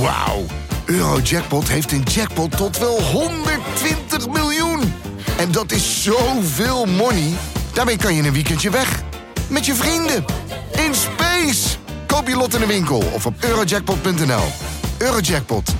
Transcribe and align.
Wauw. 0.00 0.44
Eurojackpot 0.86 1.68
heeft 1.68 1.92
een 1.92 2.02
jackpot 2.02 2.56
tot 2.56 2.78
wel 2.78 3.02
120 3.02 4.28
miljoen. 4.28 4.80
En 5.38 5.52
dat 5.52 5.72
is 5.72 6.02
zoveel 6.02 6.86
money. 6.86 7.32
Daarmee 7.74 7.96
kan 7.96 8.14
je 8.14 8.22
een 8.22 8.32
weekendje 8.32 8.70
weg. 8.70 9.02
Met 9.50 9.66
je 9.66 9.74
vrienden. 9.74 10.24
In 10.86 10.94
space. 10.94 11.76
Koop 12.06 12.28
je 12.28 12.36
lot 12.36 12.54
in 12.54 12.60
de 12.60 12.66
winkel 12.66 13.02
of 13.14 13.26
op 13.26 13.34
eurojackpot.nl. 13.40 14.44
Eurojackpot. 14.98 15.74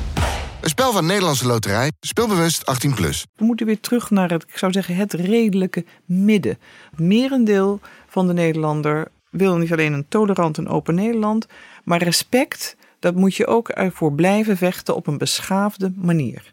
Een 0.61 0.69
spel 0.69 0.93
van 0.93 1.07
Nederlandse 1.07 1.47
Loterij. 1.47 1.93
Speelbewust 2.01 2.87
18+. 2.89 2.95
Plus. 2.95 3.27
We 3.37 3.45
moeten 3.45 3.67
weer 3.67 3.81
terug 3.81 4.11
naar 4.11 4.31
het, 4.31 4.43
ik 4.43 4.59
zou 4.59 4.73
zeggen, 4.73 4.97
het 4.97 5.13
redelijke 5.13 5.85
midden. 6.05 6.59
Merendeel 6.97 7.81
van 8.09 8.27
de 8.27 8.33
Nederlander 8.33 9.09
wil 9.31 9.57
niet 9.57 9.73
alleen 9.73 9.93
een 9.93 10.09
tolerant 10.09 10.59
en 10.59 10.69
open 10.69 10.95
Nederland, 10.95 11.47
maar 11.85 12.03
respect, 12.03 12.77
dat 12.99 13.15
moet 13.15 13.35
je 13.35 13.47
ook 13.47 13.69
ervoor 13.69 14.13
blijven 14.13 14.57
vechten 14.57 14.97
op 14.97 15.07
een 15.07 15.19
beschaafde 15.19 15.93
manier. 15.97 16.53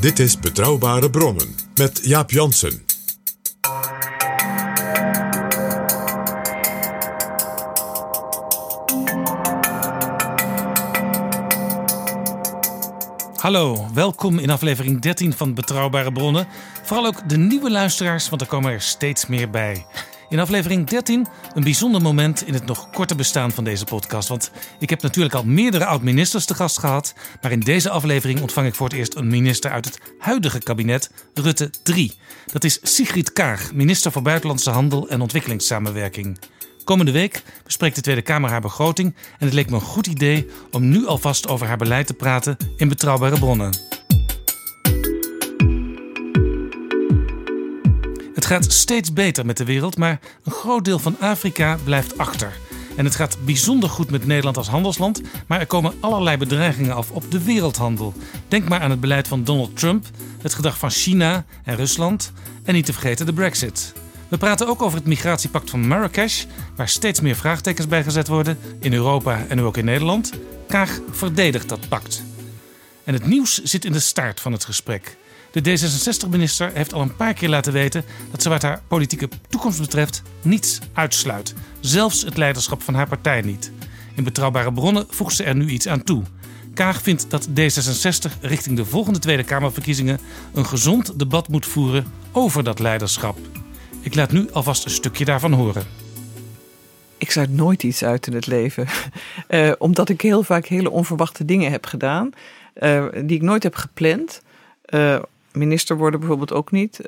Dit 0.00 0.18
is 0.18 0.38
Betrouwbare 0.38 1.10
Bronnen 1.10 1.54
met 1.74 2.00
Jaap 2.02 2.30
Jansen. 2.30 2.84
Hallo, 13.44 13.86
welkom 13.94 14.38
in 14.38 14.50
aflevering 14.50 15.00
13 15.00 15.32
van 15.32 15.54
Betrouwbare 15.54 16.12
Bronnen. 16.12 16.46
Vooral 16.82 17.06
ook 17.06 17.28
de 17.28 17.36
nieuwe 17.36 17.70
luisteraars, 17.70 18.28
want 18.28 18.40
er 18.40 18.46
komen 18.46 18.72
er 18.72 18.80
steeds 18.80 19.26
meer 19.26 19.50
bij. 19.50 19.86
In 20.28 20.38
aflevering 20.38 20.86
13 20.86 21.26
een 21.54 21.62
bijzonder 21.62 22.02
moment 22.02 22.46
in 22.46 22.54
het 22.54 22.66
nog 22.66 22.90
korte 22.90 23.14
bestaan 23.14 23.50
van 23.50 23.64
deze 23.64 23.84
podcast. 23.84 24.28
Want 24.28 24.50
ik 24.78 24.90
heb 24.90 25.02
natuurlijk 25.02 25.34
al 25.34 25.44
meerdere 25.44 25.84
oud-ministers 25.84 26.44
te 26.44 26.54
gast 26.54 26.78
gehad. 26.78 27.14
Maar 27.42 27.52
in 27.52 27.60
deze 27.60 27.90
aflevering 27.90 28.40
ontvang 28.40 28.66
ik 28.66 28.74
voor 28.74 28.88
het 28.88 28.96
eerst 28.96 29.14
een 29.14 29.28
minister 29.28 29.70
uit 29.70 29.84
het 29.84 30.00
huidige 30.18 30.58
kabinet, 30.58 31.10
Rutte 31.34 31.70
3. 31.82 32.12
Dat 32.52 32.64
is 32.64 32.78
Sigrid 32.82 33.32
Kaag, 33.32 33.72
minister 33.72 34.12
voor 34.12 34.22
Buitenlandse 34.22 34.70
Handel 34.70 35.08
en 35.08 35.20
Ontwikkelingssamenwerking. 35.20 36.38
Komende 36.84 37.12
week 37.12 37.42
bespreekt 37.64 37.94
de 37.94 38.00
Tweede 38.00 38.22
Kamer 38.22 38.50
haar 38.50 38.60
begroting. 38.60 39.14
En 39.38 39.46
het 39.46 39.52
leek 39.52 39.70
me 39.70 39.74
een 39.74 39.80
goed 39.80 40.06
idee 40.06 40.50
om 40.70 40.88
nu 40.88 41.06
alvast 41.06 41.48
over 41.48 41.66
haar 41.66 41.76
beleid 41.76 42.06
te 42.06 42.14
praten 42.14 42.56
in 42.76 42.88
betrouwbare 42.88 43.38
bronnen. 43.38 43.76
Het 48.34 48.46
gaat 48.46 48.72
steeds 48.72 49.12
beter 49.12 49.46
met 49.46 49.56
de 49.56 49.64
wereld, 49.64 49.96
maar 49.96 50.20
een 50.44 50.52
groot 50.52 50.84
deel 50.84 50.98
van 50.98 51.16
Afrika 51.20 51.78
blijft 51.84 52.18
achter. 52.18 52.52
En 52.96 53.04
het 53.04 53.14
gaat 53.14 53.38
bijzonder 53.44 53.88
goed 53.88 54.10
met 54.10 54.26
Nederland 54.26 54.56
als 54.56 54.68
handelsland, 54.68 55.20
maar 55.46 55.60
er 55.60 55.66
komen 55.66 55.94
allerlei 56.00 56.36
bedreigingen 56.36 56.94
af 56.94 57.10
op 57.10 57.30
de 57.30 57.44
wereldhandel. 57.44 58.14
Denk 58.48 58.68
maar 58.68 58.80
aan 58.80 58.90
het 58.90 59.00
beleid 59.00 59.28
van 59.28 59.44
Donald 59.44 59.76
Trump, 59.76 60.06
het 60.40 60.54
gedrag 60.54 60.78
van 60.78 60.90
China 60.90 61.44
en 61.64 61.76
Rusland 61.76 62.32
en 62.64 62.74
niet 62.74 62.86
te 62.86 62.92
vergeten 62.92 63.26
de 63.26 63.32
Brexit. 63.32 64.03
We 64.28 64.38
praten 64.38 64.68
ook 64.68 64.82
over 64.82 64.98
het 64.98 65.06
migratiepact 65.06 65.70
van 65.70 65.86
Marrakesh, 65.86 66.44
waar 66.76 66.88
steeds 66.88 67.20
meer 67.20 67.36
vraagtekens 67.36 67.88
bij 67.88 68.02
gezet 68.02 68.28
worden 68.28 68.58
in 68.80 68.92
Europa 68.92 69.46
en 69.48 69.56
nu 69.56 69.62
ook 69.62 69.76
in 69.76 69.84
Nederland. 69.84 70.32
Kaag 70.68 71.00
verdedigt 71.10 71.68
dat 71.68 71.88
pact. 71.88 72.22
En 73.04 73.14
het 73.14 73.26
nieuws 73.26 73.62
zit 73.62 73.84
in 73.84 73.92
de 73.92 74.00
staart 74.00 74.40
van 74.40 74.52
het 74.52 74.64
gesprek. 74.64 75.16
De 75.50 75.60
D66-minister 75.60 76.70
heeft 76.74 76.92
al 76.92 77.00
een 77.00 77.16
paar 77.16 77.34
keer 77.34 77.48
laten 77.48 77.72
weten 77.72 78.04
dat 78.30 78.42
ze 78.42 78.48
wat 78.48 78.62
haar 78.62 78.82
politieke 78.88 79.28
toekomst 79.48 79.80
betreft 79.80 80.22
niets 80.42 80.78
uitsluit. 80.92 81.54
Zelfs 81.80 82.22
het 82.22 82.36
leiderschap 82.36 82.82
van 82.82 82.94
haar 82.94 83.08
partij 83.08 83.40
niet. 83.40 83.72
In 84.14 84.24
betrouwbare 84.24 84.72
bronnen 84.72 85.06
voegt 85.08 85.36
ze 85.36 85.44
er 85.44 85.56
nu 85.56 85.68
iets 85.68 85.88
aan 85.88 86.02
toe. 86.02 86.22
Kaag 86.74 87.02
vindt 87.02 87.30
dat 87.30 87.48
D66 87.48 88.40
richting 88.40 88.76
de 88.76 88.84
volgende 88.84 89.18
Tweede 89.18 89.44
Kamerverkiezingen 89.44 90.18
een 90.54 90.66
gezond 90.66 91.18
debat 91.18 91.48
moet 91.48 91.66
voeren 91.66 92.06
over 92.32 92.64
dat 92.64 92.78
leiderschap. 92.78 93.38
Ik 94.04 94.14
laat 94.14 94.32
nu 94.32 94.46
alvast 94.52 94.84
een 94.84 94.90
stukje 94.90 95.24
daarvan 95.24 95.52
horen. 95.52 95.82
Ik 97.18 97.30
sluit 97.30 97.50
nooit 97.50 97.82
iets 97.82 98.04
uit 98.04 98.26
in 98.26 98.32
het 98.32 98.46
leven, 98.46 98.86
uh, 99.48 99.72
omdat 99.78 100.08
ik 100.08 100.20
heel 100.20 100.42
vaak 100.42 100.66
hele 100.66 100.90
onverwachte 100.90 101.44
dingen 101.44 101.70
heb 101.70 101.86
gedaan, 101.86 102.30
uh, 102.82 103.04
die 103.12 103.36
ik 103.36 103.42
nooit 103.42 103.62
heb 103.62 103.74
gepland. 103.74 104.42
Uh, 104.88 105.22
minister 105.52 105.96
worden 105.96 106.20
bijvoorbeeld 106.20 106.52
ook 106.52 106.70
niet, 106.70 107.00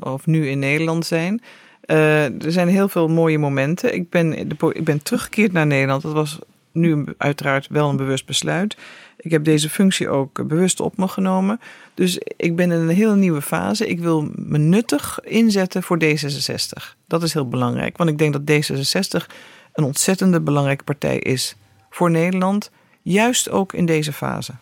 of 0.00 0.26
nu 0.26 0.48
in 0.48 0.58
Nederland 0.58 1.06
zijn. 1.06 1.42
er 1.86 2.52
zijn 2.52 2.68
heel 2.68 2.88
veel 2.88 3.08
mooie 3.08 3.38
momenten. 3.38 3.94
Ik 3.94 4.10
ben, 4.10 4.48
de, 4.48 4.72
ik 4.72 4.84
ben 4.84 5.02
teruggekeerd 5.02 5.52
naar 5.52 5.66
Nederland. 5.66 6.02
Dat 6.02 6.12
was 6.12 6.38
nu 6.72 7.04
uiteraard 7.16 7.66
wel 7.70 7.88
een 7.88 7.96
bewust 7.96 8.26
besluit. 8.26 8.76
Ik 9.20 9.30
heb 9.30 9.44
deze 9.44 9.70
functie 9.70 10.08
ook 10.08 10.46
bewust 10.46 10.80
op 10.80 10.96
me 10.96 11.08
genomen. 11.08 11.60
Dus 11.94 12.20
ik 12.36 12.56
ben 12.56 12.70
in 12.70 12.78
een 12.78 12.88
heel 12.88 13.14
nieuwe 13.14 13.42
fase. 13.42 13.86
Ik 13.86 14.00
wil 14.00 14.30
me 14.34 14.58
nuttig 14.58 15.20
inzetten 15.22 15.82
voor 15.82 15.98
D66. 16.04 16.96
Dat 17.06 17.22
is 17.22 17.32
heel 17.32 17.48
belangrijk, 17.48 17.96
want 17.96 18.10
ik 18.10 18.18
denk 18.18 18.32
dat 18.32 18.50
D66 18.50 19.26
een 19.72 19.84
ontzettende 19.84 20.40
belangrijke 20.40 20.84
partij 20.84 21.18
is 21.18 21.56
voor 21.90 22.10
Nederland, 22.10 22.70
juist 23.02 23.50
ook 23.50 23.72
in 23.72 23.86
deze 23.86 24.12
fase. 24.12 24.52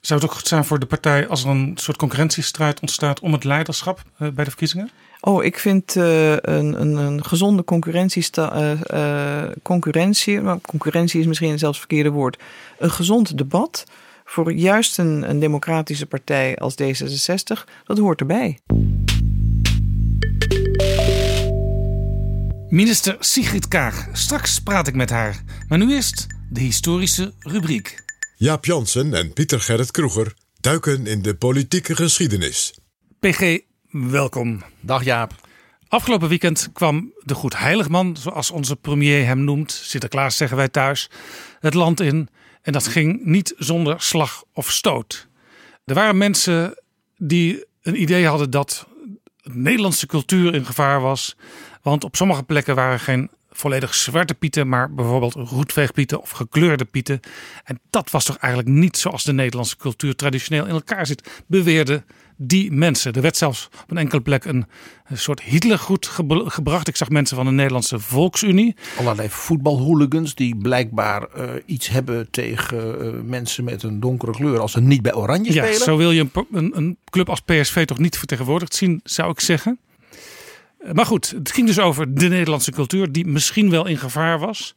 Zou 0.00 0.20
het 0.20 0.28
ook 0.28 0.36
goed 0.36 0.48
zijn 0.48 0.64
voor 0.64 0.78
de 0.78 0.86
partij 0.86 1.28
als 1.28 1.44
er 1.44 1.50
een 1.50 1.72
soort 1.74 1.96
concurrentiestrijd 1.96 2.80
ontstaat 2.80 3.20
om 3.20 3.32
het 3.32 3.44
leiderschap 3.44 4.02
bij 4.18 4.44
de 4.44 4.50
verkiezingen? 4.50 4.90
Oh, 5.20 5.44
ik 5.44 5.58
vind 5.58 5.96
uh, 5.96 6.30
een, 6.30 6.80
een, 6.80 6.96
een, 6.96 7.24
gezonde 7.24 7.64
concurrentie, 7.64 8.28
uh, 8.38 8.70
uh, 8.92 9.42
concurrentie, 9.62 10.40
maar 10.40 10.60
concurrentie 10.60 11.20
is 11.20 11.26
misschien 11.26 11.58
zelfs 11.58 11.78
het 11.78 11.86
verkeerde 11.86 12.10
woord, 12.10 12.38
een 12.78 12.90
gezond 12.90 13.38
debat 13.38 13.84
voor 14.24 14.52
juist 14.52 14.98
een, 14.98 15.30
een 15.30 15.40
democratische 15.40 16.06
partij 16.06 16.56
als 16.56 16.74
D66, 16.82 17.64
dat 17.84 17.98
hoort 17.98 18.20
erbij. 18.20 18.58
Minister 22.68 23.16
Sigrid 23.20 23.68
Kaag, 23.68 24.08
straks 24.12 24.60
praat 24.60 24.88
ik 24.88 24.94
met 24.94 25.10
haar. 25.10 25.42
Maar 25.68 25.78
nu 25.78 25.94
eerst 25.94 26.26
de 26.50 26.60
historische 26.60 27.32
rubriek. 27.38 28.05
Jaap 28.38 28.64
Jansen 28.64 29.14
en 29.14 29.32
Pieter 29.32 29.60
Gerrit 29.60 29.90
Kroeger 29.90 30.34
duiken 30.60 31.06
in 31.06 31.22
de 31.22 31.36
politieke 31.36 31.96
geschiedenis. 31.96 32.74
PG, 33.20 33.58
welkom. 33.90 34.62
Dag 34.80 35.04
Jaap. 35.04 35.34
Afgelopen 35.88 36.28
weekend 36.28 36.68
kwam 36.72 37.12
de 37.22 37.34
Goed 37.34 37.58
Heiligman, 37.58 38.16
zoals 38.16 38.50
onze 38.50 38.76
premier 38.76 39.26
hem 39.26 39.44
noemt, 39.44 39.72
Sinterklaas 39.72 40.36
zeggen 40.36 40.56
wij 40.56 40.68
thuis, 40.68 41.10
het 41.60 41.74
land 41.74 42.00
in. 42.00 42.28
En 42.62 42.72
dat 42.72 42.86
ging 42.86 43.24
niet 43.24 43.54
zonder 43.58 44.00
slag 44.00 44.44
of 44.52 44.70
stoot. 44.70 45.28
Er 45.84 45.94
waren 45.94 46.16
mensen 46.16 46.82
die 47.16 47.64
een 47.82 48.00
idee 48.00 48.26
hadden 48.26 48.50
dat 48.50 48.86
de 49.42 49.50
Nederlandse 49.52 50.06
cultuur 50.06 50.54
in 50.54 50.66
gevaar 50.66 51.00
was. 51.00 51.36
Want 51.82 52.04
op 52.04 52.16
sommige 52.16 52.42
plekken 52.42 52.74
waren 52.74 53.00
geen 53.00 53.30
volledig 53.56 53.94
zwarte 53.94 54.34
pieten, 54.34 54.68
maar 54.68 54.94
bijvoorbeeld 54.94 55.34
roetveegpieten 55.34 56.20
of 56.20 56.30
gekleurde 56.30 56.84
pieten. 56.84 57.20
En 57.64 57.80
dat 57.90 58.10
was 58.10 58.24
toch 58.24 58.36
eigenlijk 58.36 58.74
niet 58.74 58.96
zoals 58.96 59.24
de 59.24 59.32
Nederlandse 59.32 59.76
cultuur 59.76 60.16
traditioneel 60.16 60.66
in 60.66 60.74
elkaar 60.74 61.06
zit, 61.06 61.42
beweerde 61.46 62.02
die 62.36 62.72
mensen. 62.72 63.12
Er 63.12 63.22
werd 63.22 63.36
zelfs 63.36 63.68
op 63.82 63.90
een 63.90 63.98
enkele 63.98 64.20
plek 64.20 64.44
een, 64.44 64.66
een 65.06 65.18
soort 65.18 65.42
Hitlergroet 65.42 66.06
gebracht. 66.46 66.88
Ik 66.88 66.96
zag 66.96 67.08
mensen 67.08 67.36
van 67.36 67.46
de 67.46 67.52
Nederlandse 67.52 67.98
Volksunie. 67.98 68.76
Allerlei 68.98 69.28
voetbalhooligans 69.28 70.34
die 70.34 70.56
blijkbaar 70.56 71.26
uh, 71.36 71.50
iets 71.66 71.88
hebben 71.88 72.30
tegen 72.30 73.04
uh, 73.04 73.20
mensen 73.22 73.64
met 73.64 73.82
een 73.82 74.00
donkere 74.00 74.32
kleur 74.32 74.60
als 74.60 74.72
ze 74.72 74.80
niet 74.80 75.02
bij 75.02 75.14
Oranje 75.14 75.52
ja, 75.52 75.62
spelen. 75.62 75.84
Zo 75.84 75.96
wil 75.96 76.10
je 76.10 76.20
een, 76.20 76.46
een, 76.52 76.76
een 76.76 76.96
club 77.10 77.28
als 77.28 77.40
PSV 77.40 77.84
toch 77.84 77.98
niet 77.98 78.18
vertegenwoordigd 78.18 78.74
zien, 78.74 79.00
zou 79.04 79.30
ik 79.30 79.40
zeggen. 79.40 79.78
Maar 80.92 81.06
goed, 81.06 81.30
het 81.30 81.52
ging 81.52 81.66
dus 81.66 81.78
over 81.78 82.14
de 82.14 82.28
Nederlandse 82.28 82.70
cultuur, 82.70 83.12
die 83.12 83.26
misschien 83.26 83.70
wel 83.70 83.86
in 83.86 83.98
gevaar 83.98 84.38
was. 84.38 84.74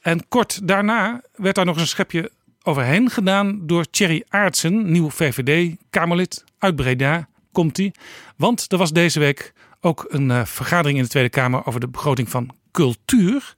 En 0.00 0.28
kort 0.28 0.68
daarna 0.68 1.22
werd 1.34 1.54
daar 1.54 1.64
nog 1.64 1.76
een 1.76 1.86
schepje 1.86 2.30
overheen 2.62 3.10
gedaan 3.10 3.66
door 3.66 3.90
Thierry 3.90 4.24
Aartsen, 4.28 4.90
nieuw 4.90 5.10
VVD-Kamerlid 5.10 6.44
uit 6.58 6.76
Breda. 6.76 7.28
Komt 7.52 7.76
hij? 7.76 7.94
Want 8.36 8.72
er 8.72 8.78
was 8.78 8.92
deze 8.92 9.18
week 9.18 9.52
ook 9.80 10.06
een 10.08 10.30
uh, 10.30 10.44
vergadering 10.44 10.96
in 10.96 11.04
de 11.04 11.10
Tweede 11.10 11.28
Kamer 11.28 11.66
over 11.66 11.80
de 11.80 11.88
begroting 11.88 12.28
van 12.28 12.50
cultuur. 12.72 13.54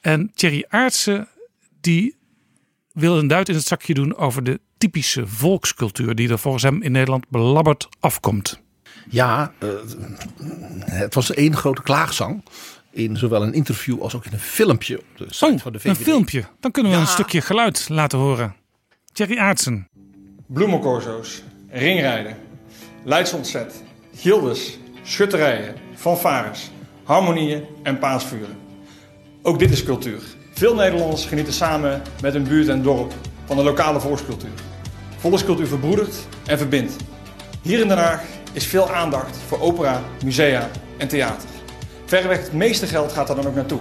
En 0.00 0.30
Thierry 0.34 0.64
Aartsen 0.68 1.28
die 1.80 2.16
wil 2.92 3.18
een 3.18 3.28
duit 3.28 3.48
in 3.48 3.54
het 3.54 3.66
zakje 3.66 3.94
doen 3.94 4.16
over 4.16 4.44
de 4.44 4.60
typische 4.78 5.26
volkscultuur 5.26 6.14
die 6.14 6.28
er 6.28 6.38
volgens 6.38 6.62
hem 6.62 6.82
in 6.82 6.92
Nederland 6.92 7.28
belabberd 7.28 7.88
afkomt. 8.00 8.60
Ja, 9.10 9.52
uh, 9.58 9.68
het 10.84 11.14
was 11.14 11.34
één 11.34 11.56
grote 11.56 11.82
klaagzang. 11.82 12.44
In 12.90 13.16
zowel 13.16 13.42
een 13.42 13.52
interview 13.52 14.02
als 14.02 14.14
ook 14.14 14.24
in 14.24 14.32
een 14.32 14.38
filmpje 14.38 14.98
op 14.98 15.04
de 15.16 15.26
site 15.28 15.52
oh, 15.52 15.58
van 15.58 15.72
de 15.72 15.78
VVD. 15.78 15.98
Een 15.98 16.04
filmpje. 16.04 16.44
Dan 16.60 16.70
kunnen 16.70 16.92
we 16.92 16.98
ja. 16.98 17.04
een 17.04 17.10
stukje 17.10 17.40
geluid 17.40 17.88
laten 17.88 18.18
horen. 18.18 18.54
Thierry 19.12 19.38
Aartsen. 19.38 19.88
Bloemencorso's, 20.46 21.42
ringrijden, 21.70 22.36
Leids 23.04 23.32
ontzet, 23.32 23.82
gildes, 24.14 24.78
schutterijen, 25.02 25.74
fanfares, 25.94 26.70
harmonieën 27.04 27.64
en 27.82 27.98
paasvuren. 27.98 28.56
Ook 29.42 29.58
dit 29.58 29.70
is 29.70 29.84
cultuur. 29.84 30.22
Veel 30.52 30.74
Nederlanders 30.74 31.24
genieten 31.24 31.52
samen 31.52 32.02
met 32.22 32.32
hun 32.32 32.44
buurt 32.44 32.68
en 32.68 32.82
dorp 32.82 33.14
van 33.46 33.56
de 33.56 33.62
lokale 33.62 34.00
volkscultuur. 34.00 34.50
Volkscultuur 35.18 35.66
verbroedert 35.66 36.16
en 36.46 36.58
verbindt. 36.58 36.96
Hier 37.62 37.80
in 37.80 37.88
Den 37.88 37.98
Haag 37.98 38.22
is 38.58 38.66
veel 38.66 38.90
aandacht 38.90 39.36
voor 39.46 39.60
opera, 39.60 40.02
musea 40.24 40.68
en 40.96 41.08
theater. 41.08 41.48
Verreweg 42.04 42.38
het 42.38 42.52
meeste 42.52 42.86
geld 42.86 43.12
gaat 43.12 43.26
daar 43.26 43.36
dan 43.36 43.46
ook 43.46 43.54
naartoe. 43.54 43.78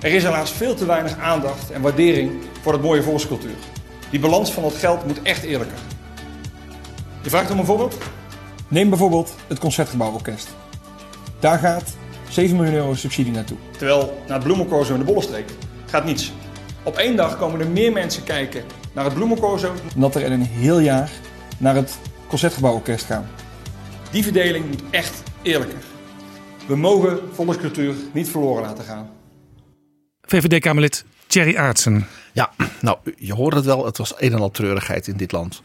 Er 0.00 0.12
is 0.12 0.22
helaas 0.22 0.50
veel 0.50 0.74
te 0.74 0.86
weinig 0.86 1.18
aandacht 1.18 1.70
en 1.70 1.80
waardering 1.80 2.32
voor 2.62 2.72
het 2.72 2.82
mooie 2.82 3.02
volkscultuur. 3.02 3.54
Die 4.10 4.20
balans 4.20 4.52
van 4.52 4.62
dat 4.62 4.74
geld 4.74 5.06
moet 5.06 5.22
echt 5.22 5.42
eerlijker. 5.42 5.78
Je 7.22 7.30
vraagt 7.30 7.50
om 7.50 7.58
een 7.58 7.64
voorbeeld? 7.64 7.98
Neem 8.68 8.88
bijvoorbeeld 8.88 9.34
het 9.46 9.58
Concertgebouworkest. 9.58 10.48
Daar 11.38 11.58
gaat 11.58 11.96
7 12.28 12.56
miljoen 12.56 12.74
euro 12.74 12.94
subsidie 12.94 13.32
naartoe. 13.32 13.56
Terwijl 13.76 14.22
naar 14.26 14.36
het 14.36 14.44
Bloemencorso 14.44 14.92
in 14.92 14.98
de 14.98 15.04
Bollenstreek 15.04 15.50
gaat 15.86 16.04
niets. 16.04 16.32
Op 16.82 16.96
één 16.96 17.16
dag 17.16 17.38
komen 17.38 17.60
er 17.60 17.68
meer 17.68 17.92
mensen 17.92 18.24
kijken 18.24 18.64
naar 18.92 19.04
het 19.04 19.14
Bloemencorso 19.14 19.72
dan 19.92 20.00
dat 20.00 20.14
er 20.14 20.22
in 20.22 20.32
een 20.32 20.46
heel 20.46 20.78
jaar 20.78 21.10
naar 21.58 21.74
het 21.74 21.98
Concertgebouworkest 22.26 23.04
gaan. 23.04 23.28
Die 24.10 24.22
verdeling 24.22 24.66
moet 24.66 24.82
echt 24.90 25.22
eerlijker. 25.42 25.78
We 26.66 26.76
mogen 26.76 27.34
volkscultuur 27.34 27.94
niet 28.12 28.28
verloren 28.28 28.62
laten 28.62 28.84
gaan. 28.84 29.10
VVD-Kamerlid 30.22 31.04
Thierry 31.26 31.56
Aartsen. 31.56 32.06
Ja, 32.32 32.52
nou, 32.80 32.98
je 33.16 33.34
hoort 33.34 33.54
het 33.54 33.64
wel. 33.64 33.84
Het 33.84 33.98
was 33.98 34.14
een 34.16 34.32
en 34.32 34.38
al 34.38 34.50
treurigheid 34.50 35.06
in 35.06 35.16
dit 35.16 35.32
land. 35.32 35.62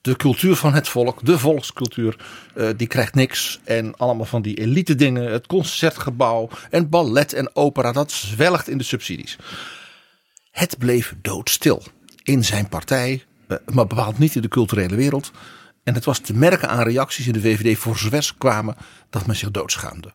De 0.00 0.16
cultuur 0.16 0.56
van 0.56 0.74
het 0.74 0.88
volk, 0.88 1.24
de 1.24 1.38
volkscultuur, 1.38 2.16
eh, 2.54 2.68
die 2.76 2.86
krijgt 2.86 3.14
niks. 3.14 3.60
En 3.64 3.96
allemaal 3.96 4.26
van 4.26 4.42
die 4.42 4.58
elite 4.58 4.94
dingen, 4.94 5.32
het 5.32 5.46
concertgebouw 5.46 6.48
en 6.70 6.88
ballet 6.88 7.32
en 7.32 7.56
opera, 7.56 7.92
dat 7.92 8.12
zwelgt 8.12 8.68
in 8.68 8.78
de 8.78 8.84
subsidies. 8.84 9.38
Het 10.50 10.78
bleef 10.78 11.14
doodstil 11.22 11.82
in 12.22 12.44
zijn 12.44 12.68
partij, 12.68 13.24
eh, 13.46 13.56
maar 13.72 13.86
bepaald 13.86 14.18
niet 14.18 14.34
in 14.34 14.42
de 14.42 14.48
culturele 14.48 14.96
wereld. 14.96 15.30
En 15.84 15.94
het 15.94 16.04
was 16.04 16.18
te 16.18 16.34
merken 16.34 16.68
aan 16.68 16.82
reacties 16.82 17.26
in 17.26 17.32
de 17.32 17.40
VVD 17.40 17.78
voor 17.78 17.96
zover 17.98 18.32
kwamen 18.38 18.76
dat 19.10 19.26
men 19.26 19.36
zich 19.36 19.50
doodschaamde. 19.50 20.12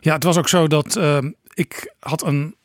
Ja, 0.00 0.14
het 0.14 0.24
was 0.24 0.36
ook 0.36 0.48
zo 0.48 0.66
dat 0.66 0.96
uh, 0.96 1.18
ik 1.54 1.94
had 1.98 2.22
een 2.22 2.56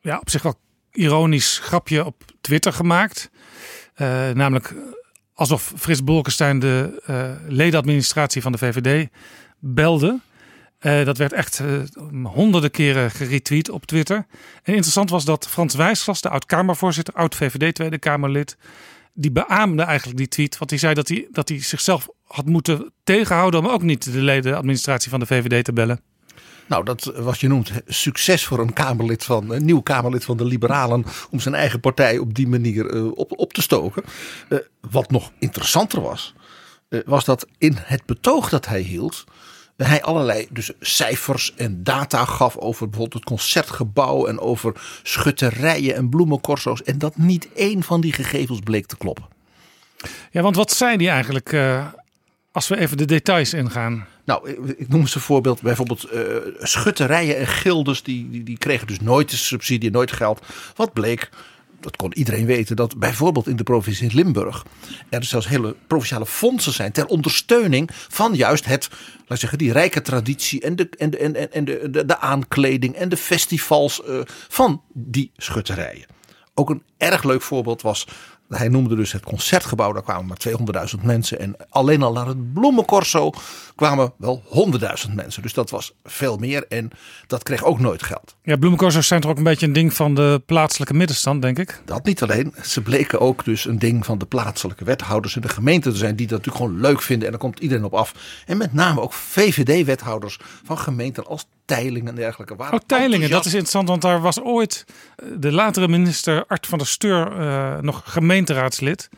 ja, 0.00 0.18
op 0.18 0.30
zich 0.30 0.42
wel 0.42 0.60
ironisch 0.92 1.58
grapje 1.58 2.04
op 2.04 2.24
Twitter 2.40 2.72
gemaakt. 2.72 3.30
Uh, 3.96 4.30
namelijk 4.30 4.74
alsof 5.34 5.72
Frits 5.76 6.04
Bolkestein 6.04 6.58
de 6.58 7.02
uh, 7.10 7.30
ledenadministratie 7.48 8.42
van 8.42 8.52
de 8.52 8.58
VVD 8.58 9.08
belde. 9.58 10.20
Dat 10.80 11.18
werd 11.18 11.32
echt 11.32 11.62
honderden 12.22 12.70
keren 12.70 13.10
geretweet 13.10 13.70
op 13.70 13.86
Twitter. 13.86 14.26
En 14.62 14.72
interessant 14.72 15.10
was 15.10 15.24
dat 15.24 15.48
Frans 15.48 15.74
Wijsglas, 15.74 16.20
de 16.20 16.28
oud-Kamervoorzitter, 16.28 17.14
oud-VVD 17.14 17.74
Tweede 17.74 17.98
Kamerlid, 17.98 18.56
die 19.20 19.30
beaamde 19.30 19.82
eigenlijk 19.82 20.18
die 20.18 20.28
tweet. 20.28 20.58
Want 20.58 20.70
hij 20.70 20.78
zei 20.78 20.94
dat 20.94 21.08
hij, 21.08 21.28
dat 21.30 21.48
hij 21.48 21.62
zichzelf 21.62 22.08
had 22.24 22.46
moeten 22.46 22.92
tegenhouden 23.04 23.60
om 23.60 23.66
ook 23.66 23.82
niet 23.82 24.12
de 24.12 24.22
ledenadministratie 24.22 25.10
van 25.10 25.20
de 25.20 25.26
VVD 25.26 25.64
te 25.64 25.72
bellen. 25.72 26.00
Nou, 26.66 26.84
dat 26.84 27.04
was 27.16 27.40
je 27.40 27.48
noemt 27.48 27.72
succes 27.86 28.44
voor 28.44 28.58
een 28.58 28.72
Kamerlid 28.72 29.24
van 29.24 29.50
een 29.50 29.64
nieuw 29.64 29.80
Kamerlid 29.80 30.24
van 30.24 30.36
de 30.36 30.44
Liberalen 30.44 31.04
om 31.30 31.40
zijn 31.40 31.54
eigen 31.54 31.80
partij 31.80 32.18
op 32.18 32.34
die 32.34 32.48
manier 32.48 32.94
uh, 32.94 33.10
op, 33.14 33.38
op 33.38 33.52
te 33.52 33.62
stoken. 33.62 34.04
Uh, 34.48 34.58
wat 34.90 35.10
nog 35.10 35.32
interessanter 35.38 36.00
was, 36.00 36.34
was 37.04 37.24
dat 37.24 37.46
in 37.58 37.76
het 37.78 38.06
betoog 38.06 38.48
dat 38.48 38.66
hij 38.66 38.80
hield, 38.80 39.24
hij 39.86 40.02
allerlei 40.02 40.46
dus 40.50 40.72
cijfers 40.80 41.54
en 41.56 41.84
data 41.84 42.24
gaf 42.24 42.56
over 42.56 42.88
bijvoorbeeld 42.88 43.22
het 43.22 43.30
concertgebouw 43.32 44.26
en 44.26 44.40
over 44.40 44.72
schutterijen 45.02 45.94
en 45.94 46.08
bloemencorso's. 46.08 46.82
En 46.82 46.98
dat 46.98 47.16
niet 47.16 47.48
één 47.54 47.82
van 47.82 48.00
die 48.00 48.12
gegevens 48.12 48.60
bleek 48.60 48.86
te 48.86 48.96
kloppen. 48.96 49.24
Ja, 50.30 50.42
want 50.42 50.56
wat 50.56 50.72
zei 50.72 50.96
die 50.96 51.08
eigenlijk 51.08 51.54
als 52.52 52.68
we 52.68 52.78
even 52.78 52.96
de 52.96 53.04
details 53.04 53.54
ingaan? 53.54 54.06
Nou, 54.24 54.50
ik 54.76 54.88
noem 54.88 55.00
eens 55.00 55.14
een 55.14 55.20
voorbeeld. 55.20 55.62
Bijvoorbeeld 55.62 56.12
uh, 56.12 56.22
schutterijen 56.58 57.36
en 57.36 57.46
gildes, 57.46 58.02
die, 58.02 58.30
die, 58.30 58.42
die 58.42 58.58
kregen 58.58 58.86
dus 58.86 59.00
nooit 59.00 59.30
de 59.30 59.36
subsidie, 59.36 59.90
nooit 59.90 60.12
geld. 60.12 60.46
Wat 60.76 60.92
bleek, 60.92 61.30
dat 61.80 61.96
kon 61.96 62.14
iedereen 62.14 62.46
weten, 62.46 62.76
dat 62.76 62.98
bijvoorbeeld 62.98 63.46
in 63.46 63.56
de 63.56 63.62
provincie 63.62 64.14
Limburg 64.14 64.64
er 65.08 65.24
zelfs 65.24 65.48
hele 65.48 65.76
provinciale 65.86 66.26
fondsen 66.26 66.72
zijn 66.72 66.92
ter 66.92 67.06
ondersteuning 67.06 67.90
van 67.92 68.34
juist 68.34 68.64
het, 68.64 68.88
laat 69.26 69.38
zeggen, 69.38 69.58
die 69.58 69.72
rijke 69.72 70.02
traditie 70.02 70.60
en 70.60 70.76
de, 70.76 70.88
en 70.98 71.10
de, 71.10 71.18
en, 71.18 71.52
en 71.52 71.64
de, 71.64 71.90
de, 71.90 72.04
de 72.04 72.18
aankleding 72.18 72.94
en 72.94 73.08
de 73.08 73.16
festivals 73.16 74.02
uh, 74.08 74.20
van 74.48 74.82
die 74.92 75.32
schutterijen. 75.36 76.06
Ook 76.54 76.70
een 76.70 76.82
erg 76.96 77.22
leuk 77.24 77.42
voorbeeld 77.42 77.82
was 77.82 78.06
hij 78.48 78.68
noemde 78.68 78.96
dus 78.96 79.12
het 79.12 79.24
concertgebouw, 79.24 79.92
daar 79.92 80.02
kwamen 80.02 80.26
maar 80.26 80.88
200.000 80.96 81.04
mensen. 81.04 81.38
En 81.38 81.56
alleen 81.68 82.02
al 82.02 82.12
naar 82.12 82.26
het 82.26 82.52
bloemencorso 82.52 83.32
kwamen 83.74 84.12
wel 84.16 84.42
100.000 85.08 85.14
mensen. 85.14 85.42
Dus 85.42 85.52
dat 85.52 85.70
was 85.70 85.92
veel 86.04 86.36
meer 86.36 86.66
en 86.68 86.90
dat 87.26 87.42
kreeg 87.42 87.64
ook 87.64 87.80
nooit 87.80 88.02
geld. 88.02 88.36
Ja, 88.42 88.56
bloemencorso's 88.56 89.06
zijn 89.06 89.20
toch 89.20 89.30
ook 89.30 89.36
een 89.36 89.42
beetje 89.42 89.66
een 89.66 89.72
ding 89.72 89.94
van 89.94 90.14
de 90.14 90.42
plaatselijke 90.46 90.94
middenstand, 90.94 91.42
denk 91.42 91.58
ik? 91.58 91.82
Dat 91.84 92.04
niet 92.04 92.22
alleen. 92.22 92.54
Ze 92.62 92.80
bleken 92.80 93.20
ook 93.20 93.44
dus 93.44 93.64
een 93.64 93.78
ding 93.78 94.04
van 94.04 94.18
de 94.18 94.26
plaatselijke 94.26 94.84
wethouders 94.84 95.36
in 95.36 95.42
de 95.42 95.48
gemeente 95.48 95.90
te 95.90 95.96
zijn. 95.96 96.16
Die 96.16 96.26
dat 96.26 96.38
natuurlijk 96.38 96.64
gewoon 96.64 96.80
leuk 96.80 97.02
vinden 97.02 97.24
en 97.24 97.32
daar 97.32 97.42
komt 97.42 97.58
iedereen 97.58 97.84
op 97.84 97.94
af. 97.94 98.14
En 98.46 98.56
met 98.56 98.72
name 98.72 99.00
ook 99.00 99.12
VVD-wethouders 99.12 100.38
van 100.64 100.78
gemeenten 100.78 101.26
als 101.26 101.46
Teilingen 101.68 102.08
en 102.08 102.14
dergelijke. 102.14 102.56
Waren 102.56 102.74
oh, 102.74 102.86
Teilingen, 102.86 103.30
dat 103.30 103.44
is 103.44 103.52
interessant, 103.52 103.88
want 103.88 104.02
daar 104.02 104.20
was 104.20 104.40
ooit 104.40 104.84
de 105.38 105.52
latere 105.52 105.88
minister 105.88 106.44
Art 106.46 106.66
van 106.66 106.78
der 106.78 106.86
Steur 106.86 107.40
uh, 107.40 107.78
nog 107.78 108.02
gemeenteraadslid. 108.04 109.08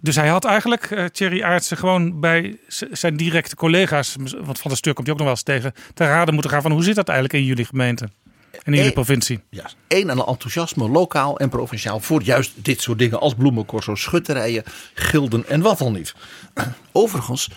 Dus 0.00 0.16
hij 0.16 0.28
had 0.28 0.44
eigenlijk, 0.44 0.90
uh, 0.90 1.04
Thierry 1.04 1.42
Aartsen, 1.42 1.76
gewoon 1.76 2.20
bij 2.20 2.58
zijn 2.90 3.16
directe 3.16 3.56
collega's, 3.56 4.16
want 4.44 4.60
Van 4.60 4.70
der 4.70 4.76
Steur 4.76 4.94
komt 4.94 5.06
hij 5.06 5.16
ook 5.16 5.22
nog 5.22 5.28
wel 5.28 5.36
eens 5.36 5.42
tegen, 5.42 5.72
te 5.94 6.04
raden 6.04 6.34
moeten 6.34 6.52
gaan 6.52 6.62
van 6.62 6.72
hoe 6.72 6.82
zit 6.82 6.94
dat 6.94 7.08
eigenlijk 7.08 7.38
in 7.38 7.44
jullie 7.48 7.64
gemeente? 7.64 8.08
En 8.52 8.72
in 8.72 8.78
jullie 8.78 8.92
provincie. 8.92 9.40
Ja, 9.48 9.70
één 9.88 10.10
aan 10.10 10.26
enthousiasme, 10.26 10.88
lokaal 10.88 11.38
en 11.38 11.48
provinciaal, 11.48 12.00
voor 12.00 12.22
juist 12.22 12.52
dit 12.54 12.80
soort 12.82 12.98
dingen 12.98 13.20
als 13.20 13.34
bloemencorso, 13.34 13.94
schutterijen, 13.94 14.62
gilden 14.94 15.48
en 15.48 15.60
wat 15.60 15.80
al 15.80 15.90
niet. 15.90 16.14
Overigens, 16.92 17.48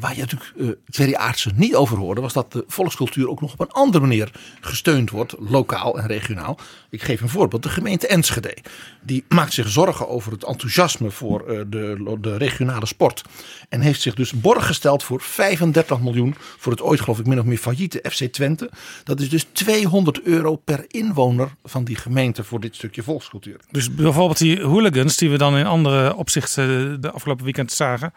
Waar 0.00 0.14
je 0.14 0.20
natuurlijk 0.20 0.52
uh, 0.56 0.70
Thierry 0.90 1.14
Aartsen 1.14 1.52
niet 1.56 1.74
over 1.74 1.98
hoorde, 1.98 2.20
was 2.20 2.32
dat 2.32 2.52
de 2.52 2.64
volkscultuur 2.66 3.28
ook 3.28 3.40
nog 3.40 3.52
op 3.52 3.60
een 3.60 3.70
andere 3.70 4.06
manier 4.06 4.32
gesteund 4.60 5.10
wordt, 5.10 5.34
lokaal 5.38 5.98
en 5.98 6.06
regionaal. 6.06 6.58
Ik 6.90 7.02
geef 7.02 7.20
een 7.20 7.28
voorbeeld, 7.28 7.62
de 7.62 7.68
gemeente 7.68 8.06
Enschede. 8.06 8.56
Die 9.02 9.24
maakt 9.28 9.52
zich 9.52 9.68
zorgen 9.68 10.08
over 10.08 10.32
het 10.32 10.44
enthousiasme 10.44 11.10
voor 11.10 11.40
uh, 11.40 11.60
de, 11.66 12.16
de 12.20 12.36
regionale 12.36 12.86
sport. 12.86 13.22
En 13.68 13.80
heeft 13.80 14.00
zich 14.00 14.14
dus 14.14 14.32
borg 14.32 14.66
gesteld 14.66 15.02
voor 15.02 15.20
35 15.20 16.00
miljoen 16.00 16.34
voor 16.58 16.72
het 16.72 16.82
ooit 16.82 17.00
geloof 17.00 17.18
ik 17.18 17.26
min 17.26 17.38
of 17.38 17.44
meer 17.44 17.58
failliete 17.58 18.04
FC 18.10 18.24
Twente. 18.24 18.70
Dat 19.04 19.20
is 19.20 19.28
dus 19.28 19.46
200 19.52 20.22
euro 20.22 20.56
per 20.56 20.84
inwoner 20.88 21.54
van 21.64 21.84
die 21.84 21.96
gemeente 21.96 22.44
voor 22.44 22.60
dit 22.60 22.74
stukje 22.74 23.02
volkscultuur. 23.02 23.60
Dus 23.70 23.94
bijvoorbeeld 23.94 24.38
die 24.38 24.62
hooligans 24.62 25.16
die 25.16 25.30
we 25.30 25.38
dan 25.38 25.56
in 25.56 25.66
andere 25.66 26.14
opzichten 26.14 27.00
de 27.00 27.10
afgelopen 27.10 27.44
weekend 27.44 27.72
zagen 27.72 28.12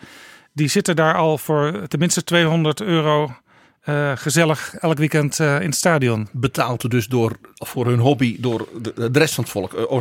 die 0.54 0.68
zitten 0.68 0.96
daar 0.96 1.16
al 1.16 1.38
voor 1.38 1.88
tenminste 1.88 2.24
200 2.24 2.82
euro 2.82 3.32
uh, 3.86 4.12
gezellig 4.16 4.76
elk 4.80 4.98
weekend 4.98 5.40
uh, 5.40 5.56
in 5.56 5.66
het 5.66 5.76
stadion. 5.76 6.28
Betaald 6.32 6.92
dus 6.92 7.08
door, 7.08 7.38
voor 7.54 7.86
hun 7.86 8.00
hobby 8.00 8.36
door 8.40 8.68
de, 8.82 9.10
rest 9.12 9.34
van 9.34 9.44
het 9.44 9.54
volk. 9.54 9.74
Uh, 9.74 9.98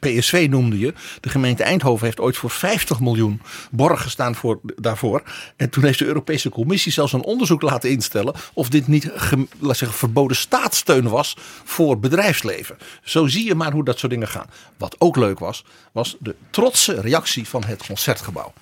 PSV 0.00 0.46
noemde 0.50 0.78
je. 0.78 0.94
De 1.20 1.28
gemeente 1.28 1.62
Eindhoven 1.62 2.04
heeft 2.04 2.20
ooit 2.20 2.36
voor 2.36 2.50
50 2.50 3.00
miljoen 3.00 3.40
borg 3.70 4.02
gestaan 4.02 4.34
voor, 4.34 4.60
daarvoor. 4.62 5.22
En 5.56 5.70
toen 5.70 5.84
heeft 5.84 5.98
de 5.98 6.04
Europese 6.04 6.48
Commissie 6.48 6.92
zelfs 6.92 7.12
een 7.12 7.24
onderzoek 7.24 7.62
laten 7.62 7.90
instellen. 7.90 8.34
of 8.52 8.68
dit 8.68 8.86
niet 8.88 9.10
laat 9.58 9.76
zeggen, 9.76 9.98
verboden 9.98 10.36
staatssteun 10.36 11.08
was 11.08 11.36
voor 11.64 11.98
bedrijfsleven. 11.98 12.76
Zo 13.02 13.26
zie 13.26 13.44
je 13.44 13.54
maar 13.54 13.72
hoe 13.72 13.84
dat 13.84 13.98
soort 13.98 14.12
dingen 14.12 14.28
gaan. 14.28 14.50
Wat 14.78 14.96
ook 14.98 15.16
leuk 15.16 15.38
was, 15.38 15.64
was 15.92 16.16
de 16.18 16.34
trotse 16.50 17.00
reactie 17.00 17.48
van 17.48 17.64
het 17.64 17.86
concertgebouw. 17.86 18.52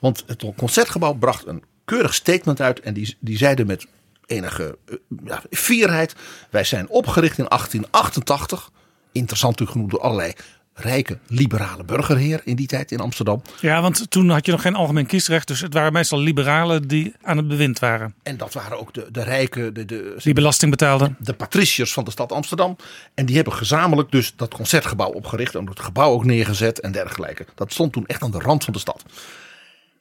Want 0.00 0.24
het 0.26 0.44
concertgebouw 0.56 1.12
bracht 1.12 1.46
een 1.46 1.64
keurig 1.84 2.14
statement 2.14 2.60
uit. 2.60 2.80
En 2.80 2.94
die, 2.94 3.16
die 3.20 3.36
zeiden 3.36 3.66
met 3.66 3.86
enige 4.26 4.78
uh, 4.88 4.96
ja, 5.24 5.42
fierheid. 5.50 6.14
Wij 6.50 6.64
zijn 6.64 6.88
opgericht 6.88 7.38
in 7.38 7.46
1888. 7.48 8.70
Interessant 9.12 9.58
natuurlijk 9.58 9.70
genoemd 9.70 9.90
door 9.90 10.00
allerlei 10.00 10.32
rijke 10.74 11.18
liberale 11.26 11.84
burgerheer 11.84 12.40
in 12.44 12.56
die 12.56 12.66
tijd 12.66 12.92
in 12.92 13.00
Amsterdam. 13.00 13.42
Ja, 13.60 13.82
want 13.82 14.10
toen 14.10 14.28
had 14.28 14.46
je 14.46 14.52
nog 14.52 14.62
geen 14.62 14.74
algemeen 14.74 15.06
kiesrecht. 15.06 15.48
Dus 15.48 15.60
het 15.60 15.74
waren 15.74 15.92
meestal 15.92 16.18
liberalen 16.18 16.88
die 16.88 17.14
aan 17.22 17.36
het 17.36 17.48
bewind 17.48 17.78
waren. 17.78 18.14
En 18.22 18.36
dat 18.36 18.52
waren 18.52 18.78
ook 18.78 18.94
de, 18.94 19.06
de 19.10 19.22
rijke... 19.22 19.72
De, 19.72 19.84
de, 19.84 20.14
die 20.22 20.34
belasting 20.34 20.70
betaalden. 20.70 21.16
De, 21.18 21.24
de 21.24 21.32
patriciërs 21.32 21.92
van 21.92 22.04
de 22.04 22.10
stad 22.10 22.32
Amsterdam. 22.32 22.76
En 23.14 23.26
die 23.26 23.36
hebben 23.36 23.54
gezamenlijk 23.54 24.10
dus 24.10 24.32
dat 24.36 24.54
concertgebouw 24.54 25.10
opgericht. 25.10 25.54
En 25.54 25.66
het 25.66 25.80
gebouw 25.80 26.10
ook 26.10 26.24
neergezet 26.24 26.80
en 26.80 26.92
dergelijke. 26.92 27.46
Dat 27.54 27.72
stond 27.72 27.92
toen 27.92 28.06
echt 28.06 28.22
aan 28.22 28.30
de 28.30 28.38
rand 28.38 28.64
van 28.64 28.72
de 28.72 28.78
stad. 28.78 29.04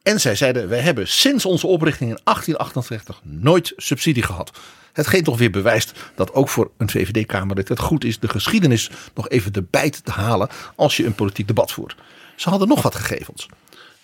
En 0.10 0.20
zij 0.20 0.36
zeiden, 0.36 0.70
wij 0.70 0.80
hebben 0.80 1.08
sinds 1.08 1.46
onze 1.46 1.68
oprichting 1.68 2.10
in 2.10 2.20
1888 2.24 3.22
nooit 3.24 3.74
subsidie 3.78 4.24
gehad. 4.24 4.60
Hetgeen 4.94 5.24
toch 5.24 5.38
weer 5.38 5.52
bewijst 5.52 5.94
dat 6.16 6.34
ook 6.34 6.50
voor 6.50 6.72
een 6.78 6.90
VVD-Kamerlid 6.90 7.68
het 7.68 7.80
goed 7.80 8.04
is 8.04 8.20
de 8.20 8.28
geschiedenis 8.28 8.90
nog 9.14 9.30
even 9.30 9.54
de 9.54 9.64
bijt 9.70 10.06
te 10.06 10.12
halen 10.12 10.50
als 10.76 10.98
je 10.98 11.06
een 11.06 11.16
politiek 11.16 11.48
debat 11.48 11.72
voert. 11.72 11.96
Ze 12.36 12.50
hadden 12.50 12.68
nog 12.68 12.82
wat 12.82 12.96
gegevens. 12.96 13.48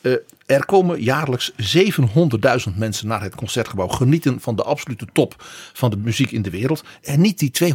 Uh, 0.01 0.15
er 0.45 0.65
komen 0.65 1.01
jaarlijks 1.01 1.51
700.000 1.51 2.75
mensen 2.75 3.07
naar 3.07 3.21
het 3.21 3.35
concertgebouw 3.35 3.87
genieten 3.87 4.41
van 4.41 4.55
de 4.55 4.63
absolute 4.63 5.07
top 5.13 5.35
van 5.73 5.89
de 5.89 5.97
muziek 5.97 6.31
in 6.31 6.41
de 6.41 6.49
wereld. 6.49 6.83
En 7.01 7.21
niet 7.21 7.39
die 7.39 7.73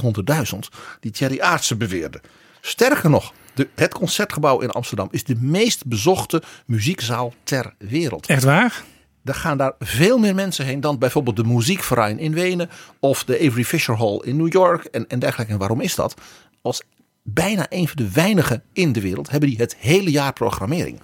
200.000 0.53 0.59
die 1.01 1.11
Thierry 1.11 1.41
Aartsen 1.41 1.79
beweerde. 1.79 2.21
Sterker 2.61 3.11
nog, 3.11 3.33
de, 3.55 3.69
het 3.75 3.95
concertgebouw 3.95 4.61
in 4.61 4.71
Amsterdam 4.71 5.09
is 5.11 5.25
de 5.25 5.37
meest 5.37 5.87
bezochte 5.87 6.43
muziekzaal 6.67 7.35
ter 7.43 7.75
wereld. 7.79 8.27
Echt 8.27 8.45
waar? 8.45 8.85
Er 9.25 9.35
gaan 9.35 9.59
daar 9.59 9.73
veel 9.79 10.19
meer 10.19 10.35
mensen 10.35 10.65
heen 10.65 10.81
dan 10.81 10.99
bijvoorbeeld 10.99 11.37
de 11.37 11.45
Muziekverein 11.45 12.19
in 12.19 12.33
Wenen 12.33 12.71
of 13.01 13.25
de 13.25 13.35
Avery 13.35 13.65
Fisher 13.65 13.97
Hall 13.97 14.21
in 14.25 14.37
New 14.37 14.53
York 14.53 14.85
en, 14.85 15.09
en 15.09 15.19
dergelijke. 15.19 15.53
En 15.53 15.59
waarom 15.59 15.81
is 15.81 15.95
dat? 15.95 16.15
Als 16.63 16.83
bijna 17.23 17.67
een 17.69 17.89
van 17.89 17.97
de 17.97 18.11
weinigen 18.11 18.63
in 18.73 18.93
de 18.93 19.01
wereld 19.01 19.31
hebben 19.31 19.49
die 19.49 19.59
het 19.59 19.77
hele 19.77 20.11
jaar 20.11 20.33
programmering. 20.33 21.01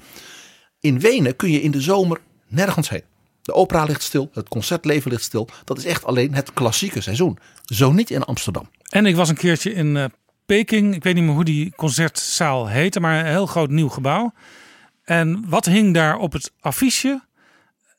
In 0.80 1.00
Wenen 1.00 1.36
kun 1.36 1.50
je 1.50 1.62
in 1.62 1.70
de 1.70 1.80
zomer 1.80 2.20
nergens 2.48 2.88
heen. 2.88 3.02
De 3.42 3.52
opera 3.52 3.84
ligt 3.84 4.02
stil, 4.02 4.30
het 4.32 4.48
concertleven 4.48 5.10
ligt 5.10 5.22
stil. 5.22 5.48
Dat 5.64 5.78
is 5.78 5.84
echt 5.84 6.04
alleen 6.04 6.34
het 6.34 6.52
klassieke 6.52 7.00
seizoen. 7.00 7.38
Zo 7.64 7.92
niet 7.92 8.10
in 8.10 8.22
Amsterdam. 8.22 8.70
En 8.88 9.06
ik 9.06 9.16
was 9.16 9.28
een 9.28 9.36
keertje 9.36 9.72
in 9.72 9.94
uh, 9.96 10.04
Peking. 10.46 10.94
Ik 10.94 11.02
weet 11.02 11.14
niet 11.14 11.24
meer 11.24 11.34
hoe 11.34 11.44
die 11.44 11.74
concertzaal 11.74 12.68
heette, 12.68 13.00
maar 13.00 13.18
een 13.18 13.26
heel 13.26 13.46
groot 13.46 13.70
nieuw 13.70 13.88
gebouw. 13.88 14.32
En 15.04 15.48
wat 15.48 15.64
hing 15.64 15.94
daar 15.94 16.16
op 16.16 16.32
het 16.32 16.52
affiche? 16.60 17.24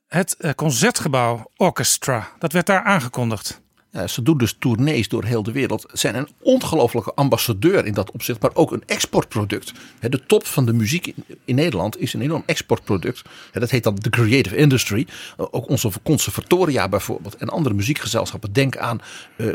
Het 0.08 0.36
uh, 0.40 0.52
Concertgebouw 0.52 1.52
Orchestra. 1.56 2.28
Dat 2.40 2.52
werd 2.52 2.66
daar 2.66 2.84
aangekondigd. 2.84 3.62
Ja, 3.98 4.08
ze 4.08 4.22
doen 4.22 4.38
dus 4.38 4.56
tournees 4.60 5.10
door 5.10 5.24
heel 5.24 5.44
de 5.44 5.52
wereld. 5.52 5.86
Zijn 5.94 6.16
een 6.16 6.28
ongelofelijke 6.42 7.14
ambassadeur 7.14 7.86
in 7.86 7.94
dat 7.94 8.12
opzicht, 8.12 8.42
maar 8.42 8.52
ook 8.54 8.72
een 8.72 8.84
exportproduct. 8.86 9.72
De 10.00 10.26
top 10.26 10.46
van 10.46 10.66
de 10.66 10.74
muziek 10.74 11.14
in 11.46 11.56
Nederland 11.56 12.00
is 12.00 12.14
een 12.14 12.22
enorm 12.22 12.44
exportproduct. 12.46 13.22
Dat 13.52 13.70
heet 13.70 13.84
dan 13.84 13.96
de 13.96 14.10
creative 14.10 14.56
industry. 14.56 15.08
Ook 15.38 15.70
onze 15.70 15.90
conservatoria 16.04 16.90
bijvoorbeeld 16.90 17.36
en 17.36 17.50
andere 17.50 17.76
muziekgezelschappen. 17.76 18.54
Denk 18.54 18.78
aan 18.78 19.02
uh, 19.38 19.48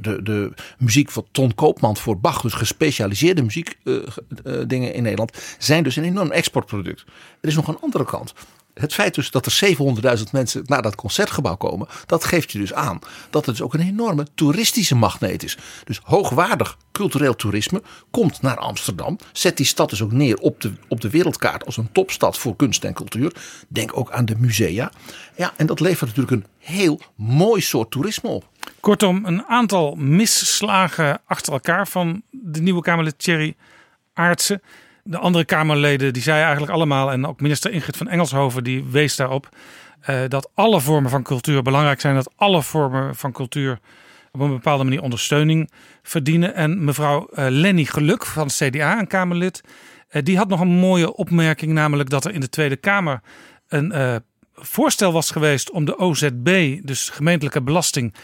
de, 0.00 0.22
de 0.22 0.52
muziek 0.78 1.10
van 1.10 1.26
Ton 1.30 1.54
Koopman 1.54 1.96
voor 1.96 2.18
Bach. 2.18 2.40
Dus 2.40 2.52
gespecialiseerde 2.52 3.42
muziekdingen 3.42 4.94
in 4.94 5.02
Nederland. 5.02 5.56
Zijn 5.58 5.82
dus 5.82 5.96
een 5.96 6.04
enorm 6.04 6.30
exportproduct. 6.30 7.04
Er 7.40 7.48
is 7.48 7.54
nog 7.54 7.68
een 7.68 7.78
andere 7.80 8.04
kant 8.04 8.34
het 8.74 8.94
feit 8.94 9.14
dus 9.14 9.30
dat 9.30 9.46
er 9.46 9.76
700.000 10.18 10.22
mensen 10.32 10.62
naar 10.64 10.82
dat 10.82 10.94
concertgebouw 10.94 11.56
komen, 11.56 11.88
dat 12.06 12.24
geeft 12.24 12.52
je 12.52 12.58
dus 12.58 12.74
aan 12.74 12.98
dat 13.30 13.46
het 13.46 13.56
dus 13.56 13.64
ook 13.64 13.74
een 13.74 13.80
enorme 13.80 14.26
toeristische 14.34 14.94
magneet 14.94 15.42
is. 15.42 15.58
Dus 15.84 16.00
hoogwaardig 16.02 16.76
cultureel 16.92 17.36
toerisme 17.36 17.82
komt 18.10 18.42
naar 18.42 18.56
Amsterdam, 18.56 19.18
zet 19.32 19.56
die 19.56 19.66
stad 19.66 19.90
dus 19.90 20.02
ook 20.02 20.12
neer 20.12 20.38
op 20.38 20.60
de, 20.60 20.72
op 20.88 21.00
de 21.00 21.10
wereldkaart 21.10 21.66
als 21.66 21.76
een 21.76 21.92
topstad 21.92 22.38
voor 22.38 22.56
kunst 22.56 22.84
en 22.84 22.94
cultuur. 22.94 23.32
Denk 23.68 23.96
ook 23.96 24.10
aan 24.10 24.24
de 24.24 24.36
musea. 24.38 24.90
Ja, 25.36 25.52
en 25.56 25.66
dat 25.66 25.80
levert 25.80 26.16
natuurlijk 26.16 26.30
een 26.30 26.50
heel 26.58 27.00
mooi 27.14 27.60
soort 27.60 27.90
toerisme 27.90 28.28
op. 28.28 28.48
Kortom, 28.80 29.24
een 29.24 29.44
aantal 29.44 29.94
misslagen 29.94 31.20
achter 31.26 31.52
elkaar 31.52 31.88
van 31.88 32.22
de 32.30 32.62
nieuwe 32.62 32.82
Kamerlid 32.82 33.18
Thierry 33.18 33.56
Aartsen. 34.12 34.62
De 35.06 35.18
andere 35.18 35.44
Kamerleden 35.44 36.12
die 36.12 36.22
zeiden 36.22 36.44
eigenlijk 36.44 36.76
allemaal, 36.76 37.12
en 37.12 37.26
ook 37.26 37.40
minister 37.40 37.70
Ingrid 37.70 37.96
van 37.96 38.08
Engelshoven 38.08 38.64
die 38.64 38.84
wees 38.84 39.16
daarop, 39.16 39.48
uh, 40.10 40.20
dat 40.28 40.50
alle 40.54 40.80
vormen 40.80 41.10
van 41.10 41.22
cultuur 41.22 41.62
belangrijk 41.62 42.00
zijn. 42.00 42.14
Dat 42.14 42.32
alle 42.36 42.62
vormen 42.62 43.14
van 43.14 43.32
cultuur 43.32 43.78
op 44.32 44.40
een 44.40 44.50
bepaalde 44.50 44.84
manier 44.84 45.02
ondersteuning 45.02 45.70
verdienen. 46.02 46.54
En 46.54 46.84
mevrouw 46.84 47.28
uh, 47.30 47.46
Lenny 47.48 47.84
Geluk 47.84 48.26
van 48.26 48.46
CDA, 48.46 48.98
een 48.98 49.06
Kamerlid, 49.06 49.60
uh, 50.10 50.22
die 50.22 50.36
had 50.36 50.48
nog 50.48 50.60
een 50.60 50.78
mooie 50.78 51.14
opmerking, 51.14 51.72
namelijk 51.72 52.10
dat 52.10 52.24
er 52.24 52.32
in 52.32 52.40
de 52.40 52.48
Tweede 52.48 52.76
Kamer 52.76 53.20
een 53.68 54.22
voorstel 54.54 55.12
was 55.12 55.30
geweest 55.30 55.70
om 55.70 55.84
de 55.84 55.98
OZB, 55.98 56.78
dus 56.82 57.08
gemeentelijke 57.08 57.62
belasting, 57.62 58.14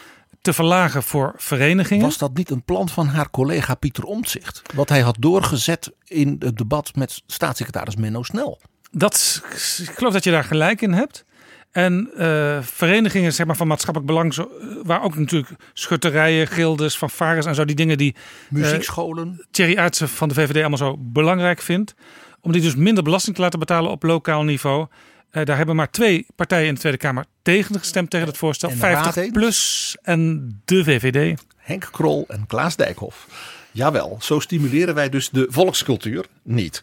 te 0.40 0.52
verlagen 0.52 1.02
voor 1.02 1.32
verenigingen. 1.37 2.04
Was 2.04 2.18
dat 2.18 2.37
niet 2.37 2.50
een 2.50 2.64
plan 2.64 2.88
van 2.88 3.06
haar 3.06 3.30
collega 3.30 3.75
Pieter 3.75 4.04
Omtzigt? 4.04 4.62
Wat 4.75 4.88
hij 4.88 5.00
had 5.00 5.16
doorgezet 5.18 5.92
in 6.04 6.37
het 6.38 6.56
debat 6.56 6.94
met 6.94 7.23
staatssecretaris 7.26 7.97
Menno 7.97 8.23
Snel. 8.23 8.61
Dat, 8.90 9.42
ik 9.78 9.90
geloof 9.94 10.12
dat 10.12 10.25
je 10.25 10.30
daar 10.30 10.44
gelijk 10.44 10.80
in 10.80 10.92
hebt. 10.92 11.25
En 11.70 12.11
uh, 12.16 12.59
verenigingen 12.62 13.32
zeg 13.32 13.47
maar, 13.47 13.56
van 13.56 13.66
maatschappelijk 13.66 14.12
belang, 14.12 14.35
zo, 14.35 14.50
waar 14.82 15.02
ook 15.02 15.16
natuurlijk 15.16 15.52
schutterijen, 15.73 16.47
gildes, 16.47 16.97
fanfares 16.97 17.47
en 17.47 17.54
zo, 17.54 17.64
die 17.64 17.76
dingen 17.76 17.99
die 17.99 18.16
muziekscholen. 18.49 19.28
Uh, 19.38 19.47
Thierry 19.50 19.76
Aartsen 19.76 20.09
van 20.09 20.28
de 20.28 20.35
VVD 20.35 20.56
allemaal 20.56 20.78
zo 20.78 20.97
belangrijk 20.99 21.61
vindt. 21.61 21.94
Om 22.40 22.52
die 22.52 22.62
dus 22.62 22.75
minder 22.75 23.04
belasting 23.04 23.37
te 23.37 23.42
laten 23.42 23.59
betalen 23.59 23.90
op 23.90 24.02
lokaal 24.02 24.42
niveau. 24.42 24.87
Uh, 25.32 25.44
daar 25.44 25.56
hebben 25.56 25.76
maar 25.76 25.90
twee 25.90 26.26
partijen 26.37 26.68
in 26.68 26.75
de 26.75 26.80
Tweede 26.80 26.99
Kamer 26.99 27.25
tegen 27.42 27.78
gestemd 27.78 28.10
tegen 28.10 28.26
het 28.26 28.37
voorstel. 28.37 28.70
50 28.70 29.30
plus 29.30 29.96
en 30.02 30.50
de 30.64 30.84
VVD. 30.84 31.40
Henk 31.56 31.88
Krol 31.92 32.25
en 32.28 32.46
Klaas 32.46 32.76
Dijkhoff. 32.76 33.26
Jawel, 33.70 34.16
zo 34.20 34.40
stimuleren 34.40 34.94
wij 34.94 35.08
dus 35.08 35.30
de 35.30 35.46
volkscultuur 35.49 36.26
niet. 36.42 36.82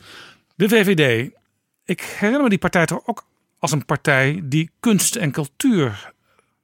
De 0.56 0.70
VVD. 0.70 1.32
Ik 1.86 2.02
herinner 2.02 2.44
me 2.44 2.50
die 2.50 2.58
partij 2.58 2.86
toch 2.86 3.02
ook 3.06 3.26
als 3.60 3.72
een 3.72 3.86
partij 3.86 4.42
die 4.44 4.72
kunst 4.80 5.16
en 5.16 5.32
cultuur 5.32 6.12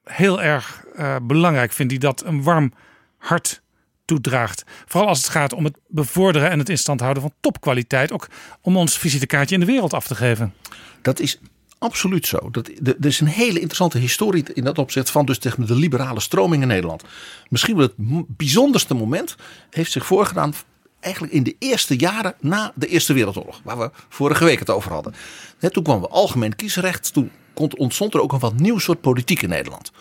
heel 0.03 0.41
erg 0.41 0.83
uh, 0.95 1.15
belangrijk 1.21 1.71
vindt. 1.71 1.91
Die 1.91 2.01
dat 2.01 2.25
een 2.25 2.43
warm 2.43 2.73
hart 3.17 3.61
toedraagt. 4.05 4.63
Vooral 4.85 5.09
als 5.09 5.17
het 5.17 5.29
gaat 5.29 5.53
om 5.53 5.63
het 5.63 5.77
bevorderen 5.87 6.49
en 6.49 6.59
het 6.59 6.69
in 6.69 6.77
stand 6.77 6.99
houden 6.99 7.21
van 7.21 7.33
topkwaliteit. 7.39 8.11
Ook 8.11 8.27
om 8.61 8.77
ons 8.77 8.97
visitekaartje 8.97 9.55
in 9.55 9.61
de 9.61 9.67
wereld 9.67 9.93
af 9.93 10.07
te 10.07 10.15
geven. 10.15 10.53
Dat 11.01 11.19
is 11.19 11.39
absoluut 11.83 12.27
zo. 12.27 12.49
Dat, 12.51 12.67
er 12.83 13.05
is 13.05 13.19
een 13.19 13.27
hele 13.27 13.59
interessante 13.59 13.97
historie 13.97 14.43
in 14.53 14.63
dat 14.63 14.77
opzicht 14.77 15.09
van 15.09 15.25
dus 15.25 15.37
tegen 15.37 15.65
de 15.65 15.75
liberale 15.75 16.19
stroming 16.19 16.61
in 16.61 16.67
Nederland. 16.67 17.03
Misschien 17.49 17.77
wel 17.77 17.85
het 17.85 18.25
bijzonderste 18.27 18.93
moment 18.93 19.35
heeft 19.69 19.91
zich 19.91 20.05
voorgedaan 20.05 20.53
eigenlijk 20.99 21.33
in 21.33 21.43
de 21.43 21.55
eerste 21.59 21.97
jaren 21.97 22.35
na 22.39 22.71
de 22.75 22.87
Eerste 22.87 23.13
Wereldoorlog. 23.13 23.61
Waar 23.63 23.77
we 23.77 23.91
vorige 24.09 24.45
week 24.45 24.59
het 24.59 24.69
over 24.69 24.91
hadden. 24.91 25.13
Toen 25.59 25.83
kwam 25.83 26.01
we 26.01 26.07
algemeen 26.07 26.55
kiesrecht. 26.55 27.13
Toen 27.13 27.31
ontstond 27.77 28.13
er 28.13 28.21
ook 28.21 28.31
een 28.31 28.39
wat 28.39 28.59
nieuw 28.59 28.79
soort 28.79 29.01
politiek 29.01 29.41
in 29.41 29.49
Nederland. 29.49 29.91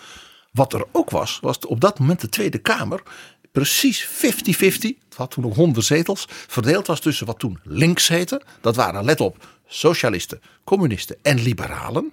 Wat 0.52 0.72
er 0.72 0.84
ook 0.92 1.10
was, 1.10 1.38
was 1.40 1.58
op 1.58 1.80
dat 1.80 1.98
moment 1.98 2.20
de 2.20 2.28
Tweede 2.28 2.58
Kamer 2.58 3.02
precies 3.52 4.06
50-50, 4.06 4.08
het 4.60 5.16
had 5.16 5.30
toen 5.30 5.44
nog 5.44 5.56
100 5.56 5.86
zetels, 5.86 6.24
verdeeld 6.28 6.86
was 6.86 7.00
tussen 7.00 7.26
wat 7.26 7.38
toen 7.38 7.58
links 7.62 8.08
heette. 8.08 8.42
Dat 8.60 8.76
waren, 8.76 9.04
let 9.04 9.20
op, 9.20 9.46
socialisten, 9.72 10.40
communisten 10.64 11.16
en 11.22 11.40
liberalen. 11.40 12.12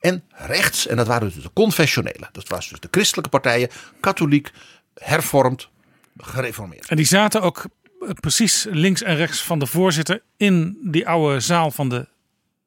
En 0.00 0.24
rechts, 0.28 0.86
en 0.86 0.96
dat 0.96 1.06
waren 1.06 1.32
dus 1.32 1.42
de 1.42 1.50
confessionelen. 1.52 2.28
Dat 2.32 2.48
was 2.48 2.68
dus 2.68 2.80
de 2.80 2.88
christelijke 2.90 3.30
partijen, 3.30 3.68
katholiek, 4.00 4.50
hervormd, 4.94 5.68
gereformeerd. 6.16 6.88
En 6.88 6.96
die 6.96 7.06
zaten 7.06 7.42
ook 7.42 7.64
precies 8.20 8.66
links 8.70 9.02
en 9.02 9.16
rechts 9.16 9.42
van 9.42 9.58
de 9.58 9.66
voorzitter 9.66 10.22
in 10.36 10.78
die 10.82 11.08
oude 11.08 11.40
zaal 11.40 11.70
van 11.70 11.88
de 11.88 12.08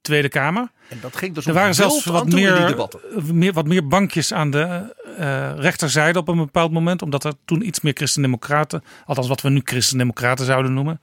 Tweede 0.02 0.30
Kamer. 0.30 0.72
En 0.88 0.98
dat 1.02 1.16
ging 1.16 1.36
dus 1.36 1.46
er 1.46 1.54
waren 1.54 1.76
zelfs 1.76 2.06
wat 2.06 2.32
meer, 2.32 2.90
meer, 3.34 3.54
wat 3.54 3.66
meer 3.66 3.88
bankjes 3.88 4.34
aan 4.34 4.52
de 4.52 4.96
uh, 5.20 5.52
rechterzijde 5.56 6.20
op 6.20 6.28
een 6.28 6.38
bepaald 6.38 6.72
moment. 6.72 7.02
Omdat 7.02 7.24
er 7.24 7.34
toen 7.46 7.68
iets 7.68 7.82
meer 7.82 7.94
christendemocraten, 7.94 8.84
althans 9.06 9.28
wat 9.28 9.42
we 9.42 9.50
nu 9.50 9.62
christendemocraten 9.64 10.46
zouden 10.46 10.74
noemen, 10.74 11.02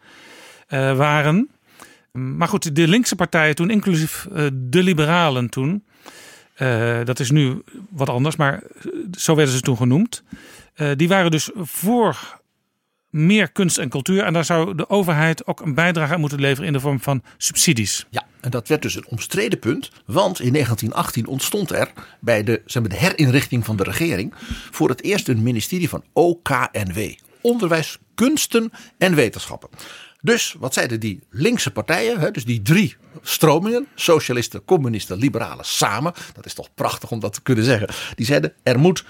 uh, 0.68 0.96
waren. 0.96 1.50
Maar 2.18 2.48
goed, 2.48 2.76
de 2.76 2.88
linkse 2.88 3.16
partijen 3.16 3.54
toen, 3.54 3.70
inclusief 3.70 4.26
uh, 4.32 4.46
de 4.52 4.82
liberalen 4.82 5.48
toen. 5.48 5.84
dat 7.04 7.20
is 7.20 7.30
nu 7.30 7.62
wat 7.90 8.08
anders, 8.08 8.36
maar 8.36 8.62
zo 9.12 9.34
werden 9.34 9.54
ze 9.54 9.60
toen 9.60 9.76
genoemd. 9.76 10.22
die 10.96 11.08
waren 11.08 11.30
dus 11.30 11.50
voor 11.54 12.42
meer 13.14 13.50
kunst 13.50 13.78
en 13.78 13.88
cultuur. 13.88 14.22
En 14.22 14.32
daar 14.32 14.44
zou 14.44 14.74
de 14.74 14.88
overheid 14.88 15.46
ook 15.46 15.60
een 15.60 15.74
bijdrage 15.74 16.14
aan 16.14 16.20
moeten 16.20 16.40
leveren 16.40 16.66
in 16.66 16.72
de 16.72 16.80
vorm 16.80 17.00
van 17.00 17.22
subsidies. 17.36 18.06
Ja, 18.10 18.26
en 18.40 18.50
dat 18.50 18.68
werd 18.68 18.82
dus 18.82 18.96
een 18.96 19.06
omstreden 19.08 19.58
punt. 19.58 19.90
Want 20.06 20.40
in 20.40 20.52
1918 20.52 21.26
ontstond 21.26 21.70
er 21.70 21.92
bij 22.20 22.44
de, 22.44 22.62
zeg 22.66 22.82
maar, 22.82 22.90
de 22.90 22.96
herinrichting 22.98 23.64
van 23.64 23.76
de 23.76 23.82
regering 23.82 24.34
voor 24.70 24.88
het 24.88 25.02
eerst 25.02 25.28
een 25.28 25.42
ministerie 25.42 25.88
van 25.88 26.04
OKNW. 26.12 26.98
Onderwijs, 27.40 27.98
kunsten 28.14 28.70
en 28.98 29.14
wetenschappen. 29.14 29.68
Dus 30.24 30.54
wat 30.58 30.74
zeiden 30.74 31.00
die 31.00 31.20
linkse 31.30 31.70
partijen, 31.70 32.32
dus 32.32 32.44
die 32.44 32.62
drie 32.62 32.96
stromingen, 33.22 33.86
socialisten, 33.94 34.64
communisten, 34.64 35.16
liberalen 35.18 35.64
samen, 35.64 36.12
dat 36.34 36.46
is 36.46 36.54
toch 36.54 36.74
prachtig 36.74 37.10
om 37.10 37.20
dat 37.20 37.32
te 37.32 37.42
kunnen 37.42 37.64
zeggen, 37.64 37.88
die 38.14 38.26
zeiden 38.26 38.52
er 38.62 38.78
moet 38.78 39.04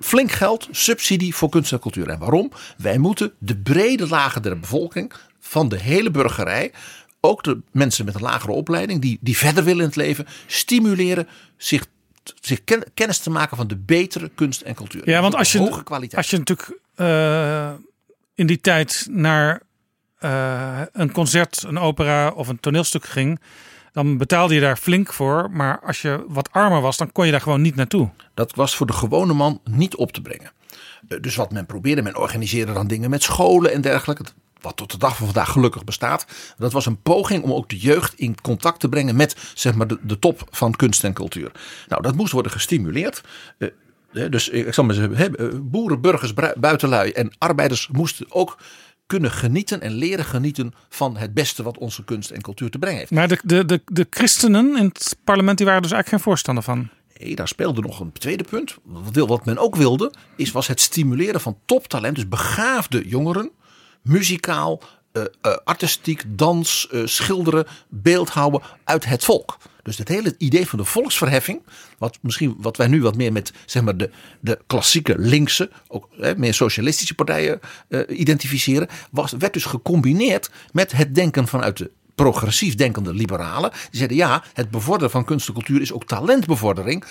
flink 0.00 0.32
geld, 0.32 0.68
subsidie 0.70 1.34
voor 1.34 1.48
kunst 1.48 1.72
en 1.72 1.78
cultuur. 1.78 2.08
En 2.08 2.18
waarom? 2.18 2.50
Wij 2.76 2.98
moeten 2.98 3.32
de 3.38 3.56
brede 3.56 4.08
lagen 4.08 4.42
der 4.42 4.60
bevolking, 4.60 5.12
van 5.40 5.68
de 5.68 5.78
hele 5.78 6.10
burgerij, 6.10 6.72
ook 7.20 7.42
de 7.44 7.60
mensen 7.72 8.04
met 8.04 8.14
een 8.14 8.20
lagere 8.20 8.52
opleiding, 8.52 9.00
die, 9.00 9.18
die 9.20 9.36
verder 9.36 9.64
willen 9.64 9.80
in 9.80 9.86
het 9.86 9.96
leven, 9.96 10.26
stimuleren 10.46 11.28
zich, 11.56 11.86
zich 12.40 12.64
ken- 12.64 12.84
kennis 12.94 13.18
te 13.18 13.30
maken 13.30 13.56
van 13.56 13.66
de 13.68 13.76
betere 13.76 14.30
kunst 14.34 14.60
en 14.60 14.74
cultuur. 14.74 15.08
Ja, 15.08 15.20
want 15.20 15.30
Van 15.32 15.40
als 15.40 15.52
je, 15.52 15.58
hoge 15.58 15.82
kwaliteit. 15.82 16.16
als 16.16 16.30
je 16.30 16.38
natuurlijk 16.38 16.78
eh, 16.94 17.72
in 18.34 18.46
die 18.46 18.60
tijd 18.60 19.06
naar 19.10 19.62
eh, 20.24 20.80
een 20.92 21.12
concert, 21.12 21.64
een 21.66 21.78
opera 21.78 22.30
of 22.30 22.48
een 22.48 22.60
toneelstuk 22.60 23.04
ging, 23.04 23.40
dan 23.92 24.16
betaalde 24.16 24.54
je 24.54 24.60
daar 24.60 24.76
flink 24.76 25.12
voor. 25.12 25.50
Maar 25.50 25.80
als 25.80 26.02
je 26.02 26.24
wat 26.28 26.52
armer 26.52 26.80
was, 26.80 26.96
dan 26.96 27.12
kon 27.12 27.24
je 27.24 27.30
daar 27.30 27.40
gewoon 27.40 27.60
niet 27.60 27.74
naartoe. 27.74 28.08
Dat 28.34 28.54
was 28.54 28.76
voor 28.76 28.86
de 28.86 28.92
gewone 28.92 29.32
man 29.32 29.60
niet 29.64 29.96
op 29.96 30.12
te 30.12 30.20
brengen. 30.20 30.50
Eh, 31.08 31.20
Dus 31.20 31.36
wat 31.36 31.52
men 31.52 31.66
probeerde, 31.66 32.02
men 32.02 32.16
organiseerde 32.16 32.72
dan 32.72 32.86
dingen 32.86 33.10
met 33.10 33.22
scholen 33.22 33.72
en 33.72 33.80
dergelijke. 33.80 34.24
Wat 34.60 34.76
tot 34.76 34.90
de 34.90 34.98
dag 34.98 35.16
van 35.16 35.26
vandaag 35.26 35.50
gelukkig 35.50 35.84
bestaat. 35.84 36.26
Dat 36.56 36.72
was 36.72 36.86
een 36.86 37.02
poging 37.02 37.42
om 37.42 37.52
ook 37.52 37.68
de 37.68 37.78
jeugd 37.78 38.14
in 38.14 38.40
contact 38.40 38.80
te 38.80 38.88
brengen 38.88 39.16
met 39.16 39.36
zeg 39.54 39.74
maar, 39.74 39.86
de, 39.86 40.18
top 40.18 40.46
van 40.50 40.72
kunst 40.72 41.04
en 41.04 41.12
cultuur. 41.12 41.52
Nou, 41.88 42.02
dat 42.02 42.14
moest 42.14 42.32
worden 42.32 42.52
gestimuleerd. 42.52 43.22
Eh, 43.58 43.68
Dus 44.30 44.48
ik 44.48 44.74
zal 44.74 44.84
maar 44.84 44.94
zeggen, 44.94 45.70
boeren, 45.70 46.00
burgers, 46.00 46.34
buitenlui 46.56 47.10
en 47.10 47.32
arbeiders 47.38 47.88
moesten 47.92 48.26
ook 48.28 48.56
kunnen 49.06 49.30
genieten 49.30 49.80
en 49.80 49.92
leren 49.92 50.24
genieten 50.24 50.74
van 50.88 51.16
het 51.16 51.34
beste 51.34 51.62
wat 51.62 51.78
onze 51.78 52.04
kunst 52.04 52.30
en 52.30 52.40
cultuur 52.40 52.70
te 52.70 52.78
brengen 52.78 52.98
heeft. 52.98 53.10
Maar 53.10 53.28
de, 53.28 53.38
de, 53.44 53.64
de, 53.64 53.80
de 53.84 54.06
christenen 54.10 54.76
in 54.76 54.84
het 54.84 55.16
parlement 55.24 55.56
die 55.58 55.66
waren 55.66 55.82
dus 55.82 55.92
eigenlijk 55.92 56.22
geen 56.22 56.32
voorstander 56.32 56.64
van. 56.64 56.88
Nee, 57.18 57.34
daar 57.36 57.48
speelde 57.48 57.80
nog 57.80 58.00
een 58.00 58.12
tweede 58.12 58.44
punt. 58.44 58.76
Wat, 58.84 59.14
wil- 59.14 59.26
wat 59.26 59.44
men 59.44 59.58
ook 59.58 59.76
wilde, 59.76 60.12
is, 60.36 60.52
was 60.52 60.66
het 60.66 60.80
stimuleren 60.80 61.40
van 61.40 61.58
toptalent. 61.64 62.14
Dus 62.14 62.28
begaafde 62.28 63.08
jongeren, 63.08 63.50
muzikaal, 64.02 64.82
artistiek, 65.64 66.24
dans, 66.26 66.88
eh, 66.90 67.00
schilderen, 67.04 67.66
beeldhouden 67.88 68.60
uit 68.84 69.04
het 69.04 69.24
volk. 69.24 69.56
Dus 69.82 69.98
het 69.98 70.08
hele 70.08 70.34
idee 70.38 70.68
van 70.68 70.78
de 70.78 70.84
volksverheffing, 70.84 71.62
wat 71.98 72.18
misschien 72.20 72.56
wat 72.58 72.76
wij 72.76 72.86
nu 72.86 73.02
wat 73.02 73.16
meer 73.16 73.32
met 73.32 73.52
zeg 73.66 73.82
maar, 73.82 73.96
de, 73.96 74.10
de 74.40 74.58
klassieke 74.66 75.18
linkse, 75.18 75.70
ook 75.88 76.08
hè, 76.16 76.36
meer 76.36 76.54
socialistische 76.54 77.14
partijen 77.14 77.60
eh, 77.88 78.00
identificeren, 78.08 78.88
was, 79.10 79.32
werd 79.32 79.52
dus 79.52 79.64
gecombineerd 79.64 80.50
met 80.72 80.92
het 80.92 81.14
denken 81.14 81.48
vanuit 81.48 81.76
de 81.76 81.90
progressief 82.14 82.74
denkende 82.74 83.14
liberalen. 83.14 83.70
Die 83.70 83.78
zeiden 83.90 84.16
ja, 84.16 84.44
het 84.52 84.70
bevorderen 84.70 85.10
van 85.10 85.24
kunst 85.24 85.48
en 85.48 85.54
cultuur 85.54 85.80
is 85.80 85.92
ook 85.92 86.06
talentbevordering 86.06 87.04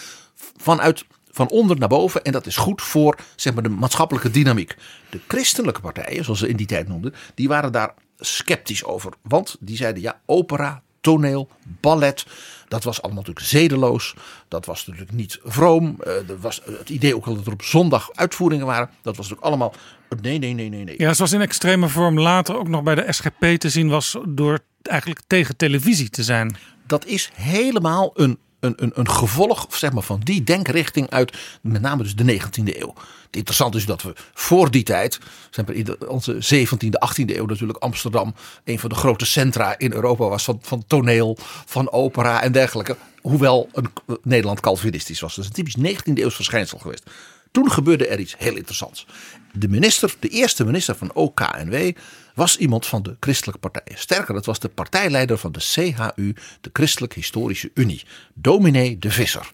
vanuit 0.57 1.05
van 1.33 1.49
onder 1.49 1.77
naar 1.79 1.89
boven. 1.89 2.23
En 2.23 2.31
dat 2.31 2.45
is 2.45 2.57
goed 2.57 2.81
voor 2.81 3.17
zeg 3.35 3.53
maar, 3.53 3.63
de 3.63 3.69
maatschappelijke 3.69 4.31
dynamiek. 4.31 4.75
De 5.09 5.19
christelijke 5.27 5.81
partijen, 5.81 6.23
zoals 6.23 6.39
ze 6.39 6.47
in 6.47 6.55
die 6.55 6.67
tijd 6.67 6.87
noemden, 6.87 7.13
die 7.35 7.47
waren 7.47 7.71
daar 7.71 7.93
sceptisch 8.17 8.83
over. 8.83 9.13
Want 9.21 9.55
die 9.59 9.77
zeiden 9.77 10.01
ja, 10.01 10.19
opera, 10.25 10.81
toneel, 11.01 11.49
ballet. 11.81 12.25
Dat 12.67 12.83
was 12.83 13.01
allemaal 13.01 13.21
natuurlijk 13.21 13.45
zedeloos. 13.45 14.15
Dat 14.47 14.65
was 14.65 14.85
natuurlijk 14.85 15.13
niet 15.13 15.39
vroom. 15.43 15.95
Eh, 15.99 16.29
er 16.29 16.39
was 16.39 16.61
het 16.65 16.89
idee 16.89 17.15
ook 17.15 17.25
dat 17.25 17.47
er 17.47 17.53
op 17.53 17.61
zondag 17.61 18.09
uitvoeringen 18.13 18.65
waren. 18.65 18.89
Dat 19.01 19.17
was 19.17 19.29
natuurlijk 19.29 19.45
allemaal. 19.45 19.73
Nee, 20.21 20.37
nee, 20.37 20.53
nee, 20.53 20.69
nee, 20.69 20.83
nee. 20.83 20.95
Ja, 20.97 21.13
zoals 21.13 21.31
in 21.31 21.41
extreme 21.41 21.87
vorm 21.87 22.19
later 22.19 22.57
ook 22.57 22.67
nog 22.67 22.83
bij 22.83 22.95
de 22.95 23.13
SGP 23.13 23.45
te 23.57 23.69
zien 23.69 23.89
was 23.89 24.17
door 24.27 24.59
eigenlijk 24.81 25.21
tegen 25.27 25.57
televisie 25.57 26.09
te 26.09 26.23
zijn. 26.23 26.57
dat 26.87 27.05
is 27.05 27.31
helemaal 27.33 28.11
een, 28.13 28.37
een, 28.63 28.73
een, 28.75 28.91
een 28.93 29.09
gevolg 29.09 29.67
zeg 29.69 29.91
maar, 29.91 30.03
van 30.03 30.21
die 30.23 30.43
denkrichting 30.43 31.09
uit 31.09 31.37
met 31.61 31.81
name 31.81 32.03
dus 32.03 32.15
de 32.15 32.39
19e 32.41 32.77
eeuw. 32.77 32.93
Het 33.25 33.35
interessante 33.35 33.77
is 33.77 33.85
dat 33.85 34.01
we 34.01 34.13
voor 34.33 34.71
die 34.71 34.83
tijd, 34.83 35.19
zeg 35.49 35.65
in 35.65 36.07
onze 36.07 36.33
17e, 36.33 36.87
18e 37.09 37.35
eeuw 37.35 37.45
natuurlijk 37.45 37.79
Amsterdam 37.79 38.35
een 38.63 38.79
van 38.79 38.89
de 38.89 38.95
grote 38.95 39.25
centra 39.25 39.77
in 39.77 39.93
Europa 39.93 40.27
was 40.27 40.43
van, 40.43 40.59
van 40.61 40.83
toneel, 40.87 41.37
van 41.65 41.91
opera 41.91 42.41
en 42.41 42.51
dergelijke. 42.51 42.97
Hoewel 43.21 43.69
een, 43.73 43.89
Nederland 44.23 44.59
Calvinistisch 44.59 45.19
was. 45.19 45.35
Dat 45.35 45.43
is 45.45 45.49
een 45.49 45.63
typisch 45.63 46.01
19e 46.01 46.13
eeuws 46.13 46.35
verschijnsel 46.35 46.77
geweest. 46.77 47.09
Toen 47.51 47.71
gebeurde 47.71 48.07
er 48.07 48.19
iets 48.19 48.35
heel 48.37 48.55
interessants. 48.55 49.05
De 49.51 49.67
minister, 49.67 50.15
de 50.19 50.27
eerste 50.27 50.65
minister 50.65 50.95
van 50.95 51.13
OKNW, 51.13 51.91
was 52.33 52.57
iemand 52.57 52.85
van 52.85 53.03
de 53.03 53.15
christelijke 53.19 53.59
partijen. 53.59 53.99
Sterker, 53.99 54.33
dat 54.33 54.45
was 54.45 54.59
de 54.59 54.69
partijleider 54.69 55.37
van 55.37 55.51
de 55.51 55.59
CHU, 55.59 56.35
de 56.61 56.69
Christelijk 56.73 57.13
Historische 57.13 57.71
Unie, 57.73 58.05
dominee 58.33 58.99
de 58.99 59.11
Visser. 59.11 59.51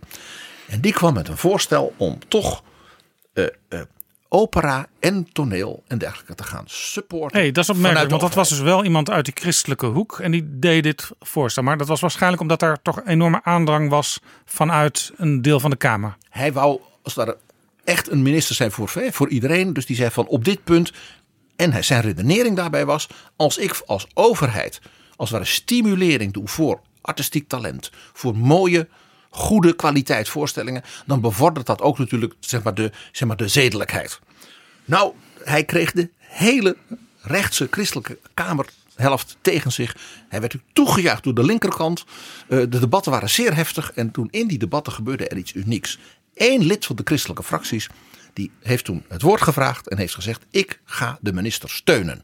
En 0.67 0.81
die 0.81 0.93
kwam 0.93 1.13
met 1.13 1.27
een 1.27 1.37
voorstel 1.37 1.93
om 1.97 2.19
toch 2.27 2.63
eh, 3.33 3.45
eh, 3.69 3.81
opera 4.27 4.87
en 4.99 5.27
toneel 5.31 5.83
en 5.87 5.97
dergelijke 5.97 6.35
te 6.35 6.43
gaan 6.43 6.63
supporten. 6.67 7.39
hey, 7.39 7.51
dat 7.51 7.63
is 7.63 7.69
opmerkelijk, 7.69 8.09
want 8.09 8.21
dat 8.21 8.33
was 8.33 8.49
dus 8.49 8.59
wel 8.59 8.83
iemand 8.83 9.09
uit 9.09 9.25
die 9.25 9.33
christelijke 9.37 9.85
hoek 9.85 10.19
en 10.19 10.31
die 10.31 10.59
deed 10.59 10.83
dit 10.83 11.11
voorstel. 11.19 11.63
Maar 11.63 11.77
dat 11.77 11.87
was 11.87 11.99
waarschijnlijk 11.99 12.41
omdat 12.41 12.61
er 12.61 12.81
toch 12.81 13.01
enorme 13.05 13.43
aandrang 13.43 13.89
was 13.89 14.19
vanuit 14.45 15.11
een 15.17 15.41
deel 15.41 15.59
van 15.59 15.69
de 15.69 15.75
Kamer. 15.75 16.17
Hij 16.29 16.53
wou 16.53 16.79
als 17.03 17.13
ware 17.13 17.37
echt 17.83 18.11
een 18.11 18.21
minister 18.21 18.55
zijn 18.55 18.71
voor, 18.71 18.89
voor 19.11 19.29
iedereen. 19.29 19.73
Dus 19.73 19.85
die 19.85 19.95
zei 19.95 20.11
van 20.11 20.27
op 20.27 20.45
dit 20.45 20.63
punt. 20.63 20.93
En 21.59 21.83
zijn 21.83 22.01
redenering 22.01 22.55
daarbij 22.55 22.85
was. 22.85 23.07
Als 23.35 23.57
ik 23.57 23.81
als 23.85 24.07
overheid 24.13 24.81
als 25.15 25.29
ware 25.29 25.45
stimulering 25.45 26.33
doe 26.33 26.47
voor 26.47 26.81
artistiek 27.01 27.47
talent. 27.47 27.91
Voor 28.13 28.37
mooie, 28.37 28.87
goede 29.29 29.75
kwaliteit 29.75 30.29
voorstellingen. 30.29 30.83
Dan 31.05 31.21
bevordert 31.21 31.65
dat 31.65 31.81
ook 31.81 31.97
natuurlijk 31.97 32.33
zeg 32.39 32.63
maar, 32.63 32.73
de, 32.73 32.91
zeg 33.11 33.27
maar, 33.27 33.37
de 33.37 33.47
zedelijkheid. 33.47 34.19
Nou, 34.85 35.13
hij 35.43 35.63
kreeg 35.63 35.91
de 35.91 36.09
hele 36.19 36.77
rechtse 37.21 37.67
christelijke 37.71 38.19
kamerhelft 38.33 39.37
tegen 39.41 39.71
zich. 39.71 39.95
Hij 40.29 40.39
werd 40.39 40.55
toegejuicht 40.73 41.23
door 41.23 41.35
de 41.35 41.43
linkerkant. 41.43 42.05
Eh, 42.47 42.57
De 42.57 42.79
debatten 42.79 43.11
waren 43.11 43.29
zeer 43.29 43.55
heftig. 43.55 43.91
En 43.91 44.11
toen 44.11 44.27
in 44.31 44.47
die 44.47 44.57
debatten 44.57 44.93
gebeurde 44.93 45.27
er 45.27 45.37
iets 45.37 45.53
unieks. 45.53 45.99
Eén 46.35 46.65
lid 46.65 46.85
van 46.85 46.95
de 46.95 47.03
christelijke 47.05 47.43
fracties 47.43 47.89
die 48.33 48.51
heeft 48.61 48.85
toen 48.85 49.03
het 49.07 49.21
woord 49.21 49.41
gevraagd 49.41 49.87
en 49.87 49.97
heeft 49.97 50.13
gezegd: 50.13 50.45
Ik 50.51 50.79
ga 50.85 51.17
de 51.21 51.33
minister 51.33 51.69
steunen. 51.69 52.21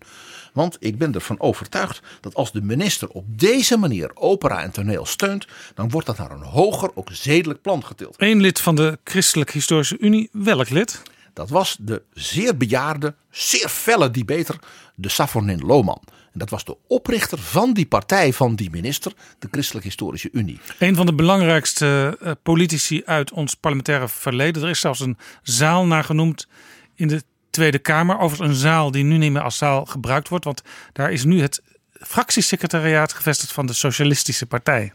Want 0.53 0.77
ik 0.79 0.97
ben 0.97 1.13
ervan 1.13 1.39
overtuigd 1.39 2.01
dat 2.21 2.35
als 2.35 2.51
de 2.51 2.61
minister 2.61 3.09
op 3.09 3.25
deze 3.27 3.77
manier 3.77 4.11
opera 4.13 4.61
en 4.61 4.71
toneel 4.71 5.05
steunt, 5.05 5.47
dan 5.73 5.89
wordt 5.89 6.07
dat 6.07 6.17
naar 6.17 6.31
een 6.31 6.41
hoger, 6.41 6.91
ook 6.93 7.09
zedelijk 7.11 7.61
plan 7.61 7.85
getild. 7.85 8.15
Eén 8.17 8.41
lid 8.41 8.61
van 8.61 8.75
de 8.75 8.99
Christelijke 9.03 9.53
Historische 9.53 9.97
Unie, 9.99 10.29
welk 10.31 10.69
lid? 10.69 11.01
Dat 11.35 11.49
was 11.49 11.77
de 11.79 12.01
zeer 12.13 12.57
bejaarde, 12.57 13.15
zeer 13.29 13.69
felle 13.69 14.11
debater, 14.11 14.59
de 14.95 15.09
Savornin 15.09 15.59
Lohman. 15.59 16.01
En 16.07 16.39
dat 16.39 16.49
was 16.49 16.65
de 16.65 16.77
oprichter 16.87 17.37
van 17.37 17.73
die 17.73 17.85
partij 17.85 18.33
van 18.33 18.55
die 18.55 18.69
minister, 18.69 19.13
de 19.39 19.47
Christelijk 19.51 19.85
Historische 19.85 20.29
Unie. 20.31 20.59
Een 20.79 20.95
van 20.95 21.05
de 21.05 21.13
belangrijkste 21.13 22.17
eh, 22.21 22.31
politici 22.43 23.01
uit 23.05 23.31
ons 23.31 23.53
parlementaire 23.53 24.07
verleden. 24.07 24.63
Er 24.63 24.69
is 24.69 24.79
zelfs 24.79 24.99
een 24.99 25.17
zaal 25.41 25.85
naar 25.85 26.03
genoemd 26.03 26.47
in 26.95 27.07
de 27.07 27.23
Tweede 27.49 27.79
Kamer. 27.79 28.19
Overigens 28.19 28.49
een 28.49 28.69
zaal 28.69 28.91
die 28.91 29.03
nu 29.03 29.17
niet 29.17 29.31
meer 29.31 29.41
als 29.41 29.57
zaal 29.57 29.85
gebruikt 29.85 30.29
wordt. 30.29 30.45
Want 30.45 30.61
daar 30.93 31.11
is 31.11 31.23
nu 31.23 31.41
het 31.41 31.61
fractiesecretariaat 31.91 33.13
gevestigd 33.13 33.51
van 33.51 33.65
de 33.65 33.73
Socialistische 33.73 34.45
Partij. 34.45 34.93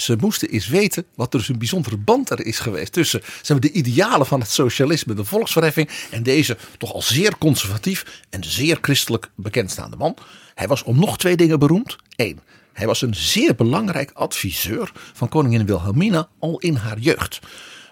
Ze 0.00 0.16
moesten 0.20 0.48
eens 0.48 0.68
weten 0.68 1.04
wat 1.14 1.32
er 1.32 1.38
dus 1.38 1.48
een 1.48 1.58
bijzondere 1.58 1.96
band 1.96 2.30
er 2.30 2.46
is 2.46 2.58
geweest 2.58 2.92
tussen 2.92 3.22
zeg 3.42 3.58
de 3.58 3.72
idealen 3.72 4.26
van 4.26 4.40
het 4.40 4.50
socialisme, 4.50 5.14
de 5.14 5.24
volksverheffing 5.24 5.90
en 6.10 6.22
deze 6.22 6.56
toch 6.78 6.92
al 6.92 7.02
zeer 7.02 7.38
conservatief 7.38 8.22
en 8.30 8.44
zeer 8.44 8.78
christelijk 8.80 9.30
bekendstaande 9.34 9.96
man. 9.96 10.16
Hij 10.54 10.68
was 10.68 10.82
om 10.82 10.98
nog 10.98 11.18
twee 11.18 11.36
dingen 11.36 11.58
beroemd. 11.58 11.96
Eén, 12.16 12.40
hij 12.72 12.86
was 12.86 13.02
een 13.02 13.14
zeer 13.14 13.54
belangrijk 13.54 14.10
adviseur 14.10 14.92
van 15.12 15.28
koningin 15.28 15.66
Wilhelmina 15.66 16.28
al 16.38 16.58
in 16.58 16.74
haar 16.74 16.98
jeugd. 16.98 17.40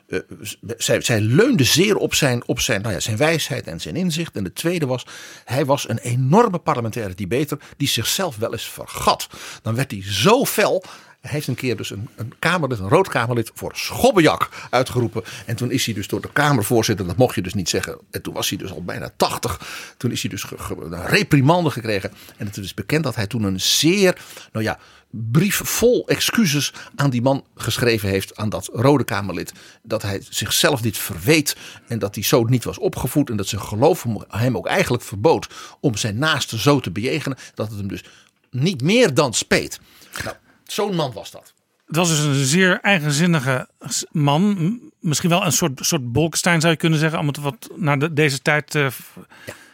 Eh, 0.08 0.18
zij, 0.76 1.00
zij 1.00 1.20
leunde 1.20 1.64
zeer 1.64 1.96
op 1.96 2.14
zijn, 2.14 2.46
op 2.46 2.60
zijn, 2.60 2.82
nou 2.82 2.94
ja, 2.94 3.00
zijn 3.00 3.16
wijsheid 3.16 3.66
en 3.66 3.80
zijn 3.80 3.96
inzicht. 3.96 4.36
En 4.36 4.44
de 4.44 4.52
tweede 4.52 4.86
was, 4.86 5.06
hij 5.44 5.64
was 5.64 5.88
een 5.88 5.98
enorme 5.98 6.58
parlementaire 6.58 7.14
debater 7.14 7.58
die 7.76 7.88
zichzelf 7.88 8.36
wel 8.36 8.52
eens 8.52 8.68
vergat. 8.68 9.28
Dan 9.62 9.74
werd 9.74 9.90
hij 9.90 10.02
zo 10.04 10.44
fel. 10.44 10.84
Hij 11.20 11.30
heeft 11.30 11.46
een 11.46 11.54
keer 11.54 11.76
dus 11.76 11.90
een, 11.90 12.08
kamerlid, 12.38 12.78
een 12.78 12.88
rood 12.88 13.08
kamerlid 13.08 13.50
voor 13.54 13.72
schobbejak 13.74 14.48
uitgeroepen. 14.70 15.24
En 15.46 15.56
toen 15.56 15.70
is 15.70 15.84
hij 15.84 15.94
dus 15.94 16.08
door 16.08 16.20
de 16.20 16.32
kamervoorzitter, 16.32 17.06
dat 17.06 17.16
mocht 17.16 17.34
je 17.34 17.42
dus 17.42 17.54
niet 17.54 17.68
zeggen. 17.68 17.98
En 18.10 18.22
toen 18.22 18.34
was 18.34 18.48
hij 18.48 18.58
dus 18.58 18.70
al 18.70 18.84
bijna 18.84 19.10
80. 19.16 19.60
Toen 19.96 20.10
is 20.10 20.20
hij 20.22 20.30
dus 20.30 20.42
ge- 20.42 20.76
een 20.80 21.06
reprimande 21.06 21.70
gekregen. 21.70 22.12
En 22.36 22.46
het 22.46 22.56
is 22.56 22.74
bekend 22.74 23.04
dat 23.04 23.14
hij 23.14 23.26
toen 23.26 23.42
een 23.42 23.60
zeer, 23.60 24.18
nou 24.52 24.64
ja, 24.64 24.78
brief 25.10 25.60
vol 25.64 26.06
excuses 26.08 26.72
aan 26.96 27.10
die 27.10 27.22
man 27.22 27.44
geschreven 27.56 28.08
heeft, 28.08 28.36
aan 28.36 28.48
dat 28.48 28.68
Rode 28.72 29.04
Kamerlid. 29.04 29.52
Dat 29.82 30.02
hij 30.02 30.22
zichzelf 30.30 30.80
dit 30.80 30.98
verweet 30.98 31.56
en 31.86 31.98
dat 31.98 32.14
hij 32.14 32.24
zo 32.24 32.44
niet 32.44 32.64
was 32.64 32.78
opgevoed. 32.78 33.30
En 33.30 33.36
dat 33.36 33.46
zijn 33.46 33.60
geloof 33.62 34.02
hem- 34.02 34.24
hem 34.28 34.56
ook 34.56 34.66
eigenlijk 34.66 35.02
verbood 35.02 35.48
om 35.80 35.96
zijn 35.96 36.18
naaste 36.18 36.58
zo 36.58 36.80
te 36.80 36.90
bejegenen. 36.90 37.38
Dat 37.54 37.68
het 37.68 37.78
hem 37.78 37.88
dus 37.88 38.04
niet 38.50 38.82
meer 38.82 39.14
dan 39.14 39.34
speet. 39.34 39.80
Nou, 40.24 40.36
zo'n 40.72 40.94
man 40.94 41.12
was 41.12 41.30
dat. 41.30 41.52
Het 41.86 41.96
was 41.96 42.08
dus 42.08 42.18
een 42.18 42.44
zeer 42.44 42.80
eigenzinnige 42.80 43.68
man. 44.10 44.80
Misschien 45.00 45.30
wel 45.30 45.44
een 45.44 45.52
soort, 45.52 45.80
soort 45.82 46.12
Bolkestein 46.12 46.60
zou 46.60 46.72
je 46.72 46.78
kunnen 46.78 46.98
zeggen. 46.98 47.18
Om 47.18 47.26
het 47.26 47.36
wat 47.36 47.68
naar 47.76 47.98
de, 47.98 48.12
deze 48.12 48.42
tijd 48.42 48.70
te 48.70 48.88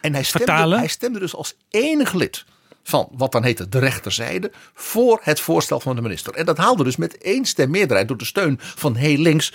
En 0.01 0.13
hij 0.13 0.23
stemde, 0.23 0.45
Vertalen? 0.45 0.77
hij 0.77 0.87
stemde 0.87 1.19
dus 1.19 1.35
als 1.35 1.55
enig 1.69 2.13
lid 2.13 2.45
van 2.83 3.09
wat 3.11 3.31
dan 3.31 3.43
heette 3.43 3.69
de 3.69 3.79
rechterzijde 3.79 4.51
voor 4.73 5.19
het 5.23 5.39
voorstel 5.39 5.79
van 5.79 5.95
de 5.95 6.01
minister. 6.01 6.33
En 6.33 6.45
dat 6.45 6.57
haalde 6.57 6.83
dus 6.83 6.95
met 6.95 7.17
één 7.17 7.45
stem 7.45 7.69
meerderheid 7.69 8.07
door 8.07 8.17
de 8.17 8.25
steun 8.25 8.57
van 8.59 8.95
heel 8.95 9.17
links 9.17 9.53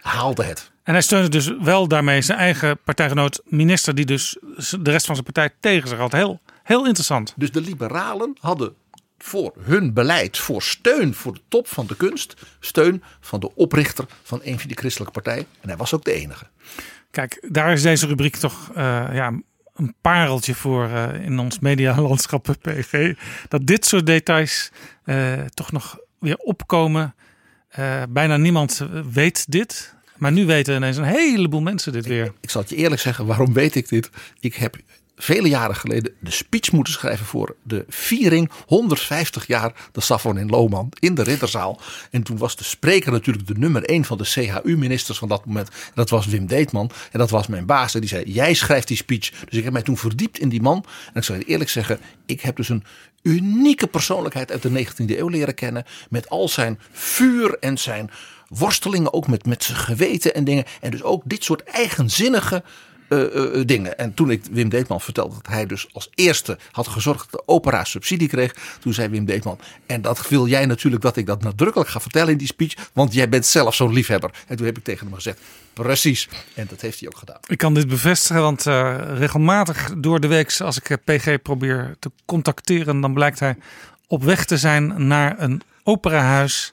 haalde 0.00 0.44
het. 0.44 0.70
En 0.82 0.92
hij 0.92 1.02
steunde 1.02 1.28
dus 1.28 1.50
wel 1.60 1.88
daarmee 1.88 2.22
zijn 2.22 2.38
eigen 2.38 2.78
partijgenoot 2.84 3.42
minister, 3.44 3.94
die 3.94 4.04
dus 4.04 4.36
de 4.80 4.90
rest 4.90 5.06
van 5.06 5.14
zijn 5.14 5.32
partij 5.32 5.54
tegen 5.60 5.88
zich 5.88 5.98
had. 5.98 6.12
Heel, 6.12 6.40
heel 6.62 6.86
interessant. 6.86 7.32
Dus 7.36 7.50
de 7.50 7.60
liberalen 7.60 8.36
hadden 8.40 8.74
voor 9.24 9.52
hun 9.60 9.92
beleid, 9.92 10.38
voor 10.38 10.62
steun 10.62 11.14
voor 11.14 11.34
de 11.34 11.40
top 11.48 11.68
van 11.68 11.86
de 11.86 11.96
kunst, 11.96 12.34
steun 12.60 13.02
van 13.20 13.40
de 13.40 13.54
oprichter 13.54 14.06
van 14.22 14.40
een 14.42 14.58
van 14.58 14.68
die 14.68 14.76
christelijke 14.76 15.12
partijen. 15.12 15.46
En 15.60 15.68
hij 15.68 15.76
was 15.76 15.94
ook 15.94 16.04
de 16.04 16.12
enige. 16.12 16.46
Kijk, 17.10 17.46
daar 17.48 17.72
is 17.72 17.82
deze 17.82 18.06
rubriek 18.06 18.36
toch 18.36 18.70
uh, 18.70 18.76
ja, 19.12 19.40
een 19.74 19.94
pareltje 20.00 20.54
voor 20.54 20.88
uh, 20.88 21.24
in 21.24 21.38
ons 21.38 21.58
medialandschap 21.58 22.54
PG. 22.62 23.12
Dat 23.48 23.66
dit 23.66 23.86
soort 23.86 24.06
details 24.06 24.70
uh, 25.04 25.40
toch 25.40 25.72
nog 25.72 25.98
weer 26.18 26.36
opkomen. 26.36 27.14
bijna 28.08 28.36
niemand 28.36 28.86
weet 29.12 29.50
dit. 29.50 29.94
Maar 30.16 30.32
nu 30.32 30.46
weten 30.46 30.76
ineens 30.76 30.96
een 30.96 31.04
heleboel 31.04 31.60
mensen 31.60 31.92
dit 31.92 32.06
weer. 32.06 32.24
Ik, 32.24 32.32
ik 32.40 32.50
zal 32.50 32.60
het 32.60 32.70
je 32.70 32.76
eerlijk 32.76 33.00
zeggen, 33.00 33.26
waarom 33.26 33.52
weet 33.52 33.74
ik 33.74 33.88
dit? 33.88 34.10
Ik 34.40 34.54
heb 34.54 34.76
vele 35.16 35.48
jaren 35.48 35.76
geleden 35.76 36.14
de 36.20 36.30
speech 36.30 36.72
moeten 36.72 36.92
schrijven 36.92 37.26
voor 37.26 37.56
de 37.62 37.84
viering 37.88 38.50
150 38.66 39.46
jaar 39.46 39.72
de 39.92 40.00
Safon 40.00 40.38
in 40.38 40.48
Lohman 40.48 40.92
in 40.98 41.14
de 41.14 41.22
Ridderzaal. 41.22 41.80
En 42.10 42.22
toen 42.22 42.38
was 42.38 42.56
de 42.56 42.64
spreker 42.64 43.12
natuurlijk 43.12 43.46
de 43.46 43.58
nummer 43.58 43.84
1 43.84 44.04
van 44.04 44.18
de 44.18 44.24
CHU-ministers 44.24 45.18
van 45.18 45.28
dat 45.28 45.44
moment. 45.44 45.68
En 45.68 45.92
dat 45.94 46.10
was 46.10 46.26
Wim 46.26 46.46
Deetman. 46.46 46.90
En 47.12 47.18
dat 47.18 47.30
was 47.30 47.46
mijn 47.46 47.66
baas. 47.66 47.94
En 47.94 48.00
die 48.00 48.08
zei: 48.08 48.24
Jij 48.30 48.54
schrijft 48.54 48.88
die 48.88 48.96
speech. 48.96 49.30
Dus 49.30 49.58
ik 49.58 49.64
heb 49.64 49.72
mij 49.72 49.82
toen 49.82 49.96
verdiept 49.96 50.38
in 50.38 50.48
die 50.48 50.62
man. 50.62 50.84
En 51.06 51.14
ik 51.14 51.22
zal 51.22 51.36
je 51.36 51.44
eerlijk 51.44 51.70
zeggen: 51.70 52.00
ik 52.26 52.40
heb 52.40 52.56
dus 52.56 52.68
een 52.68 52.84
unieke 53.22 53.86
persoonlijkheid 53.86 54.52
uit 54.52 54.62
de 54.62 54.86
19e 54.86 55.18
eeuw 55.18 55.28
leren 55.28 55.54
kennen. 55.54 55.84
Met 56.10 56.28
al 56.28 56.48
zijn 56.48 56.80
vuur 56.90 57.56
en 57.60 57.78
zijn 57.78 58.10
worstelingen, 58.48 59.12
ook 59.12 59.26
met, 59.26 59.46
met 59.46 59.64
zijn 59.64 59.78
geweten 59.78 60.34
en 60.34 60.44
dingen. 60.44 60.64
En 60.80 60.90
dus 60.90 61.02
ook 61.02 61.22
dit 61.24 61.44
soort 61.44 61.62
eigenzinnige 61.62 62.62
uh, 63.14 63.56
uh, 63.56 63.62
dingen. 63.66 63.98
En 63.98 64.14
toen 64.14 64.30
ik 64.30 64.42
Wim 64.50 64.68
Deetman 64.68 65.00
vertelde 65.00 65.34
dat 65.34 65.46
hij 65.46 65.66
dus 65.66 65.88
als 65.92 66.10
eerste 66.14 66.58
had 66.70 66.88
gezorgd 66.88 67.30
dat 67.30 67.40
de 67.40 67.52
opera 67.52 67.84
subsidie 67.84 68.28
kreeg. 68.28 68.54
Toen 68.80 68.92
zei 68.94 69.08
Wim 69.08 69.24
Deetman, 69.24 69.58
en 69.86 70.02
dat 70.02 70.28
wil 70.28 70.46
jij 70.46 70.66
natuurlijk 70.66 71.02
dat 71.02 71.16
ik 71.16 71.26
dat 71.26 71.42
nadrukkelijk 71.42 71.90
ga 71.90 72.00
vertellen 72.00 72.32
in 72.32 72.38
die 72.38 72.46
speech. 72.46 72.74
Want 72.92 73.14
jij 73.14 73.28
bent 73.28 73.46
zelf 73.46 73.74
zo'n 73.74 73.92
liefhebber. 73.92 74.30
En 74.46 74.56
toen 74.56 74.66
heb 74.66 74.76
ik 74.76 74.84
tegen 74.84 75.06
hem 75.06 75.14
gezegd, 75.14 75.40
precies. 75.72 76.28
En 76.54 76.66
dat 76.68 76.80
heeft 76.80 77.00
hij 77.00 77.08
ook 77.08 77.18
gedaan. 77.18 77.38
Ik 77.46 77.58
kan 77.58 77.74
dit 77.74 77.88
bevestigen, 77.88 78.42
want 78.42 78.62
regelmatig 79.18 79.92
door 79.96 80.20
de 80.20 80.26
week 80.26 80.60
als 80.60 80.80
ik 80.80 80.98
PG 81.04 81.42
probeer 81.42 81.96
te 81.98 82.10
contacteren. 82.24 83.00
Dan 83.00 83.14
blijkt 83.14 83.38
hij 83.38 83.56
op 84.06 84.22
weg 84.22 84.44
te 84.44 84.56
zijn 84.56 85.06
naar 85.06 85.34
een 85.38 85.62
operahuis. 85.82 86.72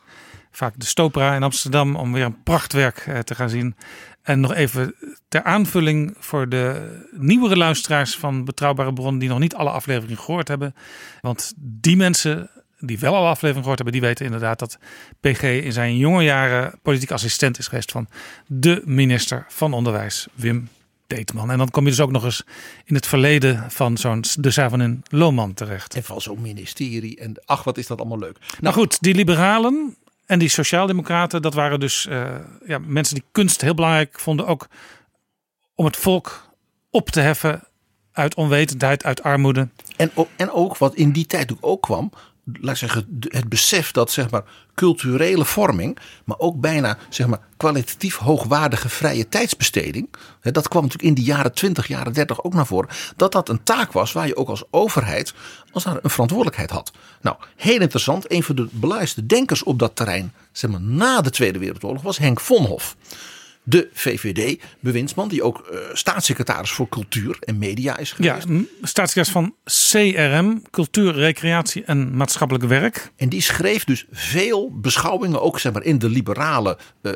Vaak 0.51 0.73
de 0.77 0.85
Stopera 0.85 1.35
in 1.35 1.43
Amsterdam 1.43 1.95
om 1.95 2.13
weer 2.13 2.25
een 2.25 2.43
prachtwerk 2.43 3.07
te 3.23 3.35
gaan 3.35 3.49
zien. 3.49 3.75
En 4.21 4.39
nog 4.39 4.53
even 4.53 4.95
ter 5.27 5.43
aanvulling 5.43 6.15
voor 6.19 6.49
de 6.49 6.97
nieuwere 7.11 7.57
luisteraars 7.57 8.15
van 8.15 8.45
Betrouwbare 8.45 8.93
Bronnen 8.93 9.19
die 9.19 9.29
nog 9.29 9.39
niet 9.39 9.55
alle 9.55 9.69
afleveringen 9.69 10.17
gehoord 10.17 10.47
hebben. 10.47 10.75
Want 11.21 11.53
die 11.57 11.97
mensen 11.97 12.49
die 12.79 12.99
wel 12.99 13.15
alle 13.15 13.27
afleveringen 13.27 13.61
gehoord 13.61 13.79
hebben, 13.79 13.99
die 13.99 14.07
weten 14.07 14.25
inderdaad 14.25 14.59
dat 14.59 14.77
PG 15.19 15.43
in 15.43 15.71
zijn 15.71 15.97
jonge 15.97 16.23
jaren 16.23 16.79
politiek 16.81 17.11
assistent 17.11 17.57
is 17.57 17.67
geweest 17.67 17.91
van 17.91 18.07
de 18.47 18.81
minister 18.85 19.45
van 19.49 19.73
Onderwijs, 19.73 20.27
Wim 20.33 20.69
Deetman. 21.07 21.51
En 21.51 21.57
dan 21.57 21.69
kom 21.69 21.83
je 21.83 21.89
dus 21.89 21.99
ook 21.99 22.11
nog 22.11 22.23
eens 22.23 22.43
in 22.85 22.95
het 22.95 23.07
verleden 23.07 23.71
van 23.71 23.97
zo'n 23.97 24.23
de 24.39 24.51
Savonin 24.51 25.03
Lohman 25.09 25.53
terecht. 25.53 25.95
En 25.95 26.03
van 26.03 26.21
zo'n 26.21 26.41
ministerie. 26.41 27.19
En 27.19 27.41
ach, 27.45 27.63
wat 27.63 27.77
is 27.77 27.87
dat 27.87 27.99
allemaal 27.99 28.19
leuk. 28.19 28.39
Nou, 28.39 28.51
nou 28.59 28.75
goed, 28.75 29.01
die 29.01 29.15
liberalen, 29.15 29.95
en 30.31 30.39
die 30.39 30.49
sociaaldemocraten, 30.49 31.41
dat 31.41 31.53
waren 31.53 31.79
dus 31.79 32.05
uh, 32.09 32.35
ja, 32.65 32.79
mensen 32.79 33.15
die 33.15 33.23
kunst 33.31 33.61
heel 33.61 33.73
belangrijk 33.73 34.19
vonden. 34.19 34.47
Ook 34.47 34.67
om 35.75 35.85
het 35.85 35.97
volk 35.97 36.49
op 36.89 37.09
te 37.09 37.19
heffen 37.19 37.63
uit 38.11 38.35
onwetendheid, 38.35 39.03
uit 39.03 39.23
armoede. 39.23 39.67
En, 39.97 40.11
en 40.35 40.51
ook 40.51 40.77
wat 40.77 40.95
in 40.95 41.11
die 41.11 41.25
tijd 41.25 41.53
ook 41.59 41.81
kwam, 41.81 42.11
laat 42.43 42.77
zeggen, 42.77 43.19
het 43.27 43.49
besef 43.49 43.91
dat 43.91 44.11
zeg 44.11 44.29
maar, 44.29 44.43
culturele 44.75 45.45
vorming, 45.45 45.97
maar 46.25 46.39
ook 46.39 46.59
bijna 46.59 46.97
zeg 47.09 47.27
maar, 47.27 47.39
kwalitatief 47.57 48.17
hoogwaardige 48.17 48.89
vrije 48.89 49.29
tijdsbesteding, 49.29 50.09
dat 50.41 50.67
kwam 50.67 50.81
natuurlijk 50.81 51.09
in 51.09 51.15
die 51.15 51.33
jaren 51.33 51.53
20, 51.53 51.87
jaren 51.87 52.13
30 52.13 52.43
ook 52.43 52.53
naar 52.53 52.65
voren, 52.65 52.89
dat 53.15 53.31
dat 53.31 53.49
een 53.49 53.63
taak 53.63 53.91
was 53.91 54.11
waar 54.11 54.27
je 54.27 54.35
ook 54.35 54.49
als 54.49 54.63
overheid 54.69 55.33
als 55.71 55.85
een 55.85 55.99
verantwoordelijkheid 56.03 56.69
had. 56.69 56.91
Nou, 57.21 57.35
heel 57.55 57.81
interessant, 57.81 58.31
een 58.31 58.43
van 58.43 58.55
de 58.55 58.67
belangrijkste 58.71 59.25
denkers 59.25 59.63
op 59.63 59.79
dat 59.79 59.95
terrein, 59.95 60.33
zeg 60.51 60.71
maar, 60.71 60.81
na 60.81 61.21
de 61.21 61.29
Tweede 61.29 61.59
Wereldoorlog, 61.59 62.01
was 62.01 62.17
Henk 62.17 62.39
Vonhoff 62.39 62.95
de 63.63 63.89
VVD-bewindsman, 63.93 65.27
die 65.27 65.43
ook 65.43 65.69
uh, 65.71 65.79
staatssecretaris 65.93 66.71
voor 66.71 66.89
cultuur 66.89 67.37
en 67.39 67.57
media 67.57 67.97
is 67.97 68.11
geweest. 68.11 68.47
Ja, 68.47 68.61
staatssecretaris 68.81 69.31
van 69.31 69.55
CRM, 69.63 70.61
cultuur, 70.71 71.13
recreatie 71.13 71.83
en 71.83 72.15
maatschappelijk 72.17 72.65
werk. 72.65 73.11
En 73.15 73.29
die 73.29 73.41
schreef 73.41 73.83
dus 73.83 74.05
veel 74.11 74.71
beschouwingen, 74.73 75.41
ook 75.41 75.59
zeg 75.59 75.73
maar, 75.73 75.83
in 75.83 75.99
de 75.99 76.09
liberale 76.09 76.77
uh, 77.01 77.11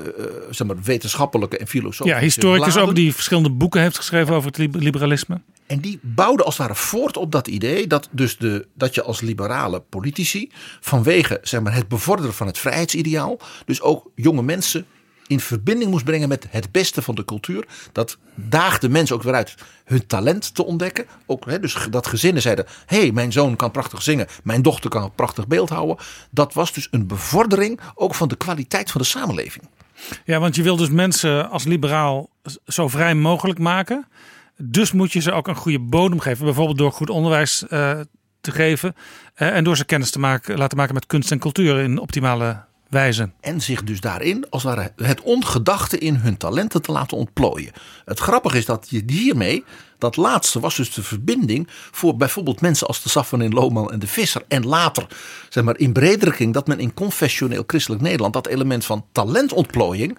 zeg 0.50 0.68
maar, 0.68 0.82
wetenschappelijke 0.84 1.58
en 1.58 1.68
filosofische 1.68 2.20
Ja, 2.20 2.24
historicus 2.24 2.74
bladen. 2.74 2.90
ook 2.90 2.96
die 2.96 3.14
verschillende 3.14 3.52
boeken 3.52 3.82
heeft 3.82 3.98
geschreven 3.98 4.36
over 4.36 4.52
het 4.52 4.76
liberalisme. 4.76 5.42
En 5.68 5.80
die 5.80 6.00
bouwde 6.02 6.44
als 6.44 6.58
het 6.58 6.68
ware 6.68 6.80
voort 6.80 7.18
op 7.18 7.32
dat 7.32 7.48
idee 7.48 7.88
dat, 7.88 8.10
dus 8.12 8.38
de, 8.38 8.68
dat 8.74 8.96
je 8.96 9.04
als 9.04 9.22
liberale 9.22 9.80
politici 9.80 10.52
vanwege 10.80 11.40
zeg 11.42 11.62
maar, 11.62 11.74
het 11.74 11.88
bevorderen 11.88 12.34
van 12.34 12.48
het 12.48 12.58
vrijheidsideaal, 12.58 13.40
dus 13.66 13.82
ook 13.82 14.12
jonge 14.16 14.42
mensen 14.42 14.86
in 15.28 15.40
verbinding 15.40 15.92
moest 15.92 16.06
brengen 16.06 16.30
met 16.30 16.48
het 16.50 16.72
beste 16.72 17.02
van 17.02 17.16
de 17.16 17.26
cultuur. 17.26 17.68
Dat 17.92 18.18
daagde 18.36 18.90
mensen 18.90 19.16
ook 19.16 19.24
weer 19.24 19.34
uit 19.34 19.56
hun 19.86 20.08
talent 20.08 20.56
te 20.56 20.66
ontdekken. 20.66 21.06
Ook, 21.26 21.46
hè, 21.46 21.60
dus 21.60 21.88
dat 21.90 22.08
gezinnen 22.08 22.42
zeiden: 22.42 22.66
hey, 22.86 23.12
mijn 23.12 23.32
zoon 23.32 23.56
kan 23.56 23.72
prachtig 23.72 24.02
zingen, 24.02 24.28
mijn 24.44 24.62
dochter 24.62 24.90
kan 24.90 25.12
prachtig 25.16 25.48
beeld 25.48 25.70
houden. 25.70 25.98
Dat 26.32 26.54
was 26.54 26.74
dus 26.74 26.88
een 26.92 27.08
bevordering 27.08 27.80
ook 27.96 28.16
van 28.16 28.28
de 28.28 28.36
kwaliteit 28.36 28.92
van 28.92 29.02
de 29.02 29.08
samenleving. 29.08 29.68
Ja, 30.26 30.40
want 30.40 30.56
je 30.56 30.64
wil 30.64 30.76
dus 30.76 30.90
mensen 30.90 31.50
als 31.50 31.64
liberaal 31.64 32.30
zo 32.66 32.88
vrij 32.88 33.16
mogelijk 33.16 33.60
maken. 33.60 34.08
Dus 34.58 34.92
moet 34.92 35.14
je 35.14 35.20
ze 35.20 35.32
ook 35.32 35.48
een 35.48 35.56
goede 35.56 35.80
bodem 35.80 36.20
geven. 36.20 36.46
Bijvoorbeeld 36.46 36.78
door 36.78 36.92
goed 36.92 37.10
onderwijs 37.10 37.64
uh, 37.70 38.00
te 38.42 38.52
geven. 38.52 38.96
Uh, 39.38 39.56
en 39.56 39.64
door 39.64 39.78
ze 39.78 39.86
kennis 39.86 40.12
te 40.12 40.20
maken, 40.20 40.58
laten 40.58 40.78
maken 40.78 40.94
met 40.94 41.06
kunst 41.06 41.32
en 41.32 41.40
cultuur 41.40 41.80
in 41.80 41.98
optimale 41.98 42.64
wijze. 42.90 43.30
En 43.42 43.62
zich 43.62 43.84
dus 43.84 44.00
daarin, 44.00 44.50
als 44.50 44.64
het 44.64 44.76
ware, 44.76 44.92
het 44.96 45.22
ongedachte 45.22 45.98
in 45.98 46.16
hun 46.16 46.38
talenten 46.38 46.82
te 46.82 46.92
laten 46.92 47.18
ontplooien. 47.18 47.72
Het 48.06 48.20
grappige 48.20 48.58
is 48.58 48.66
dat 48.66 48.88
je 48.90 49.04
hiermee, 49.08 49.64
dat 49.98 50.16
laatste 50.16 50.60
was 50.60 50.76
dus 50.76 50.94
de 50.94 51.04
verbinding 51.04 51.68
voor 51.92 52.18
bijvoorbeeld 52.18 52.62
mensen 52.62 52.88
als 52.88 53.04
de 53.04 53.10
Safvan 53.10 53.42
in 53.42 53.54
Lohman 53.54 53.92
en 53.92 54.00
de 54.00 54.08
Visser. 54.08 54.44
En 54.48 54.66
later, 54.66 55.08
zeg 55.50 55.64
maar 55.64 55.78
in 55.78 55.94
bredere 55.94 56.32
kring, 56.32 56.54
dat 56.54 56.68
men 56.68 56.80
in 56.80 56.94
confessioneel 56.94 57.64
christelijk 57.68 58.02
Nederland 58.02 58.34
dat 58.34 58.48
element 58.48 58.86
van 58.86 59.06
talentontplooiing 59.12 60.18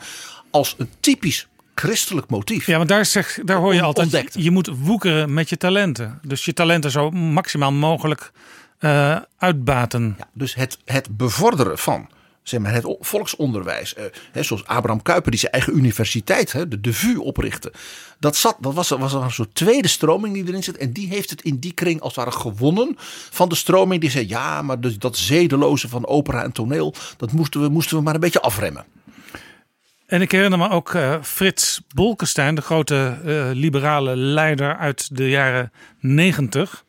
als 0.51 0.75
een 0.79 0.91
typisch 1.01 1.49
christelijk 1.75 2.29
motief. 2.29 2.67
Ja, 2.67 2.77
want 2.77 2.89
daar, 2.89 3.07
zeg, 3.07 3.39
daar 3.45 3.59
hoor 3.59 3.75
je 3.75 3.83
altijd, 3.83 4.31
je 4.33 4.51
moet 4.51 4.71
woekeren 4.81 5.35
met 5.35 5.49
je 5.49 5.57
talenten. 5.57 6.19
Dus 6.23 6.45
je 6.45 6.53
talenten 6.53 6.91
zo 6.91 7.11
maximaal 7.11 7.73
mogelijk 7.73 8.33
uh, 8.81 9.17
uitbaten. 9.39 10.15
Ja, 10.19 10.29
dus 10.33 10.55
het, 10.55 10.79
het 10.85 11.17
bevorderen 11.17 11.79
van 11.79 12.09
zeg 12.49 12.61
maar, 12.61 12.73
het 12.73 12.97
volksonderwijs. 13.01 13.95
Eh, 13.95 14.05
hè, 14.33 14.43
zoals 14.43 14.65
Abraham 14.65 15.03
Kuyper 15.03 15.31
die 15.31 15.41
zijn 15.41 15.53
eigen 15.53 15.77
universiteit, 15.77 16.53
hè, 16.53 16.69
de, 16.69 16.81
de 16.81 16.93
VU 16.93 17.17
oprichtte. 17.17 17.73
Dat, 18.19 18.37
zat, 18.37 18.57
dat 18.61 18.75
was, 18.75 18.89
was 18.89 19.13
een 19.13 19.31
soort 19.31 19.55
tweede 19.55 19.89
stroming 19.89 20.35
die 20.35 20.47
erin 20.47 20.63
zit. 20.63 20.77
En 20.77 20.93
die 20.93 21.09
heeft 21.09 21.31
het 21.31 21.43
in 21.43 21.59
die 21.59 21.73
kring 21.73 22.01
als 22.01 22.15
het 22.15 22.25
ware 22.25 22.37
gewonnen 22.37 22.95
van 23.31 23.49
de 23.49 23.55
stroming 23.55 24.01
die 24.01 24.11
zei... 24.11 24.29
ja, 24.29 24.63
maar 24.63 24.81
dus 24.81 24.99
dat 24.99 25.17
zedeloze 25.17 25.89
van 25.89 26.07
opera 26.07 26.43
en 26.43 26.53
toneel, 26.53 26.95
dat 27.17 27.33
moesten 27.33 27.61
we, 27.61 27.69
moesten 27.69 27.97
we 27.97 28.03
maar 28.03 28.15
een 28.15 28.21
beetje 28.21 28.41
afremmen. 28.41 28.85
En 30.07 30.21
ik 30.21 30.33
herinner 30.33 30.59
me 30.59 30.69
ook 30.69 30.93
uh, 30.93 31.23
Frits 31.23 31.81
Bolkestein, 31.95 32.55
de 32.55 32.61
grote 32.61 33.19
uh, 33.25 33.51
liberale 33.53 34.17
leider 34.17 34.77
uit 34.77 35.17
de 35.17 35.29
jaren 35.29 35.73
negentig. 36.01 36.85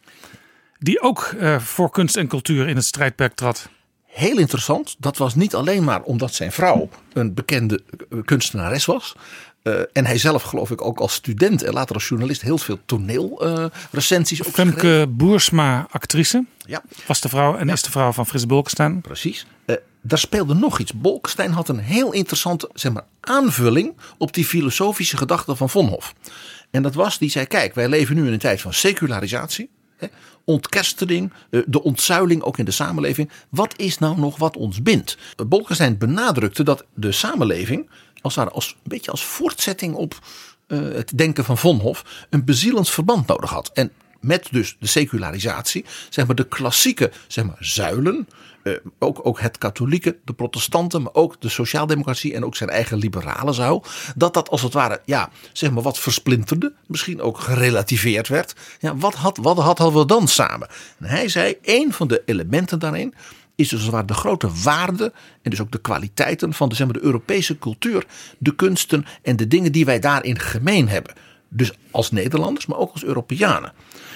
Die 0.80 1.02
ook 1.02 1.36
voor 1.58 1.90
kunst 1.90 2.18
en 2.18 2.28
cultuur 2.28 2.68
in 2.68 2.76
het 2.76 2.86
strijdperk 2.86 3.34
trad 3.34 3.70
heel 4.18 4.38
interessant. 4.38 4.96
Dat 5.00 5.18
was 5.18 5.36
niet 5.36 5.56
alleen 5.56 5.84
maar 5.84 6.02
omdat 6.02 6.34
zijn 6.34 6.52
vrouw 6.52 6.90
een 7.14 7.34
bekende 7.34 7.82
eh, 8.10 8.18
kunstenares 8.26 8.86
was. 8.86 9.16
Uh, 9.64 9.80
en 9.94 10.06
hij 10.06 10.18
zelf 10.18 10.44
geloof 10.44 10.72
ik 10.72 10.82
ook 10.82 11.00
als 11.00 11.14
student 11.14 11.64
en 11.64 11.74
later 11.74 11.96
als 11.96 12.08
journalist 12.08 12.42
heel 12.42 12.58
veel 12.58 12.80
toneelrecensies 12.86 14.40
uh, 14.40 14.46
Femke 14.46 15.06
Boersma, 15.10 15.88
actrice. 15.92 16.46
Ja. 16.66 16.84
Was 17.08 17.22
de 17.22 17.30
vrouw 17.30 17.58
en 17.58 17.68
ja. 17.68 17.74
is 17.74 17.82
de 17.82 17.92
vrouw 17.92 18.12
van 18.12 18.26
Frits 18.26 18.46
Bolkestein. 18.46 19.02
Precies. 19.02 19.46
Uh, 19.66 19.76
daar 20.02 20.20
speelde 20.20 20.54
nog 20.54 20.80
iets. 20.80 20.94
Bolkestein 20.94 21.52
had 21.52 21.70
een 21.70 21.80
heel 21.80 22.12
interessante 22.12 22.70
zeg 22.74 22.92
maar, 22.92 23.06
aanvulling 23.20 23.94
op 24.18 24.34
die 24.34 24.46
filosofische 24.46 25.18
gedachten 25.18 25.58
van 25.58 25.70
Vonhof. 25.70 26.14
En 26.72 26.82
dat 26.82 26.94
was, 26.94 27.18
die 27.18 27.30
zei, 27.30 27.46
kijk, 27.46 27.76
wij 27.76 27.90
leven 27.90 28.16
nu 28.16 28.28
in 28.28 28.34
een 28.34 28.40
tijd 28.40 28.62
van 28.62 28.74
secularisatie. 28.74 29.70
Hè? 29.98 30.08
Ontkerstering, 30.44 31.34
eh, 31.50 31.62
de 31.66 31.84
ontzuiling 31.84 32.42
ook 32.42 32.58
in 32.58 32.66
de 32.66 32.72
samenleving. 32.72 33.30
Wat 33.50 33.74
is 33.78 33.98
nou 33.98 34.20
nog 34.20 34.38
wat 34.38 34.58
ons 34.58 34.82
bindt? 34.82 35.18
Bolkestein 35.48 35.98
benadrukte 35.98 36.64
dat 36.64 36.86
de 36.94 37.12
samenleving, 37.12 37.90
als, 38.22 38.38
als 38.38 38.70
een 38.70 38.90
beetje 38.90 39.12
als 39.12 39.24
voortzetting 39.24 39.96
op 39.96 40.20
eh, 40.68 40.80
het 40.80 41.18
denken 41.18 41.46
van 41.46 41.58
Vonhof, 41.58 42.26
een 42.30 42.46
bezielend 42.46 42.90
verband 42.90 43.28
nodig 43.28 43.50
had. 43.50 43.72
En 43.74 43.92
met 44.20 44.48
dus 44.52 44.76
de 44.80 44.88
secularisatie, 44.88 45.86
zeg 46.10 46.26
maar 46.26 46.36
de 46.36 46.48
klassieke 46.48 47.12
zeg 47.28 47.46
maar, 47.46 47.58
zuilen, 47.60 48.28
ook, 49.00 49.20
ook 49.24 49.40
het 49.40 49.58
katholieke, 49.58 50.18
de 50.26 50.34
protestanten, 50.34 51.02
maar 51.02 51.14
ook 51.14 51.42
de 51.42 51.50
sociaaldemocratie 51.50 52.34
en 52.34 52.46
ook 52.46 52.56
zijn 52.56 52.70
eigen 52.70 52.98
liberale 52.98 53.54
zuil, 53.54 53.84
dat 54.16 54.34
dat 54.34 54.50
als 54.50 54.62
het 54.62 54.74
ware, 54.74 55.02
ja, 55.06 55.30
zeg 55.54 55.72
maar 55.72 55.84
wat 55.84 56.00
versplinterde, 56.00 56.74
misschien 56.88 57.22
ook 57.22 57.40
gerelativeerd 57.40 58.28
werd. 58.28 58.56
Ja, 58.80 58.96
wat, 58.96 59.14
had, 59.14 59.38
wat 59.38 59.58
had, 59.58 59.78
hadden 59.78 60.02
we 60.02 60.08
dan 60.08 60.28
samen? 60.28 60.68
En 61.00 61.06
hij 61.06 61.28
zei, 61.28 61.56
een 61.62 61.94
van 61.94 62.08
de 62.08 62.22
elementen 62.26 62.80
daarin 62.80 63.14
is 63.56 63.70
dus 63.70 63.90
ware 63.90 64.06
de 64.06 64.14
grote 64.14 64.50
waarde 64.64 65.14
en 65.42 65.50
dus 65.50 65.62
ook 65.62 65.72
de 65.72 65.82
kwaliteiten 65.82 66.54
van 66.54 66.70
de, 66.70 66.76
zeg 66.76 66.86
maar, 66.86 66.96
de 66.96 67.04
Europese 67.04 67.58
cultuur, 67.58 68.06
de 68.38 68.56
kunsten 68.56 69.06
en 69.22 69.36
de 69.36 69.48
dingen 69.48 69.72
die 69.72 69.86
wij 69.86 70.00
daarin 70.00 70.40
gemeen 70.40 70.90
hebben. 70.90 71.14
Dus 71.50 71.72
als 71.92 72.12
Nederlanders, 72.12 72.66
maar 72.66 72.78
ook 72.78 72.92
als 72.92 73.04
Europeanen. 73.04 73.74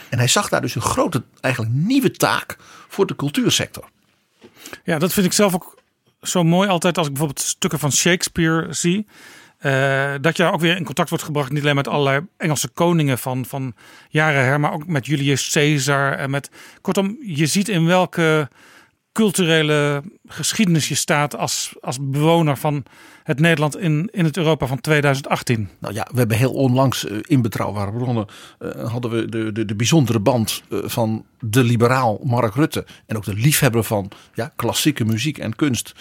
En 0.10 0.18
hij 0.18 0.28
zag 0.28 0.50
daar 0.50 0.62
dus 0.62 0.76
een 0.76 0.82
grote, 0.82 1.24
eigenlijk 1.40 1.74
nieuwe 1.74 2.12
taak 2.12 2.58
voor 2.88 3.06
de 3.06 3.16
cultuursector. 3.16 3.90
Ja, 4.84 5.00
dat 5.00 5.14
vind 5.14 5.26
ik 5.26 5.34
zelf 5.34 5.54
ook 5.54 5.80
zo 6.22 6.44
mooi 6.44 6.70
altijd 6.70 6.98
als 6.98 7.08
ik 7.08 7.14
bijvoorbeeld 7.14 7.46
stukken 7.46 7.80
van 7.80 7.92
Shakespeare 7.92 8.74
zie. 8.74 9.08
Uh, 9.62 10.14
dat 10.22 10.38
je 10.38 10.52
ook 10.52 10.60
weer 10.60 10.78
in 10.78 10.84
contact 10.84 11.10
wordt 11.10 11.24
gebracht, 11.24 11.52
niet 11.52 11.64
alleen 11.64 11.76
met 11.76 11.88
allerlei 11.88 12.26
Engelse 12.38 12.68
koningen 12.68 13.18
van, 13.18 13.46
van 13.46 13.76
jaren 14.10 14.44
her, 14.44 14.60
maar 14.60 14.74
ook 14.74 14.88
met 14.88 15.06
Julius 15.06 15.52
Caesar. 15.52 16.14
En 16.14 16.30
met, 16.30 16.50
kortom, 16.82 17.18
je 17.22 17.46
ziet 17.46 17.70
in 17.70 17.86
welke 17.86 18.50
culturele 19.12 20.04
geschiedenis 20.28 20.88
je 20.88 20.96
staat 20.96 21.36
als, 21.36 21.76
als 21.82 21.98
bewoner 22.02 22.58
van 22.58 22.84
het 23.24 23.40
Nederland 23.40 23.78
in, 23.78 24.10
in 24.12 24.26
het 24.26 24.38
Europa 24.38 24.68
van 24.68 24.82
2018? 24.82 25.70
Nou 25.80 25.94
ja, 25.94 26.08
we 26.12 26.18
hebben 26.18 26.38
heel 26.38 26.54
onlangs 26.54 27.06
uh, 27.06 27.18
in 27.22 27.42
Betrouwbare 27.42 27.92
Bronnen 27.92 28.28
uh, 28.60 28.92
hadden 28.92 29.12
we 29.12 29.30
de, 29.30 29.52
de, 29.52 29.66
de 29.66 29.76
bijzondere 29.76 30.20
band 30.20 30.64
uh, 30.70 30.80
van 30.84 31.26
de 31.40 31.64
liberaal 31.64 32.20
Mark 32.24 32.56
Rutte 32.56 32.86
en 33.06 33.18
ook 33.18 33.26
de 33.26 33.34
liefhebber 33.34 33.84
van 33.84 34.12
ja, 34.34 34.52
klassieke 34.56 35.06
muziek 35.06 35.38
en 35.38 35.56
kunst 35.56 35.94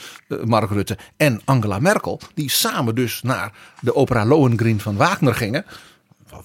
Mark 0.44 0.70
Rutte 0.70 0.98
en 1.16 1.40
Angela 1.44 1.78
Merkel, 1.78 2.20
die 2.34 2.50
samen 2.50 2.94
dus 2.94 3.22
naar 3.22 3.52
de 3.80 3.94
opera 3.94 4.24
Lohengrin 4.26 4.80
van 4.80 4.96
Wagner 4.96 5.34
gingen. 5.34 5.64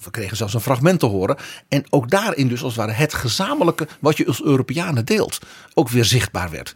We 0.04 0.10
kregen 0.10 0.36
zelfs 0.36 0.54
een 0.54 0.60
fragment 0.60 1.00
te 1.00 1.06
horen. 1.06 1.36
En 1.68 1.84
ook 1.90 2.10
daarin 2.10 2.48
dus 2.48 2.62
als 2.62 2.76
het 2.76 2.84
ware 2.84 2.98
het 2.98 3.14
gezamenlijke 3.14 3.88
wat 4.00 4.16
je 4.16 4.26
als 4.26 4.42
Europeanen 4.42 5.04
deelt 5.04 5.38
ook 5.74 5.88
weer 5.88 6.04
zichtbaar 6.04 6.50
werd. 6.50 6.74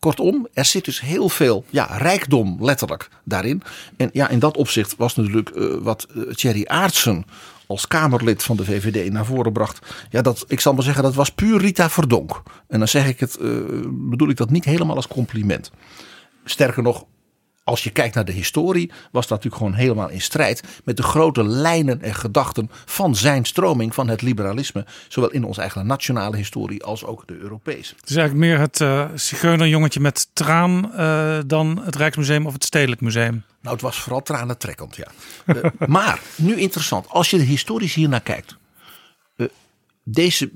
Kortom, 0.00 0.48
er 0.52 0.64
zit 0.64 0.84
dus 0.84 1.00
heel 1.00 1.28
veel 1.28 1.64
ja, 1.70 1.84
rijkdom 1.84 2.56
letterlijk 2.60 3.08
daarin. 3.24 3.62
En 3.96 4.10
ja, 4.12 4.28
in 4.28 4.38
dat 4.38 4.56
opzicht 4.56 4.96
was 4.96 5.16
natuurlijk 5.16 5.50
uh, 5.54 5.74
wat 5.80 6.06
uh, 6.14 6.32
Thierry 6.32 6.64
Aartsen 6.66 7.24
als 7.66 7.86
Kamerlid 7.86 8.42
van 8.42 8.56
de 8.56 8.64
VVD 8.64 9.12
naar 9.12 9.26
voren 9.26 9.52
bracht. 9.52 9.86
Ja, 10.10 10.22
dat, 10.22 10.44
ik 10.48 10.60
zal 10.60 10.74
maar 10.74 10.82
zeggen, 10.82 11.02
dat 11.02 11.14
was 11.14 11.30
puur 11.30 11.60
Rita 11.60 11.90
Verdonk. 11.90 12.42
En 12.68 12.78
dan 12.78 12.88
zeg 12.88 13.08
ik 13.08 13.20
het, 13.20 13.38
uh, 13.40 13.60
bedoel 13.90 14.28
ik 14.28 14.36
dat 14.36 14.50
niet 14.50 14.64
helemaal 14.64 14.96
als 14.96 15.08
compliment. 15.08 15.70
Sterker 16.44 16.82
nog, 16.82 17.04
als 17.64 17.84
je 17.84 17.90
kijkt 17.90 18.14
naar 18.14 18.24
de 18.24 18.32
historie, 18.32 18.90
was 19.12 19.26
dat 19.26 19.30
natuurlijk 19.42 19.56
gewoon 19.56 19.74
helemaal 19.74 20.08
in 20.08 20.20
strijd 20.20 20.62
met 20.84 20.96
de 20.96 21.02
grote 21.02 21.44
lijnen 21.44 22.02
en 22.02 22.14
gedachten 22.14 22.70
van 22.84 23.16
zijn 23.16 23.44
stroming 23.44 23.94
van 23.94 24.08
het 24.08 24.22
liberalisme, 24.22 24.86
zowel 25.08 25.30
in 25.30 25.44
onze 25.44 25.60
eigen 25.60 25.86
nationale 25.86 26.36
historie 26.36 26.84
als 26.84 27.04
ook 27.04 27.26
de 27.26 27.36
Europese. 27.36 27.94
Het 28.00 28.10
is 28.10 28.16
eigenlijk 28.16 28.46
meer 28.46 28.58
het 28.58 28.80
uh, 28.80 29.08
zigeunerjongetje 29.14 30.00
met 30.00 30.28
traan 30.32 30.92
uh, 30.96 31.38
dan 31.46 31.80
het 31.84 31.96
Rijksmuseum 31.96 32.46
of 32.46 32.52
het 32.52 32.64
Stedelijk 32.64 33.00
Museum. 33.00 33.42
Nou, 33.60 33.74
het 33.74 33.84
was 33.84 34.00
vooral 34.00 34.22
tranentrekkend, 34.22 34.96
ja. 34.96 35.06
uh, 35.46 35.64
maar 35.86 36.20
nu 36.34 36.56
interessant, 36.56 37.08
als 37.08 37.30
je 37.30 37.36
de 37.36 37.44
historisch 37.44 37.94
hier 37.94 38.08
naar 38.08 38.20
kijkt, 38.20 38.56
deze 40.02 40.50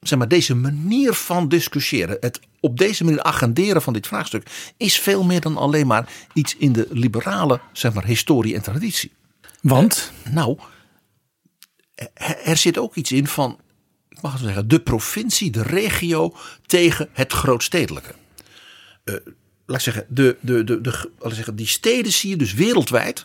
zeg 0.00 0.18
maar, 0.18 0.28
deze 0.28 0.54
manier 0.54 1.12
van 1.12 1.48
discussiëren, 1.48 2.16
het 2.20 2.40
op 2.60 2.78
deze 2.78 3.04
manier 3.04 3.22
agenderen 3.22 3.82
van 3.82 3.92
dit 3.92 4.06
vraagstuk, 4.06 4.72
is 4.76 4.98
veel 4.98 5.24
meer 5.24 5.40
dan 5.40 5.56
alleen 5.56 5.86
maar 5.86 6.08
iets 6.32 6.56
in 6.56 6.72
de 6.72 6.86
liberale 6.90 7.60
zeg 7.72 7.92
maar, 7.92 8.04
historie 8.04 8.54
en 8.54 8.62
traditie. 8.62 9.12
Want? 9.60 10.12
Uh, 10.26 10.32
nou, 10.32 10.58
er 12.44 12.56
zit 12.56 12.78
ook 12.78 12.94
iets 12.94 13.12
in 13.12 13.26
van, 13.26 13.60
ik 14.08 14.20
mag 14.20 14.32
het 14.32 14.42
zeggen, 14.42 14.68
de 14.68 14.80
provincie, 14.80 15.50
de 15.50 15.62
regio 15.62 16.34
tegen 16.66 17.08
het 17.12 17.32
grootstedelijke. 17.32 18.14
Uh, 19.04 19.14
laat 19.66 19.76
ik 19.76 19.82
zeggen, 19.82 20.06
de, 20.08 20.36
de, 20.40 20.64
de, 20.64 20.80
de, 20.80 20.90
laat 21.18 21.30
ik 21.30 21.34
zeggen, 21.34 21.56
die 21.56 21.66
steden 21.66 22.12
zie 22.12 22.30
je 22.30 22.36
dus 22.36 22.54
wereldwijd 22.54 23.24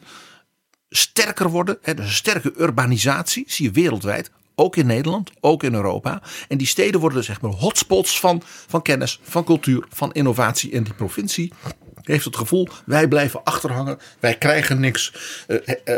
sterker 0.89 1.49
worden. 1.49 1.77
Hè, 1.81 1.93
dus 1.93 2.05
een 2.05 2.11
sterke 2.11 2.53
urbanisatie 2.57 3.43
zie 3.47 3.65
je 3.65 3.71
wereldwijd 3.71 4.31
ook 4.55 4.75
in 4.75 4.85
Nederland, 4.85 5.31
ook 5.39 5.63
in 5.63 5.73
Europa. 5.73 6.21
En 6.47 6.57
die 6.57 6.67
steden 6.67 6.99
worden 6.99 7.17
dus 7.17 7.39
maar 7.39 7.51
hotspots 7.51 8.19
van, 8.19 8.41
van 8.45 8.81
kennis, 8.81 9.19
van 9.23 9.43
cultuur, 9.43 9.85
van 9.89 10.11
innovatie. 10.11 10.71
En 10.71 10.83
die 10.83 10.93
provincie 10.93 11.53
heeft 12.01 12.25
het 12.25 12.35
gevoel, 12.35 12.67
wij 12.85 13.07
blijven 13.07 13.43
achterhangen, 13.43 13.99
wij 14.19 14.37
krijgen 14.37 14.79
niks. 14.79 15.13
Uh, 15.47 15.57
uh, 15.65 15.75
uh, 15.85 15.95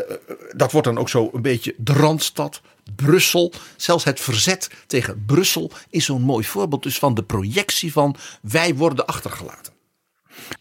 dat 0.55 0.71
wordt 0.71 0.87
dan 0.87 0.97
ook 0.97 1.09
zo 1.09 1.29
een 1.33 1.41
beetje 1.41 1.75
de 1.77 1.93
Randstad, 1.93 2.61
Brussel. 2.95 3.53
Zelfs 3.75 4.03
het 4.03 4.19
verzet 4.19 4.69
tegen 4.87 5.23
Brussel 5.25 5.71
is 5.89 6.05
zo'n 6.05 6.21
mooi 6.21 6.45
voorbeeld 6.45 6.83
dus 6.83 6.97
van 6.97 7.13
de 7.13 7.23
projectie 7.23 7.91
van 7.91 8.15
wij 8.41 8.75
worden 8.75 9.05
achtergelaten. 9.05 9.73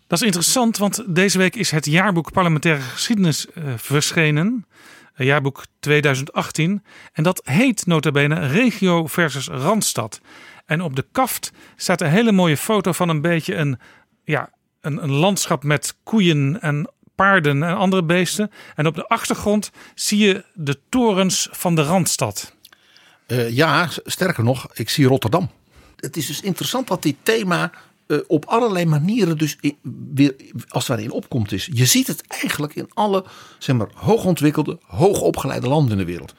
Dat 0.06 0.18
is 0.18 0.26
interessant, 0.26 0.76
want 0.76 1.14
deze 1.14 1.38
week 1.38 1.56
is 1.56 1.70
het 1.70 1.86
jaarboek 1.86 2.32
Parlementaire 2.32 2.80
Geschiedenis 2.80 3.46
verschenen 3.76 4.66
jaarboek 5.14 5.64
2018. 5.80 6.84
En 7.12 7.22
dat 7.22 7.40
heet 7.44 7.86
nota 7.86 8.10
bene 8.10 8.46
Regio 8.46 9.06
versus 9.06 9.46
Randstad. 9.46 10.20
En 10.66 10.80
op 10.80 10.96
de 10.96 11.06
kaft 11.12 11.52
staat 11.76 12.00
een 12.00 12.10
hele 12.10 12.32
mooie 12.32 12.56
foto 12.56 12.92
van 12.92 13.08
een 13.08 13.20
beetje 13.20 13.54
een, 13.54 13.78
ja, 14.24 14.50
een, 14.80 15.02
een 15.02 15.12
landschap 15.12 15.62
met 15.64 15.96
koeien 16.02 16.60
en 16.60 16.92
paarden 17.14 17.62
en 17.62 17.76
andere 17.76 18.04
beesten. 18.04 18.50
En 18.74 18.86
op 18.86 18.94
de 18.94 19.08
achtergrond 19.08 19.70
zie 19.94 20.18
je 20.18 20.44
de 20.54 20.78
torens 20.88 21.48
van 21.50 21.74
de 21.74 21.82
Randstad. 21.82 22.54
Uh, 23.26 23.50
ja, 23.50 23.88
sterker 24.04 24.44
nog, 24.44 24.66
ik 24.74 24.88
zie 24.88 25.06
Rotterdam. 25.06 25.50
Het 25.96 26.16
is 26.16 26.26
dus 26.26 26.40
interessant 26.40 26.88
dat 26.88 27.02
dit 27.02 27.16
thema 27.22 27.70
uh, 28.06 28.18
op 28.26 28.44
allerlei 28.44 28.86
manieren 28.86 29.38
dus 29.38 29.58
weer 30.14 30.34
als 30.68 30.88
het 30.88 30.96
ware 30.96 31.02
in 31.02 31.10
opkomt 31.10 31.52
is. 31.52 31.68
Je 31.72 31.84
ziet 31.84 32.06
het 32.06 32.26
eigenlijk 32.26 32.74
in 32.74 32.88
alle 32.94 33.24
zeg 33.58 33.76
maar, 33.76 33.88
hoogontwikkelde, 33.94 34.78
hoogopgeleide 34.82 35.68
landen 35.68 35.92
in 35.92 35.98
de 35.98 36.04
wereld. 36.04 36.34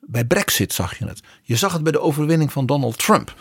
Bij 0.00 0.24
Brexit 0.24 0.72
zag 0.72 0.98
je 0.98 1.06
het. 1.06 1.22
Je 1.42 1.56
zag 1.56 1.72
het 1.72 1.82
bij 1.82 1.92
de 1.92 2.00
overwinning 2.00 2.52
van 2.52 2.66
Donald 2.66 2.98
Trump. 2.98 3.34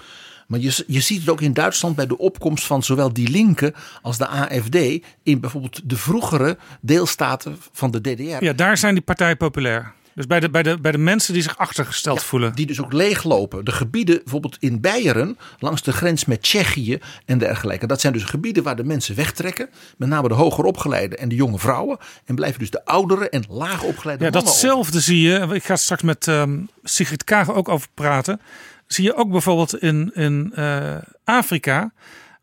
Maar 0.47 0.59
je, 0.59 0.83
je 0.87 0.99
ziet 0.99 1.19
het 1.19 1.29
ook 1.29 1.41
in 1.41 1.53
Duitsland 1.53 1.95
bij 1.95 2.07
de 2.07 2.17
opkomst 2.17 2.65
van 2.65 2.83
zowel 2.83 3.13
die 3.13 3.29
linken 3.29 3.73
als 4.01 4.17
de 4.17 4.27
AFD 4.27 4.75
in 5.23 5.39
bijvoorbeeld 5.39 5.89
de 5.89 5.97
vroegere 5.97 6.57
deelstaten 6.81 7.57
van 7.71 7.91
de 7.91 8.01
DDR. 8.01 8.43
Ja, 8.43 8.53
daar 8.53 8.77
zijn 8.77 8.93
die 8.93 9.03
partijen 9.03 9.37
populair. 9.37 9.93
Dus 10.15 10.27
bij 10.27 10.39
de, 10.39 10.49
bij, 10.49 10.63
de, 10.63 10.79
bij 10.79 10.91
de 10.91 10.97
mensen 10.97 11.33
die 11.33 11.41
zich 11.41 11.57
achtergesteld 11.57 12.19
ja, 12.19 12.25
voelen. 12.25 12.55
Die 12.55 12.65
dus 12.65 12.81
ook 12.81 12.93
leeglopen. 12.93 13.65
De 13.65 13.71
gebieden 13.71 14.17
bijvoorbeeld 14.23 14.57
in 14.59 14.81
Beieren, 14.81 15.37
langs 15.59 15.81
de 15.81 15.91
grens 15.91 16.25
met 16.25 16.41
Tsjechië 16.41 16.99
en 17.25 17.37
dergelijke. 17.37 17.87
Dat 17.87 18.01
zijn 18.01 18.13
dus 18.13 18.23
gebieden 18.23 18.63
waar 18.63 18.75
de 18.75 18.83
mensen 18.83 19.15
wegtrekken. 19.15 19.69
Met 19.97 20.09
name 20.09 20.27
de 20.27 20.33
hoger 20.33 20.63
opgeleide 20.63 21.15
en 21.15 21.29
de 21.29 21.35
jonge 21.35 21.59
vrouwen. 21.59 21.97
En 22.25 22.35
blijven 22.35 22.59
dus 22.59 22.69
de 22.69 22.85
oudere 22.85 23.29
en 23.29 23.43
laag 23.49 23.83
opgeleide 23.83 24.23
ja, 24.23 24.29
mannen 24.29 24.51
Datzelfde 24.51 24.99
zie 24.99 25.21
je, 25.21 25.47
ik 25.51 25.63
ga 25.63 25.75
straks 25.75 26.01
met 26.01 26.27
um, 26.27 26.69
Sigrid 26.83 27.23
Kaag 27.23 27.53
ook 27.53 27.69
over 27.69 27.87
praten. 27.93 28.41
Zie 28.87 29.03
je 29.03 29.15
ook 29.15 29.31
bijvoorbeeld 29.31 29.81
in, 29.81 30.11
in 30.13 30.53
uh, 30.55 30.95
Afrika. 31.23 31.91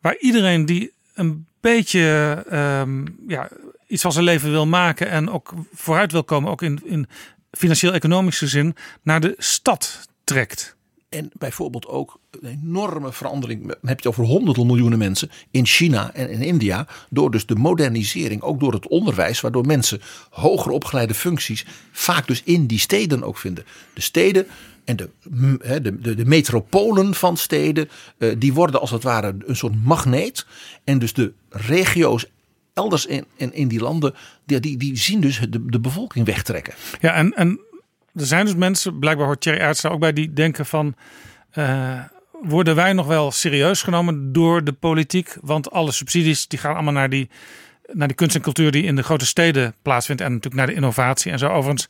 Waar 0.00 0.16
iedereen 0.18 0.66
die 0.66 0.92
een 1.14 1.46
beetje 1.60 2.44
um, 2.52 3.16
ja, 3.28 3.48
iets 3.86 4.02
van 4.02 4.12
zijn 4.12 4.24
leven 4.24 4.50
wil 4.50 4.66
maken. 4.66 5.08
En 5.08 5.30
ook 5.30 5.52
vooruit 5.74 6.12
wil 6.12 6.24
komen, 6.24 6.50
ook 6.50 6.62
in, 6.62 6.80
in 6.84 7.08
financieel-economische 7.50 8.46
zin 8.46 8.76
naar 9.02 9.20
de 9.20 9.34
stad 9.38 10.08
trekt. 10.24 10.78
En 11.08 11.30
bijvoorbeeld 11.32 11.86
ook 11.86 12.20
een 12.30 12.48
enorme 12.48 13.12
verandering, 13.12 13.66
dan 13.66 13.76
heb 13.82 14.00
je 14.00 14.08
over 14.08 14.24
honderden 14.24 14.66
miljoenen 14.66 14.98
mensen 14.98 15.30
in 15.50 15.66
China 15.66 16.14
en 16.14 16.30
in 16.30 16.42
India. 16.42 16.86
Door 17.08 17.30
dus 17.30 17.46
de 17.46 17.54
modernisering, 17.54 18.42
ook 18.42 18.60
door 18.60 18.72
het 18.72 18.88
onderwijs, 18.88 19.40
waardoor 19.40 19.66
mensen 19.66 20.00
hoger 20.30 20.70
opgeleide 20.70 21.14
functies 21.14 21.66
vaak 21.92 22.26
dus 22.26 22.42
in 22.42 22.66
die 22.66 22.78
steden 22.78 23.22
ook 23.22 23.38
vinden. 23.38 23.64
De 23.94 24.00
steden 24.00 24.46
en 24.84 24.96
de, 24.96 25.10
de, 25.82 26.00
de, 26.00 26.14
de 26.14 26.24
metropolen 26.24 27.14
van 27.14 27.36
steden, 27.36 27.88
die 28.38 28.52
worden 28.52 28.80
als 28.80 28.90
het 28.90 29.02
ware 29.02 29.36
een 29.46 29.56
soort 29.56 29.84
magneet. 29.84 30.46
En 30.84 30.98
dus 30.98 31.12
de 31.12 31.32
regio's 31.48 32.26
elders 32.82 33.06
in, 33.06 33.24
in, 33.36 33.52
in 33.52 33.68
die 33.68 33.80
landen, 33.80 34.14
die, 34.46 34.60
die, 34.60 34.76
die 34.76 34.96
zien 34.96 35.20
dus 35.20 35.40
de, 35.48 35.66
de 35.66 35.80
bevolking 35.80 36.26
wegtrekken. 36.26 36.74
Ja, 37.00 37.12
en, 37.14 37.32
en 37.36 37.60
er 38.14 38.26
zijn 38.26 38.44
dus 38.44 38.54
mensen, 38.54 38.98
blijkbaar 38.98 39.26
hoort 39.26 39.40
Thierry 39.40 39.60
Aertstra 39.60 39.90
ook 39.90 40.00
bij, 40.00 40.12
die 40.12 40.32
denken 40.32 40.66
van... 40.66 40.94
eh, 41.50 42.00
worden 42.42 42.74
wij 42.74 42.92
nog 42.92 43.06
wel 43.06 43.30
serieus 43.30 43.82
genomen 43.82 44.32
door 44.32 44.64
de 44.64 44.72
politiek. 44.72 45.36
Want 45.40 45.70
alle 45.70 45.92
subsidies 45.92 46.48
die 46.48 46.58
gaan 46.58 46.74
allemaal 46.74 46.92
naar 46.92 47.10
die, 47.10 47.28
naar 47.92 48.06
die 48.06 48.16
kunst 48.16 48.34
en 48.34 48.42
cultuur 48.42 48.70
die 48.70 48.82
in 48.82 48.96
de 48.96 49.02
grote 49.02 49.26
steden 49.26 49.74
plaatsvindt. 49.82 50.22
En 50.22 50.28
natuurlijk 50.28 50.54
naar 50.54 50.66
de 50.66 50.74
innovatie 50.74 51.32
en 51.32 51.38
zo. 51.38 51.48
Overigens, 51.48 51.88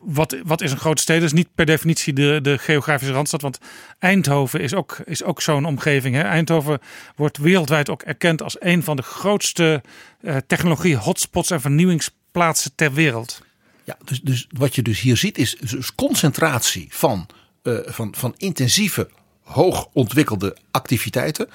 wat, 0.00 0.36
wat 0.44 0.60
is 0.60 0.70
een 0.70 0.78
grote? 0.78 1.12
Dat 1.12 1.22
is 1.22 1.32
niet 1.32 1.48
per 1.54 1.66
definitie 1.66 2.12
de, 2.12 2.38
de 2.42 2.58
geografische 2.58 3.12
randstad. 3.14 3.42
Want 3.42 3.58
Eindhoven 3.98 4.60
is 4.60 4.74
ook, 4.74 4.98
is 5.04 5.22
ook 5.22 5.42
zo'n 5.42 5.64
omgeving. 5.64 6.14
Hè? 6.14 6.22
Eindhoven 6.22 6.80
wordt 7.16 7.36
wereldwijd 7.36 7.90
ook 7.90 8.02
erkend 8.02 8.42
als 8.42 8.56
een 8.58 8.82
van 8.82 8.96
de 8.96 9.02
grootste 9.02 9.82
eh, 10.20 10.36
technologie 10.46 10.96
hotspots 10.96 11.50
en 11.50 11.60
vernieuwingsplaatsen 11.60 12.72
ter 12.74 12.92
wereld. 12.92 13.42
Ja, 13.84 13.96
dus, 14.04 14.20
dus 14.20 14.46
wat 14.50 14.74
je 14.74 14.82
dus 14.82 15.00
hier 15.00 15.16
ziet 15.16 15.38
is 15.38 15.56
dus 15.56 15.94
concentratie 15.94 16.86
van, 16.90 17.26
eh, 17.62 17.78
van, 17.84 18.14
van 18.16 18.34
intensieve, 18.36 19.10
hoog 19.46 19.88
ontwikkelde 19.92 20.56
activiteiten. 20.70 21.48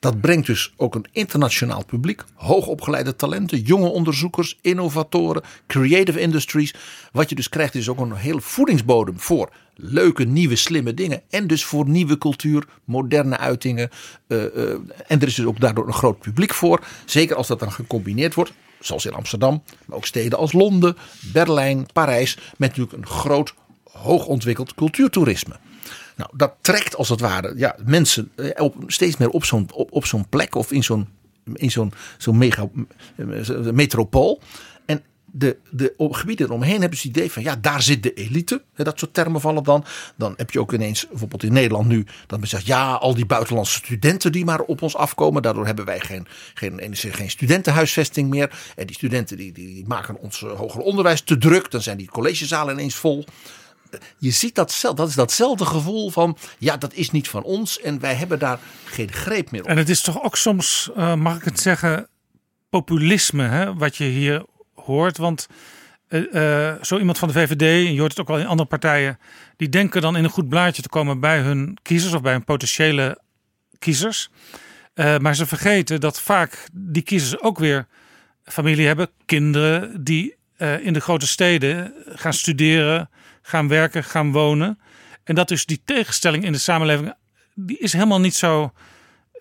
Dat 0.00 0.20
brengt 0.20 0.46
dus 0.46 0.72
ook 0.76 0.94
een 0.94 1.06
internationaal 1.12 1.84
publiek, 1.84 2.24
hoogopgeleide 2.34 3.16
talenten, 3.16 3.60
jonge 3.60 3.88
onderzoekers, 3.88 4.58
innovatoren, 4.60 5.42
creative 5.66 6.20
industries. 6.20 6.74
Wat 7.12 7.28
je 7.28 7.34
dus 7.34 7.48
krijgt 7.48 7.74
is 7.74 7.88
ook 7.88 7.98
een 7.98 8.12
hele 8.12 8.40
voedingsbodem 8.40 9.20
voor 9.20 9.50
leuke, 9.74 10.24
nieuwe, 10.24 10.56
slimme 10.56 10.94
dingen. 10.94 11.22
En 11.30 11.46
dus 11.46 11.64
voor 11.64 11.88
nieuwe 11.88 12.18
cultuur, 12.18 12.66
moderne 12.84 13.38
uitingen. 13.38 13.90
Uh, 14.28 14.42
uh, 14.42 14.70
en 15.06 15.20
er 15.20 15.26
is 15.26 15.34
dus 15.34 15.44
ook 15.44 15.60
daardoor 15.60 15.86
een 15.86 15.92
groot 15.92 16.18
publiek 16.18 16.54
voor. 16.54 16.84
Zeker 17.04 17.36
als 17.36 17.46
dat 17.46 17.58
dan 17.58 17.72
gecombineerd 17.72 18.34
wordt 18.34 18.52
zoals 18.80 19.06
in 19.06 19.14
Amsterdam, 19.14 19.62
maar 19.86 19.96
ook 19.96 20.06
steden 20.06 20.38
als 20.38 20.52
Londen, 20.52 20.96
Berlijn, 21.32 21.86
Parijs, 21.92 22.34
met 22.34 22.68
natuurlijk 22.68 22.92
een 22.92 23.06
groot, 23.06 23.54
hoogontwikkeld 23.90 24.74
cultuurtoerisme. 24.74 25.54
Nou, 26.16 26.30
dat 26.34 26.54
trekt 26.60 26.96
als 26.96 27.08
het 27.08 27.20
ware 27.20 27.52
ja, 27.56 27.76
mensen 27.84 28.30
eh, 28.34 28.66
steeds 28.86 29.16
meer 29.16 29.30
op 29.30 29.44
zo'n 29.44 29.68
op, 29.72 29.92
op 29.92 30.06
zo'n 30.06 30.28
plek 30.28 30.54
of 30.54 30.72
in 30.72 30.84
zo'n 30.84 31.08
in 31.54 31.70
zo'n 31.70 31.92
zo'n 32.18 32.38
mega 32.38 32.68
metropool. 33.72 34.40
En 34.86 35.02
de, 35.24 35.56
de 35.70 35.94
gebieden 35.98 36.46
eromheen 36.46 36.80
hebben 36.80 36.98
ze 36.98 37.08
het 37.08 37.16
idee 37.16 37.32
van 37.32 37.42
ja, 37.42 37.56
daar 37.56 37.82
zit 37.82 38.02
de 38.02 38.14
elite. 38.14 38.62
Dat 38.74 38.98
soort 38.98 39.14
termen 39.14 39.40
vallen 39.40 39.62
dan. 39.62 39.84
Dan 40.16 40.34
heb 40.36 40.50
je 40.50 40.60
ook 40.60 40.72
ineens, 40.72 41.08
bijvoorbeeld 41.08 41.42
in 41.42 41.52
Nederland 41.52 41.88
nu, 41.88 42.06
dat 42.26 42.38
men 42.38 42.48
zegt 42.48 42.66
ja, 42.66 42.92
al 42.92 43.14
die 43.14 43.26
buitenlandse 43.26 43.74
studenten 43.74 44.32
die 44.32 44.44
maar 44.44 44.60
op 44.60 44.82
ons 44.82 44.96
afkomen. 44.96 45.42
Daardoor 45.42 45.66
hebben 45.66 45.84
wij 45.84 46.00
geen, 46.00 46.26
geen, 46.54 46.96
geen 46.96 47.30
studentenhuisvesting 47.30 48.30
meer. 48.30 48.50
En 48.76 48.86
die 48.86 48.96
studenten 48.96 49.36
die, 49.36 49.52
die 49.52 49.86
maken 49.86 50.18
ons 50.18 50.40
hoger 50.40 50.80
onderwijs 50.80 51.20
te 51.20 51.38
druk. 51.38 51.70
Dan 51.70 51.82
zijn 51.82 51.96
die 51.96 52.10
collegezalen 52.10 52.74
ineens 52.74 52.94
vol 52.94 53.24
je 54.18 54.30
ziet 54.30 54.54
dat, 54.54 54.80
dat 54.94 55.08
is 55.08 55.14
datzelfde 55.14 55.64
gevoel 55.64 56.10
van 56.10 56.36
ja, 56.58 56.76
dat 56.76 56.94
is 56.94 57.10
niet 57.10 57.28
van 57.28 57.42
ons 57.42 57.80
en 57.80 58.00
wij 58.00 58.14
hebben 58.14 58.38
daar 58.38 58.58
geen 58.84 59.12
greep 59.12 59.50
meer 59.50 59.62
op. 59.62 59.68
En 59.68 59.76
het 59.76 59.88
is 59.88 60.00
toch 60.00 60.22
ook 60.22 60.36
soms, 60.36 60.90
uh, 60.96 61.14
mag 61.14 61.36
ik 61.36 61.44
het 61.44 61.60
zeggen, 61.60 62.08
populisme 62.70 63.42
hè, 63.42 63.74
wat 63.74 63.96
je 63.96 64.04
hier 64.04 64.44
hoort. 64.74 65.16
Want 65.16 65.46
uh, 66.08 66.32
uh, 66.32 66.74
zo 66.82 66.98
iemand 66.98 67.18
van 67.18 67.28
de 67.28 67.34
VVD, 67.34 67.92
je 67.92 67.98
hoort 67.98 68.10
het 68.10 68.20
ook 68.20 68.28
wel 68.28 68.38
in 68.38 68.46
andere 68.46 68.68
partijen, 68.68 69.18
die 69.56 69.68
denken 69.68 70.02
dan 70.02 70.16
in 70.16 70.24
een 70.24 70.30
goed 70.30 70.48
blaadje 70.48 70.82
te 70.82 70.88
komen 70.88 71.20
bij 71.20 71.40
hun 71.40 71.78
kiezers 71.82 72.12
of 72.12 72.20
bij 72.20 72.32
hun 72.32 72.44
potentiële 72.44 73.20
kiezers. 73.78 74.30
maar 74.94 75.34
ze 75.36 75.46
vergeten 75.46 76.00
dat 76.00 76.20
vaak 76.20 76.68
die 76.72 77.02
kiezers 77.02 77.40
ook 77.40 77.58
weer 77.58 77.86
familie 78.44 78.86
hebben, 78.86 79.08
kinderen 79.26 80.04
die 80.04 80.36
in 80.80 80.92
de 80.92 81.00
grote 81.00 81.26
steden 81.26 81.94
gaan 82.06 82.32
studeren, 82.32 83.10
gaan 83.52 83.68
werken, 83.68 84.04
gaan 84.04 84.32
wonen. 84.32 84.78
En 85.24 85.34
dat 85.34 85.50
is 85.50 85.66
die 85.66 85.82
tegenstelling 85.84 86.44
in 86.44 86.52
de 86.52 86.58
samenleving, 86.58 87.14
die 87.54 87.78
is 87.78 87.92
helemaal 87.92 88.20
niet 88.20 88.34
zo 88.34 88.72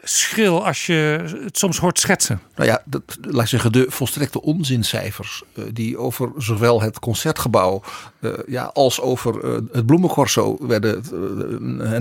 schril 0.03 0.65
als 0.65 0.85
je 0.85 1.29
het 1.43 1.57
soms 1.57 1.77
hoort 1.77 1.99
schetsen. 1.99 2.41
Nou 2.55 2.69
ja, 2.69 2.81
dat, 2.85 3.03
laat 3.21 3.41
ik 3.41 3.47
zeggen, 3.47 3.71
de 3.71 3.85
volstrekte 3.89 4.41
onzincijfers 4.41 5.43
uh, 5.53 5.65
die 5.73 5.97
over 5.97 6.31
zowel 6.37 6.81
het 6.81 6.99
concertgebouw 6.99 7.83
uh, 8.19 8.33
ja, 8.47 8.63
als 8.63 9.01
over 9.01 9.43
uh, 9.43 9.53
het 9.71 9.85
bloemencorso 9.85 10.57
werden 10.67 11.03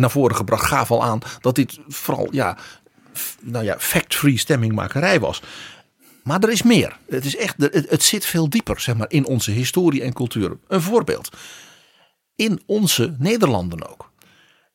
naar 0.01 0.11
voren 0.11 0.37
gebracht, 0.37 0.67
gaf 0.67 0.91
al 0.91 1.05
aan 1.05 1.21
dat 1.41 1.55
dit 1.55 1.79
vooral 1.89 2.29
ja, 2.31 2.57
nou 3.41 3.65
ja, 3.65 3.77
fact-free 3.79 4.39
stemmingmakerij 4.39 5.21
was. 5.21 5.43
Maar 6.23 6.43
er 6.43 6.51
is 6.51 6.63
meer. 6.63 6.97
Het, 7.09 7.25
is 7.25 7.37
echt, 7.37 7.55
het 7.89 8.03
zit 8.03 8.27
veel 8.27 8.49
dieper 8.49 8.81
zeg 8.81 8.97
maar, 8.97 9.11
in 9.11 9.27
onze 9.27 9.51
historie 9.51 10.03
en 10.03 10.13
cultuur. 10.13 10.57
Een 10.69 10.83
voorbeeld 10.83 11.31
in 12.41 12.61
onze 12.67 13.15
Nederlanden 13.19 13.91
ook. 13.91 14.11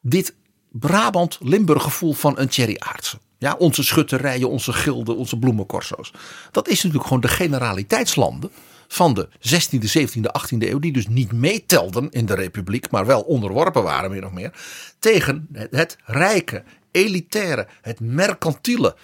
Dit 0.01 0.35
Brabant-Limburg 0.71 1.83
gevoel 1.83 2.13
van 2.13 2.39
een 2.39 2.47
Thierry 2.47 2.75
Aartsen. 2.79 3.19
Ja, 3.37 3.55
onze 3.57 3.83
schutterijen, 3.83 4.49
onze 4.49 4.73
gilden, 4.73 5.15
onze 5.15 5.39
bloemencorso's. 5.39 6.11
Dat 6.51 6.67
is 6.67 6.75
natuurlijk 6.75 7.03
gewoon 7.03 7.21
de 7.21 7.27
generaliteitslanden 7.27 8.51
van 8.87 9.13
de 9.13 9.27
16e, 9.27 9.99
17e, 9.99 10.41
18e 10.41 10.57
eeuw. 10.57 10.79
Die 10.79 10.91
dus 10.91 11.07
niet 11.07 11.31
meetelden 11.31 12.11
in 12.11 12.25
de 12.25 12.35
republiek, 12.35 12.91
maar 12.91 13.05
wel 13.05 13.21
onderworpen 13.21 13.83
waren 13.83 14.11
meer 14.11 14.25
of 14.25 14.31
meer. 14.31 14.51
Tegen 14.99 15.47
het 15.71 15.97
rijke, 16.03 16.63
elitaire, 16.91 17.67
het 17.81 17.99
mercantiele 17.99 18.95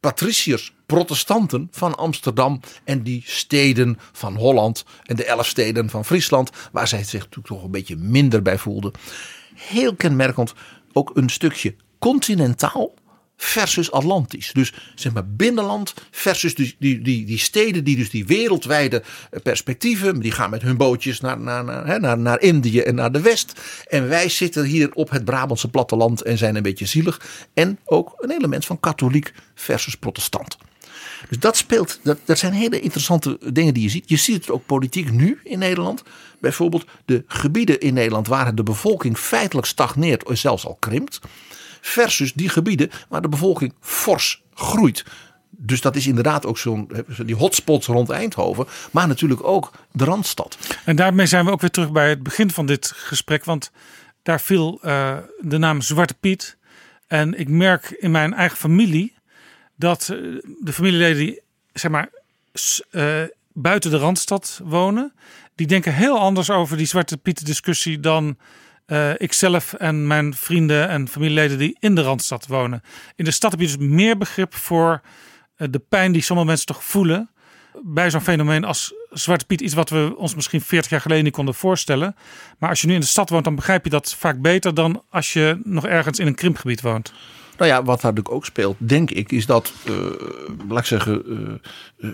patriciërs, 0.00 0.74
protestanten 0.94 1.68
van 1.70 1.94
Amsterdam 1.94 2.60
en 2.84 3.02
die 3.02 3.22
steden 3.26 3.98
van 4.12 4.36
Holland 4.36 4.84
en 5.02 5.16
de 5.16 5.24
elf 5.24 5.46
steden 5.46 5.90
van 5.90 6.04
Friesland, 6.04 6.50
waar 6.72 6.88
zij 6.88 7.04
zich 7.04 7.20
natuurlijk 7.20 7.46
toch 7.46 7.62
een 7.62 7.70
beetje 7.70 7.96
minder 7.96 8.42
bij 8.42 8.58
voelden. 8.58 8.92
Heel 9.54 9.94
kenmerkend 9.94 10.54
ook 10.92 11.10
een 11.14 11.28
stukje 11.28 11.74
continentaal 11.98 12.94
versus 13.36 13.90
Atlantisch. 13.90 14.52
Dus 14.52 14.72
zeg 14.94 15.12
maar 15.12 15.28
binnenland 15.28 15.94
versus 16.10 16.54
die, 16.54 16.76
die, 16.78 17.24
die, 17.24 17.38
steden 17.38 17.84
die 17.84 17.96
dus 17.96 18.10
die 18.10 18.26
wereldwijde 18.26 19.02
perspectieven. 19.42 20.20
Die 20.20 20.32
gaan 20.32 20.50
met 20.50 20.62
hun 20.62 20.76
bootjes 20.76 21.20
naar, 21.20 21.40
naar, 21.40 21.64
naar, 21.64 22.00
naar, 22.00 22.18
naar 22.18 22.40
Indië 22.40 22.80
en 22.80 22.94
naar 22.94 23.12
de 23.12 23.20
West. 23.20 23.60
En 23.88 24.08
wij 24.08 24.28
zitten 24.28 24.64
hier 24.64 24.92
op 24.92 25.10
het 25.10 25.24
Brabantse 25.24 25.70
platteland 25.70 26.22
en 26.22 26.38
zijn 26.38 26.56
een 26.56 26.62
beetje 26.62 26.86
zielig. 26.86 27.20
En 27.54 27.78
ook 27.84 28.14
een 28.16 28.30
element 28.30 28.64
van 28.64 28.80
katholiek 28.80 29.32
versus 29.54 29.94
protestant. 29.94 30.56
Dus 31.28 31.38
dat 31.38 31.56
speelt, 31.56 32.00
dat, 32.02 32.18
dat 32.24 32.38
zijn 32.38 32.52
hele 32.52 32.80
interessante 32.80 33.38
dingen 33.52 33.74
die 33.74 33.82
je 33.82 33.88
ziet. 33.88 34.08
Je 34.08 34.16
ziet 34.16 34.34
het 34.34 34.50
ook 34.50 34.66
politiek 34.66 35.10
nu 35.10 35.40
in 35.44 35.58
Nederland. 35.58 36.02
Bijvoorbeeld 36.40 36.84
de 37.04 37.24
gebieden 37.26 37.80
in 37.80 37.94
Nederland 37.94 38.26
waar 38.26 38.54
de 38.54 38.62
bevolking 38.62 39.18
feitelijk 39.18 39.66
stagneert 39.66 40.24
of 40.24 40.36
zelfs 40.36 40.66
al 40.66 40.76
krimpt. 40.80 41.20
Versus 41.80 42.32
die 42.32 42.48
gebieden 42.48 42.90
waar 43.08 43.22
de 43.22 43.28
bevolking 43.28 43.74
fors 43.80 44.42
groeit. 44.54 45.04
Dus 45.50 45.80
dat 45.80 45.96
is 45.96 46.06
inderdaad 46.06 46.46
ook 46.46 46.58
zo'n 46.58 46.90
die 47.24 47.34
hotspots 47.34 47.86
rond 47.86 48.10
Eindhoven, 48.10 48.66
maar 48.90 49.06
natuurlijk 49.06 49.44
ook 49.44 49.72
de 49.92 50.04
Randstad. 50.04 50.58
En 50.84 50.96
daarmee 50.96 51.26
zijn 51.26 51.44
we 51.44 51.50
ook 51.50 51.60
weer 51.60 51.70
terug 51.70 51.92
bij 51.92 52.08
het 52.08 52.22
begin 52.22 52.50
van 52.50 52.66
dit 52.66 52.92
gesprek, 52.94 53.44
want 53.44 53.70
daar 54.22 54.40
viel 54.40 54.80
uh, 54.82 55.16
de 55.40 55.58
naam 55.58 55.80
Zwarte 55.80 56.14
Piet. 56.14 56.56
En 57.06 57.38
ik 57.38 57.48
merk 57.48 57.90
in 57.90 58.10
mijn 58.10 58.34
eigen 58.34 58.56
familie 58.56 59.14
dat 59.76 60.08
uh, 60.12 60.42
de 60.60 60.72
familieleden 60.72 61.16
die 61.16 61.40
zeg 61.72 61.90
maar 61.90 62.08
uh, 62.90 63.22
buiten 63.52 63.90
de 63.90 63.96
Randstad 63.96 64.60
wonen, 64.64 65.12
die 65.54 65.66
denken 65.66 65.94
heel 65.94 66.18
anders 66.18 66.50
over 66.50 66.76
die 66.76 66.86
Zwarte 66.86 67.16
Piet 67.16 67.46
discussie 67.46 68.00
dan 68.00 68.36
uh, 68.86 69.10
ikzelf 69.16 69.72
en 69.72 70.06
mijn 70.06 70.34
vrienden 70.34 70.88
en 70.88 71.08
familieleden 71.08 71.58
die 71.58 71.76
in 71.78 71.94
de 71.94 72.02
Randstad 72.02 72.46
wonen. 72.46 72.82
In 73.16 73.24
de 73.24 73.30
stad 73.30 73.50
heb 73.50 73.60
je 73.60 73.66
dus 73.66 73.76
meer 73.76 74.18
begrip 74.18 74.54
voor 74.54 75.00
de 75.56 75.78
pijn 75.88 76.12
die 76.12 76.22
sommige 76.22 76.48
mensen 76.48 76.66
toch 76.66 76.84
voelen 76.84 77.30
bij 77.82 78.10
zo'n 78.10 78.20
fenomeen 78.20 78.64
als 78.64 78.94
Zwarte 79.10 79.44
Piet. 79.44 79.60
Iets 79.60 79.74
wat 79.74 79.90
we 79.90 80.14
ons 80.16 80.34
misschien 80.34 80.60
40 80.60 80.90
jaar 80.90 81.00
geleden 81.00 81.24
niet 81.24 81.32
konden 81.32 81.54
voorstellen. 81.54 82.16
Maar 82.58 82.68
als 82.68 82.80
je 82.80 82.86
nu 82.86 82.94
in 82.94 83.00
de 83.00 83.06
stad 83.06 83.30
woont, 83.30 83.44
dan 83.44 83.54
begrijp 83.54 83.84
je 83.84 83.90
dat 83.90 84.14
vaak 84.14 84.40
beter 84.40 84.74
dan 84.74 85.02
als 85.10 85.32
je 85.32 85.60
nog 85.64 85.86
ergens 85.86 86.18
in 86.18 86.26
een 86.26 86.34
krimpgebied 86.34 86.80
woont. 86.80 87.12
Nou 87.56 87.70
ja, 87.70 87.76
wat 87.76 88.00
daar 88.00 88.10
natuurlijk 88.12 88.34
ook 88.34 88.44
speelt, 88.44 88.76
denk 88.78 89.10
ik, 89.10 89.32
is 89.32 89.46
dat, 89.46 89.72
uh, 89.88 89.96
laat 90.68 90.78
ik 90.78 90.84
zeggen, 90.84 91.22
uh, 91.98 92.10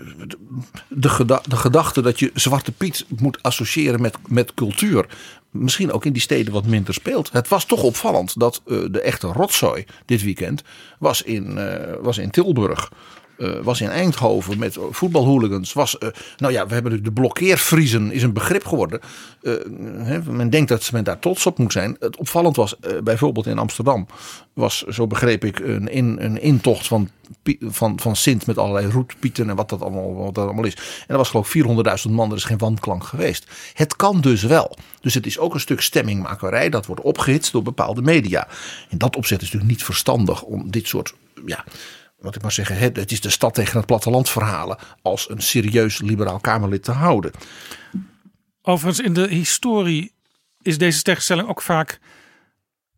de, 0.87 1.09
geda 1.09 1.41
de 1.47 1.55
gedachte 1.55 2.01
dat 2.01 2.19
je 2.19 2.31
Zwarte 2.33 2.71
Piet 2.71 3.05
moet 3.17 3.43
associëren 3.43 4.01
met, 4.01 4.17
met 4.27 4.53
cultuur, 4.53 5.05
misschien 5.49 5.91
ook 5.91 6.05
in 6.05 6.13
die 6.13 6.21
steden 6.21 6.53
wat 6.53 6.65
minder 6.65 6.93
speelt. 6.93 7.31
Het 7.31 7.47
was 7.47 7.65
toch 7.65 7.83
opvallend 7.83 8.39
dat 8.39 8.61
de 8.65 9.01
echte 9.01 9.27
rotzooi 9.27 9.85
dit 10.05 10.23
weekend 10.23 10.63
was 10.99 11.21
in, 11.21 11.59
was 12.01 12.17
in 12.17 12.29
Tilburg. 12.29 12.91
Eh, 13.41 13.49
was 13.63 13.81
in 13.81 13.89
Eindhoven 13.89 14.59
met 14.59 14.77
voetbalhooligans. 14.91 15.73
Was, 15.73 15.97
eh, 15.97 16.09
nou 16.37 16.53
ja, 16.53 16.67
we 16.67 16.73
hebben 16.73 17.03
de 17.03 17.11
blokkeervriezen 17.11 18.11
is 18.11 18.23
een 18.23 18.33
begrip 18.33 18.65
geworden. 18.65 18.99
Eh, 19.41 19.53
men 20.27 20.49
denkt 20.49 20.69
dat 20.69 20.91
men 20.91 21.03
daar 21.03 21.19
trots 21.19 21.45
op 21.45 21.57
moet 21.57 21.71
zijn. 21.71 21.95
Het 21.99 22.17
opvallend 22.17 22.55
was 22.55 22.75
bijvoorbeeld 23.03 23.45
in 23.45 23.57
Amsterdam. 23.57 24.07
Was, 24.53 24.81
zo 24.81 25.07
begreep 25.07 25.45
ik, 25.45 25.59
een, 25.59 25.87
in, 25.87 26.17
een 26.19 26.41
intocht 26.41 26.87
van, 26.87 27.09
van, 27.59 27.99
van 27.99 28.15
Sint 28.15 28.45
met 28.45 28.57
allerlei 28.57 28.91
roetpieten 28.91 29.49
en 29.49 29.55
wat 29.55 29.69
dat 29.69 29.81
allemaal, 29.81 30.13
wat 30.13 30.35
dat 30.35 30.45
allemaal 30.45 30.65
is. 30.65 30.75
En 30.75 31.05
dat 31.07 31.17
was 31.17 31.29
geloof 31.29 31.55
ik 31.55 31.65
400.000 32.05 32.11
man. 32.11 32.29
Er 32.29 32.37
is 32.37 32.43
geen 32.43 32.57
wanklank 32.57 33.03
geweest. 33.03 33.51
Het 33.73 33.95
kan 33.95 34.21
dus 34.21 34.43
wel. 34.43 34.77
Dus 35.01 35.13
het 35.13 35.25
is 35.25 35.39
ook 35.39 35.53
een 35.53 35.59
stuk 35.59 35.81
stemmingmakerij. 35.81 36.69
Dat 36.69 36.85
wordt 36.85 37.01
opgehitst 37.01 37.51
door 37.51 37.63
bepaalde 37.63 38.01
media. 38.01 38.47
In 38.89 38.97
dat 38.97 39.15
opzicht 39.15 39.41
is 39.41 39.47
het 39.47 39.53
natuurlijk 39.53 39.71
niet 39.71 39.83
verstandig 39.83 40.41
om 40.41 40.71
dit 40.71 40.87
soort, 40.87 41.13
ja, 41.45 41.63
wat 42.21 42.35
ik 42.35 42.41
maar 42.41 42.51
zeggen, 42.51 42.77
het 42.77 43.11
is 43.11 43.21
de 43.21 43.29
stad 43.29 43.53
tegen 43.53 43.77
het 43.77 43.85
platteland 43.85 44.29
verhalen 44.29 44.77
als 45.01 45.29
een 45.29 45.41
serieus 45.41 46.01
liberaal 46.01 46.39
Kamerlid 46.39 46.83
te 46.83 46.91
houden. 46.91 47.31
Overigens, 48.61 49.05
in 49.07 49.13
de 49.13 49.27
historie 49.27 50.13
is 50.61 50.77
deze 50.77 51.01
tegenstelling 51.01 51.47
ook 51.47 51.61
vaak 51.61 51.99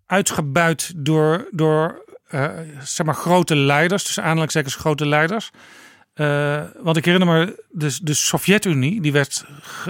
uitgebuit 0.05 0.93
door, 0.95 1.47
door 1.51 2.05
eh, 2.28 2.49
zeg 2.84 3.05
maar 3.05 3.15
grote 3.15 3.55
leiders, 3.55 4.03
dus 4.03 4.19
aanhalingstekens 4.19 4.76
grote 4.76 5.05
leiders. 5.05 5.49
Eh, 6.13 6.63
want 6.80 6.97
ik 6.97 7.05
herinner 7.05 7.34
me, 7.39 7.63
de, 7.69 7.97
de 8.01 8.13
Sovjet-Unie, 8.13 9.01
die 9.01 9.11
werd, 9.11 9.45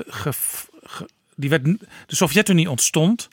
ge- 0.08 0.34
die 1.36 1.50
werd, 1.50 1.66
de 1.66 2.16
Sovjet-Unie 2.16 2.70
ontstond. 2.70 3.30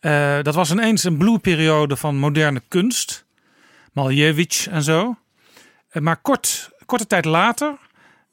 Eh, 0.00 0.42
dat 0.42 0.54
was 0.54 0.70
ineens 0.70 1.04
een 1.04 1.16
bloeiperiode 1.16 1.96
van 1.96 2.16
moderne 2.16 2.62
kunst, 2.68 3.24
Malevich 3.92 4.68
en 4.68 4.82
zo. 4.82 5.16
Eh, 5.94 6.02
maar 6.02 6.16
kort, 6.16 6.70
korte 6.86 7.06
tijd 7.06 7.24
later 7.24 7.76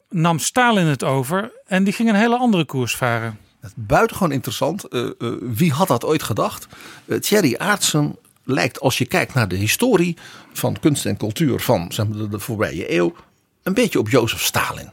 nam 0.09 0.39
Stalin 0.39 0.85
het 0.85 1.03
over 1.03 1.51
en 1.65 1.83
die 1.83 1.93
ging 1.93 2.09
een 2.09 2.15
hele 2.15 2.37
andere 2.37 2.65
koers 2.65 2.95
varen. 2.95 3.39
Buitengewoon 3.75 4.31
interessant. 4.31 4.83
Eh, 4.83 5.05
eh, 5.05 5.11
wie 5.39 5.71
had 5.71 5.87
dat 5.87 6.05
ooit 6.05 6.23
gedacht? 6.23 6.67
Eh, 7.05 7.17
Thierry 7.17 7.55
Aartsen 7.57 8.15
lijkt, 8.43 8.79
als 8.79 8.97
je 8.97 9.05
kijkt 9.05 9.33
naar 9.33 9.47
de 9.47 9.55
historie 9.55 10.17
van 10.53 10.79
kunst 10.79 11.05
en 11.05 11.17
cultuur 11.17 11.59
van 11.59 11.91
zeg 11.91 12.07
maar, 12.07 12.29
de, 12.29 12.39
voorbije 12.39 12.93
eeuw, 12.93 13.15
een 13.63 13.73
beetje 13.73 13.99
op 13.99 14.09
Jozef 14.09 14.41
Stalin. 14.41 14.91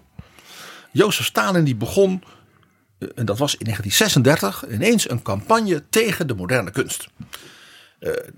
Jozef 0.93 1.27
Stalin 1.27 1.65
die 1.65 1.77
begon, 1.77 2.23
en 3.15 3.25
dat 3.25 3.39
was 3.39 3.57
in 3.57 3.65
1936, 3.65 4.69
ineens 4.71 5.11
een 5.11 5.23
campagne 5.23 5.85
tegen 5.91 6.27
de 6.27 6.35
moderne 6.35 6.71
kunst. 6.71 7.09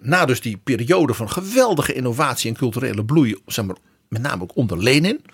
Na 0.01 0.25
dus 0.25 0.41
die 0.41 0.57
periode 0.57 1.15
van 1.15 1.31
geweldige 1.31 1.93
innovatie 1.93 2.51
en 2.51 2.57
culturele 2.57 3.05
bloei, 3.05 3.37
zeg 3.47 3.65
maar, 3.65 3.77
met 4.11 4.23
name 4.23 4.43
ook 4.43 4.57
onder 4.57 4.83
Lenin. 4.83 5.25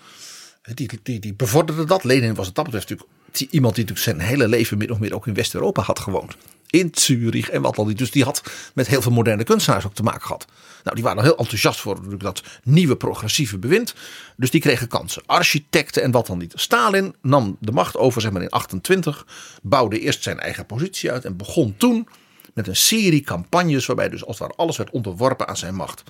Die, 0.73 0.89
die, 1.03 1.19
die 1.19 1.33
bevorderde 1.33 1.85
dat. 1.85 2.03
Lenin 2.03 2.35
was 2.35 2.45
het 2.45 2.55
dat 2.55 2.65
betreft 2.65 2.89
natuurlijk 2.89 3.17
iemand 3.53 3.75
die 3.75 3.85
natuurlijk 3.85 4.19
zijn 4.19 4.29
hele 4.29 4.47
leven 4.47 4.77
min 4.77 4.91
of 4.91 4.99
meer 4.99 5.15
ook 5.15 5.27
in 5.27 5.33
West-Europa 5.33 5.81
had 5.81 5.99
gewoond. 5.99 6.35
In 6.69 6.89
Zurich 6.93 7.49
en 7.49 7.61
wat 7.61 7.75
dan 7.75 7.87
niet. 7.87 7.97
Dus 7.97 8.11
die 8.11 8.23
had 8.23 8.43
met 8.73 8.87
heel 8.87 9.01
veel 9.01 9.11
moderne 9.11 9.43
kunstenaars 9.43 9.85
ook 9.85 9.93
te 9.93 10.03
maken 10.03 10.21
gehad. 10.21 10.45
Nou, 10.83 10.95
die 10.95 11.03
waren 11.03 11.23
heel 11.23 11.37
enthousiast 11.37 11.79
voor 11.79 12.17
dat 12.17 12.43
nieuwe 12.63 12.95
progressieve 12.95 13.57
bewind. 13.57 13.93
Dus 14.35 14.51
die 14.51 14.61
kregen 14.61 14.87
kansen. 14.87 15.23
Architecten 15.25 16.03
en 16.03 16.11
wat 16.11 16.27
dan 16.27 16.37
niet. 16.37 16.53
Stalin 16.55 17.15
nam 17.21 17.57
de 17.59 17.71
macht 17.71 17.97
over 17.97 18.21
zeg 18.21 18.31
maar 18.31 18.41
in 18.41 18.49
28. 18.49 19.25
Bouwde 19.61 19.99
eerst 19.99 20.23
zijn 20.23 20.39
eigen 20.39 20.65
positie 20.65 21.11
uit. 21.11 21.25
En 21.25 21.37
begon 21.37 21.75
toen 21.77 22.07
met 22.53 22.67
een 22.67 22.75
serie 22.75 23.21
campagnes 23.21 23.85
waarbij 23.85 24.09
dus 24.09 24.25
als 24.25 24.39
het 24.39 24.47
ware 24.47 24.59
alles 24.59 24.77
werd 24.77 24.89
onderworpen 24.89 25.47
aan 25.47 25.57
zijn 25.57 25.75
macht. 25.75 26.03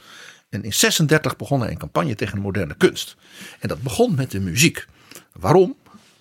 En 0.49 0.63
in 0.63 0.73
36 0.73 1.35
begon 1.35 1.61
hij 1.61 1.71
een 1.71 1.77
campagne 1.77 2.15
tegen 2.15 2.35
de 2.35 2.41
moderne 2.41 2.75
kunst. 2.77 3.15
En 3.59 3.67
dat 3.67 3.81
begon 3.81 4.15
met 4.15 4.31
de 4.31 4.39
muziek. 4.39 4.87
Waarom? 5.33 5.75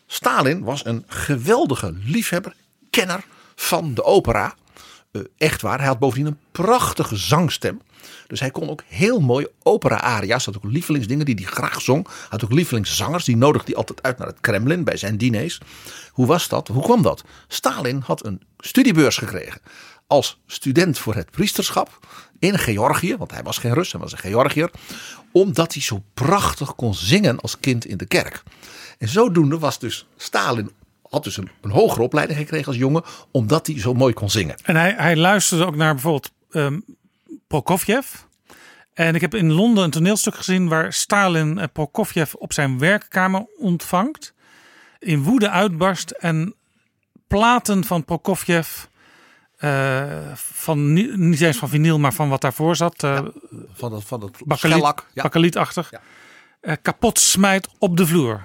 Stalin 0.07 0.63
was 0.63 0.85
een 0.85 1.05
geweldige 1.07 1.95
liefhebber, 2.05 2.55
kenner 2.91 3.25
van 3.55 3.95
de 3.95 4.05
opera. 4.05 4.55
Eh, 5.13 5.21
echt 5.37 5.63
waar, 5.63 5.79
hij 5.79 5.87
had 5.87 5.99
bovendien 5.99 6.27
een 6.27 6.39
prachtige 6.53 7.17
zangstem. 7.17 7.81
Dus 8.27 8.41
hij 8.41 8.51
kon 8.51 8.71
ook 8.71 8.83
heel 8.87 9.21
mooi 9.21 9.47
opera-aria's. 9.63 10.45
Had 10.45 10.57
ook 10.57 10.65
lievelingsdingen 10.65 11.25
die 11.25 11.35
hij 11.35 11.45
graag 11.45 11.81
zong. 11.81 12.07
Had 12.29 12.45
ook 12.45 12.53
lievelingszangers. 12.53 13.25
Die 13.25 13.37
nodigde 13.37 13.67
hij 13.67 13.77
altijd 13.77 14.03
uit 14.03 14.19
naar 14.19 14.27
het 14.27 14.41
Kremlin 14.41 14.85
bij 14.85 14.97
zijn 14.97 15.19
diners. 15.19 15.61
Hoe 16.11 16.27
was 16.27 16.49
dat? 16.49 16.69
Hoe 16.69 16.83
kwam 16.83 17.03
dat? 17.03 17.25
Stalin 17.49 18.03
had 18.05 18.25
een 18.25 18.43
studiebeurs 18.59 19.17
gekregen. 19.17 19.61
Als 20.07 20.41
student 20.47 20.99
voor 20.99 21.15
het 21.15 21.31
priesterschap 21.31 22.07
in 22.39 22.59
Georgië. 22.59 23.17
Want 23.17 23.31
hij 23.31 23.43
was 23.43 23.59
geen 23.59 23.75
Rus, 23.75 23.93
hij 23.93 24.01
was 24.01 24.13
een 24.13 24.19
Georgiër. 24.19 24.71
Omdat 25.33 25.73
hij 25.73 25.83
zo 25.83 26.03
prachtig 26.15 26.75
kon 26.75 26.95
zingen 26.95 27.41
als 27.41 27.61
kind 27.61 27.85
in 27.85 27.97
de 27.97 28.07
kerk. 28.07 28.43
En 28.99 29.09
zodoende 29.09 29.59
was 29.59 29.79
dus 29.79 30.07
Stalin 30.17 30.71
had 31.09 31.25
dus 31.25 31.37
een, 31.37 31.51
een 31.61 31.71
hogere 31.71 32.03
opleiding 32.03 32.39
gekregen 32.39 32.67
als 32.67 32.77
jongen. 32.77 33.03
Omdat 33.31 33.67
hij 33.67 33.81
zo 33.81 33.95
mooi 33.95 34.15
kon 34.15 34.31
zingen. 34.31 34.57
En 34.63 34.77
hij, 34.77 34.95
hij 34.97 35.17
luisterde 35.17 35.67
ook 35.67 35.77
naar 35.77 35.93
bijvoorbeeld 35.93 36.31
ehm 36.51 36.79
Prokofjev. 37.47 38.07
En 38.93 39.15
ik 39.15 39.21
heb 39.21 39.35
in 39.35 39.53
Londen 39.53 39.85
een 39.85 39.91
toneelstuk 39.91 40.35
gezien 40.35 40.69
waar 40.69 40.93
Stalin 40.93 41.59
eh, 41.59 41.67
Prokofjev 41.73 42.35
op 42.35 42.53
zijn 42.53 42.79
werkkamer 42.79 43.47
ontvangt. 43.59 44.35
In 44.99 45.23
woede 45.23 45.51
uitbarst 45.51 46.11
en 46.11 46.55
platen 47.27 47.85
van 47.85 48.05
Prokofjev. 48.05 48.69
Eh, 49.57 50.05
van, 50.35 50.93
ni- 50.93 51.17
niet 51.17 51.41
eens 51.41 51.57
van 51.57 51.69
vinyl, 51.69 51.99
maar 51.99 52.13
van 52.13 52.29
wat 52.29 52.41
daarvoor 52.41 52.77
zat. 52.77 53.03
eh 53.03 53.19
Van 53.75 53.91
dat, 53.91 54.05
van 54.05 54.21
dat 54.21 54.31
bakkeliet. 54.45 54.83
Ja. 55.15 55.23
bakkelietachtig. 55.23 55.91
Ja. 55.91 56.01
eh, 56.61 56.75
kapot 56.83 57.19
smijt 57.19 57.69
op 57.79 57.97
de 57.97 58.07
vloer. 58.07 58.45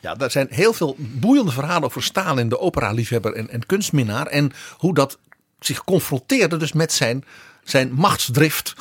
Ja, 0.00 0.16
er 0.18 0.30
zijn 0.30 0.46
heel 0.50 0.72
veel 0.72 0.96
boeiende 0.98 1.52
verhalen 1.52 1.82
over 1.84 2.02
Stalin, 2.02 2.48
de 2.48 2.58
opera-liefhebber 2.58 3.32
en, 3.34 3.50
en 3.50 3.66
kunstminnaar. 3.66 4.26
En 4.26 4.52
hoe 4.76 4.94
dat 4.94 5.18
zich 5.60 5.84
confronteerde 5.84 6.56
dus 6.56 6.72
met 6.72 6.92
zijn, 6.92 7.24
zijn 7.64 7.92
machtsdrift 7.92 8.74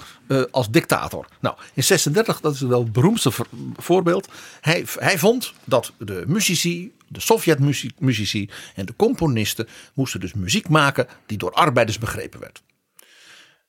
als 0.52 0.70
dictator. 0.70 1.26
Nou, 1.40 1.56
in 1.74 1.84
36, 1.84 2.40
dat 2.42 2.54
is 2.54 2.62
wel 2.62 2.84
het 2.84 2.92
beroemdste 2.92 3.32
voor- 3.32 3.48
voorbeeld. 3.78 4.28
Hij, 4.62 4.86
hij 5.00 5.18
vond 5.18 5.54
dat 5.64 5.92
de 5.98 6.24
muzici, 6.28 6.92
de 7.14 7.20
Sovjet-muzici 7.20 8.50
en 8.76 8.86
de 8.86 8.96
componisten 8.96 9.68
moesten 9.94 10.20
dus 10.20 10.34
muziek 10.34 10.70
maken 10.70 11.08
die 11.26 11.38
door 11.38 11.52
arbeiders 11.52 11.98
begrepen 11.98 12.40
werd. 12.40 12.64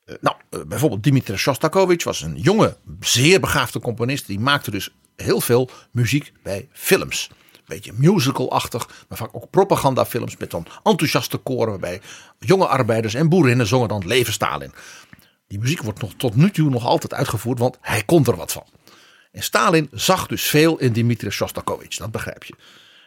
Eh, 0.05 0.15
nou, 0.21 0.35
eh, 0.49 0.59
bijvoorbeeld 0.67 1.03
Dimitri 1.03 1.37
Shostakovich 1.37 2.03
was 2.03 2.21
een 2.21 2.37
jonge, 2.37 2.77
zeer 2.99 3.39
begaafde 3.39 3.79
componist. 3.79 4.27
Die 4.27 4.39
maakte 4.39 4.71
dus 4.71 4.89
heel 5.15 5.41
veel 5.41 5.69
muziek 5.91 6.31
bij 6.43 6.67
films. 6.71 7.29
Beetje 7.65 7.93
musical-achtig, 7.95 9.05
maar 9.09 9.17
vaak 9.17 9.29
ook 9.31 9.49
propagandafilms 9.49 10.37
met 10.37 10.51
dan 10.51 10.67
enthousiaste 10.83 11.37
koren. 11.37 11.69
Waarbij 11.69 12.01
jonge 12.39 12.67
arbeiders 12.67 13.13
en 13.13 13.29
boerinnen 13.29 13.67
zongen 13.67 13.87
dan 13.87 14.07
Leven 14.07 14.33
Stalin. 14.33 14.73
Die 15.47 15.59
muziek 15.59 15.81
wordt 15.81 16.01
nog 16.01 16.13
tot 16.17 16.35
nu 16.35 16.51
toe 16.51 16.69
nog 16.69 16.85
altijd 16.85 17.13
uitgevoerd, 17.13 17.59
want 17.59 17.77
hij 17.81 18.03
kon 18.03 18.25
er 18.25 18.35
wat 18.35 18.51
van. 18.51 18.65
En 19.31 19.43
Stalin 19.43 19.87
zag 19.91 20.27
dus 20.27 20.43
veel 20.43 20.77
in 20.77 20.93
Dimitri 20.93 21.29
Shostakovich, 21.29 21.97
dat 21.97 22.11
begrijp 22.11 22.43
je. 22.43 22.53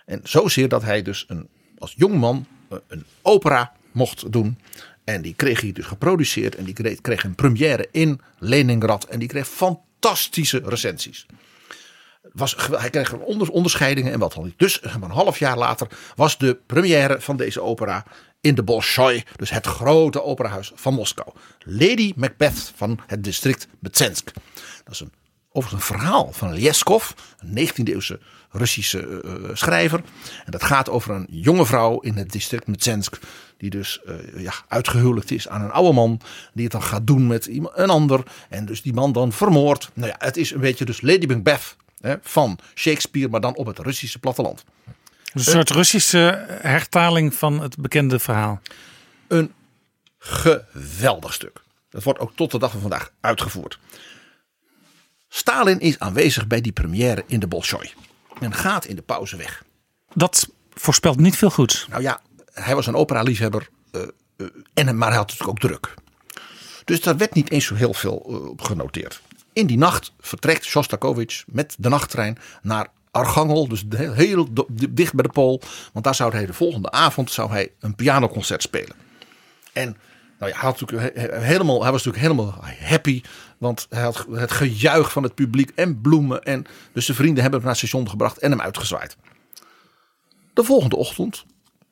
En 0.08 0.20
zozeer 0.22 0.68
dat 0.68 0.82
hij 0.82 1.02
dus 1.02 1.24
een, 1.28 1.48
als 1.78 1.94
jongman 1.96 2.46
eh, 2.68 2.78
een 2.88 3.04
opera 3.22 3.72
mocht 3.92 4.32
doen. 4.32 4.58
En 5.04 5.22
die 5.22 5.34
kreeg 5.34 5.60
hij 5.60 5.72
dus 5.72 5.86
geproduceerd. 5.86 6.54
En 6.54 6.64
die 6.64 6.98
kreeg, 7.00 7.24
een 7.24 7.34
première 7.34 7.88
in 7.92 8.20
Leningrad. 8.38 9.04
En 9.04 9.18
die 9.18 9.28
kreeg 9.28 9.48
fantastische 9.48 10.62
recensies. 10.64 11.26
Was, 12.32 12.56
hij 12.70 12.90
kreeg 12.90 13.12
onder, 13.12 13.50
onderscheidingen 13.50 14.12
en 14.12 14.18
wat 14.18 14.32
dan 14.32 14.44
niet. 14.44 14.58
Dus 14.58 14.82
een 14.82 15.10
half 15.10 15.38
jaar 15.38 15.58
later 15.58 15.88
was 16.14 16.38
de 16.38 16.58
première 16.66 17.20
van 17.20 17.36
deze 17.36 17.60
opera 17.60 18.04
in 18.40 18.54
de 18.54 18.62
Bolshoi. 18.62 19.22
Dus 19.36 19.50
het 19.50 19.66
grote 19.66 20.22
operahuis 20.22 20.72
van 20.74 20.94
Moskou. 20.94 21.28
Lady 21.58 22.12
Macbeth 22.16 22.72
van 22.76 23.00
het 23.06 23.24
district 23.24 23.68
Betsensk. 23.78 24.30
Dat 24.84 24.94
is 24.94 25.00
een, 25.00 25.12
overigens 25.52 25.88
een 25.88 25.96
verhaal 25.96 26.32
van 26.32 26.52
Lyeskov. 26.52 27.10
Een 27.38 27.68
19e 27.68 27.82
eeuwse 27.84 28.20
Russische 28.50 28.98
eh, 28.98 29.34
eh, 29.34 29.50
schrijver. 29.52 30.02
En 30.44 30.50
dat 30.50 30.62
gaat 30.62 30.88
over 30.88 31.14
een 31.14 31.26
jonge 31.30 31.66
vrouw 31.66 32.00
in 32.00 32.16
het 32.16 32.32
district 32.32 32.66
Betsensk. 32.66 33.18
Die 33.56 33.70
dus 33.70 34.00
eh, 34.04 34.42
ja, 34.42 34.52
uitgehuwelijkd 34.68 35.30
is 35.30 35.48
aan 35.48 35.62
een 35.62 35.70
oude 35.70 35.92
man. 35.92 36.20
Die 36.52 36.62
het 36.62 36.72
dan 36.72 36.82
gaat 36.82 37.06
doen 37.06 37.26
met 37.26 37.46
iemand, 37.46 37.78
een 37.78 37.90
ander. 37.90 38.22
En 38.48 38.64
dus 38.64 38.82
die 38.82 38.92
man 38.92 39.12
dan 39.12 39.32
vermoord. 39.32 39.90
Nou 39.94 40.08
ja, 40.08 40.16
het 40.18 40.36
is 40.36 40.50
een 40.50 40.60
beetje 40.60 40.84
dus 40.84 41.00
Lady 41.00 41.26
Macbeth 41.26 41.76
hè, 42.00 42.14
van 42.22 42.58
Shakespeare. 42.74 43.28
Maar 43.28 43.40
dan 43.40 43.56
op 43.56 43.66
het 43.66 43.78
Russische 43.78 44.18
platteland. 44.18 44.64
Dus 45.32 45.46
een 45.46 45.52
soort 45.52 45.70
Russische 45.70 46.46
hertaling 46.48 47.34
van 47.34 47.60
het 47.60 47.76
bekende 47.76 48.18
verhaal. 48.18 48.60
Een 49.26 49.52
geweldig 50.18 51.32
stuk. 51.32 51.62
Dat 51.90 52.02
wordt 52.02 52.18
ook 52.18 52.32
tot 52.34 52.50
de 52.50 52.58
dag 52.58 52.70
van 52.70 52.80
vandaag 52.80 53.12
uitgevoerd. 53.20 53.78
Stalin 55.28 55.80
is 55.80 55.98
aanwezig 55.98 56.46
bij 56.46 56.60
die 56.60 56.72
première 56.72 57.24
in 57.26 57.40
de 57.40 57.46
Bolshoi. 57.46 57.92
En 58.40 58.54
gaat 58.54 58.84
in 58.84 58.96
de 58.96 59.02
pauze 59.02 59.36
weg. 59.36 59.64
Dat 60.14 60.48
voorspelt 60.70 61.18
niet 61.18 61.36
veel 61.36 61.50
goeds. 61.50 61.86
Nou 61.90 62.02
ja, 62.02 62.20
hij 62.52 62.74
was 62.74 62.86
een 62.86 62.94
opera-liefhebber. 62.94 63.68
eh, 63.90 64.46
en, 64.74 64.98
maar 64.98 65.08
hij 65.08 65.16
had 65.16 65.28
natuurlijk 65.28 65.50
ook 65.50 65.70
druk. 65.70 65.94
Dus 66.84 67.00
daar 67.00 67.16
werd 67.16 67.34
niet 67.34 67.50
eens 67.50 67.66
zo 67.66 67.74
heel 67.74 67.94
veel 67.94 68.24
eh, 68.28 68.48
op 68.48 68.60
genoteerd. 68.60 69.20
In 69.52 69.66
die 69.66 69.78
nacht 69.78 70.12
vertrekt 70.20 70.64
Shostakovich 70.64 71.44
met 71.46 71.74
de 71.78 71.88
nachttrein 71.88 72.38
naar 72.62 72.88
Archangel, 73.10 73.68
dus 73.68 73.84
heel, 73.88 74.48
dicht 74.90 75.14
bij 75.14 75.22
de 75.22 75.32
Pool. 75.32 75.62
Want 75.92 76.04
daar 76.04 76.14
zou 76.14 76.32
hij 76.32 76.46
de 76.46 76.52
volgende 76.52 76.90
avond 76.90 77.30
zou 77.30 77.50
hij 77.50 77.72
een 77.80 77.94
pianoconcert 77.94 78.62
spelen. 78.62 78.96
En 79.72 79.96
nou 80.38 80.50
ja, 80.52 80.58
hij, 80.58 80.68
had 80.68 80.80
natuurlijk 80.80 81.14
he- 81.14 81.20
he- 81.20 81.40
helemaal, 81.44 81.82
hij 81.82 81.92
was 81.92 82.04
natuurlijk 82.04 82.32
helemaal 82.32 82.64
happy. 82.80 83.22
Want 83.58 83.86
hij 83.90 84.02
had 84.02 84.26
het 84.32 84.50
gejuich 84.50 85.12
van 85.12 85.22
het 85.22 85.34
publiek 85.34 85.70
en 85.74 86.00
bloemen. 86.00 86.42
En 86.42 86.66
dus 86.92 87.04
zijn 87.04 87.16
vrienden 87.16 87.42
hebben 87.42 87.60
hem 87.60 87.68
naar 87.68 87.78
het 87.78 87.88
station 87.88 88.10
gebracht 88.10 88.38
en 88.38 88.50
hem 88.50 88.60
uitgezwaaid. 88.60 89.16
De 90.52 90.64
volgende 90.64 90.96
ochtend, 90.96 91.44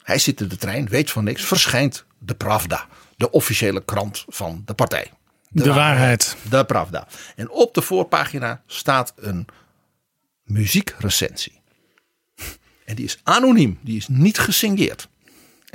hij 0.03 0.19
zit 0.19 0.41
in 0.41 0.49
de 0.49 0.57
trein, 0.57 0.89
weet 0.89 1.11
van 1.11 1.25
niks, 1.25 1.45
verschijnt 1.45 2.05
de 2.19 2.35
Pravda. 2.35 2.87
De 3.17 3.31
officiële 3.31 3.85
krant 3.85 4.25
van 4.29 4.63
de 4.65 4.75
partij. 4.75 5.11
De 5.49 5.73
waarheid. 5.73 6.37
De 6.49 6.65
Pravda. 6.65 7.07
En 7.37 7.51
op 7.51 7.75
de 7.75 7.83
voorpagina 7.83 8.63
staat 8.67 9.13
een 9.17 9.47
muziekrecensie. 10.43 11.61
En 12.85 12.95
die 12.95 13.05
is 13.05 13.21
anoniem, 13.23 13.79
die 13.83 13.97
is 13.97 14.09
niet 14.09 14.39
gesigneerd. 14.39 15.09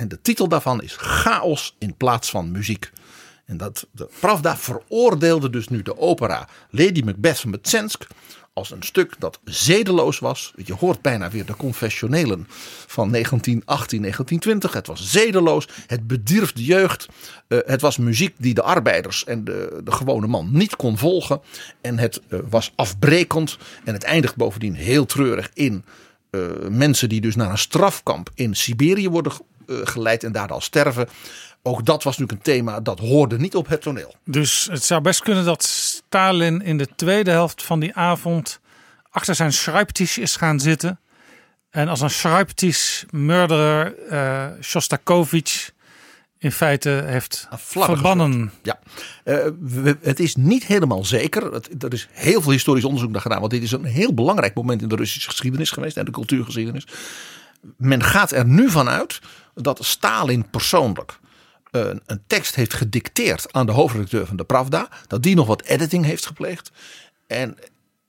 En 0.02 0.08
de 0.08 0.20
titel 0.20 0.48
daarvan 0.48 0.82
is 0.82 0.94
Chaos 0.96 1.76
in 1.78 1.96
plaats 1.96 2.30
van 2.30 2.50
muziek. 2.50 2.90
En 3.44 3.56
dat, 3.56 3.86
de 3.92 4.08
Pravda 4.20 4.56
veroordeelde 4.56 5.50
dus 5.50 5.68
nu 5.68 5.82
de 5.82 5.98
opera 5.98 6.48
Lady 6.70 7.02
Macbeth 7.02 7.40
van 7.40 7.60
als 8.52 8.70
een 8.70 8.82
stuk 8.82 9.14
dat 9.18 9.40
zedeloos 9.44 10.18
was. 10.18 10.52
Je 10.64 10.74
hoort 10.74 11.02
bijna 11.02 11.30
weer 11.30 11.46
de 11.46 11.56
confessionelen 11.56 12.46
van 12.86 13.10
1918, 13.10 14.00
1920. 14.00 14.72
Het 14.72 14.86
was 14.86 15.10
zedeloos, 15.10 15.68
het 15.86 16.06
bedierf 16.06 16.52
de 16.52 16.64
jeugd. 16.64 17.08
Eh, 17.48 17.58
het 17.64 17.80
was 17.80 17.96
muziek 17.96 18.34
die 18.38 18.54
de 18.54 18.62
arbeiders 18.62 19.24
en 19.24 19.44
de, 19.44 19.80
de 19.84 19.92
gewone 19.92 20.26
man 20.26 20.48
niet 20.52 20.76
kon 20.76 20.98
volgen. 20.98 21.40
En 21.80 21.98
het 21.98 22.20
eh, 22.28 22.38
was 22.50 22.72
afbrekend 22.76 23.58
en 23.84 23.92
het 23.92 24.04
eindigt 24.04 24.36
bovendien 24.36 24.74
heel 24.74 25.06
treurig 25.06 25.50
in 25.54 25.84
eh, 26.32 26.40
mensen 26.68 27.08
die 27.08 27.20
dus 27.20 27.36
naar 27.36 27.50
een 27.50 27.58
strafkamp 27.58 28.30
in 28.34 28.56
Siberië 28.56 29.08
worden 29.08 29.32
geleid 29.66 30.24
en 30.24 30.32
daar 30.32 30.48
al 30.48 30.60
sterven. 30.60 31.08
Ook 31.62 31.84
dat 31.84 32.02
was 32.02 32.18
natuurlijk 32.18 32.46
een 32.46 32.52
thema 32.54 32.80
dat 32.80 32.98
hoorde 32.98 33.38
niet 33.38 33.54
op 33.54 33.68
het 33.68 33.80
toneel. 33.82 34.14
Dus 34.24 34.68
het 34.70 34.84
zou 34.84 35.00
best 35.00 35.22
kunnen 35.22 35.44
dat 35.44 35.62
Stalin 35.62 36.62
in 36.62 36.78
de 36.78 36.88
tweede 36.96 37.30
helft 37.30 37.62
van 37.62 37.80
die 37.80 37.94
avond 37.94 38.60
achter 39.10 39.34
zijn 39.34 39.52
schreibtisch 39.52 40.18
is 40.18 40.36
gaan 40.36 40.60
zitten. 40.60 41.00
En 41.70 41.88
als 41.88 42.00
een 42.00 42.10
schreibtisch-murderer 42.10 43.94
eh 44.08 44.46
Shostakovich 44.60 45.70
in 46.38 46.52
feite 46.52 47.02
heeft 47.06 47.48
verbannen. 47.50 48.52
Ja, 48.62 48.78
Eh, 49.24 49.36
we- 49.60 49.96
het 50.00 50.20
is 50.20 50.34
niet 50.36 50.64
helemaal 50.66 51.04
zeker. 51.04 51.52
Het, 51.52 51.82
er 51.84 51.92
is 51.92 52.08
heel 52.12 52.42
veel 52.42 52.52
historisch 52.52 52.84
onderzoek 52.84 53.10
naar 53.10 53.20
gedaan. 53.20 53.40
Want 53.40 53.52
dit 53.52 53.62
is 53.62 53.72
een 53.72 53.84
heel 53.84 54.14
belangrijk 54.14 54.54
moment 54.54 54.82
in 54.82 54.88
de 54.88 54.96
Russische 54.96 55.28
geschiedenis 55.30 55.70
geweest. 55.70 55.96
En 55.96 56.04
de 56.04 56.10
cultuurgeschiedenis. 56.10 56.86
Men 57.76 58.02
gaat 58.02 58.30
er 58.30 58.46
nu 58.46 58.70
vanuit 58.70 59.20
dat 59.54 59.84
Stalin 59.84 60.50
persoonlijk 60.50 61.18
een, 61.70 62.02
een 62.06 62.22
tekst 62.26 62.54
heeft 62.54 62.74
gedicteerd 62.74 63.52
aan 63.52 63.66
de 63.66 63.72
hoofdredacteur 63.72 64.26
van 64.26 64.36
de 64.36 64.44
Pravda. 64.44 64.88
Dat 65.06 65.22
die 65.22 65.34
nog 65.34 65.46
wat 65.46 65.62
editing 65.62 66.04
heeft 66.04 66.26
gepleegd. 66.26 66.70
En 67.26 67.58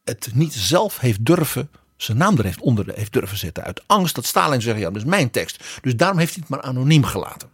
het 0.03 0.29
niet 0.33 0.53
zelf 0.53 0.99
heeft 0.99 1.25
durven, 1.25 1.69
zijn 1.97 2.17
naam 2.17 2.37
er 2.37 2.43
heeft 2.43 2.59
onder 2.59 2.91
heeft 2.95 3.13
durven 3.13 3.37
zetten. 3.37 3.63
Uit 3.63 3.83
angst 3.85 4.15
dat 4.15 4.25
Stalin 4.25 4.61
zegt, 4.61 4.79
ja 4.79 4.85
dat 4.89 4.95
is 4.95 5.03
mijn 5.03 5.31
tekst. 5.31 5.63
Dus 5.81 5.95
daarom 5.95 6.17
heeft 6.17 6.33
hij 6.33 6.43
het 6.47 6.49
maar 6.49 6.61
anoniem 6.69 7.03
gelaten. 7.03 7.49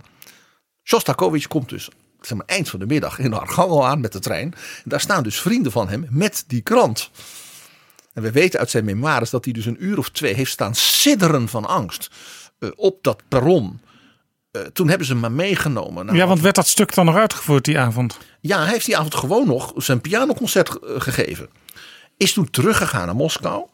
Shostakovich 0.84 1.48
komt 1.48 1.70
dus 1.70 1.90
zeg 2.22 2.38
maar, 2.38 2.46
eind 2.46 2.70
van 2.70 2.80
de 2.80 2.86
middag 2.86 3.20
in 3.20 3.34
Archangel 3.34 3.88
aan 3.88 4.00
met 4.00 4.12
de 4.12 4.20
trein. 4.20 4.54
Daar 4.84 5.00
staan 5.00 5.24
dus 5.24 5.40
vrienden 5.40 5.72
van 5.72 5.90
hem 5.90 6.08
met 6.10 6.44
die 6.48 6.62
krant. 6.62 7.12
En 8.14 8.22
we 8.22 8.32
weten 8.32 8.60
uit 8.60 8.70
zijn 8.70 8.86
memoires 8.86 9.30
dat 9.30 9.44
hij 9.44 9.54
dus 9.54 9.66
een 9.66 9.84
uur 9.86 9.98
of 9.98 10.10
twee 10.10 10.34
heeft 10.34 10.52
staan 10.52 10.76
sidderen 10.76 11.48
van 11.48 11.66
angst 11.66 12.10
eh, 12.60 12.70
op 12.76 13.04
dat 13.04 13.22
perron. 13.28 13.82
Eh, 14.52 14.62
toen 14.62 14.88
hebben 14.88 15.08
ze 15.08 15.12
hem 15.12 15.22
maar 15.22 15.32
meegenomen. 15.32 16.06
naar 16.06 16.16
Ja, 16.16 16.28
want 16.28 16.42
werd 16.42 16.56
dat 16.56 16.68
stuk 16.68 16.94
dan 16.94 17.06
nog 17.06 17.16
uitgevoerd 17.16 17.66
die 17.66 17.80
avond? 17.80 18.18
ja, 18.42 18.60
hij 18.64 18.72
heeft 18.72 18.86
die 18.86 18.98
avond 18.98 19.16
gewoon 19.16 19.48
nog 19.48 19.74
zijn 19.76 20.02
pianoconcert 20.02 20.80
eh, 20.80 21.02
gegeven. 21.02 21.50
Is 22.18 22.34
toen 22.34 22.50
teruggegaan 22.50 23.06
naar 23.06 23.16
Moskou. 23.16 23.66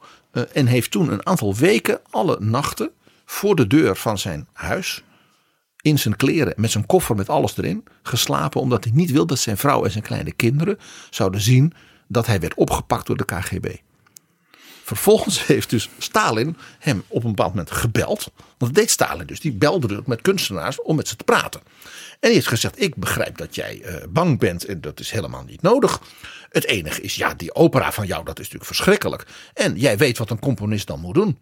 en 0.54 0.66
heeft 0.66 0.92
toen 0.92 1.12
een 1.12 1.26
aantal 1.26 1.56
weken 1.56 2.00
alle 2.10 2.38
nachten 2.40 2.92
voor 3.26 3.56
de 3.56 3.68
deur 3.68 3.96
van 3.96 4.18
zijn 4.18 4.48
huis. 4.54 5.04
In 5.82 6.00
zijn 6.00 6.16
kleren, 6.16 6.54
met 6.56 6.72
zijn 6.72 6.86
koffer 6.86 7.16
met 7.16 7.30
alles 7.30 7.58
erin, 7.58 7.84
geslapen. 8.04 8.62
Omdat 8.62 8.84
hij 8.84 8.94
niet 8.94 9.12
wilde 9.12 9.28
dat 9.28 9.40
zijn 9.40 9.58
vrouw 9.58 9.84
en 9.86 9.92
zijn 9.92 10.04
kleine 10.04 10.32
kinderen 10.32 10.80
zouden 11.10 11.42
zien 11.42 11.74
dat 12.08 12.26
hij 12.26 12.40
werd 12.40 12.54
opgepakt 12.54 13.08
door 13.08 13.18
de 13.18 13.26
KGB. 13.26 13.76
Vervolgens 14.86 15.46
heeft 15.48 15.70
dus 15.70 15.90
Stalin 15.98 16.58
hem 16.80 17.04
op 17.08 17.24
een 17.24 17.30
bepaald 17.30 17.50
moment 17.50 17.72
gebeld. 17.72 18.32
Want 18.36 18.58
dat 18.58 18.74
deed 18.74 18.90
Stalin 18.92 19.28
dus. 19.28 19.40
Die 19.40 19.52
belde 19.52 20.04
met 20.06 20.22
kunstenaars 20.22 20.82
om 20.82 20.96
met 20.96 21.08
ze 21.08 21.16
te 21.16 21.24
praten. 21.24 21.62
En 22.20 22.20
die 22.20 22.34
heeft 22.34 22.48
gezegd: 22.48 22.82
Ik 22.82 22.96
begrijp 22.96 23.38
dat 23.38 23.56
jij 23.56 23.82
eh, 23.82 24.08
bang 24.10 24.40
bent 24.40 24.66
en 24.66 24.82
dat 24.82 25.00
is 25.00 25.12
helemaal 25.12 25.44
niet 25.44 25.62
nodig. 25.62 26.02
Het 26.50 26.66
enige 26.66 27.02
is, 27.02 27.16
ja, 27.16 27.34
die 27.34 27.56
opera 27.56 27.92
van 27.92 28.06
jou, 28.06 28.26
dat 28.26 28.40
is 28.40 28.44
natuurlijk 28.44 28.66
verschrikkelijk. 28.66 29.26
En 29.54 29.76
jij 29.78 29.98
weet 29.98 30.18
wat 30.18 30.30
een 30.30 30.40
componist 30.40 30.88
dan 30.88 31.00
moet 31.00 31.14
doen. 31.14 31.40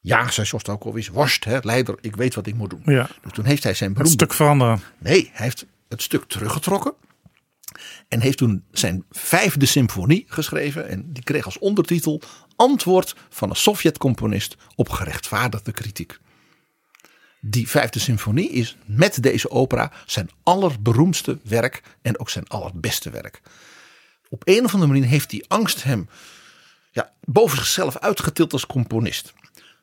Ja, 0.00 0.30
zei 0.30 0.46
Shostakovich, 0.46 1.10
worst, 1.10 1.44
hè, 1.44 1.58
leider, 1.62 1.98
ik 2.00 2.16
weet 2.16 2.34
wat 2.34 2.46
ik 2.46 2.54
moet 2.54 2.70
doen. 2.70 2.82
Ja. 2.84 3.08
Dus 3.22 3.32
toen 3.32 3.44
heeft 3.44 3.62
hij 3.62 3.74
zijn 3.74 3.90
Het 3.90 3.98
beroemde 3.98 4.24
stuk 4.24 4.36
veranderen. 4.36 4.80
Nee, 4.98 5.30
hij 5.32 5.44
heeft 5.44 5.66
het 5.88 6.02
stuk 6.02 6.24
teruggetrokken. 6.24 6.92
En 8.12 8.20
heeft 8.20 8.38
toen 8.38 8.64
zijn 8.70 9.04
vijfde 9.10 9.66
symfonie 9.66 10.24
geschreven. 10.28 10.88
En 10.88 11.12
die 11.12 11.22
kreeg 11.22 11.44
als 11.44 11.58
ondertitel 11.58 12.22
Antwoord 12.56 13.14
van 13.28 13.50
een 13.50 13.56
Sovjet-componist 13.56 14.56
op 14.74 14.88
gerechtvaardigde 14.88 15.72
kritiek. 15.72 16.18
Die 17.40 17.68
vijfde 17.68 17.98
symfonie 17.98 18.50
is 18.50 18.76
met 18.84 19.22
deze 19.22 19.50
opera 19.50 19.92
zijn 20.06 20.30
allerberoemdste 20.42 21.38
werk 21.42 21.82
en 22.02 22.18
ook 22.18 22.30
zijn 22.30 22.48
allerbeste 22.48 23.10
werk. 23.10 23.40
Op 24.28 24.42
een 24.44 24.64
of 24.64 24.74
andere 24.74 24.92
manier 24.92 25.08
heeft 25.08 25.30
die 25.30 25.44
angst 25.48 25.82
hem 25.82 26.08
ja, 26.90 27.12
boven 27.20 27.58
zichzelf 27.58 27.98
uitgetild 27.98 28.52
als 28.52 28.66
componist. 28.66 29.32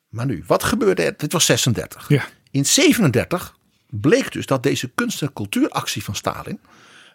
Maar 0.08 0.26
nu, 0.26 0.44
wat 0.46 0.62
gebeurde 0.62 1.02
er? 1.02 1.16
Dit 1.16 1.32
was 1.32 1.44
36. 1.44 2.08
Ja. 2.08 2.28
In 2.50 2.66
37 2.66 3.56
bleek 3.86 4.32
dus 4.32 4.46
dat 4.46 4.62
deze 4.62 4.88
kunst- 4.88 5.22
en 5.22 5.32
cultuuractie 5.32 6.04
van 6.04 6.16
Stalin 6.16 6.60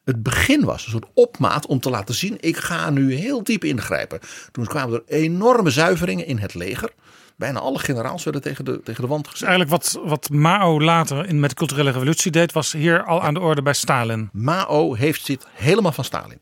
het 0.06 0.24
begin 0.24 0.64
was. 0.64 0.86
Een 0.86 0.92
soort 0.92 1.10
opmaat 1.14 1.66
om 1.66 1.80
te 1.80 1.90
laten 1.90 2.16
zien, 2.16 2.38
ik 2.40 2.58
ga 2.58 2.90
nu 2.90 3.14
heel 3.14 3.44
diep 3.44 3.64
ingrijpen. 3.64 4.20
Toen 4.52 4.66
kwamen 4.66 4.94
er 4.96 5.16
enorme 5.18 5.70
zuiveringen 5.70 6.26
in 6.26 6.38
het 6.38 6.54
leger. 6.54 6.92
Bijna 7.38 7.60
alle 7.60 7.80
generaals 7.80 8.24
werden 8.24 8.42
tegen 8.42 8.66
de, 8.66 8.82
tegen 8.84 9.02
de 9.02 9.08
wand 9.08 9.24
Dus 9.24 9.32
gezet. 9.32 9.48
eigenlijk 9.48 9.84
wat, 9.84 10.00
wat 10.06 10.30
Mao 10.30 10.82
later 10.82 11.28
in, 11.28 11.40
met 11.40 11.50
de 11.50 11.56
culturele 11.56 11.92
revolutie 11.92 12.32
deed, 12.32 12.52
was 12.52 12.72
hier 12.72 13.04
al 13.04 13.22
aan 13.22 13.34
de 13.34 13.40
orde 13.40 13.62
bij 13.62 13.74
Stalin. 13.74 14.30
Mao 14.32 14.94
heeft 14.94 15.26
dit 15.26 15.48
helemaal 15.54 15.92
van 15.92 16.04
Stalin. 16.04 16.40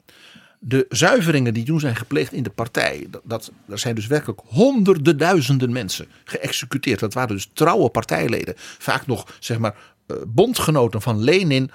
De 0.60 0.86
zuiveringen 0.90 1.54
die 1.54 1.64
toen 1.64 1.80
zijn 1.80 1.96
gepleegd 1.96 2.34
in 2.34 2.44
de 2.44 2.50
partij, 2.50 3.08
dat, 3.10 3.22
dat, 3.24 3.52
er 3.70 3.80
zijn 3.80 3.96
dus 3.96 4.08
werkelijk 4.08 4.42
honderden 4.46 5.18
duizenden 5.18 5.72
mensen 5.72 6.08
geëxecuteerd. 6.24 7.00
Dat 7.00 7.14
waren 7.14 7.36
dus 7.36 7.50
trouwe 7.54 7.90
partijleden. 7.90 8.54
Vaak 8.58 9.08
nog, 9.08 9.26
zeg 9.40 9.60
maar, 9.60 9.76
eh, 10.08 10.16
bondgenoten 10.28 11.02
van 11.02 11.24
Lenin, 11.24 11.72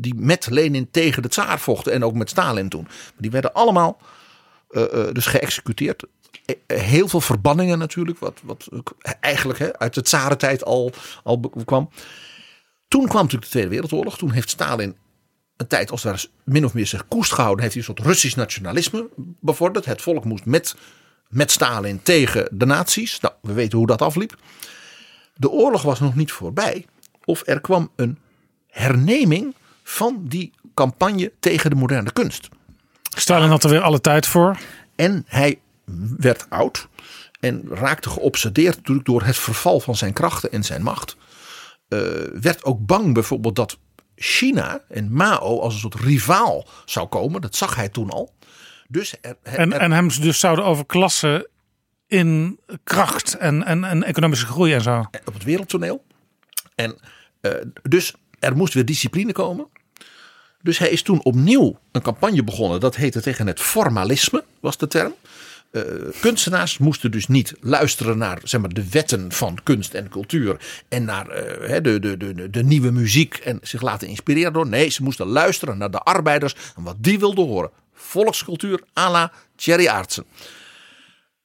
die 0.00 0.14
met 0.14 0.46
Lenin 0.50 0.90
tegen 0.90 1.22
de 1.22 1.28
tsaar 1.28 1.60
vochten 1.60 1.92
en 1.92 2.04
ook 2.04 2.14
met 2.14 2.30
Stalin 2.30 2.68
toen. 2.68 2.88
Die 3.16 3.30
werden 3.30 3.52
allemaal 3.52 4.00
eh, 4.70 4.82
eh, 4.82 5.14
dus 5.14 5.26
geëxecuteerd. 5.26 6.04
Eh, 6.44 6.78
Heel 6.78 7.08
veel 7.08 7.20
verbanningen 7.20 7.78
natuurlijk, 7.78 8.18
wat, 8.18 8.40
wat 8.42 8.68
eigenlijk 9.20 9.58
hè, 9.58 9.78
uit 9.78 9.94
de 9.94 10.02
tsarentijd 10.02 10.64
al, 10.64 10.92
al 11.24 11.40
kwam. 11.64 11.90
Toen 12.88 13.08
kwam 13.08 13.22
natuurlijk 13.22 13.44
de 13.44 13.50
Tweede 13.50 13.68
Wereldoorlog. 13.68 14.18
Toen 14.18 14.30
heeft 14.30 14.50
Stalin 14.50 14.96
een 15.56 15.66
tijd 15.66 15.90
als 15.90 16.02
ware 16.02 16.28
min 16.44 16.64
of 16.64 16.74
meer 16.74 16.86
zich 16.86 17.08
koest 17.08 17.32
gehouden. 17.32 17.62
Heeft 17.62 17.74
hij 17.74 17.82
een 17.82 17.94
soort 17.94 18.06
Russisch 18.08 18.36
nationalisme 18.36 19.08
bevorderd. 19.40 19.84
Het 19.84 20.02
volk 20.02 20.24
moest 20.24 20.44
met, 20.44 20.74
met 21.28 21.50
Stalin 21.50 22.02
tegen 22.02 22.48
de 22.52 22.66
nazi's. 22.66 23.20
Nou, 23.20 23.34
we 23.42 23.52
weten 23.52 23.78
hoe 23.78 23.86
dat 23.86 24.02
afliep. 24.02 24.36
De 25.34 25.50
oorlog 25.50 25.82
was 25.82 26.00
nog 26.00 26.14
niet 26.14 26.32
voorbij. 26.32 26.86
Of 27.24 27.42
er 27.46 27.60
kwam 27.60 27.90
een 27.96 28.18
herneming 28.66 29.54
van 29.88 30.24
die 30.24 30.52
campagne 30.74 31.32
tegen 31.40 31.70
de 31.70 31.76
moderne 31.76 32.12
kunst. 32.12 32.48
Stalin 33.02 33.48
had 33.48 33.64
er 33.64 33.70
weer 33.70 33.80
alle 33.80 34.00
tijd 34.00 34.26
voor. 34.26 34.58
En 34.96 35.24
hij 35.28 35.60
werd 36.18 36.46
oud 36.50 36.88
en 37.40 37.62
raakte 37.70 38.10
geobsedeerd 38.10 38.76
natuurlijk 38.76 39.06
door 39.06 39.22
het 39.22 39.36
verval 39.36 39.80
van 39.80 39.96
zijn 39.96 40.12
krachten 40.12 40.52
en 40.52 40.64
zijn 40.64 40.82
macht. 40.82 41.16
Eh, 41.88 41.98
werd 42.40 42.64
ook 42.64 42.86
bang 42.86 43.14
bijvoorbeeld 43.14 43.56
dat 43.56 43.78
China 44.16 44.80
en 44.88 45.12
Mao 45.12 45.60
als 45.60 45.74
een 45.74 45.80
soort 45.80 45.94
rivaal 45.94 46.66
zou 46.84 47.06
komen. 47.06 47.40
Dat 47.40 47.56
zag 47.56 47.74
hij 47.74 47.88
toen 47.88 48.10
al. 48.10 48.34
Dus 48.88 49.14
er, 49.20 49.36
er- 49.42 49.54
En, 49.58 49.72
er- 49.72 49.80
en 49.80 49.92
hem 49.92 50.08
dus 50.08 50.38
zouden 50.38 50.64
overklassen 50.64 51.46
in 52.06 52.60
kracht 52.84 53.34
en, 53.34 53.64
en, 53.64 53.84
en 53.84 54.02
economische 54.04 54.46
groei 54.46 54.72
en 54.74 54.82
zo. 54.82 54.98
op 55.24 55.34
het 55.34 55.44
wereldtoneel. 55.44 56.04
En 56.74 56.96
eh, 57.40 57.52
dus 57.82 58.14
er 58.38 58.56
moest 58.56 58.74
weer 58.74 58.84
discipline 58.84 59.32
komen. 59.32 59.66
Dus 60.62 60.78
hij 60.78 60.90
is 60.90 61.02
toen 61.02 61.24
opnieuw 61.24 61.78
een 61.92 62.02
campagne 62.02 62.44
begonnen. 62.44 62.80
Dat 62.80 62.96
heette 62.96 63.20
tegen 63.20 63.46
het 63.46 63.60
formalisme, 63.60 64.44
was 64.60 64.76
de 64.76 64.86
term. 64.86 65.14
Uh, 65.72 65.82
kunstenaars 66.20 66.78
moesten 66.78 67.10
dus 67.10 67.26
niet 67.26 67.54
luisteren 67.60 68.18
naar 68.18 68.40
zeg 68.42 68.60
maar, 68.60 68.72
de 68.72 68.88
wetten 68.88 69.32
van 69.32 69.58
kunst 69.62 69.94
en 69.94 70.08
cultuur. 70.08 70.56
En 70.88 71.04
naar 71.04 71.26
uh, 71.26 71.76
de, 71.82 71.98
de, 72.00 72.16
de, 72.16 72.50
de 72.50 72.62
nieuwe 72.62 72.90
muziek 72.90 73.34
en 73.36 73.58
zich 73.62 73.82
laten 73.82 74.08
inspireren 74.08 74.52
door. 74.52 74.66
Nee, 74.66 74.88
ze 74.88 75.02
moesten 75.02 75.26
luisteren 75.26 75.78
naar 75.78 75.90
de 75.90 75.98
arbeiders 75.98 76.54
en 76.76 76.82
wat 76.82 76.96
die 76.98 77.18
wilden 77.18 77.46
horen. 77.46 77.70
Volkscultuur 77.94 78.82
à 78.98 79.10
la 79.10 79.32
Thierry 79.56 79.86
Aartsen. 79.86 80.24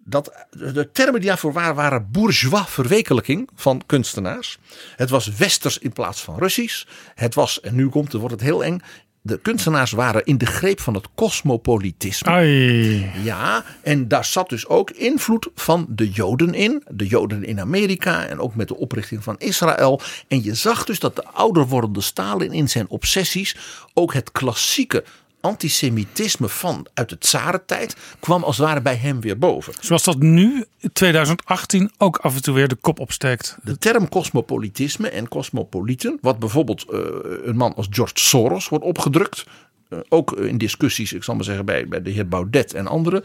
Dat, 0.05 0.45
de 0.51 0.89
termen 0.91 1.19
die 1.19 1.29
daarvoor 1.29 1.53
waren, 1.53 1.75
waren 1.75 2.11
bourgeois 2.11 2.69
verwekelijking 2.69 3.49
van 3.55 3.81
kunstenaars. 3.85 4.57
Het 4.95 5.09
was 5.09 5.27
westers 5.27 5.77
in 5.77 5.93
plaats 5.93 6.21
van 6.21 6.37
Russisch. 6.37 6.85
Het 7.15 7.35
was, 7.35 7.59
en 7.59 7.75
nu 7.75 7.89
komt 7.89 8.11
het, 8.11 8.21
wordt 8.21 8.35
het 8.35 8.43
heel 8.43 8.63
eng, 8.63 8.81
de 9.25 9.39
kunstenaars 9.39 9.91
waren 9.91 10.25
in 10.25 10.37
de 10.37 10.45
greep 10.45 10.79
van 10.79 10.93
het 10.93 11.07
cosmopolitisme. 11.15 12.31
Ai. 12.31 13.11
Ja, 13.23 13.63
en 13.81 14.07
daar 14.07 14.25
zat 14.25 14.49
dus 14.49 14.67
ook 14.67 14.91
invloed 14.91 15.49
van 15.55 15.85
de 15.89 16.09
Joden 16.09 16.53
in. 16.53 16.83
De 16.87 17.07
Joden 17.07 17.43
in 17.43 17.59
Amerika 17.59 18.25
en 18.25 18.39
ook 18.39 18.55
met 18.55 18.67
de 18.67 18.77
oprichting 18.77 19.23
van 19.23 19.35
Israël. 19.37 20.01
En 20.27 20.43
je 20.43 20.55
zag 20.55 20.85
dus 20.85 20.99
dat 20.99 21.15
de 21.15 21.25
ouder 21.25 21.67
wordende 21.67 22.01
Stalin 22.01 22.51
in 22.51 22.69
zijn 22.69 22.89
obsessies 22.89 23.55
ook 23.93 24.13
het 24.13 24.31
klassieke 24.31 25.03
antisemitisme 25.43 26.49
van 26.49 26.87
uit 26.93 27.09
de 27.09 27.17
tsarentijd 27.17 27.95
kwam 28.19 28.43
als 28.43 28.57
het 28.57 28.65
ware 28.65 28.81
bij 28.81 28.95
hem 28.95 29.21
weer 29.21 29.37
boven. 29.37 29.73
Zoals 29.79 30.03
dat 30.03 30.19
nu, 30.19 30.65
in 30.77 30.91
2018, 30.93 31.91
ook 31.97 32.17
af 32.17 32.35
en 32.35 32.41
toe 32.41 32.53
weer 32.53 32.67
de 32.67 32.75
kop 32.75 32.99
opsteekt. 32.99 33.57
De 33.63 33.77
term 33.77 34.09
cosmopolitisme 34.09 35.09
en 35.09 35.27
cosmopolieten, 35.27 36.17
wat 36.21 36.39
bijvoorbeeld 36.39 36.85
uh, 36.89 36.99
een 37.43 37.55
man 37.55 37.75
als 37.75 37.87
George 37.89 38.13
Soros 38.15 38.69
wordt 38.69 38.85
opgedrukt, 38.85 39.45
uh, 39.89 39.99
ook 40.09 40.31
in 40.31 40.57
discussies, 40.57 41.13
ik 41.13 41.23
zal 41.23 41.35
maar 41.35 41.43
zeggen 41.43 41.65
bij, 41.65 41.87
bij 41.87 42.01
de 42.01 42.09
heer 42.09 42.27
Baudet 42.27 42.73
en 42.73 42.87
anderen, 42.87 43.23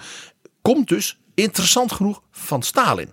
komt 0.63 0.89
dus 0.89 1.19
interessant 1.35 1.93
genoeg 1.93 2.23
van 2.31 2.63
Stalin. 2.63 3.13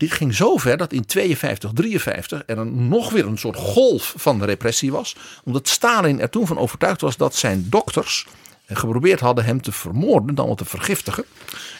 Dit 0.00 0.12
ging 0.12 0.34
zo 0.34 0.56
ver 0.56 0.76
dat 0.76 0.92
in 0.92 1.04
52, 1.04 1.70
53 1.74 2.42
er 2.46 2.58
een, 2.58 2.88
nog 2.88 3.10
weer 3.10 3.26
een 3.26 3.38
soort 3.38 3.56
golf 3.56 4.14
van 4.16 4.44
repressie 4.44 4.92
was. 4.92 5.16
Omdat 5.44 5.68
Stalin 5.68 6.20
er 6.20 6.30
toen 6.30 6.46
van 6.46 6.58
overtuigd 6.58 7.00
was 7.00 7.16
dat 7.16 7.34
zijn 7.34 7.66
dokters 7.68 8.26
geprobeerd 8.66 9.20
hadden 9.20 9.44
hem 9.44 9.62
te 9.62 9.72
vermoorden, 9.72 10.34
dan 10.34 10.48
wat 10.48 10.58
te 10.58 10.64
vergiftigen. 10.64 11.24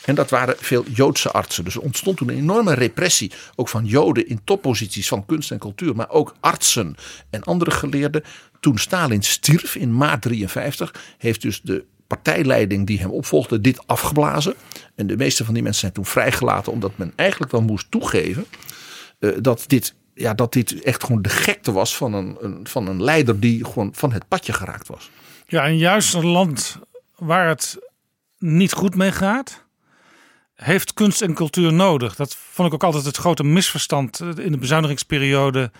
En 0.04 0.14
dat 0.14 0.30
waren 0.30 0.54
veel 0.58 0.84
Joodse 0.94 1.30
artsen. 1.30 1.64
Dus 1.64 1.74
er 1.74 1.80
ontstond 1.80 2.16
toen 2.16 2.28
een 2.28 2.36
enorme 2.36 2.74
repressie, 2.74 3.32
ook 3.56 3.68
van 3.68 3.84
Joden 3.84 4.28
in 4.28 4.40
topposities 4.44 5.08
van 5.08 5.26
kunst 5.26 5.50
en 5.50 5.58
cultuur, 5.58 5.96
maar 5.96 6.10
ook 6.10 6.34
artsen 6.40 6.94
en 7.30 7.42
andere 7.42 7.70
geleerden. 7.70 8.24
Toen 8.60 8.78
Stalin 8.78 9.22
stierf 9.22 9.74
in 9.74 9.96
maart 9.96 10.22
53, 10.22 10.94
heeft 11.18 11.42
dus 11.42 11.60
de 11.62 11.84
partijleiding 12.10 12.86
die 12.86 12.98
hem 12.98 13.10
opvolgde 13.10 13.60
dit 13.60 13.86
afgeblazen. 13.86 14.54
En 14.94 15.06
de 15.06 15.16
meeste 15.16 15.44
van 15.44 15.54
die 15.54 15.62
mensen 15.62 15.80
zijn 15.80 15.92
toen 15.92 16.06
vrijgelaten 16.06 16.72
omdat 16.72 16.92
men 16.96 17.12
eigenlijk 17.16 17.52
wel 17.52 17.62
moest 17.62 17.90
toegeven 17.90 18.46
uh, 19.18 19.36
dat 19.40 19.64
dit 19.66 19.94
ja, 20.14 20.34
dat 20.34 20.52
dit 20.52 20.82
echt 20.82 21.04
gewoon 21.04 21.22
de 21.22 21.28
gekte 21.28 21.72
was 21.72 21.96
van 21.96 22.14
een, 22.14 22.36
een, 22.40 22.66
van 22.66 22.86
een 22.86 23.02
leider 23.02 23.40
die 23.40 23.64
gewoon 23.64 23.90
van 23.94 24.12
het 24.12 24.28
padje 24.28 24.52
geraakt 24.52 24.88
was. 24.88 25.10
Ja, 25.46 25.64
en 25.64 25.76
juist 25.76 26.14
een 26.14 26.26
land 26.26 26.78
waar 27.16 27.48
het 27.48 27.78
niet 28.38 28.72
goed 28.72 28.94
mee 28.94 29.12
gaat, 29.12 29.64
heeft 30.54 30.94
kunst 30.94 31.22
en 31.22 31.34
cultuur 31.34 31.72
nodig. 31.72 32.16
Dat 32.16 32.36
vond 32.36 32.68
ik 32.68 32.74
ook 32.74 32.84
altijd 32.84 33.04
het 33.04 33.16
grote 33.16 33.44
misverstand 33.44 34.20
in 34.20 34.52
de 34.52 34.58
bezuinigingsperiode. 34.58 35.70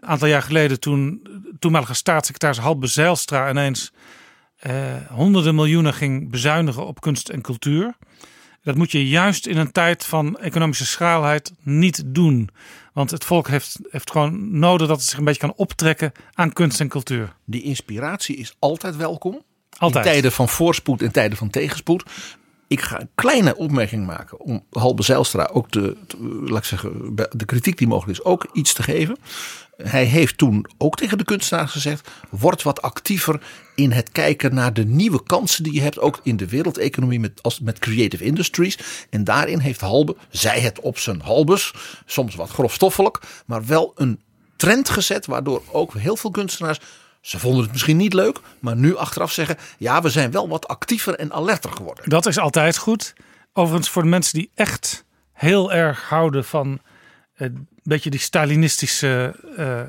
Een 0.00 0.08
aantal 0.08 0.28
jaar 0.28 0.42
geleden 0.42 0.80
toen 0.80 1.26
toenmalige 1.58 1.94
staatssecretaris 1.94 2.58
Halbe 2.58 2.86
Zijlstra 2.86 3.50
ineens 3.50 3.92
honderden 5.08 5.54
miljoenen 5.54 5.94
ging 5.94 6.30
bezuinigen 6.30 6.86
op 6.86 7.00
kunst 7.00 7.28
en 7.28 7.40
cultuur. 7.40 7.96
Dat 8.62 8.76
moet 8.76 8.92
je 8.92 9.08
juist 9.08 9.46
in 9.46 9.56
een 9.56 9.72
tijd 9.72 10.04
van 10.04 10.38
economische 10.38 10.86
schraalheid 10.86 11.52
niet 11.62 12.02
doen. 12.06 12.48
Want 12.92 13.10
het 13.10 13.24
volk 13.24 13.48
heeft, 13.48 13.78
heeft 13.90 14.10
gewoon 14.10 14.58
nodig 14.58 14.88
dat 14.88 14.96
het 14.96 15.06
zich 15.08 15.18
een 15.18 15.24
beetje 15.24 15.40
kan 15.40 15.54
optrekken 15.56 16.12
aan 16.34 16.52
kunst 16.52 16.80
en 16.80 16.88
cultuur. 16.88 17.34
Die 17.44 17.62
inspiratie 17.62 18.36
is 18.36 18.56
altijd 18.58 18.96
welkom. 18.96 19.42
Altijd. 19.78 20.04
In 20.04 20.12
tijden 20.12 20.32
van 20.32 20.48
voorspoed 20.48 21.02
en 21.02 21.12
tijden 21.12 21.38
van 21.38 21.50
tegenspoed. 21.50 22.02
Ik 22.66 22.80
ga 22.80 23.00
een 23.00 23.10
kleine 23.14 23.56
opmerking 23.56 24.06
maken 24.06 24.40
om 24.40 24.64
Halbe 24.70 25.02
Zijlstra 25.02 25.50
ook 25.52 25.70
de, 25.70 25.96
laat 26.44 26.58
ik 26.58 26.64
zeggen, 26.64 27.16
de 27.30 27.44
kritiek 27.44 27.78
die 27.78 27.86
mogelijk 27.86 28.18
is 28.18 28.24
ook 28.24 28.48
iets 28.52 28.72
te 28.72 28.82
geven. 28.82 29.16
Hij 29.82 30.04
heeft 30.04 30.38
toen 30.38 30.66
ook 30.78 30.96
tegen 30.96 31.18
de 31.18 31.24
kunstenaars 31.24 31.72
gezegd: 31.72 32.08
word 32.30 32.62
wat 32.62 32.82
actiever 32.82 33.40
in 33.74 33.90
het 33.90 34.12
kijken 34.12 34.54
naar 34.54 34.72
de 34.72 34.84
nieuwe 34.84 35.22
kansen 35.22 35.64
die 35.64 35.74
je 35.74 35.80
hebt, 35.80 35.98
ook 35.98 36.20
in 36.22 36.36
de 36.36 36.48
wereldeconomie 36.48 37.20
met, 37.20 37.42
als, 37.42 37.60
met 37.60 37.78
creative 37.78 38.24
industries. 38.24 38.78
En 39.10 39.24
daarin 39.24 39.58
heeft 39.58 39.80
Halbe, 39.80 40.16
zij 40.30 40.60
het 40.60 40.80
op 40.80 40.98
zijn 40.98 41.20
halbes, 41.20 41.74
soms 42.06 42.34
wat 42.34 42.50
grofstoffelijk, 42.50 43.20
maar 43.46 43.66
wel 43.66 43.92
een 43.94 44.20
trend 44.56 44.88
gezet, 44.88 45.26
waardoor 45.26 45.62
ook 45.72 45.94
heel 45.94 46.16
veel 46.16 46.30
kunstenaars 46.30 46.80
ze 47.20 47.38
vonden 47.38 47.62
het 47.62 47.72
misschien 47.72 47.96
niet 47.96 48.12
leuk, 48.12 48.40
maar 48.58 48.76
nu 48.76 48.96
achteraf 48.96 49.32
zeggen: 49.32 49.56
ja, 49.78 50.02
we 50.02 50.10
zijn 50.10 50.30
wel 50.30 50.48
wat 50.48 50.68
actiever 50.68 51.14
en 51.14 51.32
alerter 51.32 51.70
geworden. 51.72 52.08
Dat 52.08 52.26
is 52.26 52.38
altijd 52.38 52.76
goed. 52.76 53.14
Overigens, 53.52 53.90
voor 53.90 54.02
de 54.02 54.08
mensen 54.08 54.38
die 54.38 54.50
echt 54.54 55.04
heel 55.32 55.72
erg 55.72 56.08
houden 56.08 56.44
van 56.44 56.80
een 57.34 57.68
beetje 57.88 58.10
die 58.10 58.20
Stalinistische 58.20 59.34
uh, 59.58 59.80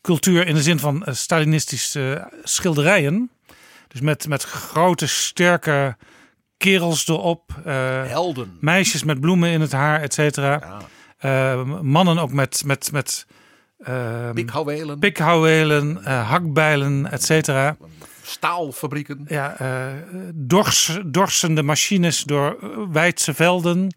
cultuur 0.00 0.46
in 0.46 0.54
de 0.54 0.62
zin 0.62 0.78
van 0.78 0.96
uh, 0.96 1.14
Stalinistische 1.14 2.30
schilderijen. 2.42 3.30
Dus 3.88 4.00
met, 4.00 4.28
met 4.28 4.42
grote, 4.42 5.06
sterke 5.06 5.96
kerels 6.56 7.08
erop. 7.08 7.50
Uh, 7.58 7.64
Helden. 8.04 8.56
Meisjes 8.60 9.04
met 9.04 9.20
bloemen 9.20 9.50
in 9.50 9.60
het 9.60 9.72
haar, 9.72 10.00
et 10.00 10.14
cetera. 10.14 10.60
Ja. 11.20 11.64
mannen 11.82 12.18
ook 12.18 12.32
met, 12.32 12.62
met, 12.64 12.92
met 12.92 13.26
uh, 13.88 14.30
pikhouwelen, 14.30 14.98
pikhouwelen 14.98 15.98
uh, 16.00 16.30
hakbijlen, 16.30 17.10
et 17.10 17.24
cetera. 17.24 17.76
Staalfabrieken. 18.22 19.24
Ja, 19.28 19.56
uh, 19.62 19.86
dors, 20.34 20.98
dorsende 21.06 21.62
machines 21.62 22.22
door 22.22 22.56
wijdse 22.92 23.34
velden. 23.34 23.94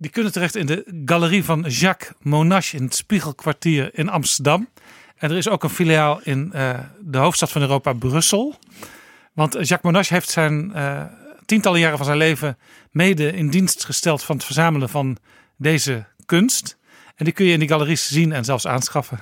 Die 0.00 0.10
kunnen 0.10 0.32
terecht 0.32 0.56
in 0.56 0.66
de 0.66 1.02
galerie 1.04 1.44
van 1.44 1.60
Jacques 1.68 2.12
Monash 2.22 2.72
in 2.72 2.82
het 2.82 2.94
Spiegelkwartier 2.94 3.90
in 3.92 4.08
Amsterdam. 4.08 4.68
En 5.16 5.30
er 5.30 5.36
is 5.36 5.48
ook 5.48 5.62
een 5.62 5.70
filiaal 5.70 6.20
in 6.22 6.50
de 7.00 7.18
hoofdstad 7.18 7.50
van 7.50 7.60
Europa, 7.60 7.92
Brussel. 7.92 8.58
Want 9.32 9.52
Jacques 9.52 9.82
Monash 9.82 10.08
heeft 10.08 10.30
zijn 10.30 10.72
tientallen 11.46 11.80
jaren 11.80 11.96
van 11.96 12.06
zijn 12.06 12.18
leven 12.18 12.58
mede 12.90 13.32
in 13.32 13.50
dienst 13.50 13.84
gesteld 13.84 14.22
van 14.22 14.36
het 14.36 14.44
verzamelen 14.44 14.88
van 14.88 15.16
deze 15.56 16.04
kunst. 16.26 16.76
En 17.14 17.24
die 17.24 17.34
kun 17.34 17.46
je 17.46 17.52
in 17.52 17.58
die 17.58 17.68
galeries 17.68 18.08
zien 18.08 18.32
en 18.32 18.44
zelfs 18.44 18.66
aanschaffen. 18.66 19.18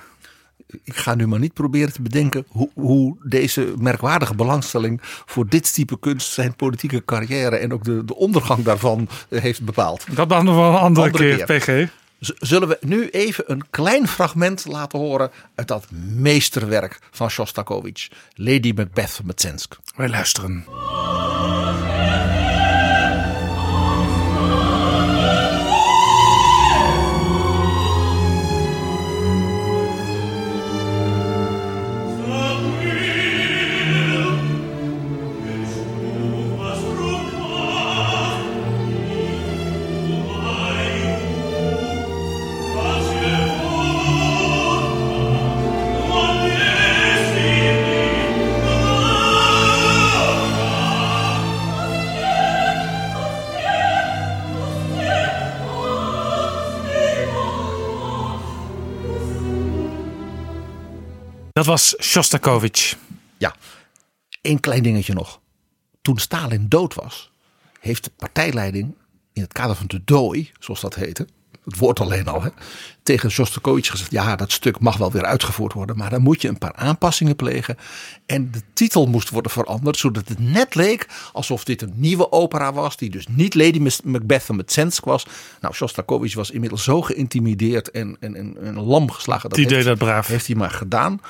Ik 0.85 0.97
ga 0.97 1.15
nu 1.15 1.27
maar 1.27 1.39
niet 1.39 1.53
proberen 1.53 1.93
te 1.93 2.03
bedenken 2.03 2.47
hoe, 2.49 2.71
hoe 2.75 3.17
deze 3.23 3.75
merkwaardige 3.79 4.35
belangstelling 4.35 5.01
voor 5.03 5.49
dit 5.49 5.75
type 5.75 5.99
kunst 5.99 6.33
zijn 6.33 6.57
politieke 6.57 7.05
carrière 7.05 7.57
en 7.57 7.73
ook 7.73 7.85
de, 7.85 8.05
de 8.05 8.15
ondergang 8.17 8.65
daarvan 8.65 9.09
eh, 9.29 9.41
heeft 9.41 9.63
bepaald. 9.63 10.05
Dat 10.15 10.29
dan 10.29 10.45
nog 10.45 10.55
wel 10.55 10.69
een 10.69 10.77
andere, 10.77 11.07
andere 11.07 11.37
keer, 11.37 11.45
keer, 11.45 11.87
PG. 11.87 11.93
Zullen 12.39 12.69
we 12.69 12.79
nu 12.81 13.09
even 13.09 13.45
een 13.47 13.63
klein 13.71 14.09
fragment 14.09 14.67
laten 14.67 14.99
horen 14.99 15.31
uit 15.55 15.69
dat 15.69 15.87
meesterwerk 16.15 16.99
van 17.11 17.31
Shostakovich, 17.31 18.09
Lady 18.35 18.73
Macbeth 18.77 19.11
van 19.11 19.27
Metsensk. 19.27 19.77
Wij 19.97 20.09
luisteren. 20.09 20.65
Dat 61.57 61.67
was 61.67 61.95
Shostakovich. 62.01 62.97
Ja, 63.39 63.55
één 64.41 64.61
klein 64.61 64.83
dingetje 64.83 65.15
nog. 65.15 65.41
Toen 66.03 66.19
Stalin 66.19 66.69
dood 66.69 66.95
was, 66.95 67.33
heeft 67.81 68.05
de 68.05 68.11
partijleiding 68.17 68.95
in 69.33 69.43
het 69.43 69.53
kader 69.53 69.77
van 69.77 69.87
de 69.87 70.05
dooi, 70.05 70.51
zoals 70.59 70.81
dat 70.81 70.95
heette, 70.95 71.27
het 71.67 71.79
woord 71.79 72.01
alleen 72.01 72.27
al, 72.27 72.43
hè, 72.43 72.49
tegen 73.03 73.31
Shostakovich 73.31 73.87
gezegd: 73.87 74.11
ja, 74.11 74.37
dat 74.37 74.53
stuk 74.53 74.79
mag 74.79 74.97
wel 74.97 75.13
weer 75.13 75.25
uitgevoerd 75.25 75.73
worden, 75.73 75.97
maar 75.97 76.11
dan 76.11 76.23
moet 76.23 76.43
je 76.43 76.49
een 76.49 76.59
paar 76.59 76.75
aanpassingen 76.75 77.37
plegen. 77.37 77.77
En 78.27 78.51
de 78.51 78.61
titel 78.73 79.07
moest 79.07 79.31
worden 79.31 79.51
veranderd, 79.51 79.97
zodat 79.97 80.29
het 80.29 80.39
net 80.39 80.75
leek 80.75 81.09
alsof 81.33 81.65
dit 81.65 81.83
een 81.83 81.93
nieuwe 81.95 82.33
opera 82.33 82.73
was, 82.73 82.97
die 82.97 83.11
dus 83.11 83.27
niet 83.29 83.55
Lady 83.55 83.89
Macbeth 84.05 84.43
van 84.43 84.57
Metsensk 84.57 85.05
was. 85.05 85.27
Nou, 85.61 85.75
Shostakovich 85.75 86.35
was 86.35 86.51
inmiddels 86.51 86.85
zo 86.85 87.03
geïntimideerd 87.03 87.91
en, 87.91 88.17
en, 88.21 88.35
en, 88.35 88.57
en 88.61 88.81
lam 88.81 89.11
geslagen. 89.11 89.49
Dat 89.49 89.59
Die 89.59 89.69
deed 89.69 89.85
dat 89.85 89.99
braaf. 89.99 90.27
Heeft 90.27 90.47
hij 90.47 90.57
maar 90.57 90.71
gedaan. 90.71 91.21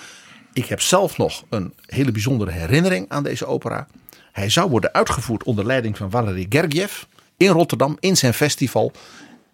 Ik 0.52 0.66
heb 0.66 0.80
zelf 0.80 1.18
nog 1.18 1.44
een 1.48 1.72
hele 1.86 2.12
bijzondere 2.12 2.50
herinnering 2.50 3.04
aan 3.08 3.22
deze 3.22 3.46
opera. 3.46 3.86
Hij 4.32 4.50
zou 4.50 4.70
worden 4.70 4.92
uitgevoerd 4.92 5.44
onder 5.44 5.66
leiding 5.66 5.96
van 5.96 6.10
Valery 6.10 6.46
Gergiev 6.48 7.02
in 7.36 7.48
Rotterdam 7.48 7.96
in 8.00 8.16
zijn 8.16 8.34
festival 8.34 8.92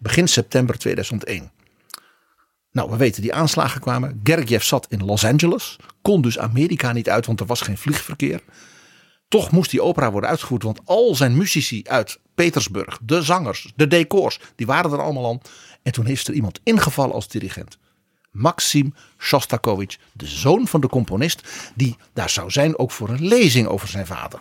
begin 0.02 0.28
september 0.28 0.78
2001. 0.78 1.50
Nou, 2.72 2.90
we 2.90 2.96
weten 2.96 3.22
die 3.22 3.34
aanslagen 3.34 3.80
kwamen. 3.80 4.20
Gergiev 4.22 4.62
zat 4.62 4.86
in 4.88 5.04
Los 5.04 5.24
Angeles, 5.24 5.76
kon 6.02 6.22
dus 6.22 6.38
Amerika 6.38 6.92
niet 6.92 7.08
uit, 7.08 7.26
want 7.26 7.40
er 7.40 7.46
was 7.46 7.60
geen 7.60 7.78
vliegverkeer. 7.78 8.42
Toch 9.28 9.50
moest 9.50 9.70
die 9.70 9.82
opera 9.82 10.10
worden 10.10 10.30
uitgevoerd, 10.30 10.62
want 10.62 10.80
al 10.84 11.14
zijn 11.14 11.36
muzici 11.36 11.82
uit 11.84 12.20
Petersburg, 12.34 12.98
de 13.02 13.22
zangers, 13.22 13.72
de 13.76 13.86
decors, 13.86 14.40
die 14.56 14.66
waren 14.66 14.92
er 14.92 15.02
allemaal 15.02 15.28
aan. 15.28 15.40
En 15.82 15.92
toen 15.92 16.06
is 16.06 16.28
er 16.28 16.34
iemand 16.34 16.60
ingevallen 16.62 17.14
als 17.14 17.28
dirigent. 17.28 17.78
Maxim 18.30 18.94
Shostakovich, 19.18 19.98
de 20.12 20.26
zoon 20.26 20.68
van 20.68 20.80
de 20.80 20.88
componist, 20.88 21.48
die 21.74 21.96
daar 22.12 22.30
zou 22.30 22.50
zijn 22.50 22.78
ook 22.78 22.90
voor 22.90 23.08
een 23.08 23.26
lezing 23.26 23.66
over 23.66 23.88
zijn 23.88 24.06
vader. 24.06 24.40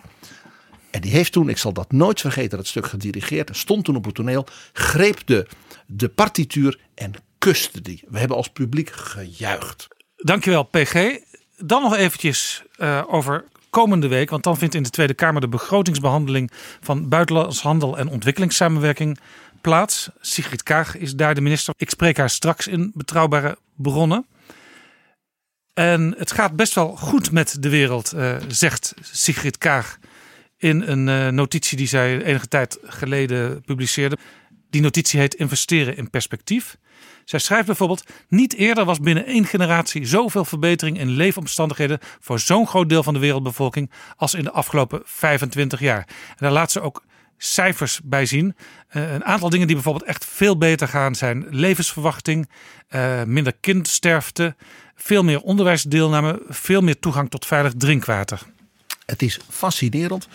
En 0.92 1.00
die 1.00 1.10
heeft 1.10 1.32
toen, 1.32 1.48
ik 1.48 1.58
zal 1.58 1.72
dat 1.72 1.92
nooit 1.92 2.20
vergeten, 2.20 2.58
dat 2.58 2.66
stuk 2.66 2.86
gedirigeerd. 2.86 3.56
Stond 3.56 3.84
toen 3.84 3.96
op 3.96 4.04
het 4.04 4.14
toneel, 4.14 4.46
greep 4.72 5.26
de, 5.86 6.08
partituur 6.08 6.78
en 6.94 7.12
kuste 7.38 7.80
die. 7.80 8.04
We 8.08 8.18
hebben 8.18 8.36
als 8.36 8.48
publiek 8.48 8.90
gejuicht. 8.90 9.88
Dankjewel, 10.16 10.62
PG. 10.62 11.18
Dan 11.56 11.82
nog 11.82 11.96
eventjes 11.96 12.62
uh, 12.78 13.02
over 13.06 13.44
komende 13.70 14.08
week. 14.08 14.30
Want 14.30 14.42
dan 14.42 14.56
vindt 14.56 14.74
in 14.74 14.82
de 14.82 14.90
Tweede 14.90 15.14
Kamer 15.14 15.40
de 15.40 15.48
begrotingsbehandeling 15.48 16.50
van 16.80 17.08
buitenlands 17.08 17.62
handel 17.62 17.98
en 17.98 18.08
ontwikkelingssamenwerking 18.08 19.18
plaats. 19.60 20.10
Sigrid 20.20 20.62
Kaag 20.62 20.96
is 20.96 21.14
daar 21.14 21.34
de 21.34 21.40
minister. 21.40 21.74
Ik 21.76 21.90
spreek 21.90 22.16
haar 22.16 22.30
straks 22.30 22.66
in 22.66 22.90
betrouwbare 22.94 23.56
bronnen. 23.74 24.26
En 25.74 26.14
het 26.18 26.32
gaat 26.32 26.56
best 26.56 26.74
wel 26.74 26.96
goed 26.96 27.30
met 27.30 27.56
de 27.60 27.68
wereld, 27.68 28.12
uh, 28.14 28.36
zegt 28.48 28.94
Sigrid 29.00 29.58
Kaag 29.58 29.98
in 30.62 30.82
een 30.82 31.08
uh, 31.08 31.28
notitie 31.28 31.76
die 31.76 31.86
zij 31.86 32.22
enige 32.22 32.48
tijd 32.48 32.78
geleden 32.82 33.62
publiceerde. 33.62 34.18
Die 34.70 34.80
notitie 34.80 35.20
heet 35.20 35.34
Investeren 35.34 35.96
in 35.96 36.10
perspectief. 36.10 36.76
Zij 37.24 37.38
schrijft 37.38 37.66
bijvoorbeeld: 37.66 38.04
Niet 38.28 38.54
eerder 38.54 38.84
was 38.84 39.00
binnen 39.00 39.26
één 39.26 39.44
generatie 39.44 40.06
zoveel 40.06 40.44
verbetering 40.44 40.98
in 40.98 41.10
leefomstandigheden 41.10 41.98
voor 42.20 42.40
zo'n 42.40 42.66
groot 42.66 42.88
deel 42.88 43.02
van 43.02 43.14
de 43.14 43.20
wereldbevolking 43.20 43.90
als 44.16 44.34
in 44.34 44.44
de 44.44 44.50
afgelopen 44.50 45.02
25 45.04 45.80
jaar. 45.80 46.06
En 46.28 46.36
daar 46.36 46.52
laat 46.52 46.72
ze 46.72 46.80
ook 46.80 47.04
cijfers 47.36 48.00
bij 48.04 48.26
zien. 48.26 48.56
Uh, 48.92 49.12
een 49.12 49.24
aantal 49.24 49.50
dingen 49.50 49.66
die 49.66 49.76
bijvoorbeeld 49.76 50.04
echt 50.04 50.24
veel 50.24 50.58
beter 50.58 50.88
gaan 50.88 51.14
zijn 51.14 51.46
levensverwachting, 51.50 52.48
uh, 52.90 53.22
minder 53.22 53.52
kindsterfte, 53.60 54.54
veel 54.94 55.22
meer 55.22 55.40
onderwijsdeelname, 55.40 56.42
veel 56.48 56.80
meer 56.80 56.98
toegang 56.98 57.30
tot 57.30 57.46
veilig 57.46 57.72
drinkwater. 57.76 58.40
Het 59.06 59.22
is 59.22 59.38
fascinerend. 59.50 60.28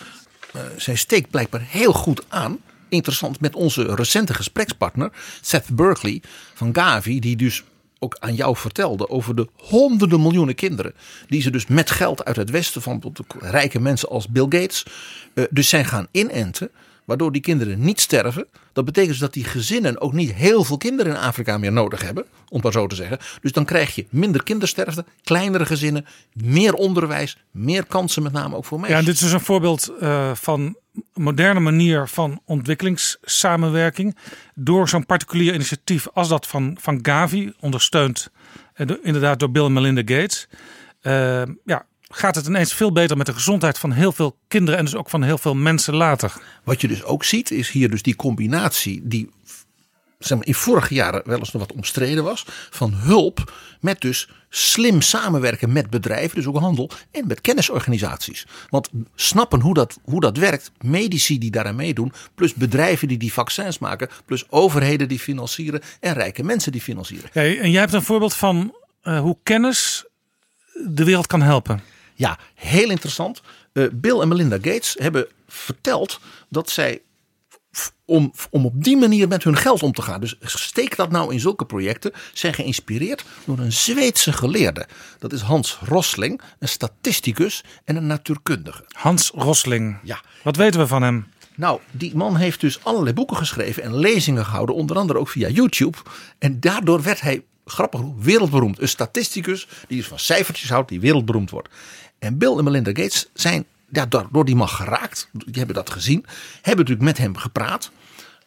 Uh, 0.58 0.64
zij 0.78 0.96
steekt 0.96 1.30
blijkbaar 1.30 1.62
heel 1.68 1.94
goed 1.94 2.26
aan. 2.28 2.58
Interessant 2.90 3.40
met 3.40 3.56
onze 3.56 3.96
recente 3.96 4.34
gesprekspartner 4.34 5.12
Seth 5.42 5.76
Berkley 5.76 6.22
van 6.54 6.76
Gavi, 6.76 7.20
die 7.20 7.36
dus 7.36 7.64
ook 8.00 8.18
aan 8.20 8.36
jou 8.36 8.56
vertelde 8.56 9.10
over 9.10 9.36
de 9.36 9.48
honderden 9.56 10.22
miljoenen 10.22 10.56
kinderen 10.56 10.94
die 11.28 11.42
ze 11.42 11.50
dus 11.50 11.68
met 11.68 11.92
geld 11.92 12.26
uit 12.26 12.36
het 12.36 12.50
westen 12.50 12.82
van 12.82 13.14
rijke 13.40 13.80
mensen 13.80 14.10
als 14.10 14.28
Bill 14.28 14.46
Gates 14.50 14.86
uh, 15.34 15.46
dus 15.50 15.70
zijn 15.70 15.86
gaan 15.86 16.08
inenten 16.12 16.72
waardoor 17.08 17.32
die 17.32 17.42
kinderen 17.42 17.80
niet 17.80 18.02
sterven. 18.02 18.48
Dat 18.74 18.86
betekent 18.86 19.12
dus 19.12 19.22
dat 19.22 19.34
die 19.34 19.44
gezinnen 19.44 20.02
ook 20.02 20.14
niet 20.14 20.34
heel 20.34 20.64
veel 20.64 20.78
kinderen 20.78 21.14
in 21.14 21.20
Afrika 21.20 21.58
meer 21.58 21.72
nodig 21.72 22.02
hebben, 22.02 22.24
om 22.24 22.54
het 22.54 22.64
maar 22.64 22.72
zo 22.72 22.88
te 22.88 22.96
zeggen. 22.96 23.18
Dus 23.42 23.52
dan 23.52 23.66
krijg 23.66 23.96
je 23.96 24.06
minder 24.10 24.44
kindersterfte, 24.44 25.06
kleinere 25.24 25.66
gezinnen, 25.66 26.06
meer 26.34 26.74
onderwijs, 26.74 27.38
meer 27.52 27.86
kansen 27.86 28.24
met 28.24 28.32
name 28.32 28.56
ook 28.56 28.66
voor 28.66 28.80
meisjes. 28.80 29.00
Ja, 29.00 29.06
dit 29.06 29.16
is 29.16 29.22
dus 29.22 29.32
een 29.32 29.40
voorbeeld 29.40 29.92
uh, 30.02 30.32
van 30.34 30.78
moderne 31.14 31.60
manier 31.60 32.08
van 32.08 32.42
ontwikkelingssamenwerking. 32.46 34.18
Door 34.56 34.90
zo'n 34.90 35.06
particulier 35.06 35.54
initiatief 35.54 36.08
als 36.14 36.28
dat 36.28 36.48
van, 36.48 36.78
van 36.82 37.00
Gavi, 37.02 37.54
ondersteund 37.60 38.30
uh, 38.76 38.88
inderdaad 39.02 39.40
door 39.40 39.52
Bill 39.52 39.66
en 39.66 39.74
Melinda 39.74 40.02
Gates. 40.16 40.48
Uh, 41.02 41.42
ja, 41.66 41.86
gaat 42.10 42.36
het 42.36 42.48
ineens 42.48 42.74
veel 42.74 42.92
beter 42.92 43.18
met 43.18 43.26
de 43.26 43.34
gezondheid 43.34 43.80
van 43.80 43.92
heel 43.92 44.12
veel 44.12 44.38
kinderen 44.48 44.80
en 44.80 44.86
dus 44.86 44.96
ook 44.96 45.10
van 45.10 45.24
heel 45.24 45.38
veel 45.38 45.56
mensen 45.56 45.96
later. 45.96 46.34
Wat 46.64 46.82
je 46.82 46.88
dus 46.88 47.04
ook 47.04 47.24
ziet 47.24 47.52
is 47.52 47.70
hier 47.70 47.90
dus 47.90 48.02
die 48.02 48.16
combinatie 48.16 49.02
die 49.04 49.30
zeg 50.20 50.38
maar, 50.38 50.48
in 50.48 50.54
vorige 50.54 50.94
jaren 50.94 51.22
wel 51.26 51.40
eens 51.40 51.52
nog 51.52 51.62
wat 51.62 51.78
omstreden 51.78 52.24
was. 52.24 52.46
Van 52.70 52.94
hulp 52.94 53.54
met 53.80 54.02
dus 54.02 54.30
slim 54.50 55.02
samenwerken 55.02 55.72
met 55.72 55.90
bedrijven, 55.90 56.36
dus 56.36 56.48
ook 56.48 56.58
handel 56.58 56.92
en 57.12 57.28
met 57.28 57.42
kennisorganisaties. 57.42 58.46
Want 58.70 58.90
snappen 59.16 59.60
hoe 59.60 59.74
dat, 59.74 60.00
hoe 60.04 60.20
dat 60.20 60.38
werkt, 60.38 60.72
medici 60.82 61.38
die 61.38 61.52
daaraan 61.52 61.76
meedoen, 61.76 62.14
plus 62.36 62.54
bedrijven 62.54 63.08
die 63.08 63.18
die 63.18 63.34
vaccins 63.34 63.80
maken, 63.80 64.10
plus 64.26 64.46
overheden 64.50 65.08
die 65.08 65.20
financieren 65.20 65.82
en 66.00 66.14
rijke 66.14 66.44
mensen 66.44 66.72
die 66.72 66.82
financieren. 66.82 67.30
Ja, 67.34 67.42
en 67.42 67.72
jij 67.72 67.82
hebt 67.82 67.94
een 67.94 68.02
voorbeeld 68.02 68.34
van 68.34 68.76
uh, 69.04 69.20
hoe 69.20 69.38
kennis 69.44 70.06
de 70.88 71.04
wereld 71.04 71.28
kan 71.28 71.42
helpen. 71.42 71.82
Ja, 72.18 72.40
heel 72.54 72.90
interessant. 72.90 73.42
Uh, 73.74 73.88
Bill 73.94 74.20
en 74.20 74.28
Melinda 74.28 74.56
Gates 74.56 74.96
hebben 75.00 75.28
verteld 75.48 76.20
dat 76.50 76.70
zij 76.70 77.02
om, 78.06 78.34
om 78.50 78.66
op 78.66 78.84
die 78.84 78.98
manier 78.98 79.28
met 79.28 79.44
hun 79.44 79.58
geld 79.58 79.84
om 79.84 79.92
te 79.92 80.02
gaan. 80.02 80.20
Dus 80.20 80.36
steek 80.42 80.96
dat 80.96 81.12
nou 81.12 81.34
in 81.34 81.40
zulke 81.40 81.66
projecten. 81.66 82.12
Zijn 82.34 82.54
geïnspireerd 82.54 83.26
door 83.46 83.60
een 83.60 83.72
Zweedse 83.72 84.34
geleerde. 84.34 84.88
Dat 85.20 85.34
is 85.34 85.42
Hans 85.42 85.78
Rosling, 85.82 86.42
een 86.60 86.68
statisticus 86.68 87.64
en 87.84 87.96
een 87.96 88.08
natuurkundige. 88.08 88.84
Hans 88.88 89.32
Rosling. 89.36 89.98
Ja. 90.04 90.22
Wat 90.44 90.56
weten 90.56 90.80
we 90.80 90.88
van 90.88 91.02
hem? 91.02 91.28
Nou, 91.56 91.80
die 91.92 92.16
man 92.16 92.36
heeft 92.36 92.62
dus 92.62 92.84
allerlei 92.84 93.14
boeken 93.14 93.38
geschreven 93.38 93.84
en 93.84 93.98
lezingen 93.98 94.46
gehouden. 94.46 94.76
Onder 94.76 94.98
andere 94.98 95.20
ook 95.20 95.30
via 95.30 95.50
YouTube. 95.50 95.98
En 96.40 96.60
daardoor 96.60 97.02
werd 97.02 97.22
hij, 97.22 97.44
grappig 97.66 98.00
genoeg, 98.00 98.24
wereldberoemd. 98.24 98.82
Een 98.82 98.88
statisticus 98.88 99.68
die 99.88 99.98
dus 99.98 100.08
van 100.08 100.20
cijfertjes 100.20 100.70
houdt, 100.70 100.90
die 100.90 101.00
wereldberoemd 101.00 101.50
wordt. 101.50 101.70
En 102.20 102.38
Bill 102.38 102.58
en 102.58 102.64
Melinda 102.64 102.90
Gates 102.90 103.30
zijn 103.34 103.66
ja, 103.92 104.06
door 104.32 104.46
die 104.46 104.56
man 104.56 104.70
geraakt. 104.70 105.30
Die 105.32 105.54
hebben 105.54 105.76
dat 105.76 105.90
gezien. 105.90 106.26
Hebben 106.56 106.86
natuurlijk 106.86 107.02
met 107.02 107.18
hem 107.18 107.38
gepraat. 107.38 107.92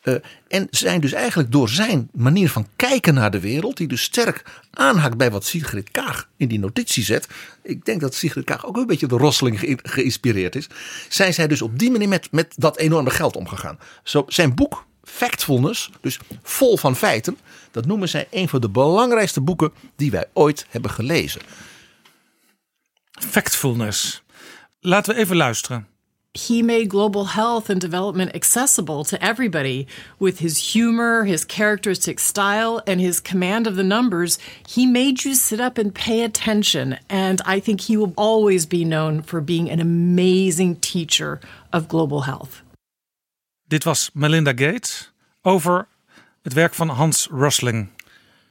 Uh, 0.03 0.15
en 0.49 0.67
zijn 0.71 1.01
dus 1.01 1.13
eigenlijk 1.13 1.53
door 1.53 1.69
zijn 1.69 2.09
manier 2.13 2.51
van 2.51 2.67
kijken 2.77 3.15
naar 3.15 3.31
de 3.31 3.41
wereld, 3.41 3.77
die 3.77 3.89
dus 3.89 4.03
sterk 4.03 4.61
aanhaakt 4.71 5.17
bij 5.17 5.31
wat 5.31 5.45
Sigrid 5.45 5.91
Kaag 5.91 6.29
in 6.37 6.49
die 6.49 6.59
notitie 6.59 7.05
zet. 7.05 7.29
Ik 7.63 7.85
denk 7.85 8.01
dat 8.01 8.15
Sigrid 8.15 8.45
Kaag 8.45 8.67
ook 8.67 8.77
een 8.77 8.87
beetje 8.87 9.07
de 9.07 9.17
Rosseling 9.17 9.59
ge 9.59 9.79
geïnspireerd 9.83 10.57
is. 10.57 10.67
Zijn 11.09 11.35
zij 11.35 11.47
dus 11.47 11.63
op 11.63 11.79
die 11.79 11.91
manier 11.91 12.09
met, 12.09 12.29
met 12.31 12.55
dat 12.57 12.77
enorme 12.79 13.11
geld 13.11 13.37
omgegaan. 13.37 13.79
Zo, 14.03 14.25
zijn 14.29 14.55
boek 14.55 14.87
Factfulness, 15.05 15.91
dus 16.01 16.19
vol 16.43 16.77
van 16.77 16.97
feiten, 16.97 17.39
dat 17.71 17.87
noemen 17.87 18.09
zij 18.09 18.29
een 18.31 18.49
van 18.49 18.61
de 18.61 18.69
belangrijkste 18.69 19.41
boeken 19.41 19.73
die 19.97 20.11
wij 20.11 20.25
ooit 20.33 20.67
hebben 20.69 20.91
gelezen. 20.91 21.41
Factfulness. 23.21 24.21
Laten 24.81 25.15
we 25.15 25.21
even 25.21 25.37
luisteren. 25.37 25.87
He 26.33 26.63
made 26.63 26.89
global 26.89 27.25
health 27.25 27.71
and 27.71 27.81
development 27.81 28.35
accessible 28.35 29.05
to 29.05 29.17
everybody 29.21 29.87
with 30.21 30.39
his 30.39 30.73
humor, 30.73 31.25
his 31.25 31.45
characteristic 31.45 32.21
style, 32.21 32.81
and 32.87 33.01
his 33.01 33.21
command 33.21 33.67
of 33.67 33.75
the 33.75 33.83
numbers. 33.83 34.39
He 34.69 34.87
made 34.87 35.25
you 35.25 35.35
sit 35.35 35.61
up 35.61 35.77
and 35.77 35.93
pay 35.93 36.23
attention. 36.23 36.99
And 37.09 37.41
I 37.45 37.61
think 37.61 37.81
he 37.81 37.97
will 37.97 38.13
always 38.15 38.65
be 38.67 38.85
known 38.85 39.23
for 39.23 39.41
being 39.41 39.69
an 39.71 39.81
amazing 39.81 40.77
teacher 40.77 41.41
of 41.73 41.89
global 41.89 42.23
health. 42.23 42.63
Dit 43.69 43.85
was 43.85 44.11
Melinda 44.13 44.53
Gates 44.55 45.11
over 45.43 45.87
het 46.43 46.53
werk 46.53 46.75
van 46.75 46.89
Hans 46.89 47.29
Rosling. 47.31 47.89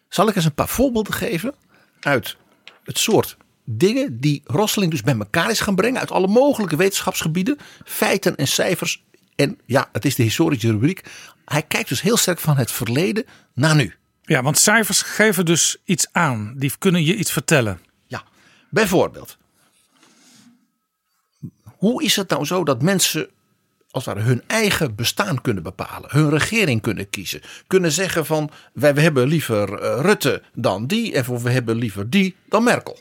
Zal 0.10 0.28
ik 0.28 0.36
eens 0.36 0.46
een 0.46 0.54
paar 0.54 0.68
voorbeelden 0.68 1.14
geven 1.14 1.54
uit 2.00 2.36
het 2.84 2.98
soort 2.98 3.38
dingen 3.72 4.20
die 4.20 4.42
Rosling 4.46 4.92
dus 4.92 5.02
bij 5.02 5.18
elkaar 5.18 5.50
is 5.50 5.60
gaan 5.60 5.76
brengen 5.76 6.00
uit 6.00 6.12
alle 6.12 6.28
mogelijke 6.28 6.76
wetenschapsgebieden, 6.76 7.58
feiten 7.86 8.36
en 8.36 8.48
cijfers. 8.48 9.04
En 9.36 9.58
ja, 9.66 9.90
het 9.92 10.06
is 10.06 10.16
de 10.16 10.24
historische 10.24 10.72
rubriek. 10.72 11.04
Hij 11.46 11.64
kijkt 11.64 11.90
dus 11.90 12.02
heel 12.02 12.18
sterk 12.18 12.40
van 12.40 12.58
het 12.58 12.72
verleden 12.72 13.26
naar 13.54 13.76
nu. 13.76 13.96
Ja, 14.22 14.42
want 14.42 14.58
cijfers 14.58 15.02
geven 15.02 15.46
dus 15.46 15.78
iets 15.86 16.08
aan. 16.12 16.54
Die 16.58 16.72
kunnen 16.80 17.04
je 17.04 17.16
iets 17.16 17.32
vertellen. 17.32 17.80
Ja, 18.08 18.24
bijvoorbeeld. 18.70 19.38
Hoe 21.64 22.04
is 22.04 22.16
het 22.16 22.30
nou 22.30 22.46
zo 22.46 22.64
dat 22.64 22.82
mensen 22.82 23.30
als 23.92 24.06
het 24.06 24.16
ware 24.16 24.28
hun 24.28 24.44
eigen 24.48 24.96
bestaan 24.96 25.42
kunnen 25.42 25.64
bepalen. 25.64 26.10
Hun 26.12 26.30
regering 26.30 26.82
kunnen 26.82 27.10
kiezen. 27.10 27.42
Kunnen 27.68 27.92
zeggen 27.92 28.26
van 28.26 28.52
wij 28.74 28.94
we 28.94 29.02
hebben 29.02 29.28
liever 29.28 29.74
eh, 29.74 30.00
Rutte 30.02 30.44
dan 30.54 30.88
die. 30.88 31.14
En 31.14 31.44
we 31.44 31.50
hebben 31.50 31.76
liever 31.76 32.10
die 32.10 32.36
dan 32.50 32.64
Merkel. 32.64 33.00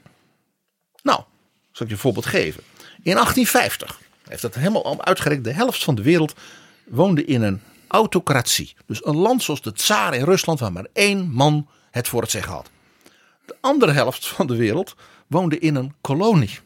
Zal 1.79 1.87
ik 1.87 1.93
je 1.93 1.99
een 1.99 2.13
voorbeeld 2.13 2.27
geven. 2.27 2.63
In 3.03 3.13
1850 3.15 4.01
heeft 4.29 4.43
dat 4.43 4.55
helemaal 4.55 4.85
al 4.85 5.05
uitgerekend. 5.05 5.45
De 5.45 5.53
helft 5.53 5.85
van 5.85 5.95
de 5.95 6.03
wereld 6.03 6.35
woonde 6.85 7.25
in 7.25 7.43
een 7.43 7.61
autocratie. 7.89 8.75
Dus 8.87 9.07
een 9.07 9.17
land 9.17 9.43
zoals 9.43 9.63
de 9.63 9.73
Tsaar 9.73 10.15
in 10.15 10.25
Rusland 10.25 10.61
waar 10.61 10.73
maar 10.73 10.87
één 10.93 11.31
man 11.31 11.69
het 11.91 12.09
voor 12.09 12.21
het 12.21 12.31
zeggen 12.31 12.53
had. 12.53 12.71
De 13.47 13.57
andere 13.61 13.93
helft 13.93 14.27
van 14.29 14.47
de 14.47 14.57
wereld 14.57 14.95
woonde 15.27 15.59
in 15.59 15.75
een 15.75 15.95
kolonie. 16.01 16.59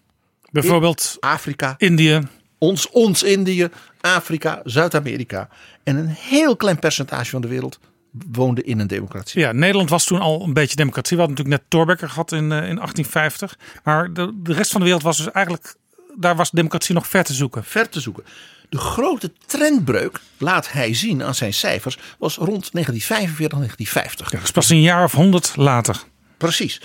Bijvoorbeeld 0.50 1.16
Afrika, 1.20 1.74
Indië. 1.78 2.20
ons, 2.58 2.88
ons 2.88 3.22
Indië, 3.22 3.68
Afrika, 4.00 4.60
Zuid-Amerika. 4.64 5.48
En 5.82 5.96
een 5.96 6.08
heel 6.08 6.56
klein 6.56 6.78
percentage 6.78 7.30
van 7.30 7.40
de 7.40 7.48
wereld 7.48 7.78
woonde 8.12 8.62
in 8.62 8.78
een 8.78 8.86
democratie. 8.86 9.40
Ja, 9.40 9.52
Nederland 9.52 9.90
was 9.90 10.04
toen 10.04 10.20
al 10.20 10.42
een 10.42 10.52
beetje 10.52 10.76
democratie. 10.76 11.16
We 11.16 11.22
hadden 11.22 11.36
natuurlijk 11.38 11.62
net 11.62 11.70
Thorbecke 11.70 12.08
gehad 12.08 12.32
in, 12.32 12.52
eh, 12.52 12.68
in 12.68 12.78
1850. 12.78 13.58
Maar 13.84 14.12
de, 14.12 14.40
de 14.42 14.52
rest 14.52 14.70
van 14.70 14.80
de 14.80 14.86
wereld 14.86 15.04
was 15.04 15.16
dus 15.16 15.30
eigenlijk... 15.30 15.74
Daar 16.16 16.36
was 16.36 16.50
democratie 16.50 16.94
nog 16.94 17.06
ver 17.06 17.24
te 17.24 17.34
zoeken. 17.34 17.64
Ver 17.64 17.88
te 17.88 18.00
zoeken. 18.00 18.24
De 18.68 18.78
grote 18.78 19.32
trendbreuk, 19.46 20.20
laat 20.38 20.72
hij 20.72 20.94
zien 20.94 21.22
aan 21.22 21.34
zijn 21.34 21.54
cijfers, 21.54 21.98
was 22.18 22.36
rond 22.36 22.72
1945, 22.72 23.58
1950. 23.58 24.32
Ja, 24.32 24.38
dus 24.40 24.50
pas 24.50 24.68
een 24.68 24.80
jaar 24.80 25.04
of 25.04 25.12
honderd 25.12 25.56
later. 25.56 26.02
Precies. 26.36 26.80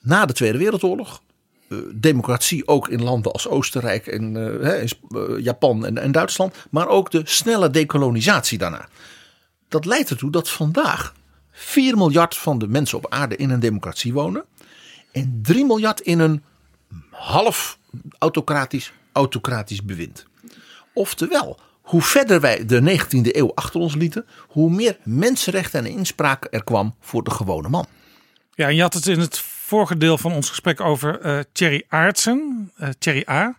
Na 0.00 0.26
de 0.26 0.32
Tweede 0.32 0.58
Wereldoorlog, 0.58 1.22
eh, 1.68 1.78
democratie 1.94 2.68
ook 2.68 2.88
in 2.88 3.02
landen 3.02 3.32
als 3.32 3.48
Oostenrijk 3.48 4.06
en 4.06 4.36
eh, 4.62 4.88
Japan 5.38 5.86
en, 5.86 5.98
en 5.98 6.12
Duitsland, 6.12 6.54
maar 6.70 6.88
ook 6.88 7.10
de 7.10 7.20
snelle 7.24 7.70
dekolonisatie 7.70 8.58
daarna. 8.58 8.88
Dat 9.72 9.84
leidt 9.84 10.10
ertoe 10.10 10.30
dat 10.30 10.50
vandaag 10.50 11.14
4 11.50 11.96
miljard 11.96 12.36
van 12.36 12.58
de 12.58 12.68
mensen 12.68 12.98
op 12.98 13.06
aarde 13.10 13.36
in 13.36 13.50
een 13.50 13.60
democratie 13.60 14.12
wonen 14.12 14.44
en 15.12 15.38
3 15.42 15.64
miljard 15.64 16.00
in 16.00 16.18
een 16.18 16.42
half 17.10 17.78
autocratisch, 18.18 18.92
autocratisch 19.12 19.84
bewind. 19.84 20.26
Oftewel, 20.92 21.60
hoe 21.80 22.02
verder 22.02 22.40
wij 22.40 22.66
de 22.66 22.98
19e 22.98 23.36
eeuw 23.36 23.52
achter 23.54 23.80
ons 23.80 23.94
lieten, 23.94 24.26
hoe 24.48 24.70
meer 24.70 24.98
mensenrechten 25.02 25.84
en 25.84 25.90
inspraak 25.90 26.46
er 26.50 26.64
kwam 26.64 26.94
voor 27.00 27.22
de 27.22 27.30
gewone 27.30 27.68
man. 27.68 27.86
Ja, 28.54 28.68
en 28.68 28.74
je 28.74 28.82
had 28.82 28.94
het 28.94 29.06
in 29.06 29.20
het 29.20 29.38
vorige 29.38 29.96
deel 29.96 30.18
van 30.18 30.32
ons 30.32 30.48
gesprek 30.48 30.80
over 30.80 31.20
eh 31.20 31.38
Thierry 31.52 31.84
Aartsen, 31.88 32.70
eh 32.76 32.88
Thierry 32.98 33.24
A. 33.28 33.58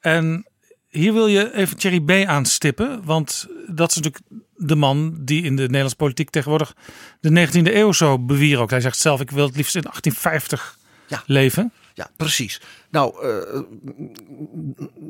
En 0.00 0.46
hier 0.90 1.12
wil 1.12 1.26
je 1.26 1.54
even 1.54 1.76
Thierry 1.76 2.00
B 2.00 2.28
aanstippen, 2.28 3.04
want 3.04 3.46
dat 3.66 3.90
is 3.90 3.96
natuurlijk 3.96 4.24
de 4.56 4.74
man 4.76 5.14
die 5.20 5.42
in 5.42 5.56
de 5.56 5.62
Nederlandse 5.62 5.96
politiek 5.96 6.30
tegenwoordig 6.30 6.74
de 7.20 7.48
19e 7.48 7.74
eeuw 7.74 7.92
zo 7.92 8.18
bewierookt. 8.18 8.70
Hij 8.70 8.80
zegt 8.80 8.98
zelf, 8.98 9.20
ik 9.20 9.30
wil 9.30 9.46
het 9.46 9.56
liefst 9.56 9.74
in 9.74 9.82
1850 9.82 10.78
Ja. 11.06 11.22
leven. 11.26 11.72
Ja, 11.94 12.10
precies. 12.16 12.60
Nou, 12.90 13.26
eh, 13.26 13.60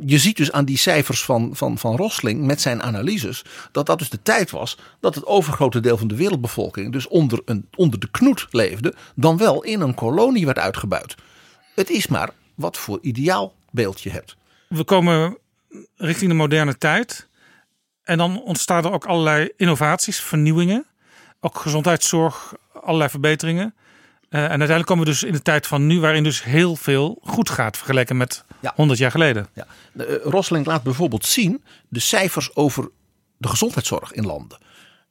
je 0.07 0.19
ziet 0.19 0.37
dus 0.37 0.53
aan 0.53 0.65
die 0.65 0.77
cijfers 0.77 1.25
van, 1.25 1.51
van, 1.57 1.79
van 1.79 1.97
Rosling 1.97 2.45
met 2.47 2.61
zijn 2.61 2.83
analyses 2.83 3.45
dat 3.73 3.87
dat 3.87 3.99
dus 3.99 4.11
de 4.11 4.23
tijd 4.23 4.51
was 4.51 4.79
dat 5.01 5.15
het 5.15 5.27
overgrote 5.27 5.81
deel 5.81 5.97
van 5.97 6.09
de 6.09 6.15
wereldbevolking 6.17 6.93
dus 6.93 7.09
onder, 7.09 7.43
een, 7.45 7.67
onder 7.77 8.01
de 8.01 8.11
knoet 8.11 8.47
leefde, 8.51 8.95
dan 9.15 9.37
wel 9.37 9.63
in 9.65 9.81
een 9.81 9.95
kolonie 9.95 10.47
werd 10.47 10.59
uitgebuit. 10.59 11.15
Het 11.75 11.91
is 11.91 12.07
maar 12.07 12.31
wat 12.55 12.77
voor 12.77 12.99
ideaalbeeld 13.03 14.01
je 14.01 14.11
hebt. 14.11 14.37
We 14.69 14.85
komen 14.85 15.39
richting 15.97 16.31
de 16.31 16.37
moderne 16.37 16.79
tijd. 16.79 17.29
En 18.03 18.19
dan 18.19 18.43
ontstaan 18.43 18.85
er 18.85 18.93
ook 18.93 19.05
allerlei 19.05 19.51
innovaties, 19.57 20.21
vernieuwingen. 20.21 20.87
Ook 21.41 21.59
gezondheidszorg, 21.59 22.55
allerlei 22.73 23.11
verbeteringen. 23.11 23.75
Eh, 24.29 24.41
en 24.41 24.49
uiteindelijk 24.49 24.87
komen 24.87 25.05
we 25.05 25.11
dus 25.11 25.23
in 25.23 25.33
de 25.33 25.43
tijd 25.43 25.67
van 25.67 25.87
nu, 25.87 26.01
waarin 26.01 26.23
dus 26.23 26.45
heel 26.45 26.77
veel 26.77 27.19
goed 27.23 27.51
gaat 27.51 27.77
vergeleken 27.77 28.17
met 28.17 28.45
Ja. 28.61 28.73
100 28.77 28.99
jaar 28.99 29.11
geleden. 29.11 29.49
Ja. 29.55 29.67
Eh, 29.97 30.05
Rosling 30.23 30.67
laat 30.67 30.83
bijvoorbeeld 30.83 31.27
zien 31.27 31.65
de 31.89 32.01
cijfers 32.01 32.57
over 32.57 32.91
de 33.37 33.49
gezondheidszorg 33.49 34.13
in 34.13 34.27
landen. 34.27 34.59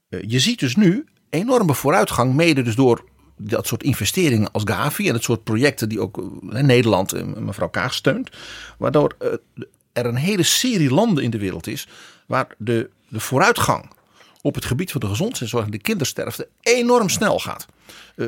Eh, 0.09 0.19
je 0.27 0.39
ziet 0.39 0.59
dus 0.59 0.75
nu 0.75 1.05
enorme 1.29 1.73
vooruitgang, 1.73 2.33
mede 2.33 2.61
dus 2.61 2.75
door 2.75 3.03
dat 3.37 3.67
soort 3.67 3.83
investeringen 3.83 4.51
als 4.51 4.63
Gavi 4.65 5.07
en 5.07 5.13
het 5.13 5.23
soort 5.23 5.43
projecten 5.43 5.89
die 5.89 5.99
ook 6.01 6.41
Nederland 6.41 7.35
mevrouw 7.39 7.69
Kaag 7.69 7.93
steunt. 7.93 8.29
Waardoor 8.77 9.15
er 9.99 10.05
een 10.05 10.15
hele 10.15 10.43
serie 10.43 10.93
landen 10.93 11.23
in 11.23 11.29
de 11.29 11.37
wereld 11.37 11.67
is 11.67 11.87
waar 12.25 12.47
de, 12.57 12.89
de 13.07 13.19
vooruitgang 13.19 13.89
op 14.41 14.55
het 14.55 14.65
gebied 14.65 14.91
van 14.91 15.01
de 15.01 15.07
gezondheidszorg 15.07 15.65
en 15.65 15.71
de 15.71 15.77
kindersterfte 15.77 16.47
enorm 16.61 17.09
snel 17.09 17.39
gaat. 17.39 17.65
Eh, 18.15 18.27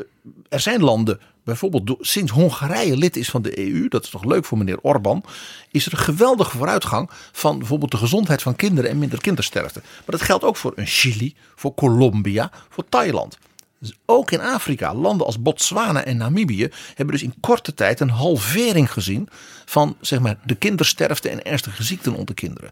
er 0.49 0.59
zijn 0.59 0.81
landen, 0.81 1.19
bijvoorbeeld 1.43 1.97
sinds 1.99 2.31
Hongarije 2.31 2.97
lid 2.97 3.15
is 3.15 3.29
van 3.29 3.41
de 3.41 3.59
EU, 3.59 3.87
dat 3.87 4.03
is 4.03 4.09
toch 4.09 4.23
leuk 4.23 4.45
voor 4.45 4.57
meneer 4.57 4.81
Orbán, 4.81 5.23
is 5.71 5.85
er 5.85 5.91
een 5.91 5.97
geweldige 5.97 6.57
vooruitgang 6.57 7.09
van 7.31 7.57
bijvoorbeeld 7.57 7.91
de 7.91 7.97
gezondheid 7.97 8.41
van 8.41 8.55
kinderen 8.55 8.89
en 8.89 8.99
minder 8.99 9.21
kindersterfte. 9.21 9.79
Maar 9.79 10.05
dat 10.05 10.21
geldt 10.21 10.43
ook 10.43 10.57
voor 10.57 10.73
een 10.75 10.87
Chili, 10.87 11.35
voor 11.55 11.73
Colombia, 11.73 12.51
voor 12.69 12.85
Thailand. 12.89 13.37
Dus 13.81 13.93
ook 14.05 14.31
in 14.31 14.41
Afrika, 14.41 14.95
landen 14.95 15.25
als 15.25 15.41
Botswana 15.41 16.03
en 16.03 16.17
Namibië 16.17 16.69
hebben 16.95 17.15
dus 17.15 17.23
in 17.23 17.33
korte 17.39 17.73
tijd 17.73 17.99
een 17.99 18.09
halvering 18.09 18.91
gezien 18.91 19.29
van 19.65 19.97
zeg 20.01 20.19
maar, 20.19 20.37
de 20.43 20.55
kindersterfte 20.55 21.29
en 21.29 21.43
ernstige 21.43 21.83
ziekten 21.83 22.15
onder 22.15 22.35
kinderen. 22.35 22.71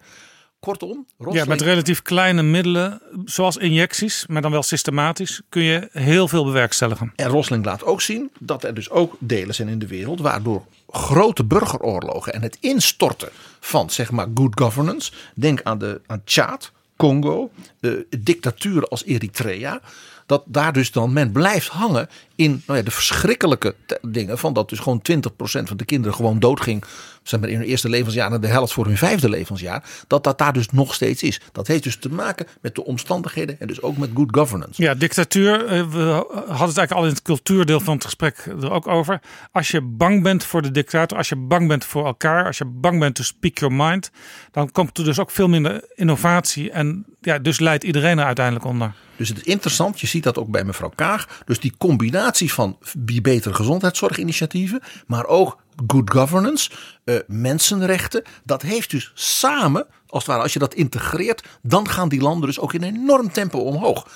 Kortom, 0.60 1.05
Ja, 1.32 1.45
met 1.45 1.62
relatief 1.62 2.01
kleine 2.01 2.41
middelen, 2.43 3.01
zoals 3.26 3.57
injecties, 3.57 4.26
maar 4.28 4.41
dan 4.41 4.51
wel 4.51 4.64
systematisch, 4.64 5.41
kun 5.49 5.62
je 5.62 5.89
heel 5.91 6.28
veel 6.28 6.43
bewerkstelligen. 6.43 7.14
En 7.16 7.28
Rosling 7.30 7.66
laat 7.66 7.84
ook 7.84 8.01
zien 8.01 8.32
dat 8.39 8.64
er 8.64 8.74
dus 8.74 8.89
ook 8.89 9.16
delen 9.20 9.55
zijn 9.55 9.68
in 9.68 9.80
de 9.80 9.88
wereld 9.88 10.20
waardoor 10.20 10.66
grote 10.89 11.43
burgeroorlogen 11.43 12.34
en 12.34 12.41
het 12.41 12.57
instorten 12.60 13.30
van 13.60 13.89
zeg 13.89 14.12
maar 14.12 14.28
good 14.34 14.60
governance, 14.60 15.12
denk 15.36 15.62
aan 15.64 15.78
de 15.78 16.01
aan 16.05 16.22
Tjaad, 16.24 16.72
Congo, 16.95 17.51
eh, 17.80 17.91
dictaturen 18.20 18.89
als 18.89 19.05
Eritrea, 19.05 19.82
dat 20.30 20.43
daar 20.45 20.73
dus 20.73 20.91
dan 20.91 21.13
men 21.13 21.32
blijft 21.32 21.67
hangen 21.67 22.09
in 22.36 22.63
nou 22.65 22.80
ja, 22.80 22.86
de 22.86 22.91
verschrikkelijke 22.91 23.75
dingen 24.01 24.38
van 24.38 24.53
dat 24.53 24.69
dus 24.69 24.80
gewoon 24.80 25.01
20% 25.11 25.15
van 25.39 25.77
de 25.77 25.86
kinderen 25.86 26.15
gewoon 26.15 26.39
doodging, 26.39 26.84
zeg 27.30 27.39
maar 27.39 27.49
in 27.49 27.57
hun 27.57 27.67
eerste 27.67 27.89
levensjaar 27.89 28.32
en 28.32 28.41
de 28.41 28.47
helft 28.47 28.73
voor 28.73 28.86
hun 28.86 28.97
vijfde 28.97 29.30
levensjaar, 29.30 29.84
dat 30.07 30.23
dat 30.23 30.38
daar 30.38 30.53
dus 30.53 30.69
nog 30.69 30.93
steeds 30.93 31.23
is. 31.23 31.41
Dat 31.51 31.67
heeft 31.67 31.84
dus 31.84 31.97
te 31.99 32.09
maken 32.09 32.45
met 32.61 32.75
de 32.75 32.86
omstandigheden 32.86 33.59
en 33.59 33.67
dus 33.67 33.82
ook 33.82 33.97
met 33.97 34.09
good 34.13 34.36
governance. 34.36 34.82
Ja, 34.84 34.93
dictatuur. 34.95 35.65
eh, 35.65 35.88
We 35.89 36.01
hadden 36.01 36.47
het 36.47 36.59
eigenlijk 36.59 36.91
al 36.91 37.03
in 37.03 37.09
het 37.09 37.21
cultuurdeel 37.21 37.80
van 37.80 37.93
het 37.93 38.03
gesprek 38.03 38.38
er 38.61 38.71
ook 38.71 38.88
over. 38.88 39.21
Als 39.51 39.71
je 39.71 39.82
bang 39.82 40.23
bent 40.23 40.43
voor 40.43 40.61
de 40.61 40.71
dictator, 40.71 41.17
als 41.17 41.30
je 41.30 41.36
bang 41.36 41.67
bent 41.67 41.86
voor 41.86 42.05
elkaar, 42.05 42.45
als 42.45 42.57
je 42.57 42.65
bang 42.65 42.99
bent 42.99 43.15
to 43.15 43.23
speak 43.23 43.57
your 43.57 43.75
mind, 43.75 44.11
dan 44.51 44.71
komt 44.71 44.97
er 44.97 45.03
dus 45.03 45.19
ook 45.19 45.32
veel 45.32 45.47
minder 45.47 45.84
innovatie. 45.95 46.71
En 46.71 47.05
ja, 47.21 47.39
dus 47.39 47.59
leidt 47.59 47.84
iedereen 47.84 48.19
er 48.19 48.25
uiteindelijk 48.25 48.65
onder. 48.65 48.93
Dus 49.15 49.30
het 49.30 49.38
is 49.38 49.43
interessant, 49.43 49.99
je 49.99 50.07
ziet 50.07 50.23
dat 50.23 50.38
ook 50.38 50.49
bij 50.49 50.63
mevrouw 50.63 50.91
Kaag. 50.95 51.41
Dus 51.45 51.59
die 51.59 51.73
combinatie 51.77 52.53
van 52.53 52.77
die 52.97 53.21
betere 53.21 53.53
gezondheidszorginitiatieven, 53.53 54.82
maar 55.07 55.25
ook 55.25 55.57
good 55.88 56.11
governance, 56.11 56.71
eh, 57.03 57.15
mensenrechten. 57.27 58.23
Dat 58.43 58.61
heeft 58.61 58.91
dus 58.91 59.11
samen, 59.13 59.88
als 60.07 60.23
het 60.23 60.32
ware, 60.32 60.43
als 60.43 60.53
je 60.53 60.59
dat 60.59 60.73
integreert, 60.73 61.47
dan 61.61 61.89
gaan 61.89 62.09
die 62.09 62.21
landen 62.21 62.47
dus 62.47 62.59
ook 62.59 62.73
in 62.73 62.84
enorm 62.84 63.32
tempo 63.32 63.59
omhoog. 63.59 64.07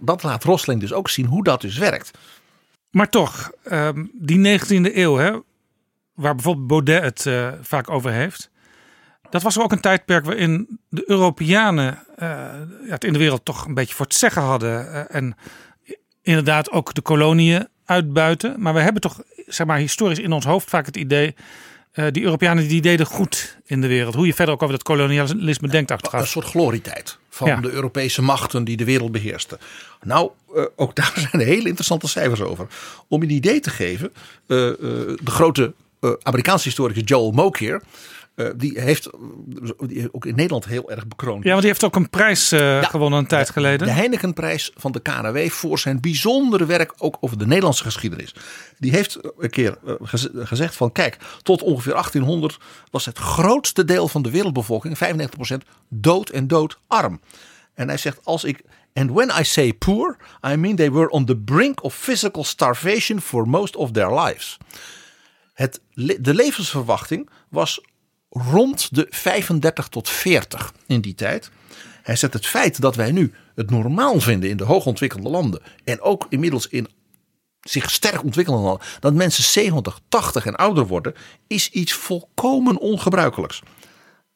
Dat 0.00 0.22
laat 0.22 0.44
Rosling 0.44 0.80
dus 0.80 0.92
ook 0.92 1.08
zien 1.08 1.26
hoe 1.26 1.44
dat 1.44 1.60
dus 1.60 1.78
werkt. 1.78 2.18
Maar 2.90 3.08
toch, 3.08 3.50
ehm, 3.62 4.04
die 4.12 4.38
19e 4.38 4.98
eeuw, 4.98 5.16
hè, 5.16 5.30
waar 6.14 6.34
bijvoorbeeld 6.34 6.66
Baudet 6.66 7.02
het 7.02 7.26
eh, 7.26 7.52
vaak 7.60 7.90
over 7.90 8.10
heeft. 8.10 8.50
Dat 9.30 9.42
was 9.42 9.58
ook 9.58 9.72
een 9.72 9.80
tijdperk 9.80 10.24
waarin 10.24 10.78
de 10.88 11.04
Europeanen 11.06 11.98
eh, 12.16 12.60
het 12.88 13.04
in 13.04 13.12
de 13.12 13.18
wereld 13.18 13.44
toch 13.44 13.66
een 13.66 13.74
beetje 13.74 13.94
voor 13.94 14.06
het 14.06 14.14
zeggen 14.14 14.42
hadden. 14.42 15.08
en 15.10 15.36
inderdaad 16.22 16.70
ook 16.70 16.94
de 16.94 17.02
koloniën 17.02 17.68
uitbuiten. 17.84 18.54
Maar 18.58 18.74
we 18.74 18.80
hebben 18.80 19.00
toch, 19.00 19.22
zeg 19.46 19.66
maar, 19.66 19.78
historisch 19.78 20.18
in 20.18 20.32
ons 20.32 20.44
hoofd 20.44 20.68
vaak 20.68 20.86
het 20.86 20.96
idee. 20.96 21.34
eh, 21.92 22.06
die 22.10 22.22
Europeanen 22.22 22.68
die 22.68 22.80
deden 22.80 23.06
goed 23.06 23.58
in 23.64 23.80
de 23.80 23.86
wereld. 23.86 24.14
Hoe 24.14 24.26
je 24.26 24.34
verder 24.34 24.54
ook 24.54 24.62
over 24.62 24.74
dat 24.74 24.84
kolonialisme 24.84 25.68
denkt 25.68 25.90
Een 25.90 25.96
achteraf. 25.96 26.28
soort 26.28 26.46
glorietijd 26.46 27.18
van 27.30 27.48
Ja. 27.48 27.60
de 27.60 27.70
Europese 27.70 28.22
machten 28.22 28.64
die 28.64 28.76
de 28.76 28.84
wereld 28.84 29.12
beheersten. 29.12 29.58
Nou, 30.02 30.30
eh, 30.54 30.64
ook 30.76 30.94
daar 30.96 31.12
zijn 31.30 31.42
hele 31.42 31.68
interessante 31.68 32.08
cijfers 32.08 32.40
over. 32.40 32.66
Om 33.08 33.22
je 33.22 33.28
een 33.28 33.34
idee 33.34 33.60
te 33.60 33.70
geven, 33.70 34.12
eh, 34.14 34.16
de 34.46 35.16
grote 35.24 35.74
Amerikaanse 36.22 36.64
historicus 36.68 37.02
Joel 37.04 37.30
Mokyr, 37.32 37.82
eh, 38.34 38.46
die 38.56 38.80
heeft 38.80 39.10
die 39.86 40.14
ook 40.14 40.26
in 40.26 40.34
Nederland 40.34 40.64
heel 40.64 40.90
erg 40.90 41.06
bekroond. 41.06 41.42
Ja, 41.42 41.48
want 41.48 41.60
die 41.60 41.70
heeft 41.70 41.84
ook 41.84 41.96
een 41.96 42.10
prijs 42.10 42.52
eh, 42.52 42.82
gewonnen 42.82 43.18
een 43.18 43.26
tijd 43.26 43.50
geleden. 43.50 43.86
De 43.86 43.92
Heinekenprijs 43.92 44.72
van 44.76 44.92
de 44.92 45.00
KNW 45.00 45.48
voor 45.48 45.78
zijn 45.78 46.00
bijzondere 46.00 46.66
werk 46.66 46.94
ook 46.98 47.16
over 47.20 47.38
de 47.38 47.46
Nederlandse 47.46 47.84
geschiedenis. 47.84 48.34
Die 48.78 48.90
heeft 48.90 49.18
een 49.38 49.50
keer 49.50 49.78
eh, 49.86 49.94
gez- 50.02 50.28
gezegd 50.34 50.76
van 50.76 50.92
kijk, 50.92 51.16
tot 51.42 51.62
ongeveer 51.62 51.92
1800 51.92 52.58
was 52.90 53.04
het 53.04 53.18
grootste 53.18 53.84
deel 53.84 54.08
van 54.08 54.22
de 54.22 54.30
wereldbevolking, 54.30 54.98
95%, 55.52 55.56
dood 55.88 56.28
en 56.30 56.46
doodarm. 56.46 57.20
En 57.74 57.88
hij 57.88 57.98
zegt 57.98 58.20
als 58.24 58.44
ik 58.44 58.62
And 58.94 59.10
when 59.10 59.30
I 59.40 59.44
say 59.44 59.72
poor, 59.72 60.16
I 60.46 60.56
mean 60.56 60.76
they 60.76 60.90
were 60.90 61.10
on 61.10 61.24
the 61.24 61.36
brink 61.36 61.82
of 61.82 61.94
physical 61.94 62.44
starvation 62.44 63.20
for 63.20 63.48
most 63.48 63.76
of 63.76 63.90
their 63.90 64.20
lives. 64.20 64.58
Het, 65.52 65.80
de 66.20 66.34
levensverwachting 66.34 67.30
was 67.48 67.80
rond 68.34 68.94
de 68.94 69.06
35 69.10 69.88
tot 69.88 70.08
40 70.08 70.72
in 70.86 71.00
die 71.00 71.14
tijd. 71.14 71.50
Hij 72.02 72.16
zegt 72.16 72.32
het 72.32 72.46
feit 72.46 72.80
dat 72.80 72.96
wij 72.96 73.12
nu 73.12 73.32
het 73.54 73.70
normaal 73.70 74.20
vinden 74.20 74.50
in 74.50 74.56
de 74.56 74.64
hoogontwikkelde 74.64 75.28
landen 75.28 75.62
en 75.84 76.00
ook 76.00 76.26
inmiddels 76.28 76.68
in 76.68 76.88
zich 77.60 77.90
sterk 77.90 78.24
ontwikkelende 78.24 78.64
landen, 78.64 78.86
dat 79.00 79.14
mensen 79.14 79.44
70, 79.44 80.00
80 80.08 80.46
en 80.46 80.56
ouder 80.56 80.86
worden, 80.86 81.14
is 81.46 81.70
iets 81.70 81.92
volkomen 81.92 82.78
ongebruikelijks. 82.78 83.62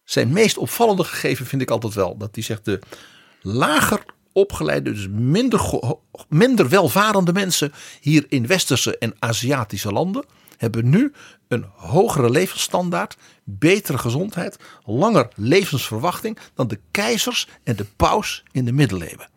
Zijn 0.05 0.33
meest 0.33 0.59
opvallende 0.59 1.05
gegeven 1.05 1.47
vind 1.47 1.63
ik 1.63 1.71
altijd 1.71 1.95
wel 1.95 2.17
dat 2.17 2.35
hij 2.35 2.45
zegt 2.45 2.65
de 2.65 2.79
lager 3.43 4.05
opgeleide, 4.33 4.93
dus 4.93 5.09
minder, 5.11 5.73
minder 6.29 6.69
welvarende 6.69 7.33
mensen 7.33 7.73
hier 8.01 8.27
in 8.29 8.47
westerse 8.47 8.99
en 8.99 9.15
Aziatische 9.19 9.93
landen 9.93 10.25
hebben 10.59 10.89
nu 10.89 11.13
een 11.49 11.67
hogere 11.77 12.31
levensstandaard, 12.31 13.17
betere 13.45 13.99
gezondheid, 13.99 14.57
langer 14.85 15.29
levensverwachting 15.35 16.39
dan 16.55 16.69
de 16.69 16.79
keizers 16.91 17.49
en 17.65 17.77
de 17.77 17.87
paus 17.97 18.43
in 18.53 18.65
de 18.65 18.73
middeleeuwen. 18.73 19.29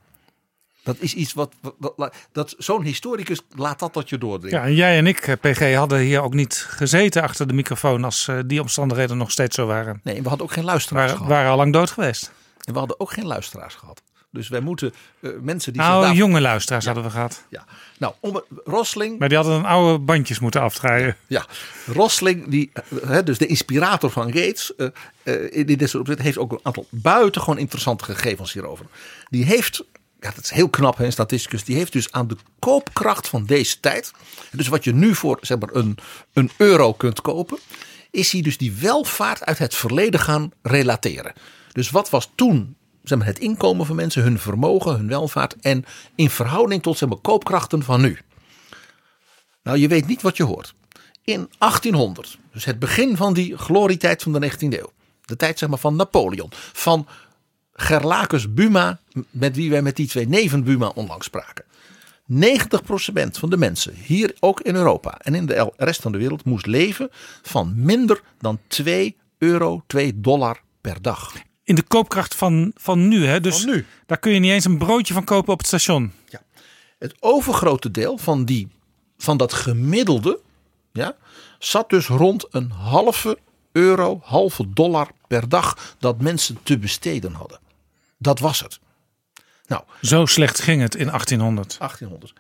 Dat 0.84 0.96
is 1.00 1.14
iets 1.14 1.34
wat, 1.34 1.54
wat- 1.78 1.94
wat- 1.96 2.16
dat, 2.32 2.56
zo'n 2.58 2.84
historicus 2.84 3.42
laat 3.56 3.80
dat 3.80 3.94
tot 3.94 4.10
je 4.10 4.18
doordringen. 4.18 4.60
Ja, 4.60 4.66
en 4.66 4.74
jij 4.76 4.98
en 4.98 5.08
ik, 5.08 5.20
eh, 5.28 5.36
PG, 5.42 5.76
hadden 5.76 6.00
hier 6.00 6.22
ook 6.22 6.34
niet 6.34 6.66
gezeten 6.70 7.22
achter 7.22 7.48
de 7.48 7.54
microfoon 7.54 8.04
als 8.04 8.28
eh, 8.28 8.40
die 8.46 8.62
omstandigheden 8.62 9.18
nog 9.18 9.32
steeds 9.32 9.56
zo 9.56 9.66
waren. 9.66 10.00
Nee, 10.04 10.22
we 10.22 10.28
hadden 10.30 10.48
ook 10.48 10.54
geen 10.54 10.64
luisteraars 10.64 11.12
Waren, 11.12 11.18
gehad. 11.26 11.38
waren 11.38 11.52
al 11.52 11.58
lang 11.58 11.74
dood 11.74 11.90
geweest. 11.92 12.32
En 12.64 12.74
we 12.74 12.80
hadden 12.80 13.00
ook 13.00 13.12
geen 13.12 13.26
luisteraars 13.28 13.76
gehad. 13.76 14.02
Dus 14.32 14.48
wij 14.50 14.60
moeten 14.60 14.94
eh, 15.20 15.32
mensen 15.42 15.74
die 15.74 15.82
Nou, 15.82 16.04
daar- 16.06 16.14
jonge 16.16 16.42
luisteraars 16.42 16.86
hadden 16.86 17.04
we 17.04 17.10
gehad. 17.10 17.46
Ja. 17.50 17.66
Nou, 17.98 18.14
om, 18.20 18.42
Rosling, 18.64 19.20
Maar 19.20 19.28
die 19.30 19.38
hadden 19.38 19.56
een 19.56 19.66
oude 19.66 20.00
bandjes 20.00 20.40
moeten 20.40 20.62
afdraaien. 20.62 21.16
ja, 21.28 21.46
Rosling 21.86 22.48
die, 22.48 22.70
eh, 22.74 22.82
hè, 23.08 23.24
dus 23.24 23.38
de 23.38 23.46
inspirator 23.46 24.10
van 24.12 24.26
Gates, 24.34 24.76
eh, 24.76 24.88
in 25.58 25.66
dit 25.66 25.96
heeft 26.22 26.38
ook 26.38 26.52
een 26.52 26.60
aantal 26.64 26.86
buitengewoon 26.90 27.58
interessante 27.58 28.04
gegevens 28.04 28.54
hierover. 28.54 28.86
Die 29.30 29.46
heeft, 29.46 29.84
ja, 30.20 30.32
dat 30.36 30.44
is 30.44 30.50
heel 30.50 30.70
knap, 30.70 30.98
hè, 30.98 31.06
een 31.06 31.12
statisticus, 31.12 31.64
die 31.64 31.76
heeft 31.76 31.94
dus 31.94 32.12
aan 32.12 32.28
de 32.28 32.38
koopkracht 32.60 33.28
van 33.28 33.46
deze 33.46 33.80
tijd, 33.80 34.12
dus 34.52 34.68
wat 34.68 34.84
je 34.84 34.94
nu 34.94 35.16
voor 35.16 35.38
zeg 35.42 35.60
maar, 35.60 35.70
een, 35.74 35.98
een 36.34 36.52
euro 36.58 36.94
kunt 36.94 37.22
kopen, 37.22 37.58
is 38.12 38.32
hij 38.32 38.42
dus 38.42 38.58
die 38.58 38.72
welvaart 38.80 39.46
uit 39.46 39.58
het 39.58 39.76
verleden 39.76 40.20
gaan 40.20 40.52
relateren. 40.62 41.34
Dus 41.72 41.90
wat 41.90 42.10
was 42.10 42.32
toen 42.36 42.76
zeg 43.04 43.18
maar, 43.18 43.28
het 43.28 43.40
inkomen 43.40 43.86
van 43.86 43.96
mensen, 43.96 44.24
hun 44.24 44.40
vermogen, 44.40 44.96
hun 44.96 45.08
welvaart 45.08 45.56
en 45.62 45.86
in 46.16 46.30
verhouding 46.30 46.82
tot 46.82 46.98
zeg 46.98 47.10
maar, 47.10 47.18
koopkrachten 47.18 47.84
van 47.84 48.02
nu. 48.02 48.18
Nou, 49.64 49.78
je 49.78 49.88
weet 49.88 50.08
niet 50.08 50.22
wat 50.22 50.38
je 50.38 50.44
hoort. 50.44 50.74
In 51.24 51.50
1800, 51.58 52.38
dus 52.54 52.66
het 52.66 52.80
begin 52.80 53.18
van 53.18 53.34
die 53.34 53.58
glorietijd 53.58 54.24
van 54.24 54.32
de 54.32 54.52
19e 54.52 54.58
eeuw. 54.60 54.92
De 55.26 55.36
tijd 55.36 55.60
zeg 55.60 55.70
maar 55.70 55.78
van 55.78 55.96
Napoleon. 55.96 56.50
Van 56.74 57.08
Gerlacus 57.74 58.54
Buma, 58.54 59.00
met 59.30 59.56
wie 59.56 59.70
wij 59.70 59.82
met 59.82 59.96
die 59.96 60.08
twee 60.08 60.28
neven 60.28 60.64
Buma 60.64 60.92
onlangs 60.96 61.26
spraken. 61.26 61.66
90% 62.32 62.34
van 63.32 63.50
de 63.50 63.58
mensen 63.58 63.94
hier 63.94 64.36
ook 64.40 64.62
in 64.62 64.76
Europa 64.76 65.20
en 65.20 65.36
in 65.36 65.46
de 65.46 65.72
rest 65.78 66.02
van 66.02 66.12
de 66.12 66.18
wereld 66.18 66.46
moest 66.46 66.66
leven 66.66 67.10
van 67.42 67.74
minder 67.76 68.22
dan 68.40 68.60
2 68.68 69.18
euro, 69.38 69.84
2 69.88 70.20
dollar 70.20 70.62
per 70.82 71.02
dag. 71.02 71.34
In 71.72 71.78
de 71.78 71.84
koopkracht 71.84 72.36
van, 72.36 72.72
van 72.76 73.08
nu, 73.08 73.26
hè? 73.26 73.40
Dus 73.40 73.62
Van 73.62 73.70
nu. 73.70 73.86
daar 74.06 74.18
kun 74.18 74.32
je 74.34 74.40
niet 74.40 74.52
eens 74.52 74.66
een 74.66 74.78
broodje 74.78 75.14
van 75.14 75.24
kopen 75.24 75.54
op 75.54 75.58
het 75.58 75.68
station. 75.68 76.14
Het 77.00 77.16
overgrote 77.20 77.92
deel 77.92 78.18
van, 78.18 78.46
die, 78.46 78.68
van 79.18 79.38
dat 79.38 79.54
gemiddelde 79.54 80.40
ja, 80.92 81.16
zat 81.60 81.90
dus 81.90 82.08
rond 82.08 82.46
een 82.50 82.72
halve 82.72 83.38
euro, 83.72 84.22
halve 84.24 84.74
dollar 84.74 85.08
per 85.28 85.50
dag 85.50 85.96
dat 86.00 86.22
mensen 86.22 86.58
te 86.64 86.78
besteden 86.78 87.34
hadden. 87.34 87.60
Dat 88.18 88.40
was 88.40 88.60
het. 88.60 88.80
Nou, 89.68 89.84
Zo 90.02 90.26
slecht 90.26 90.60
ging 90.60 90.82
het 90.82 90.96
in 90.96 91.06
1800. 91.08 91.76
1800. 91.80 92.34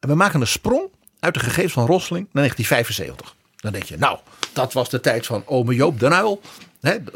En 0.00 0.08
we 0.08 0.14
maken 0.14 0.40
een 0.40 0.46
sprong 0.46 0.88
uit 1.18 1.34
de 1.34 1.40
gegevens 1.40 1.72
van 1.72 1.86
Rosling 1.86 2.28
naar 2.32 2.42
1975. 2.42 3.34
Dan 3.56 3.72
denk 3.72 3.84
je, 3.84 3.96
nou, 3.98 4.18
dat 4.52 4.72
was 4.72 4.88
de 4.88 5.00
tijd 5.00 5.26
van 5.26 5.42
ome 5.46 5.74
Joop 5.74 6.00
den 6.00 6.12
Uyl. 6.12 6.40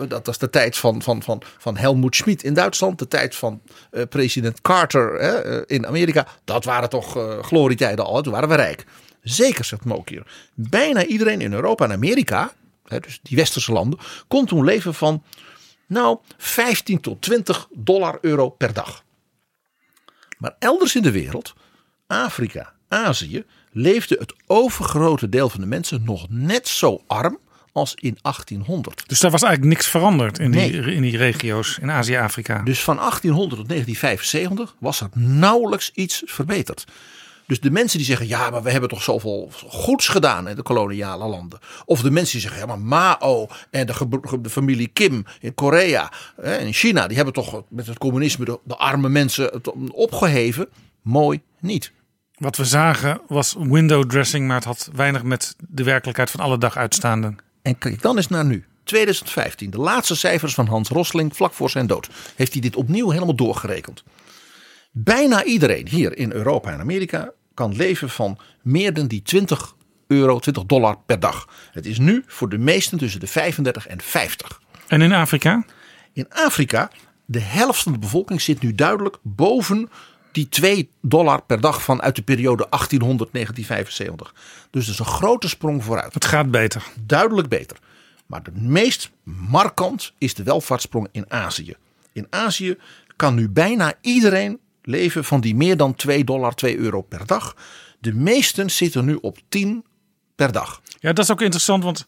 Dat 0.09 0.27
was 0.27 0.39
de 0.39 0.51
tijd 0.51 0.77
van, 0.77 1.03
van, 1.03 1.23
van, 1.23 1.43
van 1.59 1.77
Helmoet 1.77 2.17
Schmid 2.17 2.43
in 2.43 2.55
Duitsland. 2.55 2.99
De 2.99 3.09
tijd 3.09 3.35
van 3.35 3.62
eh, 3.91 4.03
president 4.09 4.61
Carter 4.61 5.15
eh, 5.15 5.62
in 5.67 5.87
Amerika. 5.87 6.27
Dat 6.45 6.65
waren 6.65 6.89
toch 6.89 7.17
eh, 7.17 7.43
glorietijden 7.43 8.05
al. 8.05 8.23
Toen 8.23 8.33
waren 8.33 8.49
we 8.49 8.55
rijk. 8.55 8.85
Zeker, 9.23 9.65
zegt 9.65 9.85
Mokier. 9.85 10.51
Bijna 10.55 11.05
iedereen 11.05 11.41
in 11.41 11.53
Europa 11.53 11.85
en 11.85 11.93
Amerika, 11.93 12.53
dus 12.85 13.21
die 13.23 13.37
westerse 13.37 13.73
landen, 13.73 13.99
kon 14.29 14.47
toen 14.47 14.65
leven 14.65 14.95
van 14.95 15.23
nou 15.87 16.19
15 16.37 17.01
tot 17.01 17.23
20 17.23 17.69
dollar 17.73 18.19
euro 18.21 18.49
per 18.49 18.73
dag. 18.73 19.05
Maar 20.39 20.57
elders 20.59 20.97
in 20.97 21.03
de 21.03 21.11
wereld, 21.11 21.55
Afrika, 22.07 22.73
Azië, 22.89 23.45
leefde 23.73 24.17
het 24.19 24.35
overgrote 24.47 25.29
deel 25.29 25.49
van 25.49 25.61
de 25.61 25.67
mensen 25.67 26.05
nog 26.05 26.27
net 26.29 26.69
zo 26.69 27.03
arm 27.07 27.39
als 27.75 27.95
in 27.95 28.18
1800. 28.22 29.03
Dus 29.07 29.20
daar 29.20 29.31
was 29.31 29.43
eigenlijk 29.43 29.75
niks 29.75 29.91
veranderd 29.91 30.39
in, 30.39 30.51
die, 30.51 30.95
in 30.95 31.03
die 31.03 31.16
regio's 31.16 31.79
in 31.81 31.91
Azië, 31.91 32.16
Afrika. 32.16 32.62
Dus 32.62 32.83
van 32.83 32.97
1800 32.97 33.61
tot 33.61 33.68
1975 33.68 34.77
was 34.79 35.01
er 35.01 35.09
nauwelijks 35.14 35.91
iets 35.95 36.22
verbeterd. 36.27 36.85
Dus 37.47 37.61
de 37.61 37.70
mensen 37.70 37.99
die 37.99 38.07
zeggen, 38.07 38.27
ja, 38.27 38.51
maar 38.51 38.62
we 38.62 38.70
hebben 38.70 38.89
toch 38.89 39.03
zoveel 39.03 39.51
goeds 39.68 40.09
gedaan 40.09 40.49
in 40.49 40.57
de 40.57 40.62
koloniale 40.62 41.27
landen. 41.27 41.59
Of 41.85 42.01
de 42.01 42.11
mensen 42.11 42.33
die 42.33 42.49
zeggen, 42.49 42.61
ja, 42.61 42.66
maar 42.66 42.79
Mao 43.18 43.49
en 43.70 43.87
de, 43.87 44.20
de 44.41 44.51
familie 44.51 44.89
Kim 44.89 45.25
in 45.41 45.55
Korea 45.55 46.12
en 46.37 46.72
China, 46.72 47.07
die 47.07 47.16
hebben 47.16 47.35
toch 47.35 47.62
met 47.68 47.87
het 47.87 47.99
communisme 47.99 48.45
de, 48.45 48.59
de 48.64 48.77
arme 48.77 49.09
mensen 49.09 49.45
het 49.45 49.72
opgeheven. 49.93 50.68
Mooi 51.03 51.43
niet. 51.61 51.93
Wat 52.35 52.57
we 52.57 52.64
zagen 52.64 53.20
was 53.29 53.57
window 53.59 54.05
dressing, 54.05 54.47
maar 54.47 54.57
het 54.57 54.64
had 54.64 54.91
weinig 54.95 55.22
met 55.22 55.57
de 55.68 55.85
werkelijkheid 55.85 56.31
van 56.31 56.41
alle 56.41 56.59
dag 56.59 56.77
uitstaande. 56.77 57.35
En 57.65 57.79
kijk 57.79 58.03
dan 58.03 58.17
eens 58.17 58.29
naar 58.29 58.45
nu. 58.45 58.65
2015, 58.85 59.71
de 59.71 59.79
laatste 59.79 60.17
cijfers 60.17 60.55
van 60.55 60.67
Hans 60.67 60.89
Rosling 60.89 61.37
vlak 61.37 61.53
voor 61.53 61.71
zijn 61.71 61.87
dood. 61.87 62.09
Heeft 62.37 62.53
hij 62.53 62.61
dit 62.61 62.77
opnieuw 62.77 63.11
helemaal 63.11 63.35
doorgerekend. 63.35 64.05
Bijna 64.91 65.45
iedereen 65.45 65.89
hier 65.89 66.17
in 66.17 66.33
Europa 66.33 66.73
en 66.73 66.81
Amerika 66.81 67.33
kan 67.55 67.77
leven 67.77 68.11
van 68.11 68.39
meer 68.62 68.93
dan 68.93 69.07
die 69.07 69.23
20 69.23 69.75
euro, 70.07 70.39
20 70.39 70.65
dollar 70.65 70.99
per 71.07 71.21
dag. 71.21 71.49
Het 71.73 71.87
is 71.87 71.99
nu 71.99 72.23
voor 72.27 72.49
de 72.49 72.59
meesten 72.59 72.99
tussen 72.99 73.21
de 73.21 73.27
35 73.27 73.87
en 73.87 74.01
50. 74.01 74.61
En 74.87 75.03
in 75.03 75.12
Afrika? 75.12 75.65
In 76.12 76.27
Afrika, 76.29 76.91
de 77.25 77.41
helft 77.41 77.83
van 77.83 77.93
de 77.93 77.99
bevolking 77.99 78.41
zit 78.41 78.62
nu 78.62 78.75
duidelijk 78.75 79.17
boven 79.23 79.91
die 80.35 80.49
2 80.49 80.89
dollar 81.01 81.43
per 81.43 81.61
dag 81.61 81.82
van 81.82 82.03
uit 82.03 82.16
de 82.16 82.22
periode 82.22 82.66
1800-1975. 82.66 84.32
Dus 84.70 84.87
dat 84.87 84.95
is 84.95 84.99
een 84.99 85.05
grote 85.05 85.49
sprong 85.49 85.85
vooruit 85.85 86.14
Het 86.14 86.24
gaat 86.24 86.51
beter. 86.51 86.82
duidelijk 87.01 87.49
beter. 87.49 87.76
Maar 88.26 88.43
de 88.43 88.53
meest 88.55 89.11
markant 89.22 90.12
is 90.18 90.35
de 90.35 90.43
welvaartssprong 90.43 91.09
in 91.12 91.24
Azië. 91.28 91.74
In 92.12 92.26
Azië 92.30 92.76
kan 93.16 93.35
nu 93.35 93.49
bijna 93.49 93.93
iedereen 94.01 94.59
leven 94.82 95.24
van 95.24 95.41
die 95.41 95.55
meer 95.55 95.76
dan 95.76 95.95
2 95.95 96.24
dollar, 96.24 96.55
2 96.55 96.76
euro 96.76 97.03
per 97.03 97.26
dag. 97.26 97.57
De 97.99 98.14
meesten 98.14 98.70
zitten 98.70 99.05
nu 99.05 99.18
op 99.20 99.39
10 99.49 99.85
per 100.35 100.53
dag. 100.53 100.80
Ja, 101.01 101.12
dat 101.12 101.24
is 101.24 101.30
ook 101.30 101.41
interessant, 101.41 101.85
want 101.85 102.07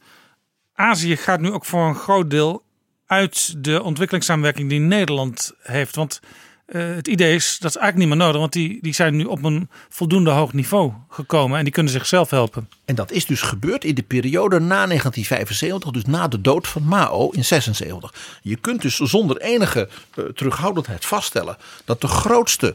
Azië 0.75 1.17
gaat 1.17 1.41
nu 1.41 1.53
ook 1.53 1.65
voor 1.65 1.89
een 1.89 1.95
groot 1.95 2.31
deel 2.31 2.63
uit 3.07 3.65
de 3.65 3.83
ontwikkelingssamenwerking 3.83 4.69
die 4.69 4.81
Nederland 4.81 5.53
heeft. 5.63 5.97
Want 5.97 6.21
eh, 6.67 6.95
het 6.95 7.09
idee 7.09 7.35
is, 7.35 7.59
dat 7.59 7.71
is 7.71 7.77
eigenlijk 7.77 7.97
niet 7.97 8.17
meer 8.17 8.27
nodig, 8.27 8.41
want 8.41 8.53
die, 8.53 8.79
die 8.83 8.95
zijn 8.95 9.17
nu 9.17 9.25
op 9.25 9.45
een 9.45 9.69
voldoende 9.89 10.31
hoog 10.31 10.53
niveau 10.53 10.93
gekomen 11.09 11.59
en 11.59 11.65
die 11.65 11.73
kunnen 11.73 11.93
zichzelf 11.93 12.31
helpen. 12.31 12.69
En 12.85 12.95
dat 12.95 13.11
is 13.11 13.27
dus 13.27 13.41
gebeurd 13.41 13.85
in 13.85 13.95
de 13.95 14.03
periode 14.03 14.59
na 14.59 14.87
1975, 14.87 15.91
dus 15.91 16.05
na 16.05 16.29
de 16.29 16.41
dood 16.41 16.69
van 16.69 16.83
Mao 16.83 17.31
in 17.31 17.45
76. 17.45 18.15
Je 18.43 18.57
kunt 18.57 18.83
dus 18.83 18.97
zonder 18.97 19.37
enige 19.37 19.89
eh, 20.15 20.25
terughoudendheid 20.25 21.05
vaststellen 21.05 21.57
dat 21.85 22.01
de 22.01 22.09
grootste, 22.09 22.75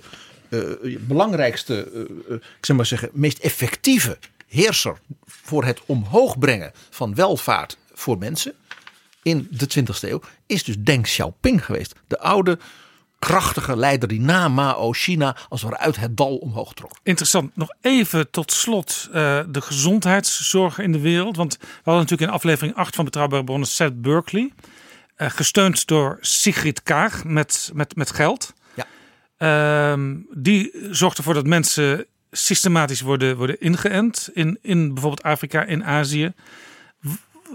eh, 0.49 0.59
belangrijkste, 0.99 1.91
ik 2.29 2.65
zeg 2.65 2.75
maar 2.75 2.85
zeggen, 2.85 3.09
meest 3.13 3.37
effectieve 3.37 4.17
heerser 4.47 4.97
voor 5.25 5.63
het 5.63 5.81
omhoog 5.85 6.39
brengen 6.39 6.71
van 6.89 7.15
welvaart 7.15 7.77
voor 7.93 8.17
mensen 8.17 8.53
in 9.21 9.47
de 9.51 9.67
20e 9.67 10.09
eeuw 10.09 10.21
is 10.45 10.63
dus 10.63 10.75
Deng 10.79 11.03
Xiaoping 11.03 11.65
geweest. 11.65 11.95
De 12.07 12.19
oude 12.19 12.59
krachtige 13.21 13.75
leider 13.75 14.07
die 14.07 14.21
na 14.21 14.47
Mao 14.47 14.93
China 14.93 15.35
als 15.49 15.61
het 15.61 15.77
uit 15.77 15.99
het 15.99 16.17
dal 16.17 16.37
omhoog 16.37 16.73
trok. 16.73 16.91
Interessant. 17.03 17.55
Nog 17.55 17.69
even 17.81 18.31
tot 18.31 18.51
slot 18.51 19.09
eh, 19.13 19.39
de 19.49 19.61
gezondheidszorg 19.61 20.79
in 20.79 20.91
de 20.91 20.99
wereld. 20.99 21.35
Want 21.35 21.57
we 21.59 21.67
hadden 21.83 22.01
natuurlijk 22.01 22.29
in 22.29 22.35
aflevering 22.35 22.75
8 22.75 22.95
van 22.95 23.05
Betrouwbare 23.05 23.43
Bronnen 23.43 23.67
Seth 23.67 24.01
Berkeley. 24.01 24.51
eh, 25.15 25.29
gesteund 25.29 25.87
door 25.87 26.17
Sigrid 26.21 26.83
Kaag 26.83 27.23
met, 27.23 27.71
met, 27.73 27.95
met 27.95 28.11
geld. 28.11 28.53
Ja. 28.73 28.85
Ehm, 29.37 30.15
die 30.33 30.71
zorgt 30.91 31.17
ervoor 31.17 31.33
dat 31.33 31.47
mensen 31.47 32.05
systematisch 32.31 33.01
worden, 33.01 33.37
worden 33.37 33.59
ingeënt. 33.59 34.29
In, 34.33 34.57
in 34.61 34.93
bijvoorbeeld 34.93 35.23
Afrika, 35.23 35.63
in 35.63 35.85
Azië. 35.85 36.33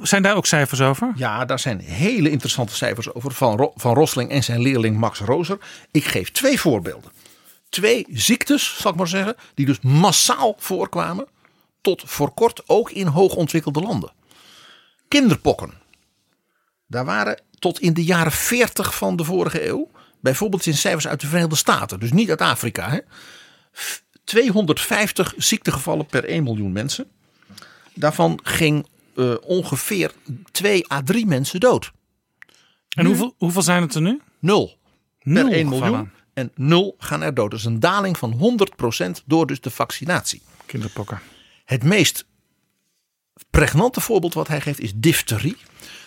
Zijn 0.03 0.23
daar 0.23 0.37
ook 0.37 0.47
cijfers 0.47 0.81
over? 0.81 1.13
Ja, 1.17 1.45
daar 1.45 1.59
zijn 1.59 1.81
hele 1.81 2.31
interessante 2.31 2.75
cijfers 2.75 3.15
over 3.15 3.33
van, 3.33 3.73
van 3.75 3.95
Rosling 3.95 4.31
en 4.31 4.45
zijn 4.45 4.61
leerling 4.61 4.97
Max 4.97 5.21
Roser. 5.21 5.59
Ik 5.91 6.05
geef 6.05 6.31
twee 6.31 6.61
voorbeelden. 6.61 7.11
Twee 7.69 8.07
ziektes, 8.11 8.79
zal 8.79 8.91
ik 8.91 8.97
maar 8.97 9.09
zeggen, 9.09 9.37
die 9.55 9.67
dus 9.67 9.81
massaal 9.81 10.55
voorkwamen. 10.59 11.27
Tot 11.81 12.03
voor 12.07 12.31
kort 12.31 12.63
ook 12.67 12.91
in 12.91 13.07
hoogontwikkelde 13.07 13.81
landen. 13.81 14.13
Kinderpokken. 15.09 15.73
Daar 16.87 17.05
waren 17.05 17.41
tot 17.59 17.81
in 17.81 17.95
de 17.95 18.05
jaren 18.05 18.33
40 18.33 18.95
van 18.95 19.17
de 19.17 19.25
vorige 19.25 19.69
eeuw, 19.69 19.91
bijvoorbeeld 20.21 20.67
in 20.67 20.75
cijfers 20.75 21.09
uit 21.09 21.21
de 21.21 21.27
Verenigde 21.27 21.57
Staten, 21.57 22.01
dus 22.01 22.13
niet 22.13 22.31
uit 22.31 22.41
Afrika, 22.41 22.91
hè, 22.91 22.99
250 24.25 25.35
ziektegevallen 25.37 26.07
per 26.07 26.25
1 26.25 26.43
miljoen 26.43 26.73
mensen. 26.73 27.11
Daarvan 27.95 28.41
ging 28.43 28.87
eh, 29.17 29.35
ongeveer 29.41 30.13
2 30.51 30.93
à 30.93 31.03
3 31.03 31.27
mensen 31.27 31.61
dood. 31.61 31.93
En 32.89 33.07
hoeveel, 33.07 33.35
hoeveel 33.39 33.63
zijn 33.63 33.83
het 33.83 33.95
er 33.95 34.01
nu? 34.01 34.21
Nul 34.39 34.79
per 35.19 35.33
Nul 35.33 35.53
1 35.53 35.69
miljoen. 35.69 35.73
gevallen. 35.73 36.13
En 36.35 36.53
nul 36.55 36.95
gaan 36.99 37.23
er 37.23 37.35
dood. 37.35 37.51
Dat 37.51 37.59
is 37.59 37.65
een 37.65 37.81
daling 37.81 38.19
van 38.19 38.59
100% 39.21 39.25
door 39.25 39.47
dus 39.47 39.61
de 39.61 39.71
vaccinatie. 39.71 40.43
Kinderpokken. 40.67 41.21
Het 41.65 41.85
meest 41.85 42.27
pregnante 43.51 44.01
voorbeeld 44.01 44.35
wat 44.35 44.49
hij 44.49 44.61
geeft 44.61 44.81
is 44.81 44.93
difterie. 44.95 45.57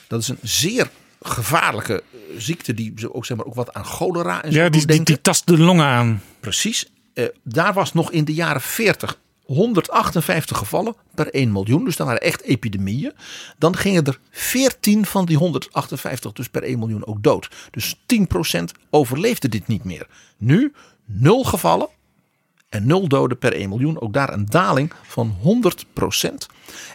Dat 0.08 0.22
is 0.22 0.28
een 0.28 0.40
zeer 0.42 0.90
gevaarlijke 1.22 2.04
eh, 2.12 2.20
ziekte 2.38 2.74
die 2.74 2.94
ze 2.96 3.14
ook, 3.14 3.26
zeg 3.26 3.38
maar, 3.38 3.46
ook 3.46 3.56
wat 3.56 3.74
aan 3.74 3.86
cholera 3.86 4.44
en 4.44 4.52
zo 4.52 4.60
Ja, 4.60 4.70
die, 4.70 4.86
die, 4.86 5.04
die 5.04 5.22
tast 5.22 5.48
de 5.48 5.58
longen 5.58 5.86
aan. 5.86 6.22
Precies. 6.40 6.92
Eh, 7.14 7.26
daar 7.44 7.74
was 7.74 7.94
nog 7.94 8.12
in 8.12 8.26
de 8.26 8.34
jaren 8.34 8.62
40 8.62 9.20
158 9.50 10.58
gevallen 10.58 10.96
per 11.16 11.34
1 11.34 11.52
miljoen. 11.52 11.86
Dus 11.86 11.96
dat 11.96 12.08
waren 12.08 12.22
echt 12.22 12.42
epidemieën. 12.42 13.14
Dan 13.58 13.76
gingen 13.76 14.06
er 14.06 14.20
14 14.32 15.06
van 15.06 15.26
die 15.26 15.38
158 15.38 16.32
dus 16.32 16.50
per 16.50 16.64
1 16.64 16.80
miljoen 16.80 17.06
ook 17.06 17.24
dood. 17.24 17.50
Dus 17.72 17.96
10% 17.96 18.64
overleefde 18.90 19.50
dit 19.50 19.68
niet 19.68 19.84
meer. 19.84 20.08
Nu 20.38 20.74
0 21.06 21.44
gevallen 21.44 21.88
en 22.70 22.88
0 22.88 23.08
doden 23.08 23.38
per 23.38 23.54
1 23.54 23.70
miljoen. 23.70 24.02
Ook 24.02 24.14
daar 24.14 24.34
een 24.34 24.46
daling 24.46 24.94
van 25.04 25.36
100%. 26.22 26.30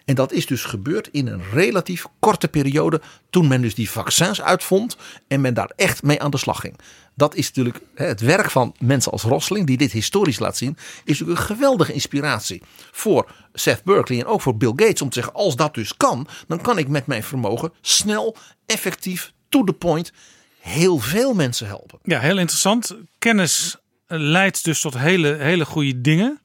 En 0.05 0.14
dat 0.14 0.32
is 0.32 0.46
dus 0.46 0.64
gebeurd 0.64 1.09
in 1.12 1.26
een 1.26 1.42
relatief 1.52 2.07
korte 2.18 2.48
periode. 2.48 3.00
Toen 3.30 3.48
men 3.48 3.62
dus 3.62 3.74
die 3.74 3.90
vaccins 3.90 4.42
uitvond. 4.42 4.96
En 5.28 5.40
men 5.40 5.55
daar 5.55 5.72
echt 5.76 6.02
mee 6.02 6.22
aan 6.22 6.30
de 6.30 6.38
slag 6.38 6.61
ging. 6.61 6.78
Dat 7.14 7.34
is 7.34 7.46
natuurlijk 7.46 7.80
het 7.94 8.20
werk 8.20 8.50
van 8.50 8.74
mensen 8.78 9.12
als 9.12 9.22
Rosling. 9.22 9.66
Die 9.66 9.76
dit 9.76 9.92
historisch 9.92 10.38
laat 10.38 10.56
zien. 10.56 10.76
Is 11.04 11.18
natuurlijk 11.18 11.38
een 11.38 11.56
geweldige 11.56 11.92
inspiratie. 11.92 12.62
Voor 12.90 13.30
Seth 13.52 13.84
Berkeley 13.84 14.20
en 14.20 14.26
ook 14.26 14.40
voor 14.40 14.56
Bill 14.56 14.72
Gates. 14.76 15.02
Om 15.02 15.08
te 15.08 15.14
zeggen 15.14 15.34
als 15.34 15.56
dat 15.56 15.74
dus 15.74 15.96
kan. 15.96 16.26
Dan 16.46 16.60
kan 16.60 16.78
ik 16.78 16.88
met 16.88 17.06
mijn 17.06 17.22
vermogen 17.22 17.72
snel, 17.80 18.36
effectief, 18.66 19.32
to 19.48 19.64
the 19.64 19.72
point. 19.72 20.12
Heel 20.60 20.98
veel 20.98 21.34
mensen 21.34 21.66
helpen. 21.66 21.98
Ja, 22.02 22.20
heel 22.20 22.38
interessant. 22.38 22.96
Kennis 23.18 23.76
eh, 24.06 24.18
leidt 24.18 24.64
dus 24.64 24.80
tot 24.80 24.98
hele, 24.98 25.34
hele 25.34 25.64
goede 25.64 26.00
dingen. 26.00 26.40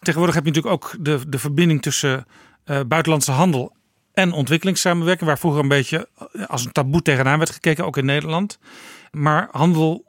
Tegenwoordig 0.00 0.34
heb 0.34 0.44
je 0.44 0.50
natuurlijk 0.50 0.84
ook 0.84 1.04
de, 1.04 1.28
de 1.28 1.38
verbinding 1.38 1.82
tussen 1.82 2.26
eh, 2.64 2.80
buitenlandse 2.88 3.32
handel 3.32 3.74
en 4.12 4.32
ontwikkelingssamenwerking, 4.32 5.28
waar 5.28 5.38
vroeger 5.38 5.60
een 5.60 5.68
beetje 5.68 6.08
eh, 6.32 6.46
als 6.46 6.64
een 6.64 6.72
taboe 6.72 7.02
tegenaan 7.02 7.38
werd 7.38 7.50
gekeken, 7.50 7.84
ook 7.84 7.96
in 7.96 8.04
Nederland. 8.04 8.58
Maar 9.16 9.48
handel, 9.50 10.04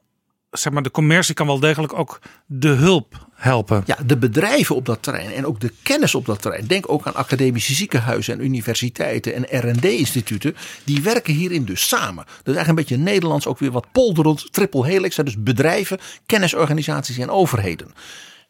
zeg 0.50 0.72
maar, 0.72 0.82
de 0.82 0.90
commercie 0.90 1.34
kan 1.34 1.46
wel 1.46 1.60
degelijk 1.60 1.92
ook 1.92 2.20
de 2.46 2.68
hulp 2.68 3.26
helpen. 3.34 3.82
Ja, 3.86 3.98
de 4.06 4.16
bedrijven 4.16 4.76
op 4.76 4.86
dat 4.86 5.02
terrein 5.02 5.32
en 5.32 5.46
ook 5.46 5.60
de 5.60 5.72
kennis 5.82 6.14
op 6.14 6.26
dat 6.26 6.42
terrein. 6.42 6.66
Denk 6.66 6.92
ook 6.92 7.06
aan 7.06 7.14
academische 7.14 7.74
ziekenhuizen 7.74 8.34
en 8.34 8.44
universiteiten 8.44 9.34
en 9.34 9.70
R&D-instituten. 9.70 10.56
Die 10.84 11.02
werken 11.02 11.34
hierin 11.34 11.64
dus 11.64 11.88
samen. 11.88 12.24
Dat 12.24 12.54
is 12.54 12.54
eigenlijk 12.54 12.68
een 12.68 12.74
beetje 12.74 13.12
Nederlands 13.12 13.46
ook 13.46 13.58
weer 13.58 13.70
wat 13.70 13.92
polderend. 13.92 14.52
Triple 14.52 14.86
helix, 14.86 15.16
dus 15.16 15.42
bedrijven, 15.42 15.98
kennisorganisaties 16.26 17.18
en 17.18 17.30
overheden. 17.30 17.92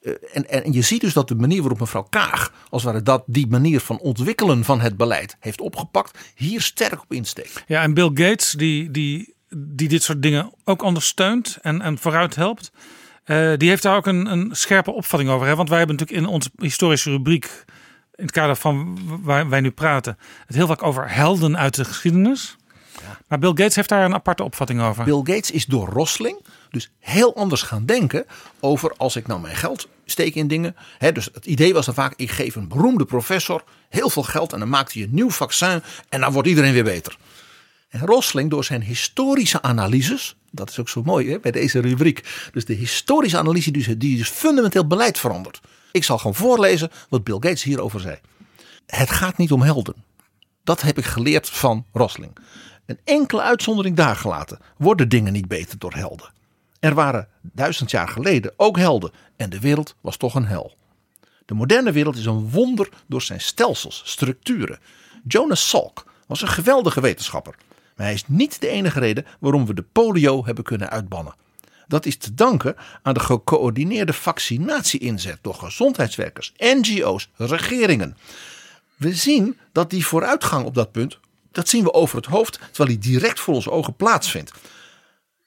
Eh, 0.01 0.13
En, 0.33 0.49
en 0.49 0.73
je 0.73 0.83
ziet 0.83 1.01
dus 1.01 1.13
dat 1.13 1.29
de 1.29 1.35
manier 1.35 1.61
waarop 1.61 1.81
mevrouw 1.81 2.07
Kaag, 2.11 2.53
als 2.71 2.83
het 2.83 2.93
ware 2.93 3.05
dat 3.05 3.23
die 3.27 3.47
manier 3.47 3.81
van 3.81 3.99
ontwikkelen 3.99 4.65
van 4.65 4.81
het 4.81 4.97
beleid 4.97 5.37
heeft 5.41 5.61
opgepakt, 5.61 6.19
hier 6.35 6.61
sterk 6.61 7.03
op 7.03 7.13
insteekt. 7.13 7.65
Ja, 7.67 7.83
en 7.83 7.95
Bill 7.95 8.11
Gates, 8.15 8.53
die, 8.53 8.91
die, 8.91 9.37
die 9.57 9.89
dit 9.89 10.03
soort 10.03 10.23
dingen 10.23 10.53
ook 10.65 10.83
ondersteunt 10.83 11.59
en, 11.63 11.81
en 11.81 11.99
vooruit 11.99 12.35
helpt, 12.35 12.71
eh, 13.25 13.53
die 13.57 13.69
heeft 13.69 13.83
daar 13.83 13.97
ook 13.97 14.07
een, 14.07 14.33
een 14.33 14.49
scherpe 14.53 14.91
opvatting 14.91 15.31
over. 15.31 15.47
Hè? 15.47 15.57
Want 15.57 15.69
wij 15.69 15.79
hebben 15.79 15.97
natuurlijk 15.97 16.27
in 16.27 16.33
onze 16.33 16.51
historische 16.57 17.11
rubriek, 17.11 17.65
in 18.15 18.25
het 18.25 18.33
kader 18.33 18.57
van 18.57 18.99
waar 19.23 19.49
wij 19.49 19.61
nu 19.61 19.71
praten, 19.71 20.19
het 20.47 20.57
heel 20.57 20.67
vaak 20.67 20.83
over 20.83 21.11
helden 21.11 21.59
uit 21.59 21.75
de 21.75 21.85
geschiedenis. 21.85 22.57
Maar 23.29 23.39
Bill 23.39 23.49
Gates 23.55 23.75
heeft 23.75 23.89
daar 23.89 24.05
een 24.05 24.15
aparte 24.15 24.45
opvatting 24.45 24.81
over. 24.81 25.05
Bill 25.05 25.35
Gates 25.35 25.51
is 25.51 25.67
door 25.67 25.89
Rosling 25.89 26.41
dus 26.71 26.91
heel 26.99 27.37
anders 27.37 27.63
gaan 27.63 27.87
denken 27.87 28.27
over 28.61 28.95
als 28.97 29.17
ik 29.17 29.27
nou 29.27 29.41
mijn 29.41 29.57
geld 29.57 29.89
steek 30.05 30.35
in 30.35 30.49
dingen. 30.49 30.77
Hè, 30.99 31.13
dus 31.13 31.29
het 31.33 31.47
idee 31.47 31.75
was 31.75 31.87
dan 31.87 31.95
vaak, 31.95 32.13
ik 32.17 32.31
geef 32.31 32.55
een 32.55 32.69
beroemde 32.69 33.05
professor 33.05 33.65
heel 33.89 34.11
veel 34.11 34.23
geld 34.23 34.53
en 34.53 34.59
dan 34.59 34.69
maakt 34.69 34.93
hij 34.93 35.03
een 35.03 35.09
nieuw 35.13 35.31
vaccin 35.31 35.83
en 36.09 36.21
dan 36.21 36.33
wordt 36.33 36.49
iedereen 36.49 36.73
weer 36.73 36.85
beter. 36.85 37.17
En 37.89 38.01
Rosling 38.01 38.51
door 38.51 38.65
zijn 38.65 38.83
historische 38.83 39.63
analyses, 39.63 40.37
dat 40.51 40.71
is 40.71 40.79
ook 40.79 40.89
zo 40.89 41.03
mooi 41.03 41.31
hè, 41.31 41.39
bij 41.41 41.51
deze 41.51 41.81
rubriek. 41.81 42.49
Dus 42.53 42.65
de 42.65 42.75
historische 42.75 43.39
analyse 43.39 43.71
die, 43.71 43.97
die 43.97 44.17
dus 44.17 44.29
fundamenteel 44.29 44.87
beleid 44.87 45.19
verandert. 45.19 45.61
Ik 45.93 46.05
zal 46.05 46.19
gewoon 46.19 46.35
voorlezen 46.35 46.91
wat 47.09 47.25
Bill 47.25 47.35
Gates 47.35 47.63
hierover 47.63 48.01
zei. 48.01 48.19
Het 48.87 49.11
gaat 49.11 49.37
niet 49.37 49.53
om 49.53 49.63
helden. 49.63 49.95
Dat 50.65 50.81
heb 50.81 50.99
ik 50.99 51.05
geleerd 51.05 51.49
van 51.49 51.87
Rosling. 51.93 52.37
Een 52.87 52.99
enkele 53.05 53.43
uitzondering 53.43 53.97
daar 53.97 54.17
gelaten 54.17 54.59
worden 54.77 55.09
dingen 55.09 55.33
niet 55.33 55.49
beter 55.49 55.79
door 55.79 55.95
helden. 55.95 56.33
Er 56.81 56.95
waren 56.95 57.29
duizend 57.43 57.91
jaar 57.91 58.09
geleden 58.09 58.53
ook 58.57 58.77
helden 58.77 59.11
en 59.37 59.51
de 59.51 59.61
wereld 59.61 59.95
was 60.01 60.17
toch 60.17 60.35
een 60.35 60.47
hel. 60.47 60.77
De 61.45 61.55
moderne 61.55 61.93
wereld 61.93 62.17
is 62.17 62.27
een 62.27 62.51
wonder 62.51 62.89
door 63.07 63.23
zijn 63.23 63.41
stelsels, 63.41 64.03
structuren. 64.05 64.79
Jonas 65.27 65.69
Salk 65.69 66.05
was 66.27 66.43
een 66.43 66.49
geweldige 66.49 67.01
wetenschapper. 67.01 67.55
Maar 67.99 68.07
hij 68.07 68.15
is 68.15 68.25
niet 68.27 68.61
de 68.61 68.69
enige 68.69 68.99
reden 68.99 69.27
waarom 69.41 69.67
we 69.67 69.75
de 69.75 69.85
polio 69.93 70.45
hebben 70.45 70.65
kunnen 70.65 70.91
uitbannen. 70.91 71.35
Dat 71.87 72.07
is 72.07 72.17
te 72.17 72.35
danken 72.35 72.77
aan 73.03 73.15
de 73.15 73.21
gecoördineerde 73.21 74.13
vaccinatie-inzet 74.13 75.39
door 75.43 75.55
gezondheidswerkers, 75.55 76.53
NGO's, 76.57 77.31
regeringen. 77.37 78.17
We 78.97 79.15
zien 79.15 79.59
dat 79.73 79.91
die 79.91 80.07
vooruitgang 80.07 80.65
op 80.65 80.75
dat 80.75 80.93
punt, 80.93 81.19
dat 81.53 81.69
zien 81.69 81.85
we 81.85 81.93
over 81.93 82.17
het 82.17 82.27
hoofd, 82.27 82.59
terwijl 82.73 82.99
die 82.99 83.13
direct 83.13 83.41
voor 83.41 83.55
onze 83.55 83.71
ogen 83.71 83.97
plaatsvindt. 83.97 84.53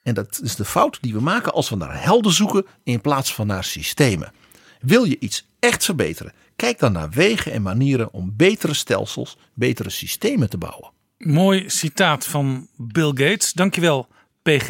En 0.02 0.14
dat 0.14 0.40
is 0.42 0.56
de 0.56 0.64
fout 0.64 0.98
die 1.00 1.12
we 1.12 1.20
maken 1.20 1.52
als 1.52 1.70
we 1.70 1.76
naar 1.76 2.02
helden 2.02 2.32
zoeken 2.32 2.66
in 2.84 3.00
plaats 3.00 3.34
van 3.34 3.46
naar 3.46 3.64
systemen. 3.64 4.32
Wil 4.80 5.04
je 5.04 5.18
iets 5.18 5.46
echt 5.58 5.84
verbeteren? 5.84 6.32
Kijk 6.56 6.78
dan 6.78 6.92
naar 6.92 7.10
wegen 7.10 7.52
en 7.52 7.62
manieren 7.62 8.12
om 8.12 8.34
betere 8.36 8.74
stelsels, 8.74 9.36
betere 9.54 9.90
systemen 9.90 10.50
te 10.50 10.58
bouwen. 10.58 10.90
Mooi 11.26 11.68
citaat 11.70 12.26
van 12.26 12.68
Bill 12.76 13.08
Gates. 13.14 13.52
Dankjewel, 13.52 14.08
PG. 14.42 14.68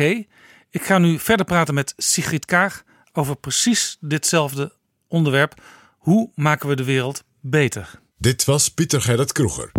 Ik 0.70 0.82
ga 0.82 0.98
nu 0.98 1.18
verder 1.18 1.46
praten 1.46 1.74
met 1.74 1.94
Sigrid 1.96 2.44
Kaag 2.44 2.84
over 3.12 3.36
precies 3.36 3.96
ditzelfde 4.00 4.76
onderwerp. 5.08 5.62
Hoe 5.98 6.30
maken 6.34 6.68
we 6.68 6.76
de 6.76 6.84
wereld 6.84 7.24
beter? 7.40 8.00
Dit 8.18 8.44
was 8.44 8.68
Pieter 8.68 9.00
Gerrit 9.02 9.32
Kroeger. 9.32 9.72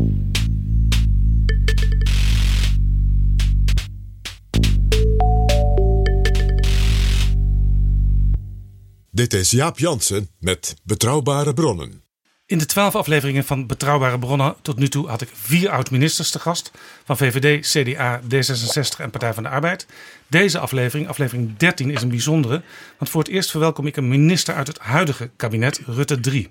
Dit 9.11 9.33
is 9.33 9.51
Jaap 9.51 9.79
Jansen 9.79 10.29
met 10.39 10.75
Betrouwbare 10.83 11.53
Bronnen. 11.53 12.02
In 12.45 12.57
de 12.57 12.65
twaalf 12.65 12.95
afleveringen 12.95 13.43
van 13.43 13.67
Betrouwbare 13.67 14.19
Bronnen 14.19 14.55
tot 14.61 14.77
nu 14.77 14.87
toe 14.87 15.07
had 15.07 15.21
ik 15.21 15.29
vier 15.33 15.69
oud-ministers 15.69 16.29
te 16.31 16.39
gast. 16.39 16.71
Van 17.03 17.17
VVD, 17.17 17.67
CDA, 17.67 18.21
D66 18.21 18.97
en 18.97 19.09
Partij 19.09 19.33
van 19.33 19.43
de 19.43 19.49
Arbeid. 19.49 19.87
Deze 20.27 20.59
aflevering, 20.59 21.07
aflevering 21.07 21.57
13, 21.57 21.91
is 21.91 22.01
een 22.01 22.09
bijzondere. 22.09 22.61
Want 22.97 23.11
voor 23.11 23.21
het 23.21 23.31
eerst 23.31 23.51
verwelkom 23.51 23.87
ik 23.87 23.95
een 23.95 24.07
minister 24.07 24.55
uit 24.55 24.67
het 24.67 24.79
huidige 24.79 25.29
kabinet, 25.35 25.81
Rutte 25.85 26.19
3. 26.19 26.49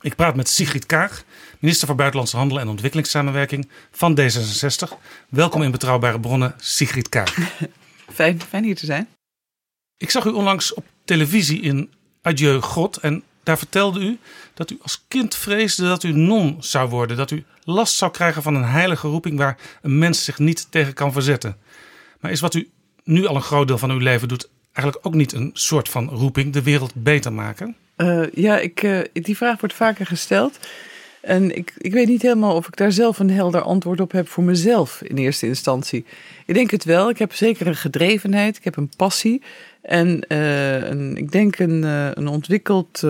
Ik 0.00 0.14
praat 0.14 0.36
met 0.36 0.48
Sigrid 0.48 0.86
Kaag, 0.86 1.24
minister 1.58 1.86
voor 1.86 1.96
Buitenlandse 1.96 2.36
Handel 2.36 2.60
en 2.60 2.68
Ontwikkelingssamenwerking 2.68 3.68
van 3.90 4.20
D66. 4.20 4.92
Welkom 5.28 5.62
in 5.62 5.70
Betrouwbare 5.70 6.20
Bronnen, 6.20 6.54
Sigrid 6.58 7.08
Kaag. 7.08 7.36
Fijn, 8.14 8.40
fijn 8.40 8.64
hier 8.64 8.76
te 8.76 8.86
zijn. 8.86 9.08
Ik 9.96 10.10
zag 10.10 10.24
u 10.24 10.30
onlangs 10.30 10.74
op 10.74 10.84
televisie 11.04 11.60
in 11.60 11.92
Adieu 12.22 12.60
God 12.60 12.96
en 12.96 13.22
daar 13.46 13.58
vertelde 13.58 14.00
u 14.00 14.18
dat 14.54 14.70
u 14.70 14.78
als 14.82 15.04
kind 15.08 15.34
vreesde 15.34 15.82
dat 15.82 16.02
u 16.02 16.12
non 16.12 16.56
zou 16.60 16.88
worden. 16.88 17.16
Dat 17.16 17.30
u 17.30 17.44
last 17.64 17.96
zou 17.96 18.10
krijgen 18.10 18.42
van 18.42 18.54
een 18.54 18.64
heilige 18.64 19.08
roeping 19.08 19.38
waar 19.38 19.58
een 19.82 19.98
mens 19.98 20.24
zich 20.24 20.38
niet 20.38 20.66
tegen 20.70 20.94
kan 20.94 21.12
verzetten. 21.12 21.56
Maar 22.20 22.30
is 22.30 22.40
wat 22.40 22.54
u 22.54 22.70
nu 23.04 23.26
al 23.26 23.36
een 23.36 23.42
groot 23.42 23.68
deel 23.68 23.78
van 23.78 23.90
uw 23.90 23.98
leven 23.98 24.28
doet 24.28 24.48
eigenlijk 24.72 25.06
ook 25.06 25.14
niet 25.14 25.32
een 25.32 25.50
soort 25.52 25.88
van 25.88 26.08
roeping, 26.08 26.52
de 26.52 26.62
wereld 26.62 26.92
beter 26.94 27.32
maken? 27.32 27.76
Uh, 27.96 28.32
ja, 28.32 28.58
ik, 28.58 28.82
uh, 28.82 29.00
die 29.12 29.36
vraag 29.36 29.60
wordt 29.60 29.74
vaker 29.74 30.06
gesteld. 30.06 30.58
En 31.20 31.56
ik, 31.56 31.72
ik 31.78 31.92
weet 31.92 32.08
niet 32.08 32.22
helemaal 32.22 32.54
of 32.54 32.66
ik 32.66 32.76
daar 32.76 32.92
zelf 32.92 33.18
een 33.18 33.30
helder 33.30 33.60
antwoord 33.60 34.00
op 34.00 34.12
heb 34.12 34.28
voor 34.28 34.44
mezelf 34.44 35.02
in 35.02 35.16
eerste 35.16 35.46
instantie. 35.46 36.04
Ik 36.46 36.54
denk 36.54 36.70
het 36.70 36.84
wel. 36.84 37.10
Ik 37.10 37.18
heb 37.18 37.34
zeker 37.34 37.66
een 37.66 37.76
gedrevenheid. 37.76 38.56
Ik 38.56 38.64
heb 38.64 38.76
een 38.76 38.90
passie. 38.96 39.42
En 39.86 40.24
uh, 40.28 40.88
een, 40.88 41.16
ik 41.16 41.32
denk 41.32 41.58
een, 41.58 41.82
een 42.18 42.28
ontwikkeld 42.28 43.02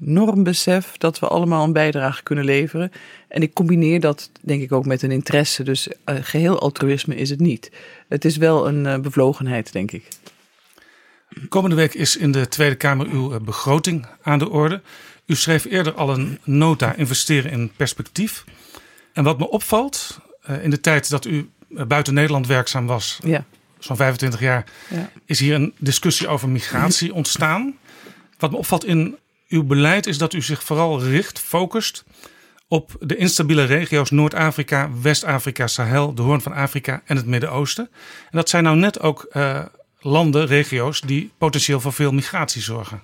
normbesef 0.00 0.96
dat 0.98 1.18
we 1.18 1.26
allemaal 1.26 1.64
een 1.64 1.72
bijdrage 1.72 2.22
kunnen 2.22 2.44
leveren. 2.44 2.92
En 3.28 3.42
ik 3.42 3.52
combineer 3.52 4.00
dat 4.00 4.30
denk 4.40 4.62
ik 4.62 4.72
ook 4.72 4.86
met 4.86 5.02
een 5.02 5.10
interesse. 5.10 5.62
Dus 5.62 5.88
geheel 6.04 6.60
altruïsme 6.60 7.14
is 7.14 7.30
het 7.30 7.40
niet. 7.40 7.72
Het 8.08 8.24
is 8.24 8.36
wel 8.36 8.68
een 8.68 9.02
bevlogenheid, 9.02 9.72
denk 9.72 9.92
ik. 9.92 10.08
Komende 11.48 11.76
week 11.76 11.94
is 11.94 12.16
in 12.16 12.32
de 12.32 12.48
Tweede 12.48 12.74
Kamer 12.74 13.06
uw 13.06 13.40
begroting 13.40 14.06
aan 14.22 14.38
de 14.38 14.50
orde. 14.50 14.80
U 15.26 15.34
schreef 15.34 15.64
eerder 15.64 15.94
al 15.94 16.10
een 16.10 16.38
nota 16.44 16.94
investeren 16.94 17.50
in 17.50 17.72
perspectief. 17.76 18.44
En 19.12 19.24
wat 19.24 19.38
me 19.38 19.50
opvalt, 19.50 20.20
in 20.62 20.70
de 20.70 20.80
tijd 20.80 21.10
dat 21.10 21.24
u 21.24 21.48
buiten 21.68 22.14
Nederland 22.14 22.46
werkzaam 22.46 22.86
was, 22.86 23.18
ja. 23.24 23.44
Zo'n 23.84 23.96
25 23.96 24.40
jaar, 24.40 24.64
ja. 24.88 25.10
is 25.24 25.40
hier 25.40 25.54
een 25.54 25.74
discussie 25.78 26.28
over 26.28 26.48
migratie 26.48 27.14
ontstaan. 27.20 27.76
Wat 28.38 28.50
me 28.50 28.56
opvalt 28.56 28.84
in 28.84 29.18
uw 29.48 29.64
beleid 29.64 30.06
is 30.06 30.18
dat 30.18 30.32
u 30.32 30.42
zich 30.42 30.62
vooral 30.62 31.02
richt, 31.02 31.38
focust 31.38 32.04
op 32.68 32.96
de 33.00 33.16
instabiele 33.16 33.64
regio's 33.64 34.10
Noord-Afrika, 34.10 34.90
West-Afrika, 35.02 35.66
Sahel, 35.66 36.14
de 36.14 36.22
Hoorn 36.22 36.40
van 36.40 36.52
Afrika 36.52 37.02
en 37.04 37.16
het 37.16 37.26
Midden-Oosten. 37.26 37.88
En 38.22 38.36
dat 38.36 38.48
zijn 38.48 38.64
nou 38.64 38.76
net 38.76 39.00
ook 39.00 39.26
uh, 39.32 39.64
landen, 40.00 40.46
regio's 40.46 41.00
die 41.00 41.30
potentieel 41.38 41.80
voor 41.80 41.92
veel 41.92 42.12
migratie 42.12 42.62
zorgen. 42.62 43.02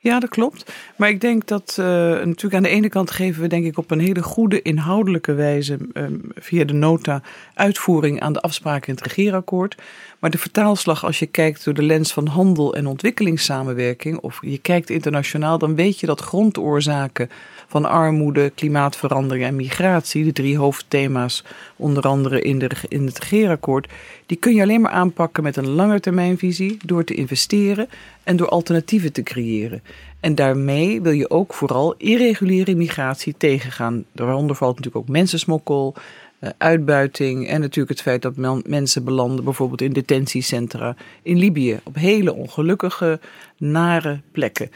Ja, 0.00 0.20
dat 0.20 0.30
klopt. 0.30 0.72
Maar 0.96 1.08
ik 1.08 1.20
denk 1.20 1.46
dat 1.46 1.76
uh, 1.80 1.86
natuurlijk 1.86 2.54
aan 2.54 2.62
de 2.62 2.68
ene 2.68 2.88
kant 2.88 3.10
geven 3.10 3.42
we 3.42 3.48
denk 3.48 3.64
ik 3.64 3.78
op 3.78 3.90
een 3.90 4.00
hele 4.00 4.22
goede 4.22 4.62
inhoudelijke 4.62 5.32
wijze 5.32 5.78
um, 5.94 6.20
via 6.34 6.64
de 6.64 6.72
nota 6.72 7.22
uitvoering 7.54 8.20
aan 8.20 8.32
de 8.32 8.40
afspraken 8.40 8.88
in 8.88 8.94
het 8.94 9.02
regeerakkoord. 9.02 9.76
Maar 10.18 10.30
de 10.30 10.38
vertaalslag 10.38 11.04
als 11.04 11.18
je 11.18 11.26
kijkt 11.26 11.64
door 11.64 11.74
de 11.74 11.82
lens 11.82 12.12
van 12.12 12.26
handel 12.26 12.74
en 12.74 12.86
ontwikkelingssamenwerking 12.86 14.18
of 14.18 14.38
je 14.40 14.58
kijkt 14.58 14.90
internationaal, 14.90 15.58
dan 15.58 15.74
weet 15.74 16.00
je 16.00 16.06
dat 16.06 16.20
grondoorzaken 16.20 17.30
van 17.68 17.84
armoede, 17.84 18.50
klimaatverandering 18.54 19.44
en 19.44 19.56
migratie, 19.56 20.24
de 20.24 20.32
drie 20.32 20.58
hoofdthema's 20.58 21.44
onder 21.76 22.02
andere 22.02 22.40
in, 22.40 22.58
de, 22.58 22.70
in 22.88 23.06
het 23.06 23.18
regeerakkoord, 23.18 23.88
die 24.26 24.36
kun 24.36 24.54
je 24.54 24.62
alleen 24.62 24.80
maar 24.80 24.90
aanpakken 24.90 25.42
met 25.42 25.56
een 25.56 25.68
langetermijnvisie 25.68 26.78
door 26.84 27.04
te 27.04 27.14
investeren 27.14 27.88
en 28.22 28.36
door 28.36 28.48
alternatieven 28.48 29.12
te 29.12 29.22
creëren. 29.22 29.82
En 30.20 30.34
daarmee 30.34 31.02
wil 31.02 31.12
je 31.12 31.30
ook 31.30 31.54
vooral 31.54 31.94
irreguliere 31.96 32.74
migratie 32.74 33.34
tegengaan. 33.38 34.04
Daaronder 34.12 34.56
valt 34.56 34.76
natuurlijk 34.76 35.04
ook 35.04 35.12
mensensmokkel, 35.12 35.94
eh, 36.38 36.50
uitbuiting 36.58 37.48
en 37.48 37.60
natuurlijk 37.60 37.88
het 37.88 38.02
feit 38.02 38.22
dat 38.22 38.64
mensen 38.66 39.04
belanden 39.04 39.44
bijvoorbeeld 39.44 39.80
in 39.80 39.92
detentiecentra 39.92 40.96
in 41.22 41.38
Libië 41.38 41.80
op 41.84 41.94
hele 41.94 42.34
ongelukkige, 42.34 43.20
nare 43.56 44.20
plekken. 44.32 44.70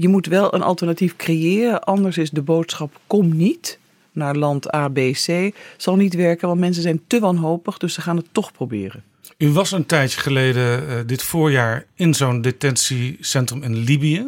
Je 0.00 0.08
moet 0.08 0.26
wel 0.26 0.54
een 0.54 0.62
alternatief 0.62 1.16
creëren, 1.16 1.82
anders 1.82 2.18
is 2.18 2.30
de 2.30 2.42
boodschap 2.42 3.00
kom 3.06 3.36
niet 3.36 3.78
naar 4.12 4.36
land 4.36 4.74
A, 4.74 4.88
B, 4.88 4.98
C, 5.12 5.54
zal 5.76 5.96
niet 5.96 6.14
werken, 6.14 6.48
want 6.48 6.60
mensen 6.60 6.82
zijn 6.82 7.00
te 7.06 7.20
wanhopig, 7.20 7.78
dus 7.78 7.94
ze 7.94 8.00
gaan 8.00 8.16
het 8.16 8.26
toch 8.32 8.52
proberen. 8.52 9.02
U 9.38 9.50
was 9.50 9.72
een 9.72 9.86
tijdje 9.86 10.20
geleden 10.20 10.82
uh, 10.82 10.94
dit 11.06 11.22
voorjaar 11.22 11.86
in 11.94 12.14
zo'n 12.14 12.40
detentiecentrum 12.40 13.62
in 13.62 13.76
Libië. 13.76 14.26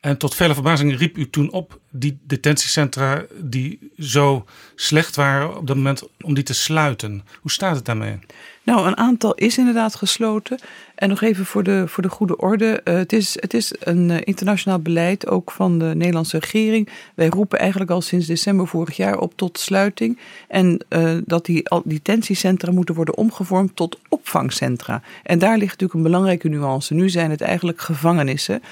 En 0.00 0.16
tot 0.16 0.34
vele 0.34 0.54
verbazing 0.54 0.98
riep 0.98 1.16
u 1.16 1.30
toen 1.30 1.52
op 1.52 1.78
die 1.90 2.18
detentiecentra 2.22 3.24
die 3.38 3.78
zo 3.98 4.44
slecht 4.74 5.16
waren 5.16 5.56
op 5.56 5.66
dat 5.66 5.76
moment 5.76 6.02
om 6.20 6.34
die 6.34 6.44
te 6.44 6.54
sluiten. 6.54 7.24
Hoe 7.40 7.50
staat 7.50 7.76
het 7.76 7.84
daarmee? 7.84 8.18
Nou, 8.62 8.86
een 8.86 8.96
aantal 8.96 9.34
is 9.34 9.58
inderdaad 9.58 9.94
gesloten. 9.94 10.58
En 11.00 11.08
nog 11.08 11.22
even 11.22 11.44
voor 11.44 11.62
de, 11.62 11.88
voor 11.88 12.02
de 12.02 12.08
goede 12.08 12.36
orde. 12.36 12.80
Uh, 12.84 12.94
het, 12.94 13.12
is, 13.12 13.36
het 13.40 13.54
is 13.54 13.72
een 13.78 14.10
uh, 14.10 14.16
internationaal 14.24 14.78
beleid, 14.78 15.26
ook 15.26 15.50
van 15.50 15.78
de 15.78 15.92
Nederlandse 15.94 16.38
regering. 16.38 16.88
Wij 17.14 17.28
roepen 17.28 17.58
eigenlijk 17.58 17.90
al 17.90 18.00
sinds 18.00 18.26
december 18.26 18.66
vorig 18.66 18.96
jaar 18.96 19.18
op 19.18 19.32
tot 19.36 19.58
sluiting. 19.58 20.18
En 20.48 20.80
uh, 20.88 21.16
dat 21.24 21.46
die 21.46 21.62
detentiecentra 21.84 22.72
moeten 22.72 22.94
worden 22.94 23.16
omgevormd 23.16 23.76
tot 23.76 23.98
opvangcentra. 24.08 25.02
En 25.22 25.38
daar 25.38 25.58
ligt 25.58 25.70
natuurlijk 25.70 25.94
een 25.94 26.02
belangrijke 26.02 26.48
nuance. 26.48 26.94
Nu 26.94 27.08
zijn 27.08 27.30
het 27.30 27.40
eigenlijk 27.40 27.80
gevangenissen. 27.80 28.62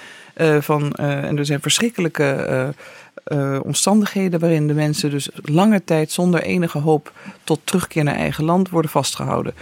van, 0.61 0.93
en 0.93 1.39
er 1.39 1.47
zijn 1.47 1.61
verschrikkelijke 1.61 2.75
omstandigheden 3.63 4.41
waarin 4.41 4.67
de 4.67 4.75
mensen 4.75 5.11
dus 5.11 5.29
lange 5.35 5.85
tijd 5.85 6.11
zonder 6.11 6.43
enige 6.43 6.79
hoop 6.79 7.13
tot 7.45 7.61
terugkeer 7.65 8.05
naar 8.05 8.15
eigen 8.15 8.45
land 8.45 8.69
worden 8.69 8.91
vastgehouden. 8.91 9.55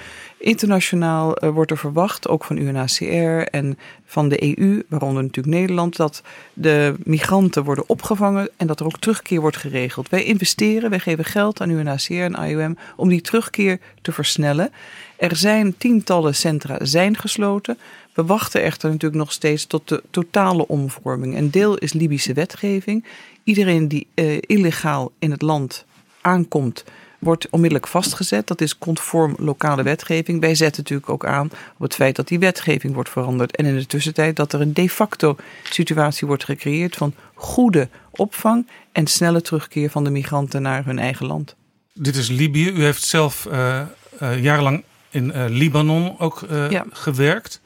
Internationaal 0.47 1.45
uh, 1.45 1.51
wordt 1.51 1.71
er 1.71 1.79
verwacht, 1.79 2.29
ook 2.29 2.45
van 2.45 2.57
UNHCR 2.57 3.51
en 3.51 3.79
van 4.05 4.29
de 4.29 4.59
EU, 4.59 4.83
waaronder 4.89 5.23
natuurlijk 5.23 5.57
Nederland, 5.57 5.97
dat 5.97 6.23
de 6.53 6.95
migranten 7.05 7.65
worden 7.65 7.89
opgevangen 7.89 8.49
en 8.57 8.67
dat 8.67 8.81
er 8.81 8.87
ook 8.87 8.99
terugkeer 8.99 9.41
wordt 9.41 9.57
geregeld. 9.57 10.09
Wij 10.09 10.25
investeren, 10.25 10.91
wij 10.91 10.99
geven 10.99 11.25
geld 11.25 11.61
aan 11.61 11.71
UNHCR 11.71 12.13
en 12.13 12.49
IOM 12.49 12.77
om 12.97 13.09
die 13.09 13.21
terugkeer 13.21 13.79
te 14.03 14.13
versnellen. 14.13 14.71
Er 15.17 15.37
zijn 15.37 15.77
tientallen 15.77 16.35
centra 16.35 16.85
zijn 16.85 17.17
gesloten. 17.17 17.79
We 18.13 18.25
wachten 18.25 18.63
echter 18.63 18.91
natuurlijk 18.91 19.21
nog 19.21 19.33
steeds 19.33 19.67
tot 19.67 19.89
de 19.89 20.03
totale 20.11 20.67
omvorming. 20.67 21.37
Een 21.37 21.51
deel 21.51 21.77
is 21.77 21.93
Libische 21.93 22.33
wetgeving. 22.33 23.05
Iedereen 23.45 23.89
die 23.89 24.07
uh, 24.15 24.39
illegaal 24.41 25.13
in 25.19 25.31
het 25.31 25.43
land 25.43 25.85
aankomt, 26.21 26.85
wordt 27.19 27.49
onmiddellijk 27.51 27.91
vastgezet. 27.91 28.47
Dat 28.47 28.61
is 28.61 28.79
conform 28.79 29.35
lokale 29.39 29.83
wetgeving. 29.83 30.41
Wij 30.41 30.55
zetten 30.55 30.83
natuurlijk 30.83 31.11
ook 31.11 31.27
aan 31.27 31.47
op 31.47 31.83
het 31.83 31.95
feit 31.95 32.17
dat 32.17 32.29
die 32.29 32.39
wetgeving 32.39 32.95
wordt 32.95 33.11
veranderd. 33.11 33.57
En 33.57 33.67
in 33.67 33.77
de 33.77 33.87
tussentijd 33.87 34.37
dat 34.37 34.53
er 34.53 34.61
een 34.61 34.75
de 34.75 34.89
facto 34.89 35.37
situatie 35.63 36.27
wordt 36.27 36.45
gecreëerd 36.45 36.97
van 36.97 37.15
goede 37.35 37.89
opvang 38.11 38.67
en 38.93 39.07
snelle 39.07 39.43
terugkeer 39.43 39.91
van 39.91 40.05
de 40.05 40.11
migranten 40.11 40.63
naar 40.63 40.85
hun 40.85 40.99
eigen 40.99 41.27
land. 41.27 41.55
Dit 41.93 42.17
is 42.17 42.29
Libië. 42.29 42.69
U 42.69 42.83
heeft 42.83 43.03
zelf 43.03 43.47
uh, 43.51 43.81
uh, 44.23 44.43
jarenlang 44.43 44.85
in 45.11 45.47
Libanon 45.49 46.19
ook 46.19 46.47
ja. 46.71 46.85
gewerkt 46.91 47.61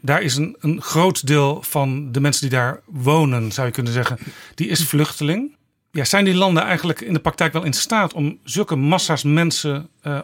daar 0.00 0.22
is 0.22 0.36
een, 0.36 0.56
een 0.60 0.82
groot 0.82 1.26
deel 1.26 1.62
van 1.62 2.12
de 2.12 2.20
mensen 2.20 2.48
die 2.48 2.58
daar 2.58 2.80
wonen, 2.84 3.52
zou 3.52 3.66
je 3.66 3.72
kunnen 3.72 3.92
zeggen, 3.92 4.18
die 4.54 4.68
is 4.68 4.84
vluchteling. 4.84 5.56
Ja, 5.92 6.04
zijn 6.04 6.24
die 6.24 6.34
landen 6.34 6.62
eigenlijk 6.62 7.00
in 7.00 7.12
de 7.12 7.20
praktijk 7.20 7.52
wel 7.52 7.64
in 7.64 7.72
staat 7.72 8.12
om 8.12 8.38
zulke 8.44 8.76
massa's 8.76 9.22
mensen 9.22 9.88
uh, 10.06 10.18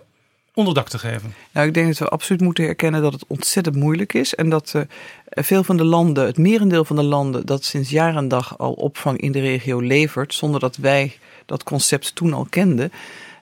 onderdak 0.55 0.89
te 0.89 0.99
geven? 0.99 1.35
Nou, 1.53 1.67
ik 1.67 1.75
denk 1.75 1.87
dat 1.87 1.99
we 1.99 2.09
absoluut 2.09 2.41
moeten 2.41 2.65
herkennen 2.65 3.03
dat 3.03 3.13
het 3.13 3.25
ontzettend 3.27 3.77
moeilijk 3.77 4.15
is. 4.15 4.35
En 4.35 4.49
dat 4.49 4.73
uh, 4.77 4.83
veel 5.29 5.65
van 5.65 5.77
de 5.77 5.85
landen, 5.85 6.27
het 6.27 6.39
merendeel 6.39 6.85
van 6.85 6.97
de 6.97 7.03
landen, 7.03 7.47
dat 7.47 7.65
sinds 7.65 7.91
jaar 7.91 8.17
en 8.17 8.29
dag 8.29 8.59
al 8.59 8.73
opvang 8.73 9.21
in 9.21 9.33
de 9.33 9.41
regio 9.41 9.81
levert, 9.81 10.35
zonder 10.35 10.61
dat 10.61 10.77
wij 10.77 11.17
dat 11.47 11.63
concept 11.63 12.15
toen 12.15 12.33
al 12.33 12.47
kenden. 12.51 12.93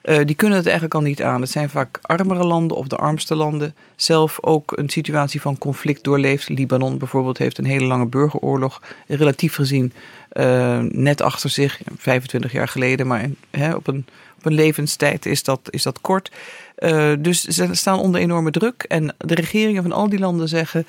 Uh, 0.03 0.19
die 0.25 0.35
kunnen 0.35 0.57
het 0.57 0.65
eigenlijk 0.65 0.95
al 0.95 1.01
niet 1.01 1.21
aan. 1.21 1.41
Het 1.41 1.49
zijn 1.49 1.69
vaak 1.69 1.99
armere 2.01 2.43
landen 2.43 2.77
of 2.77 2.87
de 2.87 2.95
armste 2.95 3.35
landen. 3.35 3.75
Zelf 3.95 4.37
ook 4.41 4.77
een 4.77 4.89
situatie 4.89 5.41
van 5.41 5.57
conflict 5.57 6.03
doorleeft. 6.03 6.49
Libanon 6.49 6.97
bijvoorbeeld 6.97 7.37
heeft 7.37 7.57
een 7.57 7.65
hele 7.65 7.85
lange 7.85 8.05
burgeroorlog, 8.05 8.81
relatief 9.07 9.55
gezien, 9.55 9.93
uh, 10.39 10.79
net 10.79 11.21
achter 11.21 11.49
zich, 11.49 11.81
25 11.97 12.51
jaar 12.51 12.67
geleden. 12.67 13.07
Maar 13.07 13.29
op, 13.75 13.87
een, 13.87 14.05
op 14.37 14.45
een 14.45 14.53
levenstijd 14.53 15.25
is 15.25 15.43
dat, 15.43 15.59
is 15.69 15.83
dat 15.83 16.01
kort. 16.01 16.31
Uh, 16.79 17.13
dus 17.19 17.43
ze 17.43 17.67
staan 17.71 17.99
onder 17.99 18.21
enorme 18.21 18.51
druk. 18.51 18.85
En 18.87 19.15
de 19.17 19.35
regeringen 19.35 19.81
van 19.81 19.91
al 19.91 20.09
die 20.09 20.19
landen 20.19 20.47
zeggen. 20.47 20.85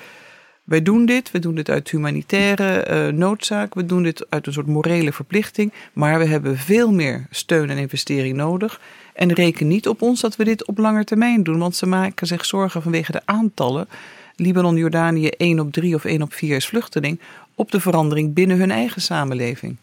Wij 0.67 0.81
doen 0.81 1.05
dit, 1.05 1.31
we 1.31 1.39
doen 1.39 1.55
dit 1.55 1.69
uit 1.69 1.89
humanitaire 1.89 2.87
uh, 2.89 3.17
noodzaak, 3.17 3.73
we 3.73 3.85
doen 3.85 4.03
dit 4.03 4.25
uit 4.29 4.47
een 4.47 4.53
soort 4.53 4.67
morele 4.67 5.13
verplichting, 5.13 5.73
maar 5.93 6.19
we 6.19 6.25
hebben 6.25 6.57
veel 6.57 6.91
meer 6.91 7.27
steun 7.29 7.69
en 7.69 7.77
investering 7.77 8.35
nodig. 8.35 8.81
En 9.13 9.33
reken 9.33 9.67
niet 9.67 9.87
op 9.87 10.01
ons 10.01 10.21
dat 10.21 10.35
we 10.35 10.43
dit 10.43 10.65
op 10.65 10.77
lange 10.77 11.03
termijn 11.03 11.43
doen, 11.43 11.57
want 11.57 11.75
ze 11.75 11.85
maken 11.85 12.27
zich 12.27 12.45
zorgen 12.45 12.81
vanwege 12.81 13.11
de 13.11 13.21
aantallen. 13.25 13.87
Libanon, 14.35 14.75
Jordanië, 14.75 15.27
1 15.27 15.59
op 15.59 15.71
3 15.71 15.95
of 15.95 16.05
1 16.05 16.21
op 16.21 16.33
4 16.33 16.55
is 16.55 16.67
vluchteling, 16.67 17.19
op 17.57 17.71
de 17.71 17.79
verandering 17.79 18.33
binnen 18.33 18.57
hun 18.57 18.71
eigen 18.71 19.01
samenleving. 19.01 19.77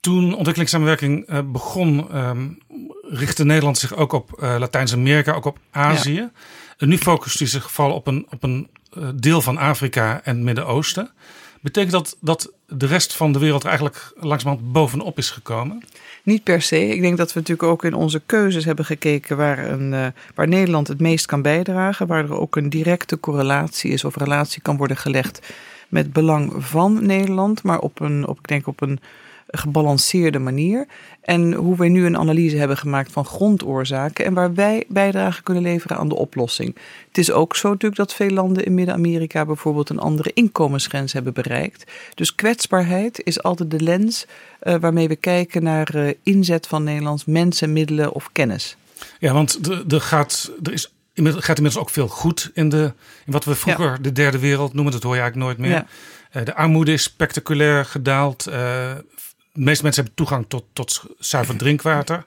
Toen 0.00 0.34
ontwikkelingssamenwerking 0.34 1.30
uh, 1.30 1.38
begon, 1.44 2.16
um, 2.16 2.58
richtte 3.02 3.44
Nederland 3.44 3.78
zich 3.78 3.94
ook 3.96 4.12
op 4.12 4.40
uh, 4.42 4.56
Latijns-Amerika, 4.58 5.32
ook 5.32 5.44
op 5.44 5.58
Azië. 5.70 6.14
Ja. 6.14 6.30
En 6.78 6.88
nu 6.88 6.98
focust 6.98 7.38
hij 7.38 7.48
zich 7.48 7.70
vooral 7.70 7.94
op 7.94 8.06
een, 8.06 8.26
op 8.30 8.42
een 8.42 8.68
uh, 8.98 9.08
deel 9.14 9.40
van 9.40 9.58
Afrika 9.58 10.20
en 10.24 10.34
het 10.34 10.44
Midden-Oosten. 10.44 11.10
Betekent 11.60 11.92
dat 11.92 12.16
dat 12.20 12.52
de 12.66 12.86
rest 12.86 13.14
van 13.14 13.32
de 13.32 13.38
wereld 13.38 13.62
er 13.62 13.68
eigenlijk 13.68 14.12
langzamerhand 14.16 14.72
bovenop 14.72 15.18
is 15.18 15.30
gekomen? 15.30 15.82
Niet 16.22 16.42
per 16.42 16.62
se. 16.62 16.88
Ik 16.88 17.00
denk 17.00 17.16
dat 17.16 17.32
we 17.32 17.38
natuurlijk 17.38 17.68
ook 17.68 17.84
in 17.84 17.94
onze 17.94 18.22
keuzes 18.26 18.64
hebben 18.64 18.84
gekeken 18.84 19.36
waar, 19.36 19.70
een, 19.70 19.92
uh, 19.92 20.06
waar 20.34 20.48
Nederland 20.48 20.88
het 20.88 21.00
meest 21.00 21.26
kan 21.26 21.42
bijdragen. 21.42 22.06
Waar 22.06 22.24
er 22.24 22.40
ook 22.40 22.56
een 22.56 22.70
directe 22.70 23.20
correlatie 23.20 23.90
is 23.90 24.04
of 24.04 24.16
relatie 24.16 24.62
kan 24.62 24.76
worden 24.76 24.96
gelegd 24.96 25.40
met 25.88 26.12
belang 26.12 26.52
van 26.58 27.06
Nederland. 27.06 27.62
Maar 27.62 27.78
op 27.78 28.00
een, 28.00 28.26
op, 28.26 28.38
ik 28.38 28.48
denk 28.48 28.66
op 28.66 28.80
een 28.80 29.00
gebalanceerde 29.56 30.38
manier. 30.38 30.86
En 31.20 31.52
hoe 31.52 31.76
wij 31.76 31.88
nu 31.88 32.06
een 32.06 32.18
analyse 32.18 32.56
hebben 32.56 32.76
gemaakt 32.76 33.12
van 33.12 33.24
grondoorzaken 33.24 34.24
en 34.24 34.34
waar 34.34 34.54
wij 34.54 34.84
bijdrage 34.88 35.42
kunnen 35.42 35.62
leveren 35.62 35.96
aan 35.96 36.08
de 36.08 36.16
oplossing. 36.16 36.76
Het 37.08 37.18
is 37.18 37.30
ook 37.30 37.56
zo 37.56 37.68
natuurlijk 37.68 37.96
dat 37.96 38.14
veel 38.14 38.30
landen 38.30 38.64
in 38.64 38.74
Midden-Amerika 38.74 39.44
bijvoorbeeld 39.44 39.88
een 39.88 39.98
andere 39.98 40.30
inkomensgrens 40.34 41.12
hebben 41.12 41.32
bereikt. 41.32 41.92
Dus 42.14 42.34
kwetsbaarheid 42.34 43.20
is 43.24 43.42
altijd 43.42 43.70
de 43.70 43.80
lens 43.80 44.26
uh, 44.62 44.74
waarmee 44.74 45.08
we 45.08 45.16
kijken 45.16 45.62
naar 45.62 45.94
uh, 45.94 46.12
inzet 46.22 46.66
van 46.66 46.84
Nederlands 46.84 47.24
mensen, 47.24 47.72
middelen 47.72 48.12
of 48.12 48.28
kennis. 48.32 48.76
Ja, 49.18 49.32
want 49.32 49.60
er, 49.92 50.00
gaat, 50.00 50.50
er 50.62 50.72
is 50.72 50.92
gaat 51.14 51.56
inmiddels 51.56 51.78
ook 51.78 51.90
veel 51.90 52.08
goed 52.08 52.50
in, 52.54 52.68
de, 52.68 52.92
in 53.26 53.32
wat 53.32 53.44
we 53.44 53.54
vroeger 53.54 53.90
ja. 53.90 53.98
de 54.00 54.12
derde 54.12 54.38
wereld 54.38 54.74
noemen. 54.74 54.92
Dat 54.92 55.02
hoor 55.02 55.14
je 55.14 55.20
eigenlijk 55.20 55.48
nooit 55.48 55.68
meer. 55.68 55.78
Ja. 55.78 55.86
Uh, 56.40 56.44
de 56.44 56.54
armoede 56.54 56.92
is 56.92 57.02
spectaculair 57.02 57.84
gedaald 57.84 58.46
de 59.54 59.60
meeste 59.60 59.82
mensen 59.82 60.02
hebben 60.02 60.24
toegang 60.24 60.44
tot, 60.48 60.64
tot 60.72 61.04
zuiver 61.18 61.56
drinkwater. 61.56 62.24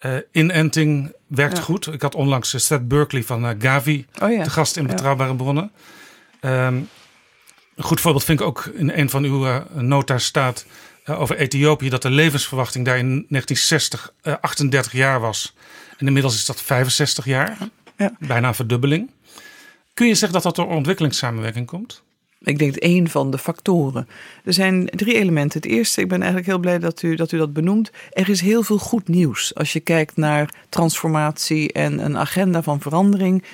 Uh, 0.00 0.16
inenting 0.30 1.12
werkt 1.26 1.56
ja. 1.56 1.62
goed. 1.62 1.86
Ik 1.86 2.02
had 2.02 2.14
onlangs 2.14 2.66
Seth 2.66 2.88
Berkeley 2.88 3.22
van 3.22 3.44
uh, 3.44 3.50
Gavi 3.58 4.06
oh 4.22 4.30
ja. 4.30 4.42
te 4.42 4.50
gast 4.50 4.76
in 4.76 4.86
Betrouwbare. 4.86 5.34
Bronnen. 5.34 5.70
Um, 6.40 6.88
een 7.74 7.84
goed 7.84 8.00
voorbeeld 8.00 8.24
vind 8.24 8.40
ik 8.40 8.46
ook 8.46 8.64
in 8.64 8.90
een 8.90 9.10
van 9.10 9.24
uw 9.24 9.46
uh, 9.46 9.60
nota 9.74 10.18
staat 10.18 10.66
over 11.06 11.36
Ethiopië... 11.36 11.88
dat 11.88 12.02
de 12.02 12.10
levensverwachting 12.10 12.84
daar 12.84 12.98
in 12.98 13.26
1960 13.28 14.12
38 14.40 14.92
jaar 14.92 15.20
was. 15.20 15.54
En 15.98 16.06
inmiddels 16.06 16.34
is 16.34 16.46
dat 16.46 16.62
65 16.62 17.24
jaar. 17.24 17.58
Bijna 18.18 18.48
een 18.48 18.54
verdubbeling. 18.54 19.10
Kun 19.94 20.06
je 20.06 20.14
zeggen 20.14 20.32
dat 20.32 20.42
dat 20.42 20.56
door 20.56 20.76
ontwikkelingssamenwerking 20.76 21.66
komt? 21.66 22.02
Ik 22.44 22.58
denk 22.58 22.76
één 22.76 23.08
van 23.08 23.30
de 23.30 23.38
factoren. 23.38 24.08
Er 24.44 24.52
zijn 24.52 24.86
drie 24.86 25.14
elementen. 25.14 25.60
Het 25.60 25.70
eerste, 25.70 26.00
ik 26.00 26.08
ben 26.08 26.18
eigenlijk 26.18 26.50
heel 26.50 26.58
blij 26.58 26.78
dat 26.78 27.02
u, 27.02 27.14
dat 27.14 27.32
u 27.32 27.38
dat 27.38 27.52
benoemt. 27.52 27.90
Er 28.10 28.28
is 28.28 28.40
heel 28.40 28.62
veel 28.62 28.78
goed 28.78 29.08
nieuws 29.08 29.54
als 29.54 29.72
je 29.72 29.80
kijkt 29.80 30.16
naar 30.16 30.54
transformatie 30.68 31.72
en 31.72 32.04
een 32.04 32.18
agenda 32.18 32.62
van 32.62 32.80
verandering. 32.80 33.44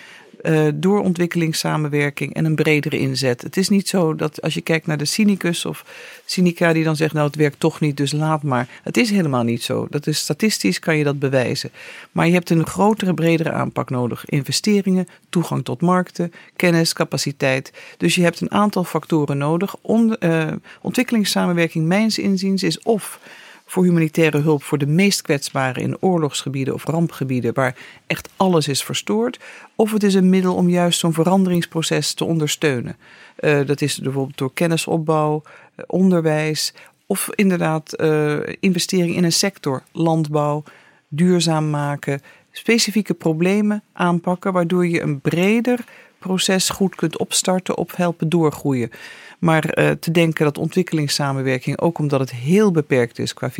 Uh, 0.43 0.69
door 0.75 1.01
ontwikkelingssamenwerking 1.01 2.35
en 2.35 2.45
een 2.45 2.55
bredere 2.55 2.99
inzet. 2.99 3.43
Het 3.43 3.57
is 3.57 3.69
niet 3.69 3.89
zo 3.89 4.15
dat 4.15 4.43
als 4.43 4.55
je 4.55 4.61
kijkt 4.61 4.87
naar 4.87 4.97
de 4.99 5.05
cynicus 5.05 5.65
of 5.65 5.85
cynica 6.25 6.73
die 6.73 6.85
dan 6.85 6.97
zegt, 6.97 7.13
nou 7.13 7.27
het 7.27 7.37
werkt 7.37 7.61
toch 7.61 7.81
niet, 7.81 7.97
dus 7.97 8.13
laat 8.13 8.43
maar. 8.43 8.69
Het 8.83 8.97
is 8.97 9.11
helemaal 9.11 9.43
niet 9.43 9.63
zo. 9.63 9.87
Dat 9.91 10.07
is 10.07 10.19
statistisch 10.19 10.79
kan 10.79 10.97
je 10.97 11.05
dat 11.05 11.19
bewijzen. 11.19 11.71
Maar 12.13 12.27
je 12.27 12.33
hebt 12.33 12.51
een 12.51 12.67
grotere, 12.67 13.15
bredere 13.15 13.53
aanpak 13.53 13.91
nodig. 13.91 14.25
Investeringen, 14.25 15.09
toegang 15.29 15.65
tot 15.65 15.81
markten, 15.81 16.33
kennis, 16.57 16.93
capaciteit. 16.93 17.73
Dus 17.97 18.15
je 18.15 18.23
hebt 18.23 18.41
een 18.41 18.51
aantal 18.51 18.85
factoren 18.85 19.39
nodig. 19.39 19.77
On, 19.81 20.17
uh, 20.21 20.53
ontwikkelingssamenwerking, 20.83 21.87
mijns 21.87 22.19
inziens, 22.19 22.63
is 22.63 22.83
of 22.83 23.21
voor 23.69 23.85
humanitaire 23.85 24.39
hulp 24.39 24.63
voor 24.63 24.79
de 24.79 24.87
meest 24.87 25.23
kwetsbaren 25.23 25.83
in 25.83 25.97
oorlogsgebieden 26.01 26.75
of 26.75 26.85
rampgebieden 26.85 27.55
waar 27.55 27.77
echt 28.07 28.29
alles 28.37 28.69
is 28.69 28.83
verstoord. 28.83 29.39
Of 29.75 29.93
het 29.93 30.03
is 30.03 30.15
een 30.15 30.29
middel 30.29 30.55
om 30.55 30.69
juist 30.69 30.99
zo'n 30.99 31.13
veranderingsproces 31.13 32.15
te 32.15 32.25
ondersteunen. 32.25 32.97
Uh, 33.41 33.67
dat 33.67 33.81
is 33.81 33.99
bijvoorbeeld 33.99 34.39
door 34.39 34.53
kennisopbouw, 34.53 35.43
uh, 35.43 35.85
onderwijs 35.87 36.75
of 37.07 37.29
inderdaad 37.35 38.01
uh, 38.01 38.39
investering 38.61 39.17
in 39.17 39.25
een 39.25 39.33
sector, 39.33 39.83
landbouw, 39.93 40.63
duurzaam 41.09 41.71
maken, 41.71 42.21
specifieke 42.53 43.15
problemen 43.15 43.83
aanpakken, 43.93 44.53
waardoor 44.53 44.87
je 44.87 45.01
een 45.01 45.21
breder 45.21 45.85
proces 46.19 46.69
goed 46.69 46.95
kunt 46.95 47.19
opstarten 47.19 47.77
of 47.77 47.97
helpen 47.97 48.29
doorgroeien. 48.29 48.91
Maar 49.39 49.79
uh, 49.79 49.91
te 49.91 50.11
denken 50.11 50.45
dat 50.45 50.59
ontwikkelingssamenwerking, 50.59 51.81
ook 51.81 51.99
omdat 51.99 52.21
het 52.21 52.31
heel 52.31 52.71
beperkt 52.71 53.19
is 53.19 53.35
qua 53.35 53.51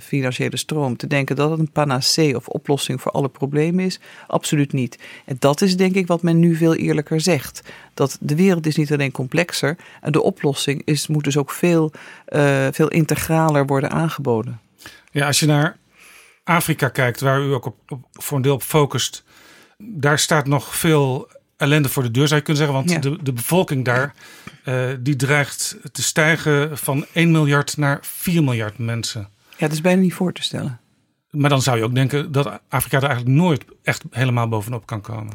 financiële 0.00 0.56
stroom, 0.56 0.96
te 0.96 1.06
denken 1.06 1.36
dat 1.36 1.50
het 1.50 1.58
een 1.58 1.70
panacee 1.70 2.36
of 2.36 2.48
oplossing 2.48 3.00
voor 3.00 3.12
alle 3.12 3.28
problemen 3.28 3.84
is, 3.84 4.00
absoluut 4.26 4.72
niet. 4.72 4.98
En 5.24 5.36
dat 5.38 5.60
is 5.60 5.76
denk 5.76 5.94
ik 5.94 6.06
wat 6.06 6.22
men 6.22 6.38
nu 6.38 6.56
veel 6.56 6.74
eerlijker 6.74 7.20
zegt. 7.20 7.62
Dat 7.94 8.18
de 8.20 8.34
wereld 8.34 8.66
is 8.66 8.76
niet 8.76 8.92
alleen 8.92 9.12
complexer 9.12 9.76
en 10.00 10.12
de 10.12 10.22
oplossing 10.22 10.82
is, 10.84 11.06
moet 11.06 11.24
dus 11.24 11.36
ook 11.36 11.50
veel, 11.50 11.92
uh, 12.28 12.66
veel 12.72 12.88
integraler 12.88 13.66
worden 13.66 13.90
aangeboden. 13.90 14.60
Ja, 15.10 15.26
als 15.26 15.40
je 15.40 15.46
naar 15.46 15.76
Afrika 16.44 16.88
kijkt, 16.88 17.20
waar 17.20 17.40
u 17.40 17.52
ook 17.52 17.66
op, 17.66 17.76
voor 18.12 18.36
een 18.36 18.42
deel 18.42 18.54
op 18.54 18.62
focust, 18.62 19.24
daar 19.78 20.18
staat 20.18 20.46
nog 20.46 20.76
veel 20.76 21.28
ellende 21.60 21.88
voor 21.88 22.02
de 22.02 22.10
deur, 22.10 22.26
zou 22.28 22.38
je 22.38 22.46
kunnen 22.46 22.66
zeggen. 22.66 22.78
Want 22.78 22.90
ja. 22.90 23.10
de, 23.10 23.22
de 23.22 23.32
bevolking 23.32 23.84
daar, 23.84 24.14
uh, 24.64 24.84
die 25.00 25.16
dreigt 25.16 25.76
te 25.92 26.02
stijgen 26.02 26.78
van 26.78 27.06
1 27.12 27.30
miljard 27.30 27.76
naar 27.76 27.98
4 28.02 28.42
miljard 28.44 28.78
mensen. 28.78 29.28
Ja, 29.50 29.66
dat 29.66 29.72
is 29.72 29.80
bijna 29.80 30.00
niet 30.00 30.14
voor 30.14 30.32
te 30.32 30.42
stellen. 30.42 30.80
Maar 31.30 31.50
dan 31.50 31.62
zou 31.62 31.78
je 31.78 31.84
ook 31.84 31.94
denken 31.94 32.32
dat 32.32 32.60
Afrika 32.68 32.96
er 32.96 33.08
eigenlijk 33.08 33.36
nooit 33.36 33.64
echt 33.82 34.02
helemaal 34.10 34.48
bovenop 34.48 34.86
kan 34.86 35.00
komen. 35.00 35.32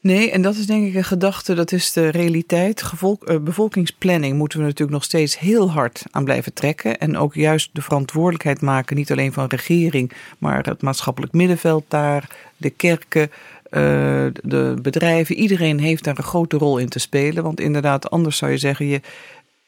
Nee, 0.00 0.30
en 0.30 0.42
dat 0.42 0.56
is 0.56 0.66
denk 0.66 0.86
ik 0.86 0.94
een 0.94 1.04
gedachte, 1.04 1.54
dat 1.54 1.72
is 1.72 1.92
de 1.92 2.08
realiteit. 2.08 2.82
Gevolk, 2.82 3.30
uh, 3.30 3.38
bevolkingsplanning 3.38 4.36
moeten 4.36 4.58
we 4.58 4.64
natuurlijk 4.64 4.92
nog 4.92 5.04
steeds 5.04 5.38
heel 5.38 5.70
hard 5.70 6.02
aan 6.10 6.24
blijven 6.24 6.52
trekken. 6.52 6.98
En 6.98 7.16
ook 7.16 7.34
juist 7.34 7.70
de 7.72 7.82
verantwoordelijkheid 7.82 8.60
maken, 8.60 8.96
niet 8.96 9.10
alleen 9.10 9.32
van 9.32 9.46
regering, 9.46 10.12
maar 10.38 10.66
het 10.66 10.82
maatschappelijk 10.82 11.32
middenveld 11.32 11.84
daar, 11.88 12.28
de 12.56 12.70
kerken, 12.70 13.30
uh, 13.70 14.26
de 14.42 14.76
bedrijven. 14.82 15.34
Iedereen 15.34 15.80
heeft 15.80 16.04
daar 16.04 16.18
een 16.18 16.24
grote 16.24 16.56
rol 16.56 16.78
in 16.78 16.88
te 16.88 16.98
spelen. 16.98 17.42
Want 17.42 17.60
inderdaad, 17.60 18.10
anders 18.10 18.36
zou 18.36 18.50
je 18.50 18.58
zeggen, 18.58 18.86
je, 18.86 19.00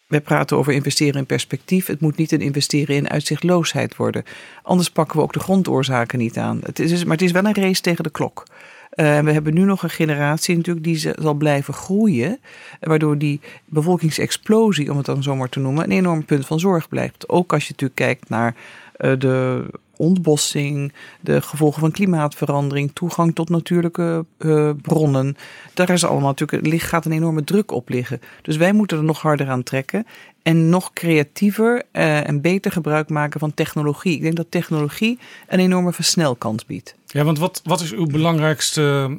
wij 0.06 0.20
praten 0.20 0.56
over 0.56 0.72
investeren 0.72 1.20
in 1.20 1.26
perspectief. 1.26 1.86
Het 1.86 2.00
moet 2.00 2.16
niet 2.16 2.32
een 2.32 2.40
investeren 2.40 2.96
in 2.96 3.10
uitzichtloosheid 3.10 3.96
worden. 3.96 4.24
Anders 4.62 4.90
pakken 4.90 5.16
we 5.16 5.22
ook 5.22 5.32
de 5.32 5.40
grondoorzaken 5.40 6.18
niet 6.18 6.38
aan. 6.38 6.60
Het 6.62 6.78
is, 6.78 7.04
maar 7.04 7.16
het 7.16 7.26
is 7.26 7.32
wel 7.32 7.44
een 7.44 7.54
race 7.54 7.80
tegen 7.80 8.04
de 8.04 8.10
klok. 8.10 8.46
Uh, 8.94 9.18
we 9.18 9.32
hebben 9.32 9.54
nu 9.54 9.64
nog 9.64 9.82
een 9.82 9.90
generatie 9.90 10.56
natuurlijk 10.56 10.84
die 10.84 11.12
zal 11.18 11.34
blijven 11.34 11.74
groeien. 11.74 12.38
Waardoor 12.80 13.18
die 13.18 13.40
bevolkingsexplosie, 13.64 14.90
om 14.90 14.96
het 14.96 15.06
dan 15.06 15.22
zomaar 15.22 15.48
te 15.48 15.60
noemen, 15.60 15.84
een 15.84 15.90
enorm 15.90 16.24
punt 16.24 16.46
van 16.46 16.60
zorg 16.60 16.88
blijft. 16.88 17.28
Ook 17.28 17.52
als 17.52 17.62
je 17.62 17.70
natuurlijk 17.70 18.00
kijkt 18.00 18.28
naar 18.28 18.54
uh, 18.98 19.12
de 19.18 19.64
ontbossing, 20.00 20.92
de 21.20 21.40
gevolgen 21.42 21.80
van 21.80 21.90
klimaatverandering, 21.90 22.90
toegang 22.92 23.34
tot 23.34 23.48
natuurlijke 23.48 24.24
uh, 24.38 24.70
bronnen. 24.82 25.36
Daar 25.74 25.90
is 25.90 26.04
allemaal 26.04 26.34
natuurlijk, 26.36 26.82
gaat 26.82 27.04
een 27.04 27.12
enorme 27.12 27.44
druk 27.44 27.70
op 27.70 27.88
liggen. 27.88 28.20
Dus 28.42 28.56
wij 28.56 28.72
moeten 28.72 28.98
er 28.98 29.04
nog 29.04 29.20
harder 29.20 29.48
aan 29.48 29.62
trekken 29.62 30.06
en 30.42 30.68
nog 30.68 30.92
creatiever 30.92 31.82
uh, 31.92 32.28
en 32.28 32.40
beter 32.40 32.72
gebruik 32.72 33.08
maken 33.08 33.40
van 33.40 33.54
technologie. 33.54 34.14
Ik 34.14 34.22
denk 34.22 34.36
dat 34.36 34.50
technologie 34.50 35.18
een 35.48 35.58
enorme 35.58 35.92
versnelkans 35.92 36.64
biedt. 36.64 36.94
Ja, 37.06 37.24
want 37.24 37.38
wat, 37.38 37.60
wat 37.64 37.80
is 37.80 37.92
uw 37.92 38.06
belangrijkste 38.06 39.18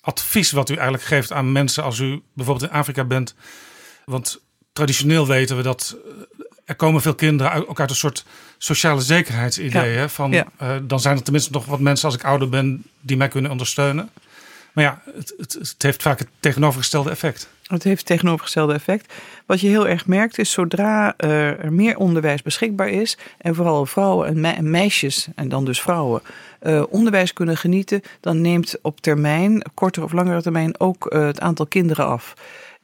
advies 0.00 0.52
wat 0.52 0.68
u 0.68 0.74
eigenlijk 0.74 1.04
geeft 1.04 1.32
aan 1.32 1.52
mensen 1.52 1.84
als 1.84 1.98
u 1.98 2.22
bijvoorbeeld 2.32 2.70
in 2.70 2.76
Afrika 2.76 3.04
bent? 3.04 3.34
Want 4.04 4.42
traditioneel 4.72 5.26
weten 5.26 5.56
we 5.56 5.62
dat 5.62 5.96
er 6.64 6.76
komen 6.76 7.00
veel 7.00 7.14
kinderen 7.14 7.68
ook 7.68 7.80
uit 7.80 7.90
een 7.90 7.96
soort 7.96 8.24
sociale 8.64 9.00
zekerheidsidee. 9.00 9.92
Ja. 9.92 10.08
Van, 10.08 10.30
ja. 10.30 10.46
uh, 10.62 10.76
dan 10.82 11.00
zijn 11.00 11.16
er 11.16 11.22
tenminste 11.22 11.52
nog 11.52 11.64
wat 11.64 11.80
mensen 11.80 12.06
als 12.06 12.14
ik 12.14 12.24
ouder 12.24 12.48
ben 12.48 12.82
die 13.00 13.16
mij 13.16 13.28
kunnen 13.28 13.50
ondersteunen. 13.50 14.10
Maar 14.72 14.84
ja, 14.84 15.02
het, 15.16 15.34
het, 15.38 15.52
het 15.52 15.82
heeft 15.82 16.02
vaak 16.02 16.18
het 16.18 16.28
tegenovergestelde 16.40 17.10
effect. 17.10 17.48
Het 17.66 17.82
heeft 17.82 17.98
het 17.98 18.06
tegenovergestelde 18.06 18.72
effect. 18.72 19.12
Wat 19.46 19.60
je 19.60 19.68
heel 19.68 19.88
erg 19.88 20.06
merkt 20.06 20.38
is 20.38 20.50
zodra 20.50 21.14
uh, 21.18 21.64
er 21.64 21.72
meer 21.72 21.96
onderwijs 21.96 22.42
beschikbaar 22.42 22.88
is 22.88 23.18
en 23.38 23.54
vooral 23.54 23.86
vrouwen 23.86 24.28
en, 24.28 24.40
me 24.40 24.50
en 24.50 24.70
meisjes 24.70 25.28
en 25.34 25.48
dan 25.48 25.64
dus 25.64 25.80
vrouwen 25.80 26.22
uh, 26.62 26.82
onderwijs 26.88 27.32
kunnen 27.32 27.56
genieten, 27.56 28.02
dan 28.20 28.40
neemt 28.40 28.78
op 28.82 29.00
termijn, 29.00 29.64
kortere 29.74 30.04
of 30.04 30.12
langere 30.12 30.42
termijn, 30.42 30.80
ook 30.80 31.12
uh, 31.12 31.24
het 31.26 31.40
aantal 31.40 31.66
kinderen 31.66 32.06
af. 32.06 32.34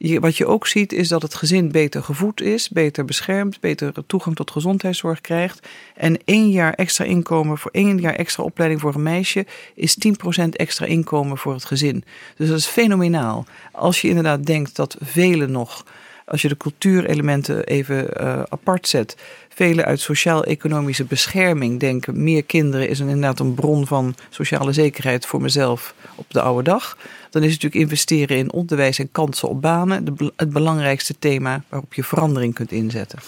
Je, 0.01 0.19
wat 0.19 0.37
je 0.37 0.45
ook 0.45 0.67
ziet 0.67 0.93
is 0.93 1.07
dat 1.07 1.21
het 1.21 1.35
gezin 1.35 1.71
beter 1.71 2.03
gevoed 2.03 2.41
is, 2.41 2.69
beter 2.69 3.05
beschermd, 3.05 3.59
beter 3.59 3.93
toegang 4.07 4.35
tot 4.35 4.51
gezondheidszorg 4.51 5.21
krijgt. 5.21 5.67
En 5.95 6.19
één 6.25 6.49
jaar 6.49 6.73
extra 6.73 7.05
inkomen 7.05 7.57
voor 7.57 7.71
één 7.71 7.97
jaar 7.99 8.15
extra 8.15 8.43
opleiding 8.43 8.81
voor 8.81 8.95
een 8.95 9.03
meisje 9.03 9.45
is 9.75 9.97
10% 10.43 10.49
extra 10.49 10.85
inkomen 10.85 11.37
voor 11.37 11.53
het 11.53 11.65
gezin. 11.65 12.03
Dus 12.35 12.47
dat 12.47 12.57
is 12.57 12.65
fenomenaal. 12.65 13.45
Als 13.71 14.01
je 14.01 14.07
inderdaad 14.07 14.45
denkt 14.45 14.75
dat 14.75 14.97
velen 14.99 15.51
nog 15.51 15.85
als 16.29 16.41
je 16.41 16.47
de 16.47 16.57
cultuurelementen 16.57 17.63
even 17.63 18.07
uh, 18.21 18.41
apart 18.49 18.87
zet, 18.87 19.17
velen 19.49 19.85
uit 19.85 19.99
sociaal-economische 19.99 21.03
bescherming 21.03 21.79
denken: 21.79 22.23
meer 22.23 22.43
kinderen 22.43 22.89
is 22.89 22.99
een, 22.99 23.07
inderdaad 23.07 23.39
een 23.39 23.53
bron 23.53 23.87
van 23.87 24.15
sociale 24.29 24.73
zekerheid 24.73 25.25
voor 25.25 25.41
mezelf 25.41 25.93
op 26.15 26.25
de 26.27 26.41
oude 26.41 26.63
dag. 26.63 26.97
Dan 27.29 27.43
is 27.43 27.53
het 27.53 27.61
natuurlijk 27.61 27.91
investeren 27.91 28.37
in 28.37 28.51
onderwijs 28.51 28.99
en 28.99 29.11
kansen 29.11 29.49
op 29.49 29.61
banen 29.61 30.05
de, 30.05 30.31
het 30.35 30.49
belangrijkste 30.49 31.15
thema 31.19 31.63
waarop 31.69 31.93
je 31.93 32.03
verandering 32.03 32.53
kunt 32.53 32.71
inzetten. 32.71 33.19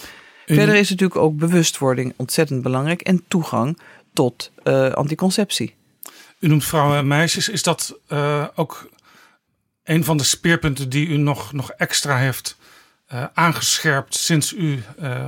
Verder 0.46 0.74
is 0.74 0.90
natuurlijk 0.90 1.20
ook 1.20 1.36
bewustwording 1.36 2.14
ontzettend 2.16 2.62
belangrijk 2.62 3.00
en 3.00 3.24
toegang 3.28 3.78
tot 4.12 4.50
uh, 4.64 4.90
anticonceptie. 4.90 5.74
U 6.38 6.48
noemt 6.48 6.64
vrouwen 6.64 6.98
en 6.98 7.06
meisjes. 7.06 7.48
Is 7.48 7.62
dat 7.62 7.98
uh, 8.08 8.46
ook 8.54 8.88
een 9.84 10.04
van 10.04 10.16
de 10.16 10.24
speerpunten 10.24 10.88
die 10.88 11.06
u 11.06 11.16
nog, 11.16 11.52
nog 11.52 11.70
extra 11.70 12.18
heeft 12.18 12.56
uh, 13.14 13.24
aangescherpt 13.34 14.14
sinds 14.14 14.52
u 14.52 14.82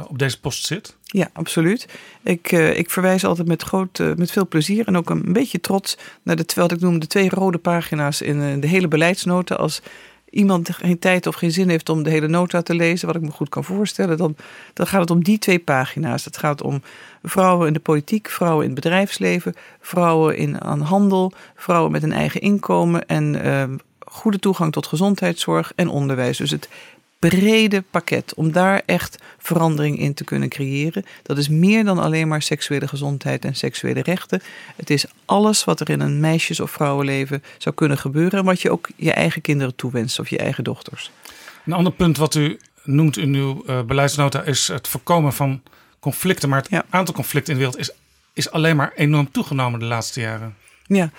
op 0.09 0.19
deze 0.19 0.41
post 0.41 0.67
zit? 0.67 0.97
Ja, 1.05 1.29
absoluut. 1.33 1.89
Ik, 2.23 2.53
ik 2.53 2.91
verwijs 2.91 3.25
altijd 3.25 3.49
met, 3.49 3.63
groot, 3.63 3.99
met 4.17 4.31
veel 4.31 4.49
plezier 4.49 4.87
en 4.87 4.97
ook 4.97 5.11
een 5.11 5.33
beetje 5.33 5.61
trots 5.61 5.99
naar 6.23 6.37
de, 6.37 6.45
wat 6.55 6.73
ik 6.73 6.81
noem 6.81 6.99
de 6.99 7.07
twee 7.07 7.29
rode 7.29 7.59
pagina's 7.59 8.21
in 8.21 8.61
de 8.61 8.67
hele 8.67 8.89
beleidsnota 8.89 9.55
als 9.55 9.83
iemand 10.31 10.71
geen 10.73 10.99
tijd 10.99 11.27
of 11.27 11.35
geen 11.35 11.53
zin 11.53 11.69
heeft 11.69 11.89
om 11.89 12.03
de 12.03 12.11
hele 12.11 12.29
nota 12.29 12.63
te 12.63 12.75
lezen, 12.75 13.07
wat 13.07 13.17
ik 13.17 13.23
me 13.23 13.31
goed 13.31 13.49
kan 13.49 13.65
voorstellen, 13.65 14.17
dan, 14.17 14.37
dan 14.73 14.87
gaat 14.87 15.01
het 15.01 15.11
om 15.11 15.25
die 15.25 15.39
twee 15.39 15.59
pagina's. 15.59 16.25
Het 16.25 16.37
gaat 16.37 16.63
om 16.63 16.83
vrouwen 17.23 17.67
in 17.67 17.73
de 17.73 17.81
politiek, 17.81 18.29
vrouwen 18.29 18.65
in 18.65 18.71
het 18.71 18.81
bedrijfsleven, 18.81 19.55
vrouwen 19.81 20.37
in, 20.37 20.61
aan 20.61 20.81
handel, 20.81 21.33
vrouwen 21.55 21.93
met 21.93 22.03
een 22.03 22.13
eigen 22.13 22.41
inkomen 22.41 23.07
en 23.07 23.81
goede 24.07 24.39
toegang 24.39 24.73
tot 24.73 24.87
gezondheidszorg 24.87 25.73
en 25.77 25.89
onderwijs. 25.89 26.37
Dus 26.37 26.51
het 26.51 26.69
brede 27.29 27.85
pakket 27.91 28.35
om 28.35 28.53
daar 28.53 28.83
echt 28.87 29.19
verandering 29.39 29.99
in 29.99 30.15
te 30.15 30.25
kunnen 30.25 30.49
creëren. 30.49 31.05
Dat 31.23 31.39
is 31.39 31.49
meer 31.49 31.85
dan 31.85 31.99
alleen 31.99 32.29
maar 32.29 32.43
seksuele 32.43 32.89
gezondheid 32.89 33.45
en 33.45 33.55
seksuele 33.55 34.03
rechten. 34.03 34.43
Het 34.77 34.91
is 34.91 35.07
alles 35.25 35.65
wat 35.65 35.81
er 35.81 35.91
in 35.91 36.01
een 36.01 36.21
meisjes- 36.21 36.61
of 36.61 36.71
vrouwenleven 36.71 37.43
zou 37.59 37.75
kunnen 37.75 37.99
gebeuren 37.99 38.39
en 38.39 38.45
wat 38.45 38.63
je 38.63 38.71
ook 38.71 38.89
je 38.97 39.13
eigen 39.13 39.43
kinderen 39.43 39.77
toewenst 39.77 40.19
of 40.19 40.29
je 40.29 40.39
eigen 40.39 40.65
dochters. 40.65 41.11
Een 41.67 41.73
ander 41.73 41.93
punt 41.93 42.17
wat 42.17 42.35
u 42.35 42.59
noemt 42.83 43.17
in 43.17 43.35
uw 43.35 43.63
uh, 43.67 43.83
beleidsnota 43.83 44.43
is 44.43 44.69
het 44.69 44.89
voorkomen 44.89 45.33
van 45.33 45.63
conflicten. 46.01 46.49
Maar 46.49 46.63
het 46.63 46.85
aantal 46.91 47.15
conflicten 47.15 47.53
in 47.53 47.59
de 47.59 47.65
wereld 47.65 47.89
is, 47.89 47.97
is 48.33 48.51
alleen 48.51 48.77
maar 48.77 48.93
enorm 48.95 49.31
toegenomen 49.31 49.81
de 49.81 49.87
laatste 49.87 50.21
jaren. 50.21 50.57
Ja, 50.87 51.11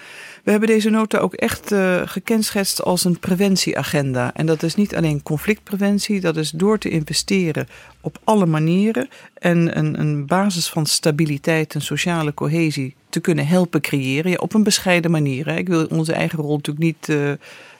we 0.45 0.51
hebben 0.51 0.69
deze 0.69 0.89
nota 0.89 1.17
ook 1.17 1.33
echt 1.33 1.71
uh, 1.71 2.01
gekenschetst 2.05 2.83
als 2.83 3.03
een 3.03 3.19
preventieagenda. 3.19 4.33
En 4.33 4.45
dat 4.45 4.63
is 4.63 4.75
niet 4.75 4.95
alleen 4.95 5.23
conflictpreventie, 5.23 6.19
dat 6.19 6.37
is 6.37 6.51
door 6.51 6.77
te 6.77 6.89
investeren 6.89 7.67
op 8.01 8.19
alle 8.23 8.45
manieren 8.45 9.09
en 9.33 9.77
een, 9.77 9.99
een 9.99 10.25
basis 10.25 10.69
van 10.69 10.85
stabiliteit 10.85 11.73
en 11.73 11.81
sociale 11.81 12.33
cohesie 12.33 12.95
te 13.09 13.19
kunnen 13.19 13.47
helpen 13.47 13.81
creëren. 13.81 14.41
Op 14.41 14.53
een 14.53 14.63
bescheiden 14.63 15.11
manier. 15.11 15.45
Hè. 15.45 15.55
Ik 15.55 15.67
wil 15.67 15.85
onze 15.85 16.13
eigen 16.13 16.39
rol 16.39 16.55
natuurlijk 16.55 16.85
niet 16.85 17.07
uh, 17.07 17.31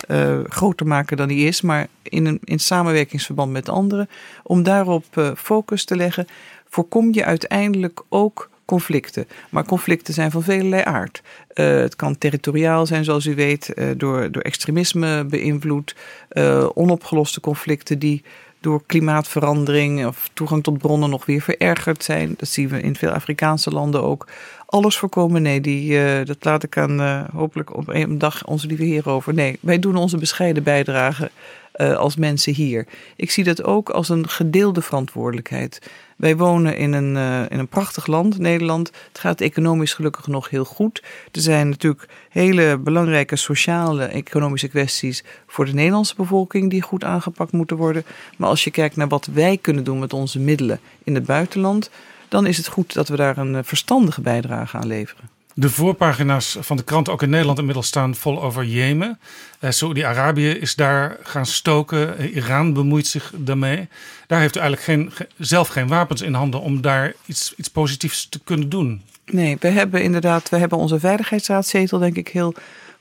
uh, 0.08 0.40
groter 0.44 0.88
maken 0.88 1.18
dan 1.18 1.28
die 1.28 1.48
is, 1.48 1.62
maar 1.62 1.88
in, 2.04 2.26
een, 2.26 2.40
in 2.44 2.60
samenwerkingsverband 2.60 3.52
met 3.52 3.70
anderen. 3.70 4.10
Om 4.44 4.64
daarop 4.64 5.34
focus 5.38 5.84
te 5.86 5.96
leggen, 5.96 6.28
voorkom 6.70 7.14
je 7.14 7.26
uiteindelijk 7.26 8.02
ook 8.10 8.50
conflicten. 8.66 9.28
Maar 9.50 9.66
conflicten 9.66 10.14
zijn 10.14 10.32
van 10.32 10.44
velelei 10.44 10.84
aard. 10.84 11.22
Uh, 11.54 11.66
het 11.66 11.96
kan 11.96 12.18
territoriaal 12.18 12.86
zijn, 12.86 13.04
zoals 13.04 13.26
u 13.26 13.36
weet, 13.36 13.72
uh, 13.76 13.90
door, 13.98 14.32
door 14.32 14.42
extremisme 14.42 15.24
beïnvloed. 15.24 15.96
Uh, 16.32 16.70
onopgeloste 16.74 17.40
conflicten 17.40 18.00
die 18.00 18.24
door 18.60 18.84
klimaatverandering 18.86 20.06
of 20.06 20.30
toegang 20.34 20.64
tot 20.64 20.78
bronnen 20.78 21.10
nog 21.10 21.26
weer 21.26 21.42
verergerd 21.42 22.04
zijn. 22.04 22.34
Dat 22.38 22.50
zien 22.50 22.68
we 22.68 22.82
in 22.82 22.96
veel 22.96 23.10
Afrikaanse 23.10 23.70
landen 23.70 24.04
ook. 24.04 24.28
Alles 24.66 24.98
voorkomen, 24.98 25.42
nee, 25.42 25.62
die, 25.62 26.24
dat 26.24 26.38
laat 26.40 26.64
ik 26.64 26.78
aan 26.78 27.28
hopelijk 27.34 27.76
op 27.76 27.88
een 27.88 28.18
dag 28.18 28.46
onze 28.46 28.68
lieve 28.68 28.84
heer 28.84 29.10
over. 29.10 29.34
Nee, 29.34 29.58
wij 29.62 29.80
doen 29.80 29.96
onze 29.96 30.18
bescheiden 30.18 30.64
bijdrage 30.64 31.32
als 31.78 32.16
mensen 32.16 32.54
hier. 32.54 32.88
Ik 33.16 33.32
zie 33.32 33.44
dat 33.44 33.64
ook 33.64 33.90
als 33.90 34.10
een 34.10 34.30
gedeelde 34.30 34.82
verantwoordelijkheid. 34.82 35.82
Wij 36.16 36.38
wonen 36.38 36.78
in 36.78 36.94
een, 36.94 37.16
uh, 37.16 37.42
in 37.50 37.60
een 37.60 37.68
prachtig 37.68 38.08
land, 38.08 38.38
Nederland. 38.38 38.92
Het 39.08 39.20
gaat 39.20 39.42
economisch 39.42 39.94
gelukkig 39.94 40.28
nog 40.28 40.50
heel 40.50 40.66
goed. 40.66 41.04
Er 41.32 41.42
zijn 41.42 41.70
natuurlijk 41.70 42.08
hele 42.30 42.78
belangrijke 42.78 43.36
sociale, 43.36 44.06
economische 44.06 44.68
kwesties 44.68 45.24
voor 45.48 45.66
de 45.66 45.74
Nederlandse 45.74 46.16
bevolking 46.16 46.70
die 46.70 46.82
goed 46.82 47.04
aangepakt 47.04 47.52
moeten 47.52 47.78
worden. 47.78 48.06
Maar 48.38 48.50
als 48.50 48.64
je 48.64 48.72
kijkt 48.72 48.96
naar 48.96 49.08
wat 49.08 49.26
wij 49.26 49.58
kunnen 49.58 49.84
doen 49.84 50.00
met 50.00 50.14
onze 50.14 50.40
middelen 50.40 50.80
in 51.04 51.16
het 51.16 51.26
buitenland, 51.26 51.90
dan 52.28 52.46
is 52.46 52.58
het 52.58 52.68
goed 52.68 52.94
dat 52.94 53.08
we 53.08 53.16
daar 53.16 53.38
een 53.38 53.66
verstandige 53.66 54.22
bijdrage 54.22 54.78
aan 54.78 54.88
leveren. 54.88 55.35
De 55.58 55.70
voorpagina's 55.70 56.58
van 56.60 56.78
de 56.78 56.84
kranten, 56.84 57.14
ook 57.14 57.22
in 57.22 57.30
Nederland 57.30 57.58
inmiddels, 57.58 57.88
staan 57.88 58.16
vol 58.16 58.44
over 58.44 58.66
Jemen. 58.66 59.20
Uh, 59.60 59.70
Saudi-Arabië 59.70 60.50
is 60.50 60.76
daar 60.76 61.18
gaan 61.24 61.46
stoken. 61.46 62.16
Uh, 62.20 62.36
Iran 62.36 62.74
bemoeit 62.74 63.08
zich 63.08 63.34
daarmee. 63.36 63.88
Daar 64.28 64.40
heeft 64.40 64.56
u 64.56 64.60
eigenlijk 64.60 64.90
geen, 64.90 65.28
zelf 65.38 65.68
geen 65.68 65.88
wapens 65.88 66.22
in 66.22 66.34
handen 66.34 66.62
om 66.62 66.82
daar 66.82 67.14
iets, 67.26 67.54
iets 67.58 67.70
positiefs 67.70 68.30
te 68.30 68.40
kunnen 68.44 68.70
doen. 68.70 69.02
Nee, 69.26 69.58
we 69.60 69.68
hebben 69.68 70.04
inderdaad, 70.04 70.50
we 70.50 70.58
hebben 70.58 70.78
onze 70.78 71.00
veiligheidsraadzetel 71.00 72.00
denk 72.00 72.16
ik 72.16 72.28
heel 72.28 72.54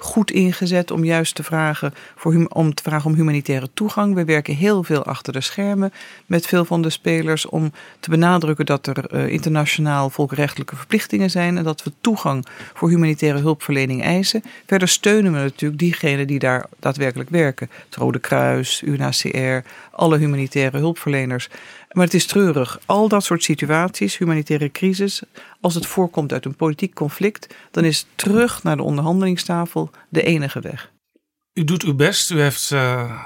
goed 0.04 0.30
ingezet 0.30 0.90
om 0.90 1.04
juist 1.04 1.34
te 1.34 1.42
vragen, 1.42 1.94
voor, 2.16 2.46
om 2.48 2.74
te 2.74 2.82
vragen 2.82 3.10
om 3.10 3.16
humanitaire 3.16 3.68
toegang. 3.74 4.14
We 4.14 4.24
werken 4.24 4.54
heel 4.54 4.82
veel 4.82 5.04
achter 5.04 5.32
de 5.32 5.40
schermen 5.40 5.92
met 6.26 6.46
veel 6.46 6.64
van 6.64 6.82
de 6.82 6.90
spelers 6.90 7.46
om 7.46 7.72
te 8.00 8.10
benadrukken 8.10 8.66
dat 8.66 8.86
er 8.86 9.14
uh, 9.14 9.26
internationaal 9.26 10.10
volkenrechtelijke 10.10 10.76
verplichtingen 10.76 11.30
zijn 11.30 11.56
en 11.58 11.64
dat 11.64 11.82
we 11.82 11.92
toegang 12.00 12.46
voor 12.74 12.88
humanitaire 12.88 13.38
hulpverlening 13.38 14.02
eisen. 14.02 14.42
Verder 14.66 14.88
steunen 14.88 15.32
we 15.32 15.38
natuurlijk 15.38 15.80
diegenen 15.80 16.26
die 16.26 16.38
daar 16.38 16.66
daadwerkelijk 16.78 17.30
werken. 17.30 17.70
Het 17.84 17.96
Rode 17.96 18.18
Kruis, 18.18 18.82
UNHCR, 18.82 19.68
alle 19.94 20.18
humanitaire 20.18 20.78
hulpverleners. 20.78 21.48
Maar 21.90 22.04
het 22.04 22.14
is 22.14 22.26
treurig. 22.26 22.80
Al 22.86 23.08
dat 23.08 23.24
soort 23.24 23.42
situaties, 23.42 24.18
humanitaire 24.18 24.70
crisis, 24.70 25.22
als 25.60 25.74
het 25.74 25.86
voorkomt 25.86 26.32
uit 26.32 26.44
een 26.44 26.56
politiek 26.56 26.94
conflict, 26.94 27.54
dan 27.70 27.84
is 27.84 28.06
terug 28.14 28.62
naar 28.62 28.76
de 28.76 28.82
onderhandelingstafel 28.82 29.90
de 30.08 30.22
enige 30.22 30.60
weg. 30.60 30.92
U 31.52 31.64
doet 31.64 31.82
uw 31.82 31.94
best. 31.94 32.30
U 32.30 32.40
heeft 32.40 32.70
uh, 32.70 33.22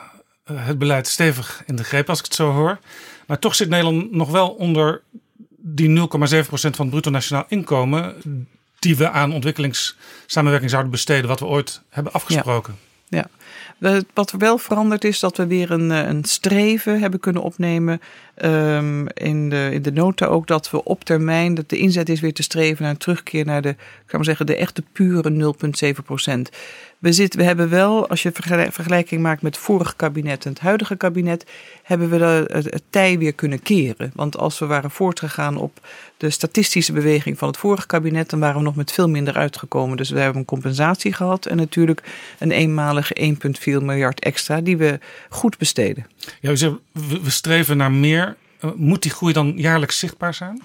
het 0.53 0.79
beleid 0.79 1.07
stevig 1.07 1.63
in 1.67 1.77
de 1.77 1.85
greep, 1.85 2.09
als 2.09 2.19
ik 2.19 2.25
het 2.25 2.35
zo 2.35 2.53
hoor. 2.53 2.79
Maar 3.27 3.39
toch 3.39 3.55
zit 3.55 3.69
Nederland 3.69 4.13
nog 4.13 4.31
wel 4.31 4.49
onder 4.49 5.03
die 5.57 5.99
0,7% 5.99 6.05
van 6.49 6.61
het 6.61 6.91
bruto 6.91 7.11
nationaal 7.11 7.45
inkomen. 7.49 8.17
die 8.79 8.97
we 8.97 9.11
aan 9.11 9.33
ontwikkelingssamenwerking 9.33 10.71
zouden 10.71 10.91
besteden, 10.91 11.29
wat 11.29 11.41
we 11.41 11.47
ooit 11.47 11.83
hebben 11.89 12.13
afgesproken. 12.13 12.77
Ja. 13.09 13.19
ja. 13.19 13.38
Wat 14.15 14.31
wel 14.39 14.59
veranderd 14.59 15.05
is, 15.05 15.21
dat 15.21 15.37
we 15.37 15.47
weer 15.47 15.71
een, 15.71 15.91
eh, 15.91 16.09
een 16.09 16.25
streven 16.25 17.01
hebben 17.01 17.21
kunnen 17.21 17.43
opnemen. 17.43 18.01
Um, 18.43 19.09
in, 19.09 19.49
de, 19.49 19.69
in 19.73 19.83
de 19.83 19.93
nota 19.93 20.27
ook 20.27 20.47
dat 20.47 20.71
we 20.71 20.85
op 20.85 21.05
termijn, 21.05 21.55
dat 21.55 21.69
de 21.69 21.79
inzet 21.79 22.09
is 22.09 22.21
weer 22.21 22.33
te 22.33 22.43
streven 22.43 22.83
naar 22.83 22.91
een 22.91 22.99
terugkeer 22.99 23.45
naar 23.45 23.63
de, 23.63 23.69
ik 23.69 24.13
maar 24.13 24.25
zeggen, 24.25 24.47
de 24.47 24.57
echte 24.57 24.83
pure 24.93 25.55
0,7 25.95 26.05
procent. 26.05 26.51
We, 26.99 27.13
zitten, 27.13 27.39
we 27.41 27.47
hebben 27.47 27.69
wel, 27.69 28.09
als 28.09 28.23
je 28.23 28.33
vergelijking 28.71 29.23
maakt 29.23 29.43
met 29.43 29.55
het 29.55 29.65
vorige 29.65 29.97
kabinet 29.97 30.45
en 30.45 30.51
het 30.51 30.61
huidige 30.61 30.97
kabinet, 30.97 31.47
hebben 31.83 32.11
we 32.11 32.17
het, 32.53 32.83
tij 32.91 33.19
weer 33.19 33.33
kunnen 33.33 33.63
keren. 33.63 34.11
Want 34.15 34.37
als 34.37 34.59
we 34.59 34.67
waren 34.67 34.91
voortgegaan 34.91 35.57
op 35.57 35.81
de 36.17 36.31
statistische 36.31 36.93
beweging 36.93 37.39
van 37.39 37.49
het 37.49 37.57
vorige 37.57 37.87
kabinet, 37.87 38.31
dan 38.31 38.41
waren 38.41 38.57
we 38.57 38.63
nog 38.63 38.77
met 38.77 38.93
veel 38.93 39.09
minder 39.09 39.35
uitgekomen. 39.35 39.97
Dus 39.97 40.11
we 40.11 40.21
hebben 40.21 40.39
een 40.39 40.45
compensatie 40.45 41.13
gehad 41.13 41.47
en 41.47 41.57
natuurlijk 41.57 42.03
een 42.39 42.51
eenmalige 42.51 43.37
1,4 43.61 43.65
miljard 43.65 44.21
extra 44.21 44.61
die 44.61 44.77
we 44.77 44.99
goed 45.29 45.59
besteden. 45.59 46.07
Ja, 46.41 46.53
we 46.93 47.31
streven 47.31 47.77
naar 47.77 47.93
meer. 47.93 48.37
Eh, 48.61 48.71
moet 48.77 49.03
die 49.03 49.11
groei 49.11 49.33
dan 49.33 49.53
jaarlijks 49.57 49.99
zichtbaar 49.99 50.35
zijn? 50.35 50.63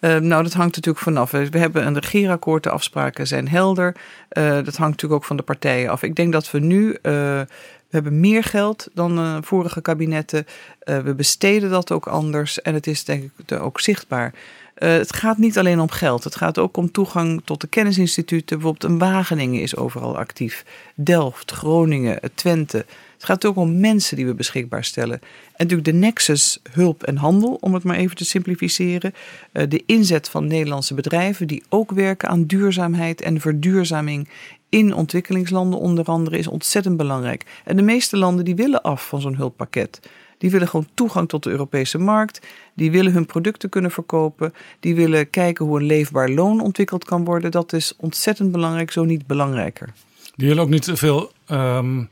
Uh, 0.00 0.16
nou, 0.16 0.42
dat 0.42 0.52
hangt 0.52 0.76
natuurlijk 0.76 1.04
vanaf. 1.04 1.30
We 1.30 1.58
hebben 1.58 1.86
een 1.86 1.98
regeerakkoord, 1.98 2.62
de 2.62 2.70
afspraken 2.70 3.26
zijn 3.26 3.48
helder. 3.48 3.96
Uh, 4.32 4.44
dat 4.50 4.76
hangt 4.76 4.78
natuurlijk 4.78 5.12
ook 5.12 5.24
van 5.24 5.36
de 5.36 5.42
partijen 5.42 5.90
af. 5.90 6.02
Ik 6.02 6.14
denk 6.14 6.32
dat 6.32 6.50
we 6.50 6.58
nu, 6.58 6.88
uh, 6.88 6.94
we 7.02 7.46
hebben 7.90 8.20
meer 8.20 8.44
geld 8.44 8.88
dan 8.94 9.44
vorige 9.44 9.80
kabinetten. 9.80 10.46
we 10.78 11.14
besteden 11.16 11.70
dat 11.70 11.92
ook 11.92 12.06
anders 12.06 12.62
en 12.62 12.74
het 12.74 12.86
is 12.86 13.04
denk 13.04 13.30
ik 13.46 13.60
ook 13.60 13.80
zichtbaar. 13.80 14.34
het 14.74 15.12
gaat 15.12 15.38
niet 15.38 15.58
alleen 15.58 15.80
om 15.80 15.90
geld. 15.90 16.24
Het 16.24 16.36
gaat 16.36 16.58
ook 16.58 16.76
om 16.76 16.90
toegang 16.90 17.42
tot 17.44 17.60
de 17.60 17.66
kennisinstituten. 17.66 18.58
Bijvoorbeeld 18.58 18.92
een 18.92 18.98
Wageningen 18.98 19.60
is 19.60 19.76
overal 19.76 20.18
actief. 20.18 20.64
Delft, 20.94 21.50
Groningen, 21.50 22.20
Twente. 22.34 22.86
Het 23.16 23.24
gaat 23.24 23.44
ook 23.44 23.56
om 23.56 23.80
mensen 23.80 24.16
die 24.16 24.26
we 24.26 24.34
beschikbaar 24.34 24.84
stellen. 24.84 25.20
En 25.20 25.66
natuurlijk 25.66 25.88
de 25.88 25.92
nexus 25.92 26.60
hulp 26.70 27.02
en 27.02 27.16
handel, 27.16 27.58
om 27.60 27.74
het 27.74 27.84
maar 27.84 27.96
even 27.96 28.16
te 28.16 28.24
simplificeren. 28.24 29.12
Eh, 29.52 29.68
de 29.68 29.82
inzet 29.86 30.28
van 30.28 30.46
Nederlandse 30.46 30.94
bedrijven 30.94 31.46
die 31.46 31.62
ook 31.68 31.90
werken 31.90 32.28
aan 32.28 32.44
duurzaamheid 32.44 33.20
en 33.20 33.40
verduurzaming 33.40 34.28
in 34.68 34.94
ontwikkelingslanden 34.94 35.78
onder 35.78 36.04
andere 36.04 36.38
is 36.38 36.46
ontzettend 36.46 36.96
belangrijk. 36.96 37.62
En 37.64 37.76
de 37.76 37.82
meeste 37.82 38.16
landen 38.16 38.44
die 38.44 38.54
willen 38.54 38.82
af 38.82 39.08
van 39.08 39.20
zo'n 39.20 39.36
hulppakket. 39.36 40.00
Die 40.38 40.50
willen 40.50 40.68
gewoon 40.68 40.88
toegang 40.94 41.28
tot 41.28 41.42
de 41.42 41.50
Europese 41.50 41.98
markt. 41.98 42.46
Die 42.74 42.90
willen 42.90 43.12
hun 43.12 43.26
producten 43.26 43.68
kunnen 43.68 43.90
verkopen. 43.90 44.52
Die 44.80 44.94
willen 44.94 45.30
kijken 45.30 45.64
hoe 45.64 45.78
een 45.80 45.86
leefbaar 45.86 46.28
loon 46.28 46.60
ontwikkeld 46.60 47.04
kan 47.04 47.24
worden. 47.24 47.50
Dat 47.50 47.72
is 47.72 47.94
ontzettend 47.96 48.52
belangrijk, 48.52 48.90
zo 48.90 49.04
niet 49.04 49.26
belangrijker. 49.26 49.92
Die 50.34 50.48
willen 50.48 50.62
ook 50.62 50.68
niet 50.68 50.82
te 50.82 50.96
veel 50.96 51.32
ehm, 51.46 52.04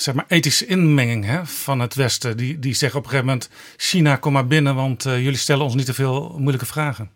zeg 0.00 0.14
maar 0.14 0.24
ethische 0.28 0.66
inmenging 0.66 1.24
hè, 1.24 1.46
van 1.46 1.80
het 1.80 1.94
Westen. 1.94 2.36
Die, 2.36 2.58
die 2.58 2.74
zeggen 2.74 2.98
op 2.98 3.04
een 3.04 3.10
gegeven 3.10 3.30
moment: 3.30 3.50
China, 3.76 4.16
kom 4.16 4.32
maar 4.32 4.46
binnen, 4.46 4.74
want 4.74 5.04
uh, 5.04 5.22
jullie 5.22 5.38
stellen 5.38 5.64
ons 5.64 5.74
niet 5.74 5.86
te 5.86 5.94
veel 5.94 6.34
moeilijke 6.36 6.66
vragen. 6.66 7.10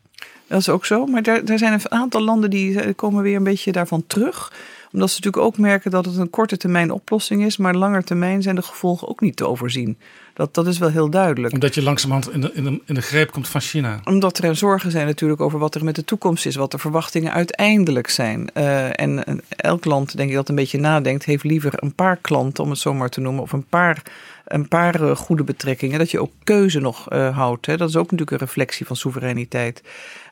Dat 0.46 0.60
is 0.60 0.68
ook 0.68 0.86
zo, 0.86 1.06
maar 1.06 1.22
daar, 1.22 1.44
daar 1.44 1.58
zijn 1.58 1.72
een 1.72 1.90
aantal 1.90 2.22
landen 2.22 2.50
die 2.50 2.94
komen 2.94 3.22
weer 3.22 3.36
een 3.36 3.44
beetje 3.44 3.72
daarvan 3.72 4.06
terug 4.06 4.52
omdat 4.92 5.10
ze 5.10 5.16
natuurlijk 5.16 5.44
ook 5.44 5.58
merken 5.58 5.90
dat 5.90 6.04
het 6.04 6.16
een 6.16 6.30
korte 6.30 6.56
termijn 6.56 6.90
oplossing 6.90 7.44
is, 7.44 7.56
maar 7.56 7.74
langer 7.74 8.04
termijn 8.04 8.42
zijn 8.42 8.54
de 8.54 8.62
gevolgen 8.62 9.08
ook 9.08 9.20
niet 9.20 9.36
te 9.36 9.46
overzien. 9.46 9.98
Dat, 10.34 10.54
dat 10.54 10.66
is 10.66 10.78
wel 10.78 10.90
heel 10.90 11.10
duidelijk. 11.10 11.54
Omdat 11.54 11.74
je 11.74 11.82
langzamerhand 11.82 12.34
in 12.34 12.40
de, 12.40 12.50
in, 12.54 12.64
de, 12.64 12.80
in 12.84 12.94
de 12.94 13.02
greep 13.02 13.30
komt 13.30 13.48
van 13.48 13.60
China. 13.60 14.00
Omdat 14.04 14.38
er 14.38 14.56
zorgen 14.56 14.90
zijn 14.90 15.06
natuurlijk 15.06 15.40
over 15.40 15.58
wat 15.58 15.74
er 15.74 15.84
met 15.84 15.94
de 15.94 16.04
toekomst 16.04 16.46
is, 16.46 16.56
wat 16.56 16.70
de 16.70 16.78
verwachtingen 16.78 17.32
uiteindelijk 17.32 18.08
zijn. 18.08 18.50
Uh, 18.54 19.00
en 19.00 19.42
elk 19.48 19.84
land, 19.84 20.16
denk 20.16 20.28
ik, 20.28 20.34
dat 20.34 20.48
een 20.48 20.54
beetje 20.54 20.78
nadenkt, 20.78 21.24
heeft 21.24 21.44
liever 21.44 21.72
een 21.76 21.94
paar 21.94 22.16
klanten, 22.16 22.64
om 22.64 22.70
het 22.70 22.78
zo 22.78 22.94
maar 22.94 23.08
te 23.08 23.20
noemen, 23.20 23.42
of 23.42 23.52
een 23.52 23.66
paar 23.68 24.02
een 24.44 24.68
paar 24.68 25.00
uh, 25.00 25.16
goede 25.16 25.44
betrekkingen. 25.44 25.98
Dat 25.98 26.10
je 26.10 26.20
ook 26.20 26.32
keuze 26.44 26.80
nog 26.80 27.12
uh, 27.12 27.36
houdt. 27.36 27.66
Hè. 27.66 27.76
Dat 27.76 27.88
is 27.88 27.96
ook 27.96 28.10
natuurlijk 28.10 28.30
een 28.30 28.46
reflectie 28.46 28.86
van 28.86 28.96
soevereiniteit. 28.96 29.82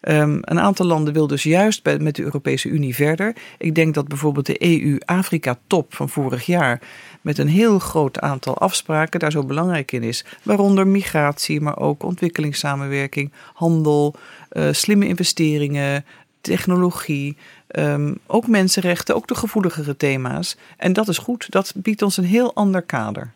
Um, 0.02 0.39
een 0.40 0.60
aantal 0.60 0.86
landen 0.86 1.12
wil 1.12 1.27
dus 1.27 1.43
juist 1.43 1.82
bij, 1.82 1.98
met 1.98 2.16
de 2.16 2.22
Europese 2.22 2.68
Unie 2.68 2.94
verder. 2.94 3.36
Ik 3.59 3.74
denk 3.74 3.94
dat 3.94 4.09
bijvoorbeeld 4.09 4.47
de 4.47 4.82
EU-Afrika-top 4.82 5.94
van 5.94 6.09
vorig 6.09 6.47
jaar 6.47 6.81
met 7.20 7.39
een 7.39 7.48
heel 7.48 7.78
groot 7.78 8.20
aantal 8.20 8.59
afspraken 8.59 9.20
daar 9.20 9.31
zo 9.31 9.44
belangrijk 9.44 9.93
in 9.93 10.02
is. 10.02 10.24
Waaronder 10.43 10.86
migratie, 10.86 11.60
maar 11.60 11.78
ook 11.78 12.02
ontwikkelingssamenwerking, 12.02 13.32
handel, 13.55 14.14
uh, 14.52 14.68
slimme 14.70 15.06
investeringen, 15.06 16.05
technologie. 16.40 17.36
Um, 17.77 18.18
ook 18.27 18.47
mensenrechten, 18.47 19.14
ook 19.14 19.27
de 19.27 19.35
gevoeligere 19.35 19.97
thema's. 19.97 20.56
En 20.77 20.93
dat 20.93 21.09
is 21.09 21.18
goed, 21.18 21.47
dat 21.51 21.72
biedt 21.77 22.02
ons 22.02 22.16
een 22.16 22.24
heel 22.24 22.55
ander 22.55 22.82
kader. 22.82 23.32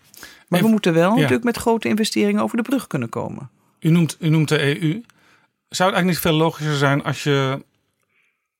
Maar 0.49 0.62
we 0.62 0.69
moeten 0.69 0.95
wel 0.95 1.11
ja. 1.11 1.15
natuurlijk 1.15 1.45
met 1.45 1.57
grote 1.57 1.89
investeringen 1.89 2.43
over 2.43 2.57
de 2.57 2.62
brug 2.62 2.86
kunnen 2.86 3.09
komen. 3.09 3.49
U 3.81 3.91
noemt, 3.91 4.16
u 4.20 4.28
noemt 4.28 4.49
de 4.49 4.82
EU. 4.82 5.03
Zou 5.74 5.88
het 5.88 5.98
eigenlijk 5.98 6.24
niet 6.24 6.32
veel 6.32 6.44
logischer 6.46 6.76
zijn 6.76 7.02
als 7.02 7.22
je 7.22 7.64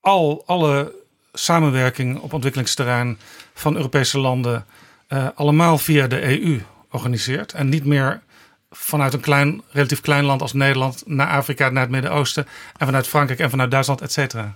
al 0.01 0.43
alle 0.47 0.93
samenwerking 1.33 2.19
op 2.19 2.33
ontwikkelingsterrein 2.33 3.19
van 3.55 3.77
Europese 3.77 4.19
landen 4.19 4.67
uh, 5.09 5.29
allemaal 5.35 5.79
via 5.79 6.07
de 6.07 6.23
EU 6.23 6.61
organiseert 6.91 7.53
en 7.53 7.69
niet 7.69 7.85
meer 7.85 8.23
vanuit 8.71 9.13
een 9.13 9.21
klein, 9.21 9.63
relatief 9.71 10.01
klein 10.01 10.25
land 10.25 10.43
als 10.43 10.53
Nederland 10.53 11.03
naar 11.07 11.29
Afrika, 11.29 11.69
naar 11.69 11.83
het 11.83 11.91
Midden-Oosten 11.91 12.47
en 12.77 12.87
vanuit 12.87 13.07
Frankrijk 13.07 13.41
en 13.41 13.51
vanuit 13.51 13.71
Duitsland, 13.71 14.01
et 14.01 14.13
cetera? 14.13 14.55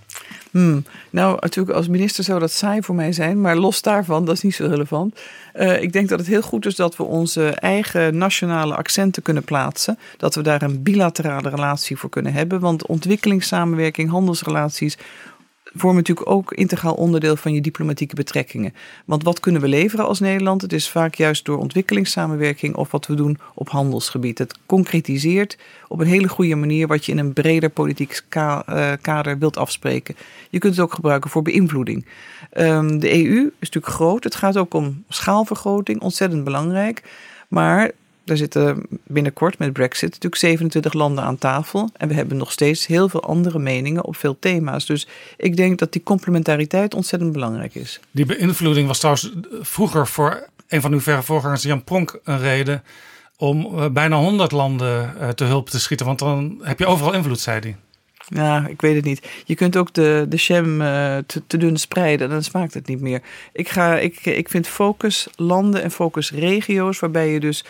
Hmm. 0.51 0.83
Nou, 1.09 1.37
natuurlijk 1.39 1.77
als 1.77 1.87
minister 1.87 2.23
zou 2.23 2.39
dat 2.39 2.51
saai 2.51 2.81
voor 2.81 2.95
mij 2.95 3.11
zijn, 3.11 3.41
maar 3.41 3.55
los 3.55 3.81
daarvan, 3.81 4.25
dat 4.25 4.35
is 4.35 4.41
niet 4.41 4.55
zo 4.55 4.65
relevant. 4.65 5.19
Uh, 5.55 5.81
ik 5.81 5.93
denk 5.93 6.09
dat 6.09 6.19
het 6.19 6.27
heel 6.27 6.41
goed 6.41 6.65
is 6.65 6.75
dat 6.75 6.95
we 6.95 7.03
onze 7.03 7.49
eigen 7.49 8.17
nationale 8.17 8.75
accenten 8.75 9.23
kunnen 9.23 9.43
plaatsen. 9.43 9.99
Dat 10.17 10.35
we 10.35 10.41
daar 10.41 10.61
een 10.61 10.83
bilaterale 10.83 11.49
relatie 11.49 11.97
voor 11.97 12.09
kunnen 12.09 12.33
hebben. 12.33 12.59
Want 12.59 12.85
ontwikkelingssamenwerking, 12.85 14.09
handelsrelaties 14.09 14.97
vormen 15.79 15.97
natuurlijk 15.97 16.29
ook 16.29 16.53
integraal 16.53 16.93
onderdeel 16.93 17.35
van 17.35 17.53
je 17.53 17.61
diplomatieke 17.61 18.15
betrekkingen. 18.15 18.73
Want 19.05 19.23
wat 19.23 19.39
kunnen 19.39 19.61
we 19.61 19.67
leveren 19.67 20.05
als 20.05 20.19
Nederland? 20.19 20.61
Het 20.61 20.73
is 20.73 20.89
vaak 20.89 21.15
juist 21.15 21.45
door 21.45 21.57
ontwikkelingssamenwerking 21.57 22.75
of 22.75 22.91
wat 22.91 23.07
we 23.07 23.13
doen 23.13 23.37
op 23.53 23.69
handelsgebied. 23.69 24.37
Het 24.37 24.57
concretiseert 24.65 25.57
op 25.87 25.99
een 25.99 26.07
hele 26.07 26.27
goede 26.27 26.55
manier 26.55 26.87
wat 26.87 27.05
je 27.05 27.11
in 27.11 27.17
een 27.17 27.33
breder 27.33 27.69
politiek 27.69 28.21
kader 29.01 29.37
wilt 29.39 29.57
afspreken. 29.57 30.15
Je 30.49 30.59
kunt 30.59 30.75
het 30.75 30.83
ook 30.83 30.93
gebruiken 30.93 31.29
voor 31.29 31.41
beïnvloeding. 31.41 32.05
Um, 32.57 32.99
de 32.99 33.25
EU 33.25 33.45
is 33.45 33.69
natuurlijk 33.69 33.93
groot. 33.93 34.23
Het 34.23 34.35
gaat 34.35 34.57
ook 34.57 34.73
om 34.73 35.03
schaalvergroting, 35.09 36.01
ontzettend 36.01 36.43
belangrijk. 36.43 37.03
Maar 37.47 37.91
er 38.29 38.37
zitten 38.37 38.85
binnenkort 39.03 39.57
met 39.57 39.73
Brexit 39.73 40.09
natuurlijk 40.09 40.35
27 40.35 40.93
landen 40.93 41.23
aan 41.23 41.37
tafel. 41.37 41.89
En 41.97 42.07
we 42.07 42.13
hebben 42.13 42.37
nog 42.37 42.51
steeds 42.51 42.87
heel 42.87 43.09
veel 43.09 43.23
andere 43.23 43.59
meningen 43.59 44.05
op 44.05 44.15
veel 44.15 44.37
thema's. 44.39 44.85
Dus 44.85 45.07
ik 45.37 45.57
denk 45.57 45.79
dat 45.79 45.91
die 45.91 46.03
complementariteit 46.03 46.93
ontzettend 46.93 47.31
belangrijk 47.31 47.75
is. 47.75 47.99
Die 48.11 48.25
beïnvloeding 48.25 48.87
was 48.87 48.97
trouwens 48.97 49.31
vroeger 49.61 50.07
voor 50.07 50.47
een 50.67 50.81
van 50.81 50.93
uw 50.93 51.01
verre 51.01 51.23
voorgangers, 51.23 51.63
Jan 51.63 51.83
Pronk, 51.83 52.19
een 52.23 52.39
reden 52.39 52.83
om 53.37 53.93
bijna 53.93 54.17
100 54.17 54.51
landen 54.51 55.13
te 55.35 55.43
hulp 55.43 55.69
te 55.69 55.79
schieten. 55.79 56.05
Want 56.05 56.19
dan 56.19 56.59
heb 56.61 56.79
je 56.79 56.85
overal 56.85 57.13
invloed, 57.13 57.39
zei 57.39 57.59
hij. 57.59 57.75
Ja, 58.29 58.67
ik 58.67 58.81
weet 58.81 58.95
het 58.95 59.05
niet. 59.05 59.27
Je 59.45 59.55
kunt 59.55 59.77
ook 59.77 59.93
de, 59.93 60.25
de 60.29 60.37
jam 60.37 60.81
uh, 60.81 61.17
te, 61.25 61.41
te 61.47 61.57
dun 61.57 61.77
spreiden, 61.77 62.29
dan 62.29 62.43
smaakt 62.43 62.73
het 62.73 62.87
niet 62.87 63.01
meer. 63.01 63.21
Ik, 63.53 63.69
ga, 63.69 63.97
ik, 63.97 64.25
ik 64.25 64.49
vind 64.49 64.67
focus 64.67 65.27
landen 65.35 65.81
en 65.81 65.91
focus 65.91 66.31
regio's, 66.31 66.99
waarbij 66.99 67.29
je 67.29 67.39
dus 67.39 67.65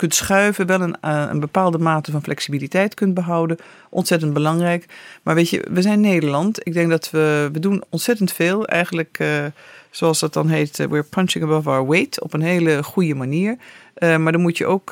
kunt 0.00 0.14
schuiven, 0.14 0.66
wel 0.66 0.80
een, 0.80 1.00
eh, 1.00 1.26
een 1.30 1.40
bepaalde 1.40 1.78
mate 1.78 2.10
van 2.10 2.22
flexibiliteit 2.22 2.94
kunt 2.94 3.14
behouden. 3.14 3.56
Ontzettend 3.90 4.32
belangrijk. 4.32 4.86
Maar 5.22 5.34
weet 5.34 5.50
je, 5.50 5.66
we 5.70 5.82
zijn 5.82 6.00
Nederland. 6.00 6.66
Ik 6.66 6.72
denk 6.72 6.90
dat 6.90 7.10
we, 7.10 7.48
we 7.52 7.60
doen 7.60 7.82
ontzettend 7.88 8.32
veel. 8.32 8.66
Eigenlijk, 8.66 9.18
uh, 9.22 9.44
zoals 9.90 10.20
dat 10.20 10.32
dan 10.32 10.48
heet, 10.48 10.78
uh, 10.78 10.86
we're 10.86 11.02
punching 11.02 11.44
above 11.44 11.70
our 11.70 11.88
weight. 11.88 12.20
Op 12.20 12.32
een 12.32 12.42
hele 12.42 12.82
goede 12.82 13.14
manier. 13.14 13.56
Maar 13.98 14.32
dan 14.32 14.40
moet 14.40 14.58
je 14.58 14.66
ook 14.66 14.90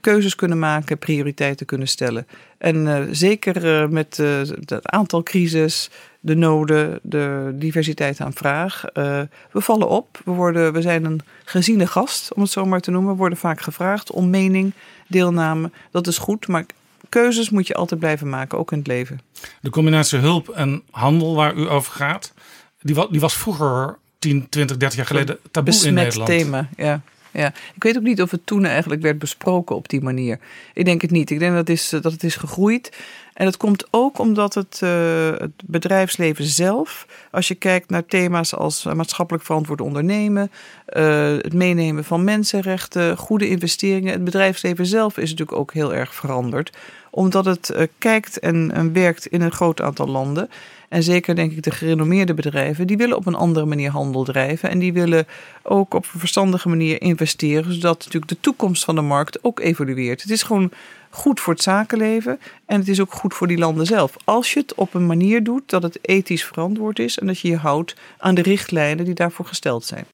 keuzes 0.00 0.34
kunnen 0.34 0.58
maken, 0.58 0.98
prioriteiten 0.98 1.66
kunnen 1.66 1.88
stellen. 1.88 2.26
En 2.58 3.08
zeker 3.10 3.90
met 3.90 4.16
het 4.64 4.86
aantal 4.88 5.22
crisis, 5.22 5.90
de 6.24 6.34
noden, 6.34 6.98
de 7.02 7.50
diversiteit 7.54 8.20
aan 8.20 8.32
vraag. 8.32 8.84
Uh, 8.94 9.20
we 9.52 9.60
vallen 9.60 9.88
op. 9.88 10.20
We, 10.24 10.30
worden, 10.30 10.72
we 10.72 10.82
zijn 10.82 11.04
een 11.04 11.20
geziene 11.44 11.86
gast, 11.86 12.34
om 12.34 12.42
het 12.42 12.50
zo 12.50 12.64
maar 12.64 12.80
te 12.80 12.90
noemen. 12.90 13.12
We 13.12 13.18
worden 13.18 13.38
vaak 13.38 13.60
gevraagd 13.60 14.10
om 14.10 14.30
mening, 14.30 14.72
deelname. 15.08 15.70
Dat 15.90 16.06
is 16.06 16.18
goed, 16.18 16.48
maar 16.48 16.66
keuzes 17.08 17.50
moet 17.50 17.66
je 17.66 17.74
altijd 17.74 18.00
blijven 18.00 18.28
maken, 18.28 18.58
ook 18.58 18.72
in 18.72 18.78
het 18.78 18.86
leven. 18.86 19.20
De 19.60 19.70
combinatie 19.70 20.18
hulp 20.18 20.48
en 20.48 20.82
handel 20.90 21.34
waar 21.34 21.54
u 21.54 21.68
over 21.68 21.92
gaat, 21.92 22.32
die 22.80 22.94
was, 22.94 23.06
die 23.10 23.20
was 23.20 23.34
vroeger 23.34 23.98
10, 24.18 24.48
20, 24.48 24.76
30 24.76 24.98
jaar 24.98 25.06
geleden 25.06 25.38
taboe 25.50 25.70
Besmet 25.70 25.88
in 25.88 25.94
Nederland. 25.94 26.28
thema, 26.28 26.68
ja. 26.76 27.00
Ja, 27.32 27.52
ik 27.74 27.82
weet 27.82 27.96
ook 27.96 28.02
niet 28.02 28.22
of 28.22 28.30
het 28.30 28.46
toen 28.46 28.64
eigenlijk 28.64 29.02
werd 29.02 29.18
besproken 29.18 29.76
op 29.76 29.88
die 29.88 30.00
manier. 30.00 30.38
Ik 30.74 30.84
denk 30.84 31.02
het 31.02 31.10
niet. 31.10 31.30
Ik 31.30 31.38
denk 31.38 31.50
dat 31.50 31.68
het 31.68 31.76
is, 31.76 31.88
dat 31.88 32.12
het 32.12 32.24
is 32.24 32.36
gegroeid. 32.36 32.96
En 33.34 33.44
dat 33.44 33.56
komt 33.56 33.86
ook 33.90 34.18
omdat 34.18 34.54
het, 34.54 34.80
uh, 34.84 34.90
het 35.38 35.62
bedrijfsleven 35.66 36.44
zelf, 36.44 37.06
als 37.30 37.48
je 37.48 37.54
kijkt 37.54 37.90
naar 37.90 38.06
thema's 38.06 38.54
als 38.54 38.84
maatschappelijk 38.84 39.44
verantwoord 39.44 39.80
ondernemen, 39.80 40.50
uh, 40.96 41.36
het 41.36 41.52
meenemen 41.52 42.04
van 42.04 42.24
mensenrechten, 42.24 43.16
goede 43.16 43.48
investeringen, 43.48 44.12
het 44.12 44.24
bedrijfsleven 44.24 44.86
zelf 44.86 45.18
is 45.18 45.30
natuurlijk 45.30 45.58
ook 45.58 45.72
heel 45.72 45.94
erg 45.94 46.14
veranderd. 46.14 46.76
Omdat 47.10 47.44
het 47.44 47.88
kijkt 47.98 48.38
en, 48.38 48.70
en 48.72 48.92
werkt 48.92 49.26
in 49.26 49.40
een 49.40 49.52
groot 49.52 49.80
aantal 49.80 50.06
landen. 50.06 50.50
En 50.88 51.02
zeker 51.02 51.34
denk 51.34 51.52
ik 51.52 51.62
de 51.62 51.70
gerenommeerde 51.70 52.34
bedrijven, 52.34 52.86
die 52.86 52.96
willen 52.96 53.16
op 53.16 53.26
een 53.26 53.34
andere 53.34 53.66
manier 53.66 53.90
handel 53.90 54.24
drijven. 54.24 54.70
En 54.70 54.78
die 54.78 54.92
willen 54.92 55.26
ook 55.62 55.94
op 55.94 56.06
een 56.12 56.20
verstandige 56.20 56.68
manier 56.68 57.00
investeren, 57.02 57.74
zodat 57.74 57.98
natuurlijk 57.98 58.28
de 58.28 58.40
toekomst 58.40 58.84
van 58.84 58.94
de 58.94 59.00
markt 59.00 59.44
ook 59.44 59.60
evolueert. 59.60 60.22
Het 60.22 60.30
is 60.30 60.42
gewoon 60.42 60.70
goed 61.14 61.40
voor 61.40 61.52
het 61.52 61.62
zakenleven 61.62 62.40
en 62.66 62.78
het 62.78 62.88
is 62.88 63.00
ook 63.00 63.12
goed 63.12 63.34
voor 63.34 63.46
die 63.46 63.58
landen 63.58 63.86
zelf. 63.86 64.16
Als 64.24 64.52
je 64.52 64.60
het 64.60 64.74
op 64.74 64.94
een 64.94 65.06
manier 65.06 65.44
doet 65.44 65.70
dat 65.70 65.82
het 65.82 65.98
ethisch 66.02 66.44
verantwoord 66.44 66.98
is 66.98 67.18
en 67.18 67.26
dat 67.26 67.38
je 67.38 67.48
je 67.48 67.56
houdt 67.56 67.94
aan 68.18 68.34
de 68.34 68.42
richtlijnen 68.42 69.04
die 69.04 69.14
daarvoor 69.14 69.46
gesteld 69.46 69.84
zijn. 69.84 70.06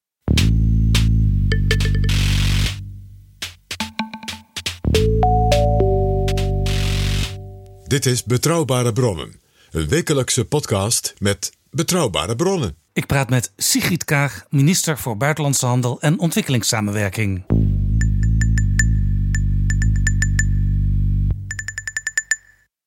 Dit 7.87 8.07
is 8.07 8.25
Betrouwbare 8.25 8.93
Bronnen, 8.93 9.41
een 9.71 9.89
wekelijkse 9.89 10.45
podcast 10.45 11.15
met 11.19 11.53
betrouwbare 11.71 12.37
bronnen. 12.37 12.77
Ik 12.93 13.07
praat 13.07 13.31
met 13.31 13.53
Sigrid 13.57 14.05
Kaag, 14.05 14.45
minister 14.49 14.99
voor 14.99 15.17
Buitenlandse 15.17 15.67
Handel 15.67 16.01
en 16.01 16.19
Ontwikkelingssamenwerking. 16.19 17.45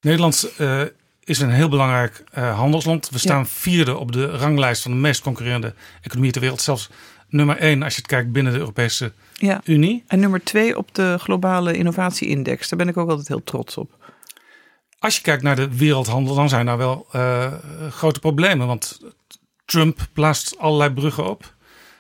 Nederland 0.04 0.52
uh, 0.58 0.82
is 1.24 1.40
een 1.40 1.50
heel 1.50 1.70
belangrijk 1.70 2.24
uh, 2.38 2.58
handelsland. 2.58 3.10
We 3.10 3.18
staan 3.18 3.40
ja. 3.40 3.46
vierde 3.46 3.98
op 3.98 4.12
de 4.12 4.26
ranglijst 4.26 4.82
van 4.82 4.92
de 4.92 4.98
meest 4.98 5.22
concurrerende 5.22 5.74
economieën 6.02 6.32
ter 6.32 6.42
wereld. 6.42 6.62
Zelfs 6.62 6.90
nummer 7.30 7.58
één 7.58 7.84
als 7.84 7.94
je 7.94 8.02
het 8.02 8.10
kijkt 8.10 8.32
binnen 8.32 8.54
de 8.54 8.60
Europese 8.60 9.12
ja. 9.34 9.62
Unie. 9.64 10.04
En 10.08 10.20
nummer 10.20 10.44
twee 10.44 10.78
op 10.78 10.96
de 10.96 11.18
globale 11.20 11.78
innovatieindex. 11.78 12.70
Daar 12.70 12.80
ben 12.80 12.88
ik 12.88 12.98
ook 12.98 13.10
altijd 13.10 13.28
heel 13.28 13.44
trots 13.44 13.78
op. 13.78 14.12
Als 15.00 15.16
je 15.16 15.22
kijkt 15.22 15.44
naar 15.44 15.56
de 15.56 15.78
wereldhandel, 15.78 16.36
dan 16.36 16.50
zijn 16.50 16.66
daar 16.66 16.78
wel 16.78 17.08
uh, 17.16 17.54
grote 17.90 18.20
problemen. 18.20 18.68
Want 18.68 19.00
Trump 19.66 20.08
plaatst 20.14 20.58
allerlei 20.58 20.94
bruggen 20.94 21.30
op. 21.30 21.54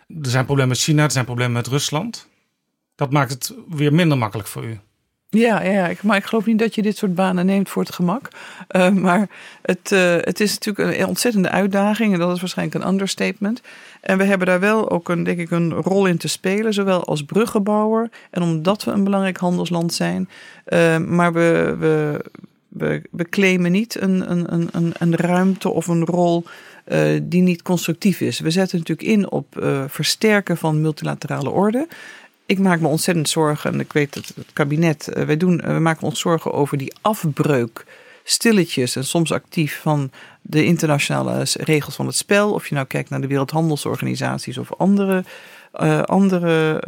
Er 0.07 0.29
zijn 0.29 0.45
problemen 0.45 0.71
met 0.71 0.79
China, 0.79 1.03
er 1.03 1.11
zijn 1.11 1.25
problemen 1.25 1.53
met 1.53 1.67
Rusland. 1.67 2.27
Dat 2.95 3.11
maakt 3.11 3.31
het 3.31 3.53
weer 3.69 3.93
minder 3.93 4.17
makkelijk 4.17 4.47
voor 4.47 4.63
u. 4.63 4.79
Ja, 5.33 5.61
ja 5.61 5.91
maar 6.01 6.17
ik 6.17 6.23
geloof 6.23 6.45
niet 6.45 6.59
dat 6.59 6.75
je 6.75 6.81
dit 6.81 6.97
soort 6.97 7.15
banen 7.15 7.45
neemt 7.45 7.69
voor 7.69 7.81
het 7.81 7.93
gemak. 7.93 8.27
Uh, 8.71 8.89
maar 8.89 9.29
het, 9.61 9.91
uh, 9.91 10.15
het 10.19 10.39
is 10.39 10.53
natuurlijk 10.53 10.99
een 10.99 11.07
ontzettende 11.07 11.49
uitdaging 11.49 12.13
en 12.13 12.19
dat 12.19 12.35
is 12.35 12.39
waarschijnlijk 12.39 12.83
een 12.83 12.91
understatement. 12.91 13.61
En 14.01 14.17
we 14.17 14.23
hebben 14.23 14.47
daar 14.47 14.59
wel 14.59 14.89
ook 14.89 15.09
een, 15.09 15.23
denk 15.23 15.39
ik, 15.39 15.51
een 15.51 15.71
rol 15.71 16.05
in 16.05 16.17
te 16.17 16.27
spelen, 16.27 16.73
zowel 16.73 17.05
als 17.05 17.23
bruggenbouwer 17.23 18.09
en 18.29 18.41
omdat 18.41 18.83
we 18.83 18.91
een 18.91 19.03
belangrijk 19.03 19.37
handelsland 19.37 19.93
zijn. 19.93 20.29
Uh, 20.67 20.97
maar 20.97 21.33
we, 21.33 21.75
we, 21.79 22.25
we, 22.67 23.01
we 23.11 23.29
claimen 23.29 23.71
niet 23.71 24.01
een, 24.01 24.31
een, 24.31 24.67
een, 24.71 24.93
een 24.99 25.15
ruimte 25.15 25.69
of 25.69 25.87
een 25.87 26.05
rol 26.05 26.43
die 27.21 27.41
niet 27.41 27.61
constructief 27.61 28.21
is. 28.21 28.39
We 28.39 28.51
zetten 28.51 28.77
natuurlijk 28.77 29.07
in 29.07 29.31
op 29.31 29.45
versterken 29.87 30.57
van 30.57 30.81
multilaterale 30.81 31.49
orde. 31.49 31.87
Ik 32.45 32.59
maak 32.59 32.79
me 32.79 32.87
ontzettend 32.87 33.29
zorgen, 33.29 33.73
en 33.73 33.79
ik 33.79 33.93
weet 33.93 34.15
het, 34.15 34.31
het 34.35 34.53
kabinet, 34.53 35.09
uh, 35.13 35.23
wij 35.23 35.37
doen, 35.37 35.57
we 35.57 35.79
maken 35.79 36.07
ons 36.07 36.19
zorgen 36.19 36.53
over 36.53 36.77
die 36.77 36.93
afbreuk, 37.01 37.85
stilletjes 38.23 38.95
en 38.95 39.05
soms 39.05 39.31
actief 39.31 39.79
van 39.81 40.11
de 40.41 40.65
internationale 40.65 41.45
regels 41.53 41.95
van 41.95 42.05
het 42.05 42.15
spel. 42.15 42.53
Of 42.53 42.67
je 42.67 42.75
nou 42.75 42.87
kijkt 42.87 43.09
naar 43.09 43.21
de 43.21 43.27
Wereldhandelsorganisaties 43.27 44.57
of 44.57 44.73
andere, 44.73 45.23
andere, 46.05 46.83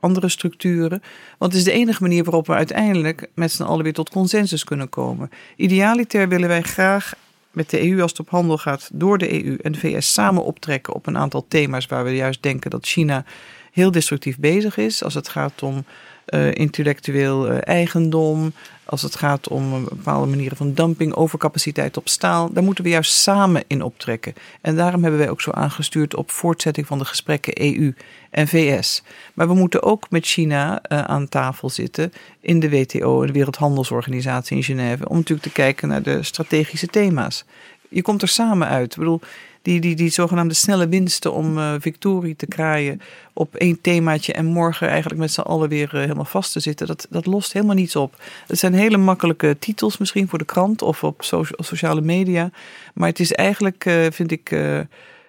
andere 0.00 0.28
structuren. 0.28 1.02
Want 1.38 1.52
het 1.52 1.60
is 1.60 1.66
de 1.66 1.72
enige 1.72 2.02
manier 2.02 2.24
waarop 2.24 2.46
we 2.46 2.52
uiteindelijk 2.52 3.28
met 3.34 3.52
z'n 3.52 3.62
allen 3.62 3.82
weer 3.82 3.92
tot 3.92 4.10
consensus 4.10 4.64
kunnen 4.64 4.88
komen. 4.88 5.30
Idealiter 5.56 6.28
willen 6.28 6.48
wij 6.48 6.62
graag 6.62 7.14
met 7.50 7.70
de 7.70 7.90
EU 7.90 8.02
als 8.02 8.10
het 8.10 8.20
op 8.20 8.28
handel 8.28 8.58
gaat 8.58 8.90
door 8.92 9.18
de 9.18 9.44
EU 9.44 9.56
en 9.56 9.72
de 9.72 9.78
VS 9.78 10.12
samen 10.12 10.44
optrekken 10.44 10.94
op 10.94 11.06
een 11.06 11.18
aantal 11.18 11.44
thema's 11.48 11.86
waar 11.86 12.04
we 12.04 12.14
juist 12.14 12.42
denken 12.42 12.70
dat 12.70 12.86
China 12.86 13.24
heel 13.72 13.90
destructief 13.90 14.38
bezig 14.38 14.76
is. 14.76 15.04
Als 15.04 15.14
het 15.14 15.28
gaat 15.28 15.62
om 15.62 15.84
uh, 16.28 16.54
intellectueel 16.54 17.50
uh, 17.50 17.58
eigendom, 17.60 18.52
als 18.84 19.02
het 19.02 19.16
gaat 19.16 19.48
om 19.48 19.72
een 19.72 19.84
bepaalde 19.84 20.26
manieren 20.26 20.56
van 20.56 20.72
dumping, 20.72 21.14
overcapaciteit 21.14 21.96
op 21.96 22.08
staal. 22.08 22.52
Daar 22.52 22.62
moeten 22.62 22.84
we 22.84 22.90
juist 22.90 23.12
samen 23.12 23.64
in 23.66 23.82
optrekken. 23.82 24.34
En 24.60 24.76
daarom 24.76 25.02
hebben 25.02 25.20
wij 25.20 25.30
ook 25.30 25.40
zo 25.40 25.50
aangestuurd 25.50 26.14
op 26.14 26.30
voortzetting 26.30 26.86
van 26.86 26.98
de 26.98 27.04
gesprekken 27.04 27.62
EU 27.62 27.94
en 28.30 28.48
VS. 28.48 29.02
Maar 29.34 29.48
we 29.48 29.54
moeten 29.54 29.82
ook 29.82 30.10
met 30.10 30.26
China 30.26 30.82
uh, 30.88 31.00
aan 31.00 31.28
tafel 31.28 31.70
zitten 31.70 32.12
in 32.40 32.60
de 32.60 32.70
WTO, 32.70 33.26
de 33.26 33.32
Wereldhandelsorganisatie 33.32 34.56
in 34.56 34.62
Genève, 34.62 35.08
om 35.08 35.16
natuurlijk 35.16 35.48
te 35.48 35.52
kijken 35.52 35.88
naar 35.88 36.02
de 36.02 36.22
strategische 36.22 36.86
thema's. 36.86 37.44
Je 37.88 38.02
komt 38.02 38.22
er 38.22 38.28
samen 38.28 38.68
uit. 38.68 38.92
Ik 38.92 38.98
bedoel, 38.98 39.20
die, 39.62 39.80
die, 39.80 39.94
die 39.94 40.10
zogenaamde 40.10 40.54
snelle 40.54 40.88
winsten 40.88 41.32
om 41.32 41.58
uh, 41.58 41.74
victorie 41.78 42.36
te 42.36 42.46
kraaien 42.46 43.00
op 43.32 43.54
één 43.54 43.80
themaatje 43.80 44.32
en 44.32 44.44
morgen 44.44 44.88
eigenlijk 44.88 45.20
met 45.20 45.32
z'n 45.32 45.40
allen 45.40 45.68
weer 45.68 45.90
uh, 45.94 46.00
helemaal 46.00 46.24
vast 46.24 46.52
te 46.52 46.60
zitten, 46.60 46.86
dat, 46.86 47.06
dat 47.10 47.26
lost 47.26 47.52
helemaal 47.52 47.74
niets 47.74 47.96
op. 47.96 48.22
Het 48.46 48.58
zijn 48.58 48.74
hele 48.74 48.96
makkelijke 48.96 49.56
titels 49.58 49.98
misschien 49.98 50.28
voor 50.28 50.38
de 50.38 50.44
krant 50.44 50.82
of 50.82 51.04
op 51.04 51.24
so 51.24 51.44
sociale 51.56 52.00
media, 52.00 52.50
maar 52.94 53.08
het 53.08 53.20
is 53.20 53.32
eigenlijk, 53.32 53.84
uh, 53.84 54.06
vind 54.10 54.30
ik, 54.30 54.48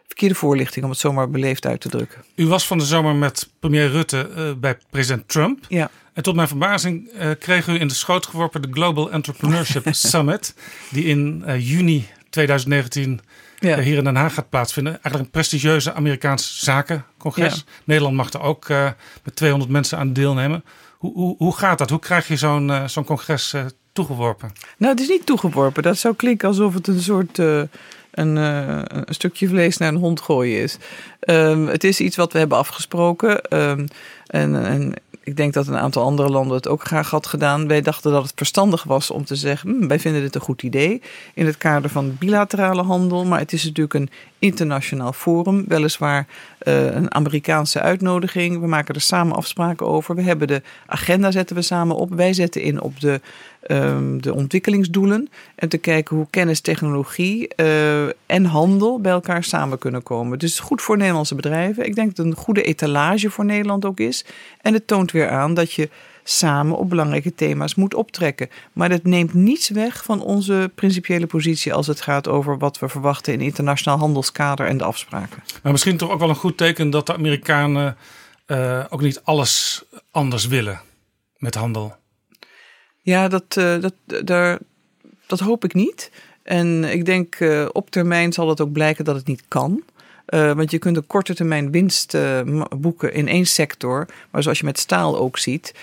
verkeerde 0.07 0.35
voorlichting 0.35 0.85
om 0.85 0.91
het 0.91 0.99
zomaar 0.99 1.29
beleefd 1.29 1.65
uit 1.65 1.81
te 1.81 1.89
drukken. 1.89 2.23
U 2.35 2.47
was 2.47 2.67
van 2.67 2.77
de 2.77 2.85
zomer 2.85 3.15
met 3.15 3.49
premier 3.59 3.89
Rutte 3.89 4.55
bij 4.59 4.77
president 4.89 5.27
Trump. 5.27 5.65
Ja. 5.67 5.89
En 6.13 6.23
tot 6.23 6.35
mijn 6.35 6.47
verbazing 6.47 7.11
kreeg 7.39 7.67
u 7.67 7.79
in 7.79 7.87
de 7.87 7.93
schoot 7.93 8.25
geworpen 8.25 8.61
de 8.61 8.67
Global 8.71 9.11
Entrepreneurship 9.11 9.87
Summit, 9.91 10.55
die 10.89 11.05
in 11.05 11.43
juni 11.57 12.07
2019 12.29 13.19
ja. 13.69 13.79
hier 13.79 13.97
in 13.97 14.03
Den 14.03 14.15
Haag 14.15 14.33
gaat 14.33 14.49
plaatsvinden. 14.49 14.93
Eigenlijk 14.93 15.23
een 15.23 15.31
prestigieuze 15.31 15.93
Amerikaanse 15.93 16.65
zakencongres. 16.65 17.55
Ja. 17.55 17.61
Nederland 17.83 18.15
mag 18.15 18.33
er 18.33 18.41
ook 18.41 18.69
uh, 18.69 18.89
met 19.23 19.35
200 19.35 19.71
mensen 19.71 19.97
aan 19.97 20.13
deelnemen. 20.13 20.63
Hoe, 20.97 21.13
hoe, 21.13 21.35
hoe 21.37 21.55
gaat 21.55 21.77
dat? 21.77 21.89
Hoe 21.89 21.99
krijg 21.99 22.27
je 22.27 22.35
zo'n 22.35 22.69
uh, 22.69 22.87
zo'n 22.87 23.03
congres 23.03 23.53
uh, 23.53 23.65
toegeworpen? 23.93 24.51
Nou, 24.77 24.91
het 24.91 25.01
is 25.01 25.07
niet 25.07 25.25
toegeworpen. 25.25 25.83
Dat 25.83 25.97
zou 25.97 26.15
klinken 26.15 26.47
alsof 26.47 26.73
het 26.73 26.87
een 26.87 27.01
soort 27.01 27.37
een, 27.37 27.69
een, 28.35 29.05
stukje 29.07 29.47
vlees 29.47 29.77
naar 29.77 29.89
een 29.89 29.95
hond 29.95 30.21
gooien 30.21 30.61
is. 30.61 30.77
Um, 31.19 31.67
het 31.67 31.83
is 31.83 31.99
iets 31.99 32.15
wat 32.15 32.33
we 32.33 32.39
hebben 32.39 32.57
afgesproken. 32.57 33.59
Um, 33.59 33.87
en, 34.27 34.65
en 34.65 34.93
ik 35.23 35.37
denk 35.37 35.53
dat 35.53 35.67
een 35.67 35.77
aantal 35.77 36.03
andere 36.03 36.29
landen 36.29 36.55
het 36.55 36.67
ook 36.67 36.83
graag 36.83 37.09
had 37.09 37.27
gedaan. 37.27 37.67
Wij 37.67 37.81
dachten 37.81 38.11
dat 38.11 38.23
het 38.23 38.31
verstandig 38.35 38.83
was 38.83 39.11
om 39.11 39.25
te 39.25 39.35
zeggen: 39.35 39.69
hm, 39.69 39.87
wij 39.87 39.99
vinden 39.99 40.21
dit 40.21 40.35
een 40.35 40.41
goed 40.41 40.63
idee 40.63 41.01
in 41.33 41.45
het 41.45 41.57
kader 41.57 41.89
van 41.89 42.15
bilaterale 42.19 42.83
handel. 42.83 43.25
Maar 43.25 43.39
het 43.39 43.53
is 43.53 43.63
natuurlijk 43.63 43.93
een 43.93 44.09
internationaal 44.39 45.13
forum, 45.13 45.65
weliswaar 45.67 46.27
uh, 46.63 46.85
een 46.85 47.13
Amerikaanse 47.13 47.81
uitnodiging. 47.81 48.59
We 48.59 48.67
maken 48.67 48.95
er 48.95 49.01
samen 49.01 49.35
afspraken 49.35 49.87
over. 49.87 50.15
We 50.15 50.21
hebben 50.21 50.47
de 50.47 50.61
agenda 50.85 51.31
zetten 51.31 51.55
we 51.55 51.61
samen 51.61 51.95
op. 51.95 52.13
Wij 52.13 52.33
zetten 52.33 52.61
in 52.61 52.81
op 52.81 52.99
de, 52.99 53.21
um, 53.67 54.21
de 54.21 54.33
ontwikkelingsdoelen 54.33 55.29
en 55.55 55.69
te 55.69 55.77
kijken 55.77 56.15
hoe 56.15 56.27
kennis, 56.29 56.59
technologie 56.59 57.47
uh, 57.55 58.03
en 58.25 58.45
handel 58.45 58.99
bij 58.99 59.11
elkaar 59.11 59.43
samen 59.43 59.77
kunnen 59.77 60.03
komen. 60.03 60.39
Dus 60.39 60.59
goed 60.59 60.81
voor 60.81 60.97
Nederlandse 60.97 61.35
bedrijven. 61.35 61.85
Ik 61.85 61.95
denk 61.95 62.15
dat 62.15 62.25
het 62.25 62.35
een 62.35 62.43
goede 62.43 62.63
etalage 62.63 63.29
voor 63.29 63.45
Nederland 63.45 63.85
ook 63.85 63.99
is. 63.99 64.25
En 64.61 64.73
het 64.73 64.87
toont 64.87 65.11
weer 65.11 65.29
aan 65.29 65.53
dat 65.53 65.73
je 65.73 65.89
samen 66.23 66.77
op 66.77 66.89
belangrijke 66.89 67.35
thema's 67.35 67.75
moet 67.75 67.93
optrekken. 67.93 68.49
Maar 68.73 68.89
dat 68.89 69.03
neemt 69.03 69.33
niets 69.33 69.69
weg 69.69 70.03
van 70.03 70.21
onze 70.21 70.71
principiële 70.75 71.27
positie 71.27 71.73
als 71.73 71.87
het 71.87 72.01
gaat 72.01 72.27
over 72.27 72.57
wat 72.57 72.79
we 72.79 72.89
verwachten 72.89 73.33
in 73.33 73.41
internationaal 73.41 73.97
handelskader 73.97 74.67
en 74.67 74.77
de 74.77 74.83
afspraken. 74.83 75.43
Maar 75.63 75.71
misschien 75.71 75.97
toch 75.97 76.11
ook 76.11 76.19
wel 76.19 76.29
een 76.29 76.35
goed 76.35 76.57
teken 76.57 76.89
dat 76.89 77.05
de 77.05 77.13
Amerikanen 77.13 77.97
uh, 78.47 78.85
ook 78.89 79.01
niet 79.01 79.21
alles 79.23 79.83
anders 80.11 80.47
willen 80.47 80.81
met 81.37 81.55
handel. 81.55 81.95
Ja, 83.03 83.27
dat, 83.27 83.55
uh, 83.57 83.81
dat, 83.81 83.93
daar, 84.25 84.59
dat 85.27 85.39
hoop 85.39 85.63
ik 85.63 85.73
niet. 85.73 86.11
En 86.43 86.83
ik 86.83 87.05
denk 87.05 87.39
uh, 87.39 87.65
op 87.71 87.89
termijn 87.89 88.33
zal 88.33 88.49
het 88.49 88.61
ook 88.61 88.71
blijken 88.71 89.05
dat 89.05 89.15
het 89.15 89.27
niet 89.27 89.43
kan. 89.47 89.83
Uh, 90.27 90.51
want 90.51 90.71
je 90.71 90.77
kunt 90.77 90.97
een 90.97 91.07
korte 91.07 91.35
termijn 91.35 91.71
winst 91.71 92.17
boeken 92.77 93.13
in 93.13 93.27
één 93.27 93.45
sector. 93.45 94.07
Maar 94.31 94.43
zoals 94.43 94.59
je 94.59 94.65
met 94.65 94.79
staal 94.79 95.17
ook 95.17 95.37
ziet, 95.37 95.73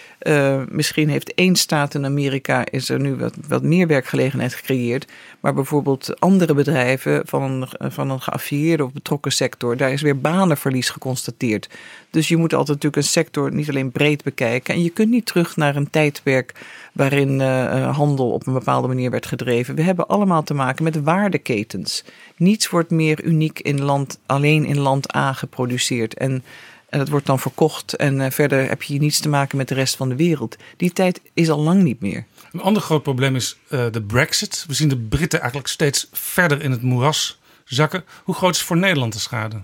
misschien 0.68 1.08
heeft 1.08 1.34
één 1.34 1.56
staat 1.56 1.94
in 1.94 2.04
Amerika 2.04 2.64
is 2.70 2.88
er 2.88 3.00
nu 3.00 3.14
wat, 3.14 3.34
wat 3.48 3.62
meer 3.62 3.86
werkgelegenheid 3.86 4.54
gecreëerd. 4.54 5.06
Maar 5.40 5.54
bijvoorbeeld 5.54 6.20
andere 6.20 6.54
bedrijven 6.54 7.22
van 7.24 7.42
een, 7.42 7.92
van 7.92 8.10
een 8.10 8.20
geaffilieerde 8.20 8.84
of 8.84 8.92
betrokken 8.92 9.32
sector, 9.32 9.76
daar 9.76 9.92
is 9.92 10.02
weer 10.02 10.20
banenverlies 10.20 10.90
geconstateerd. 10.90 11.68
Dus 12.10 12.28
je 12.28 12.36
moet 12.36 12.52
altijd 12.52 12.68
natuurlijk 12.68 12.96
een 12.96 13.12
sector 13.12 13.54
niet 13.54 13.68
alleen 13.68 13.90
breed 13.90 14.22
bekijken. 14.22 14.74
En 14.74 14.82
je 14.82 14.90
kunt 14.90 15.10
niet 15.10 15.26
terug 15.26 15.56
naar 15.56 15.76
een 15.76 15.90
tijdperk 15.90 16.54
waarin 16.92 17.40
uh, 17.40 17.96
handel 17.96 18.30
op 18.30 18.46
een 18.46 18.52
bepaalde 18.52 18.88
manier 18.88 19.10
werd 19.10 19.26
gedreven. 19.26 19.74
We 19.74 19.82
hebben 19.82 20.08
allemaal 20.08 20.42
te 20.42 20.54
maken 20.54 20.84
met 20.84 21.02
waardeketens. 21.02 22.04
Niets 22.36 22.70
wordt 22.70 22.90
meer 22.90 23.24
uniek 23.24 23.60
in 23.60 23.82
land, 23.82 24.18
alleen 24.26 24.64
in 24.64 24.78
land 24.78 25.16
A 25.16 25.32
geproduceerd. 25.32 26.14
En 26.14 26.44
en 26.88 26.98
het 26.98 27.08
wordt 27.08 27.26
dan 27.26 27.38
verkocht 27.38 27.96
en 27.96 28.32
verder 28.32 28.68
heb 28.68 28.82
je 28.82 28.98
niets 28.98 29.20
te 29.20 29.28
maken 29.28 29.56
met 29.56 29.68
de 29.68 29.74
rest 29.74 29.96
van 29.96 30.08
de 30.08 30.16
wereld. 30.16 30.56
Die 30.76 30.92
tijd 30.92 31.20
is 31.34 31.50
al 31.50 31.60
lang 31.60 31.82
niet 31.82 32.00
meer. 32.00 32.24
Een 32.52 32.60
ander 32.60 32.82
groot 32.82 33.02
probleem 33.02 33.36
is 33.36 33.58
de 33.68 34.02
Brexit. 34.06 34.64
We 34.66 34.74
zien 34.74 34.88
de 34.88 34.98
Britten 34.98 35.38
eigenlijk 35.38 35.68
steeds 35.68 36.08
verder 36.12 36.62
in 36.62 36.70
het 36.70 36.82
moeras 36.82 37.40
zakken. 37.64 38.04
Hoe 38.24 38.34
groot 38.34 38.54
is 38.54 38.62
voor 38.62 38.76
Nederland 38.76 39.12
de 39.12 39.18
schade? 39.18 39.60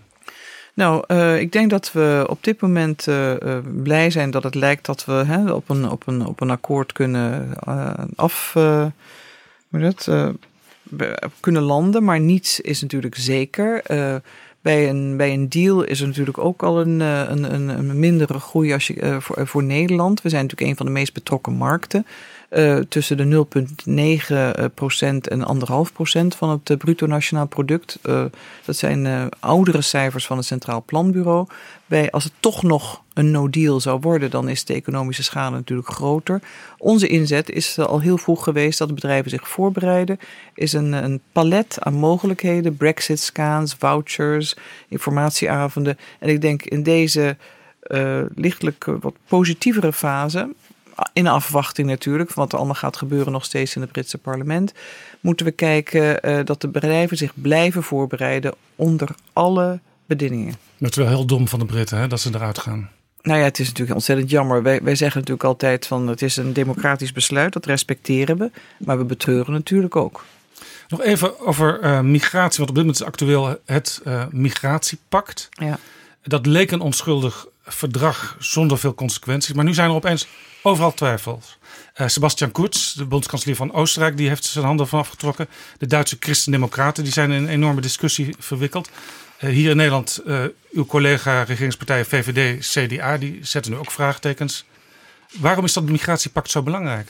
Nou, 0.77 1.05
uh, 1.09 1.41
ik 1.41 1.53
denk 1.53 1.71
dat 1.71 1.93
we 1.93 2.27
op 2.29 2.45
dit 2.45 2.61
moment 2.61 3.07
uh, 3.07 3.31
uh, 3.31 3.59
blij 3.83 4.11
zijn 4.11 4.31
dat 4.31 4.43
het 4.43 4.55
lijkt 4.55 4.87
dat 4.87 5.05
we 5.05 5.13
hè, 5.13 5.53
op, 5.53 5.69
een, 5.69 5.91
op, 5.91 6.07
een, 6.07 6.27
op 6.27 6.41
een 6.41 6.51
akkoord 6.51 6.93
kunnen 6.93 7.55
af. 8.17 8.53
hoe 9.69 9.81
dat, 9.81 10.11
kunnen 11.41 11.63
landen, 11.63 12.05
maar 12.05 12.21
niets 12.21 12.61
is 12.61 12.81
natuurlijk 12.81 13.15
zeker. 13.15 13.83
bij, 14.61 14.89
een, 14.89 15.17
bij 15.17 15.33
een 15.33 15.49
deal 15.49 15.83
is 15.83 16.01
er 16.01 16.07
natuurlijk 16.07 16.39
ook 16.39 16.63
al 16.63 16.81
een, 16.81 17.01
een, 17.01 17.55
een, 17.55 17.69
een 17.69 17.99
mindere 17.99 18.39
groei 18.39 18.73
als 18.73 18.87
je, 18.87 19.17
voor, 19.21 19.47
voor 19.47 19.63
Nederland. 19.63 20.23
We 20.23 20.29
zijn 20.29 20.43
natuurlijk 20.43 20.71
een 20.71 20.77
van 20.77 20.87
de 20.87 20.93
meest 20.93 21.13
betrokken 21.13 21.53
markten. 21.53 22.07
Uh, 22.51 22.79
tussen 22.79 23.17
de 23.17 23.47
0,9% 23.47 23.89
en 25.29 25.41
1,5% 25.41 26.37
van 26.37 26.51
het 26.51 26.71
uh, 26.71 26.77
bruto 26.77 27.07
nationaal 27.07 27.47
product. 27.47 27.99
Uh, 28.03 28.25
dat 28.65 28.77
zijn 28.77 29.29
oudere 29.41 29.81
cijfers 29.81 30.27
van 30.27 30.37
het 30.37 30.47
Centraal 30.47 30.83
Planbureau. 30.87 31.47
Bij, 31.87 32.11
als 32.11 32.25
het 32.25 32.33
toch 32.41 32.63
nog 32.63 33.03
een 33.15 33.31
no-deal 33.31 33.81
zou 33.81 34.01
worden, 34.01 34.31
dan 34.31 34.49
is 34.49 34.65
de 34.65 34.75
economische 34.75 35.23
schade 35.23 35.57
natuurlijk 35.57 35.89
groter. 35.89 36.43
Onze 36.79 37.07
inzet 37.07 37.51
is 37.51 37.79
al 37.79 38.01
heel 38.01 38.19
vroeg 38.19 38.45
geweest 38.45 38.79
dat 38.79 38.95
bedrijven 38.95 39.31
zich 39.31 39.49
voorbereiden. 39.49 40.19
Is 40.55 40.73
een, 40.73 40.93
een 40.93 41.21
palet 41.33 41.77
aan 41.81 41.95
mogelijkheden: 41.95 42.77
Brexit-scans, 42.77 43.75
vouchers, 43.79 44.57
informatieavonden. 44.89 45.99
En 46.19 46.29
ik 46.29 46.41
denk 46.41 46.63
in 46.63 46.83
deze 46.83 47.37
lichtelijk 48.35 48.85
wat 49.01 49.15
positievere 49.29 49.93
fase 49.93 50.49
in 51.13 51.27
afwachting 51.27 51.89
natuurlijk 51.89 52.31
van 52.31 52.43
wat 52.43 52.53
er 52.53 52.59
allemaal 52.59 52.77
gaat 52.77 52.97
gebeuren 52.97 53.33
nog 53.33 53.45
steeds 53.45 53.75
in 53.75 53.81
het 53.81 53.93
Britse 53.93 54.19
parlement, 54.19 54.73
moeten 55.21 55.47
we 55.47 55.53
kijken 55.53 56.29
uh, 56.29 56.45
dat 56.45 56.61
de 56.61 56.69
bedrijven 56.69 57.17
zich 57.17 57.33
blijven 57.35 57.83
voorbereiden 57.83 58.55
onder 58.77 59.09
alle 59.33 59.81
bedingingen. 60.07 60.55
Dat 60.79 60.91
is 60.91 60.97
wel 60.97 61.09
heel 61.09 61.25
dom 61.25 61.49
van 61.49 61.59
de 61.59 61.65
Britten 61.65 61.99
hè, 61.99 62.07
dat 62.07 62.21
ze 62.21 62.31
eruit 62.35 62.59
gaan. 62.59 62.91
Nou 63.23 63.39
ja, 63.39 63.45
het 63.45 63.59
is 63.59 63.67
natuurlijk 63.67 63.95
ontzettend 63.95 64.31
jammer. 64.31 64.63
Wij, 64.63 64.83
wij 64.83 64.95
zeggen 64.95 65.21
natuurlijk 65.21 65.47
altijd 65.47 65.87
van 65.87 66.07
het 66.07 66.23
is 66.23 66.37
een 66.37 66.53
democratisch 66.53 67.13
besluit, 67.13 67.53
dat 67.53 67.67
respecteren 67.67 68.39
we. 68.39 68.51
Maar 68.79 68.99
we 68.99 69.05
betreuren 69.05 69.53
natuurlijk 69.53 69.97
ook. 69.97 70.25
Nog 70.89 71.03
even 71.03 71.41
over 71.41 71.83
uh, 71.83 72.01
migratie, 72.01 72.59
want 72.59 72.69
op 72.69 72.75
dit 72.75 72.85
moment 72.85 73.01
is 73.01 73.07
actueel 73.07 73.59
het 73.65 74.01
uh, 74.05 74.25
migratiepact. 74.31 75.49
Ja. 75.51 75.79
Dat 76.23 76.47
leek 76.47 76.71
een 76.71 76.81
onschuldig 76.81 77.47
verdrag 77.65 78.37
zonder 78.39 78.79
veel 78.79 78.95
consequenties. 78.95 79.55
Maar 79.55 79.65
nu 79.65 79.75
zijn 79.75 79.89
er 79.89 79.95
opeens 79.95 80.27
overal 80.67 80.95
twijfels. 80.95 81.59
Uh, 82.01 82.07
Sebastian 82.09 82.53
Kurz, 82.53 82.93
de 82.93 83.05
bondskanselier 83.05 83.57
van 83.57 83.73
Oostenrijk, 83.73 84.17
die 84.17 84.29
heeft 84.29 84.45
zijn 84.45 84.65
handen 84.65 84.89
van 84.89 84.99
afgetrokken. 84.99 85.49
De 85.79 85.87
Duitse 85.87 86.17
christendemocraten 86.21 87.05
die 87.05 87.13
zijn 87.13 87.31
in 87.31 87.43
een 87.43 87.49
enorme 87.49 87.81
discussie 87.81 88.35
verwikkeld. 88.39 88.91
Uh, 89.41 89.51
hier 89.51 89.71
in 89.71 89.77
Nederland, 89.77 90.21
uh, 90.27 90.45
uw 90.73 90.87
collega 90.87 91.43
regeringspartijen 91.43 92.07
VVD, 92.07 92.67
CDA, 92.67 93.19
die 93.19 93.39
zetten 93.43 93.73
nu 93.73 93.79
ook 93.79 93.91
vraagtekens. 93.91 94.65
Waarom 95.41 95.65
is 95.65 95.73
dat 95.73 95.85
migratiepact 95.85 96.51
zo 96.51 96.63
belangrijk? 96.63 97.09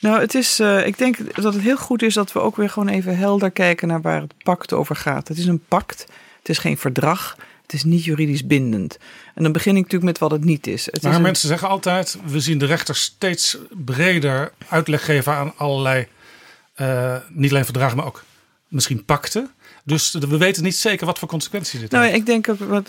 Nou, 0.00 0.20
het 0.20 0.34
is, 0.34 0.60
ik 0.60 0.98
denk 0.98 1.34
dat 1.34 1.54
het 1.54 1.62
heel 1.62 1.76
goed 1.76 2.02
is 2.02 2.14
dat 2.14 2.32
we 2.32 2.40
ook 2.40 2.56
weer 2.56 2.70
gewoon 2.70 2.88
even 2.88 3.16
helder 3.16 3.50
kijken 3.50 3.88
naar 3.88 4.00
waar 4.00 4.20
het 4.20 4.34
pact 4.42 4.72
over 4.72 4.96
gaat. 4.96 5.28
Het 5.28 5.38
is 5.38 5.46
een 5.46 5.64
pact, 5.68 6.06
het 6.38 6.48
is 6.48 6.58
geen 6.58 6.78
verdrag, 6.78 7.36
is 7.74 7.84
niet 7.84 8.04
juridisch 8.04 8.46
bindend. 8.46 8.98
En 9.34 9.42
dan 9.42 9.52
begin 9.52 9.76
ik 9.76 9.82
natuurlijk 9.82 10.04
met 10.04 10.18
wat 10.18 10.30
het 10.30 10.44
niet 10.44 10.66
is. 10.66 10.86
Het 10.86 11.02
maar 11.02 11.12
is 11.12 11.18
mensen 11.18 11.48
zeggen 11.48 11.68
altijd, 11.68 12.18
we 12.26 12.40
zien 12.40 12.58
de 12.58 12.66
rechter 12.66 12.96
steeds 12.96 13.58
breder 13.70 14.52
uitleg 14.68 15.04
geven 15.04 15.34
aan 15.34 15.52
allerlei, 15.56 16.06
uh, 16.76 17.16
niet 17.28 17.50
alleen 17.50 17.64
verdragen, 17.64 17.96
maar 17.96 18.06
ook 18.06 18.24
misschien 18.68 19.04
pakten. 19.04 19.50
Dus 19.84 20.12
we 20.12 20.36
weten 20.36 20.62
niet 20.62 20.76
zeker 20.76 21.06
wat 21.06 21.18
voor 21.18 21.28
consequenties 21.28 21.80
dit 21.80 21.90
nou, 21.90 22.04
heeft. 22.04 22.16
Ik 22.16 22.26
denk, 22.26 22.48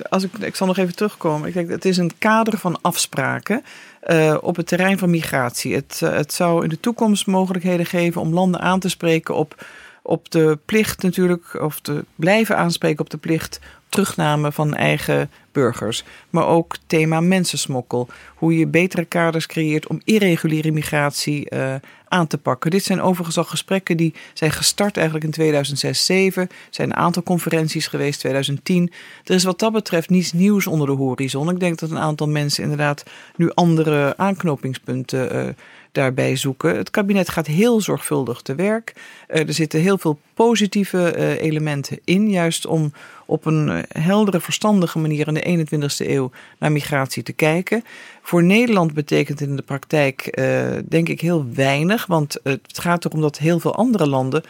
als 0.10 0.24
ik, 0.24 0.38
ik 0.38 0.56
zal 0.56 0.68
nog 0.68 0.78
even 0.78 0.96
terugkomen. 0.96 1.48
Ik 1.48 1.54
denk, 1.54 1.70
het 1.70 1.86
is 1.86 1.98
een 1.98 2.12
kader 2.18 2.58
van 2.58 2.82
afspraken 2.82 3.64
uh, 4.08 4.38
op 4.42 4.56
het 4.56 4.68
terrein 4.68 4.98
van 4.98 5.10
migratie. 5.10 5.76
Het, 5.76 6.00
uh, 6.04 6.14
het 6.14 6.34
zou 6.34 6.64
in 6.64 6.70
de 6.70 6.80
toekomst 6.80 7.26
mogelijkheden 7.26 7.86
geven 7.86 8.22
om 8.22 8.34
landen 8.34 8.62
aan 8.62 8.80
te 8.80 8.90
spreken 8.90 9.36
op, 9.36 9.66
op 10.02 10.32
de 10.32 10.60
plicht 10.66 11.02
natuurlijk, 11.02 11.62
of 11.62 11.80
te 11.80 12.06
blijven 12.16 12.58
aanspreken 12.58 13.00
op 13.00 13.10
de 13.10 13.18
plicht 13.18 13.60
terugname 13.96 14.52
van 14.52 14.74
eigen 14.74 15.30
burgers. 15.52 16.04
Maar 16.30 16.48
ook 16.48 16.76
thema 16.88 17.20
mensensmokkel. 17.20 18.08
Hoe 18.36 18.58
je 18.58 18.68
betere 18.68 19.06
kaders 19.06 19.46
creëert 19.46 19.88
om 19.88 20.02
irreguliere 20.04 20.72
migratie 20.72 21.48
uh, 21.54 21.76
aan 22.08 22.28
te 22.28 22.38
pakken. 22.38 22.72
Dit 22.72 22.84
zijn 22.84 23.02
overigens 23.02 23.38
al 23.38 23.44
gesprekken 23.44 23.98
die 23.98 24.14
zijn 24.34 24.52
gestart 24.52 24.96
eigenlijk 24.96 25.26
in 25.26 25.32
2006, 25.32 26.06
2007. 26.06 26.42
Er 26.42 26.68
zijn 26.70 26.90
een 26.90 26.96
aantal 26.96 27.24
conferenties 27.24 27.88
geweest, 27.88 28.20
2010. 28.20 28.92
Er 29.24 29.36
is 29.36 29.44
wat 29.44 29.60
dat 29.60 29.72
betreft 29.72 30.10
niets 30.10 30.34
nieuws 30.34 30.68
onder 30.68 30.88
de 30.88 30.94
horizon. 30.94 31.50
Ik 31.50 31.60
denk 31.60 31.80
dat 31.80 31.90
een 31.90 32.00
aantal 32.00 32.28
mensen 32.28 32.64
inderdaad 32.64 33.04
nu 33.36 33.52
andere 33.54 34.18
aanknopingspunten 34.18 35.36
uh, 35.36 35.54
daarbij 35.92 36.36
zoeken. 36.36 36.78
Het 36.78 36.90
kabinet 36.90 37.30
gaat 37.30 37.48
heel 37.48 37.82
zorgvuldig 37.82 38.42
te 38.42 38.56
werk. 38.56 38.94
Uh, 39.30 39.48
er 39.48 39.54
zitten 39.54 39.80
heel 39.80 39.98
veel 39.98 40.20
positieve 40.34 41.38
elementen 41.40 42.00
in, 42.04 42.30
juist 42.30 42.66
om 42.66 42.92
op 43.26 43.46
een 43.46 43.86
heldere, 43.88 44.40
verstandige 44.40 45.00
manier 45.00 45.28
in 45.28 45.34
de 45.34 45.68
21ste 45.68 46.10
eeuw 46.10 46.32
naar 46.60 46.72
migratie 46.72 47.24
te 47.24 47.34
kijken. 47.34 47.84
Voor 48.22 48.44
Nederland 48.44 48.94
betekent 48.94 49.40
het 49.40 49.50
in 49.50 49.56
de 49.56 49.62
praktijk, 49.62 50.38
uh, 50.40 50.68
denk 50.90 51.10
ik, 51.10 51.22
heel 51.22 51.46
weinig. 51.54 52.06
Want 52.06 52.40
het 52.44 52.80
gaat 52.80 53.06
erom 53.06 53.22
dat 53.22 53.38
heel 53.38 53.60
veel 53.60 53.76
andere 53.76 54.08
landen 54.08 54.44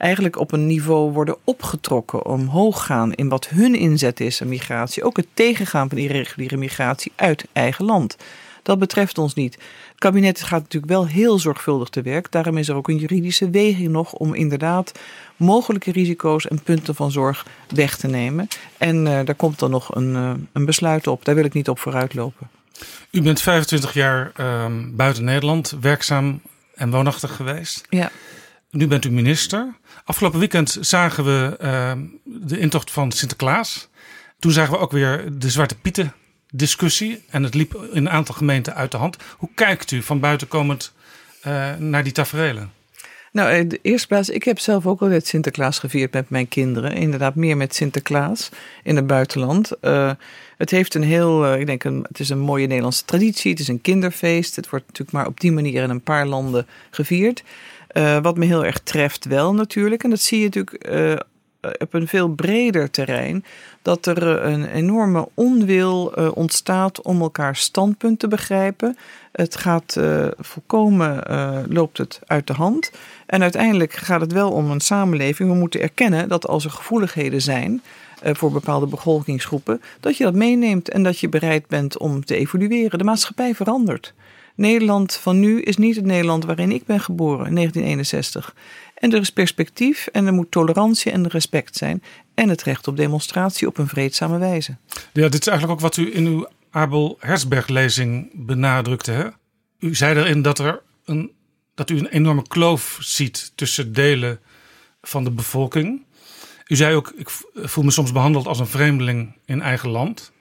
eigenlijk 0.00 0.38
op 0.38 0.52
een 0.52 0.66
niveau 0.66 1.12
worden 1.12 1.36
opgetrokken, 1.44 2.26
omhoog 2.26 2.86
gaan 2.86 3.12
in 3.12 3.28
wat 3.28 3.48
hun 3.48 3.74
inzet 3.74 4.20
is 4.20 4.42
aan 4.42 4.48
migratie. 4.48 5.02
Ook 5.02 5.16
het 5.16 5.26
tegengaan 5.34 5.88
van 5.88 5.98
irreguliere 5.98 6.56
migratie 6.56 7.12
uit 7.14 7.46
eigen 7.52 7.84
land. 7.84 8.16
Dat 8.62 8.78
betreft 8.78 9.18
ons 9.18 9.34
niet. 9.34 9.54
Het 9.54 9.98
kabinet 9.98 10.42
gaat 10.42 10.62
natuurlijk 10.62 10.92
wel 10.92 11.06
heel 11.06 11.38
zorgvuldig 11.38 11.88
te 11.88 12.02
werk. 12.02 12.32
Daarom 12.32 12.56
is 12.56 12.68
er 12.68 12.74
ook 12.74 12.88
een 12.88 12.96
juridische 12.96 13.50
weging 13.50 13.88
nog 13.88 14.12
om 14.12 14.34
inderdaad 14.34 14.92
mogelijke 15.36 15.92
risico's 15.92 16.46
en 16.46 16.62
punten 16.62 16.94
van 16.94 17.10
zorg 17.10 17.46
weg 17.68 17.96
te 17.96 18.06
nemen. 18.06 18.48
En 18.78 18.96
uh, 18.96 19.20
daar 19.24 19.34
komt 19.34 19.58
dan 19.58 19.70
nog 19.70 19.94
een, 19.94 20.14
uh, 20.14 20.32
een 20.52 20.64
besluit 20.64 21.06
op. 21.06 21.24
Daar 21.24 21.34
wil 21.34 21.44
ik 21.44 21.52
niet 21.52 21.68
op 21.68 21.78
vooruitlopen. 21.78 22.48
U 23.10 23.22
bent 23.22 23.40
25 23.40 23.94
jaar 23.94 24.32
uh, 24.40 24.66
buiten 24.92 25.24
Nederland 25.24 25.76
werkzaam 25.80 26.40
en 26.74 26.90
woonachtig 26.90 27.36
geweest. 27.36 27.86
Ja. 27.88 28.10
Nu 28.70 28.86
bent 28.86 29.04
u 29.04 29.10
minister. 29.10 29.74
Afgelopen 30.04 30.38
weekend 30.38 30.78
zagen 30.80 31.24
we 31.24 31.56
uh, 31.62 31.92
de 32.24 32.58
intocht 32.58 32.90
van 32.90 33.12
Sinterklaas. 33.12 33.88
Toen 34.38 34.52
zagen 34.52 34.72
we 34.72 34.78
ook 34.78 34.92
weer 34.92 35.28
de 35.38 35.50
Zwarte 35.50 35.76
Pieten 35.78 36.12
discussie. 36.52 37.22
En 37.30 37.42
het 37.42 37.54
liep 37.54 37.74
in 37.74 37.96
een 37.96 38.10
aantal 38.10 38.34
gemeenten 38.34 38.74
uit 38.74 38.90
de 38.90 38.96
hand. 38.96 39.16
Hoe 39.36 39.48
kijkt 39.54 39.90
u 39.90 40.02
van 40.02 40.20
buiten 40.20 40.48
komend 40.48 40.92
uh, 41.46 41.76
naar 41.76 42.04
die 42.04 42.12
tafereelen? 42.12 42.72
Nou, 43.32 43.52
in 43.52 43.68
de 43.68 43.78
eerste 43.82 44.06
plaats, 44.06 44.28
ik 44.28 44.44
heb 44.44 44.58
zelf 44.58 44.86
ook 44.86 45.00
altijd 45.00 45.26
Sinterklaas 45.26 45.78
gevierd 45.78 46.12
met 46.12 46.30
mijn 46.30 46.48
kinderen. 46.48 46.92
Inderdaad, 46.92 47.34
meer 47.34 47.56
met 47.56 47.74
Sinterklaas 47.74 48.48
in 48.82 48.96
het 48.96 49.06
buitenland. 49.06 49.72
Uh, 49.82 50.12
het 50.56 50.70
heeft 50.70 50.94
een 50.94 51.02
heel, 51.02 51.54
ik 51.54 51.66
denk, 51.66 51.84
een, 51.84 52.04
het 52.08 52.20
is 52.20 52.28
een 52.28 52.38
mooie 52.38 52.66
Nederlandse 52.66 53.04
traditie. 53.04 53.50
Het 53.50 53.60
is 53.60 53.68
een 53.68 53.80
kinderfeest. 53.80 54.56
Het 54.56 54.70
wordt 54.70 54.86
natuurlijk 54.86 55.16
maar 55.16 55.26
op 55.26 55.40
die 55.40 55.52
manier 55.52 55.82
in 55.82 55.90
een 55.90 56.02
paar 56.02 56.26
landen 56.26 56.66
gevierd. 56.90 57.42
Wat 58.22 58.36
me 58.36 58.44
heel 58.44 58.64
erg 58.64 58.78
treft 58.78 59.24
wel 59.24 59.54
natuurlijk. 59.54 60.04
En 60.04 60.10
dat 60.10 60.20
zie 60.20 60.38
je 60.38 60.44
natuurlijk 60.44 60.88
op 61.78 61.94
een 61.94 62.08
veel 62.08 62.28
breder 62.28 62.90
terrein. 62.90 63.44
Dat 63.82 64.06
er 64.06 64.22
een 64.44 64.64
enorme 64.64 65.28
onwil 65.34 66.12
ontstaat 66.34 67.02
om 67.02 67.20
elkaar 67.20 67.56
standpunt 67.56 68.18
te 68.18 68.28
begrijpen. 68.28 68.96
Het 69.32 69.56
gaat 69.56 69.96
uh, 69.98 70.26
volkomen, 70.38 71.24
loopt 71.68 71.98
het 71.98 72.20
uit 72.26 72.46
de 72.46 72.52
hand. 72.52 72.90
En 73.26 73.42
uiteindelijk 73.42 73.92
gaat 73.92 74.20
het 74.20 74.32
wel 74.32 74.50
om 74.50 74.70
een 74.70 74.80
samenleving. 74.80 75.50
We 75.50 75.56
moeten 75.56 75.80
erkennen 75.80 76.28
dat 76.28 76.46
als 76.46 76.64
er 76.64 76.70
gevoeligheden 76.70 77.42
zijn 77.42 77.82
voor 78.22 78.52
bepaalde 78.52 78.86
bevolkingsgroepen, 78.86 79.82
dat 80.00 80.16
je 80.16 80.24
dat 80.24 80.34
meeneemt 80.34 80.88
en 80.88 81.02
dat 81.02 81.18
je 81.18 81.28
bereid 81.28 81.66
bent 81.66 81.98
om 81.98 82.24
te 82.24 82.36
evolueren. 82.36 82.98
De 82.98 83.04
maatschappij 83.04 83.54
verandert. 83.54 84.14
Nederland 84.54 85.14
van 85.14 85.40
nu 85.40 85.60
is 85.60 85.76
niet 85.76 85.96
het 85.96 86.04
Nederland 86.04 86.44
waarin 86.44 86.72
ik 86.72 86.84
ben 86.84 87.00
geboren 87.00 87.46
in 87.46 87.54
1961. 87.54 88.54
En 89.00 89.12
er 89.12 89.20
is 89.20 89.30
perspectief 89.30 90.06
en 90.06 90.26
er 90.26 90.32
moet 90.32 90.50
tolerantie 90.50 91.12
en 91.12 91.28
respect 91.28 91.76
zijn. 91.76 92.02
En 92.34 92.48
het 92.48 92.62
recht 92.62 92.88
op 92.88 92.96
demonstratie 92.96 93.66
op 93.66 93.78
een 93.78 93.88
vreedzame 93.88 94.38
wijze. 94.38 94.76
Ja, 95.12 95.28
dit 95.28 95.40
is 95.40 95.46
eigenlijk 95.46 95.78
ook 95.78 95.80
wat 95.80 95.96
u 95.96 96.14
in 96.14 96.26
uw 96.26 96.48
Abel 96.70 97.16
Herzberg-lezing 97.20 98.30
benadrukte. 98.34 99.10
Hè? 99.10 99.26
U 99.78 99.94
zei 99.94 100.18
erin 100.18 100.42
dat, 100.42 100.58
er 100.58 100.82
een, 101.04 101.32
dat 101.74 101.90
u 101.90 101.98
een 101.98 102.08
enorme 102.08 102.42
kloof 102.48 102.98
ziet 103.00 103.52
tussen 103.54 103.92
delen 103.92 104.40
van 105.02 105.24
de 105.24 105.30
bevolking. 105.30 106.04
U 106.66 106.76
zei 106.76 106.94
ook, 106.94 107.12
ik 107.16 107.30
voel 107.54 107.84
me 107.84 107.90
soms 107.90 108.12
behandeld 108.12 108.46
als 108.46 108.58
een 108.58 108.66
vreemdeling 108.66 109.36
in 109.44 109.62
eigen 109.62 109.88
land. 109.88 110.32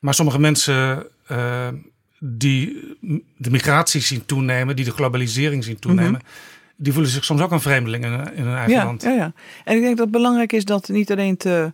Maar 0.00 0.14
sommige 0.14 0.38
mensen 0.38 1.06
uh, 1.30 1.68
die 2.18 2.96
de 3.36 3.50
migratie 3.50 4.00
zien 4.00 4.26
toenemen, 4.26 4.76
die 4.76 4.84
de 4.84 4.90
globalisering 4.90 5.64
zien 5.64 5.78
toenemen, 5.78 6.10
mm 6.10 6.16
-hmm. 6.16 6.57
Die 6.80 6.92
voelen 6.92 7.10
zich 7.10 7.24
soms 7.24 7.40
ook 7.40 7.50
een 7.50 7.60
vreemdeling 7.60 8.04
in, 8.04 8.12
in 8.12 8.44
hun 8.44 8.56
eigen 8.56 8.72
ja, 8.72 8.84
land. 8.84 9.02
Ja, 9.02 9.10
ja. 9.10 9.32
En 9.64 9.76
ik 9.76 9.82
denk 9.82 9.96
dat 9.96 10.06
het 10.06 10.14
belangrijk 10.14 10.52
is 10.52 10.64
dat 10.64 10.88
niet 10.88 11.10
alleen 11.10 11.36
te 11.36 11.72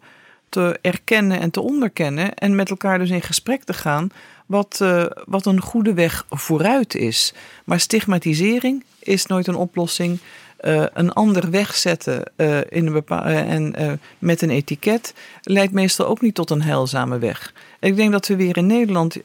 te 0.54 0.78
erkennen 0.80 1.40
en 1.40 1.50
te 1.50 1.60
onderkennen. 1.60 2.34
En 2.34 2.54
met 2.54 2.70
elkaar 2.70 2.98
dus 2.98 3.10
in 3.10 3.22
gesprek 3.22 3.64
te 3.64 3.72
gaan. 3.72 4.08
Wat, 4.46 4.78
uh, 4.82 5.04
wat 5.24 5.46
een 5.46 5.60
goede 5.60 5.94
weg 5.94 6.26
vooruit 6.30 6.94
is. 6.94 7.34
Maar 7.64 7.80
stigmatisering 7.80 8.84
is 8.98 9.26
nooit 9.26 9.46
een 9.46 9.54
oplossing. 9.54 10.18
Uh, 10.66 10.84
een 10.92 11.12
ander 11.12 11.50
wegzetten 11.50 12.32
uh, 12.36 12.58
in 12.68 12.86
een 12.86 12.92
bepaal, 12.92 13.22
en 13.22 13.98
met 14.18 14.42
een 14.42 14.50
etiket 14.50 15.14
leidt 15.42 15.72
meestal 15.72 16.06
ook 16.06 16.20
niet 16.20 16.34
tot 16.34 16.50
een 16.50 16.62
heilzame 16.62 17.18
weg. 17.18 17.52
En 17.80 17.88
ik 17.88 17.96
denk 17.96 18.12
dat 18.12 18.26
we 18.26 18.36
weer 18.36 18.56
in 18.56 18.66
Nederland, 18.66 19.16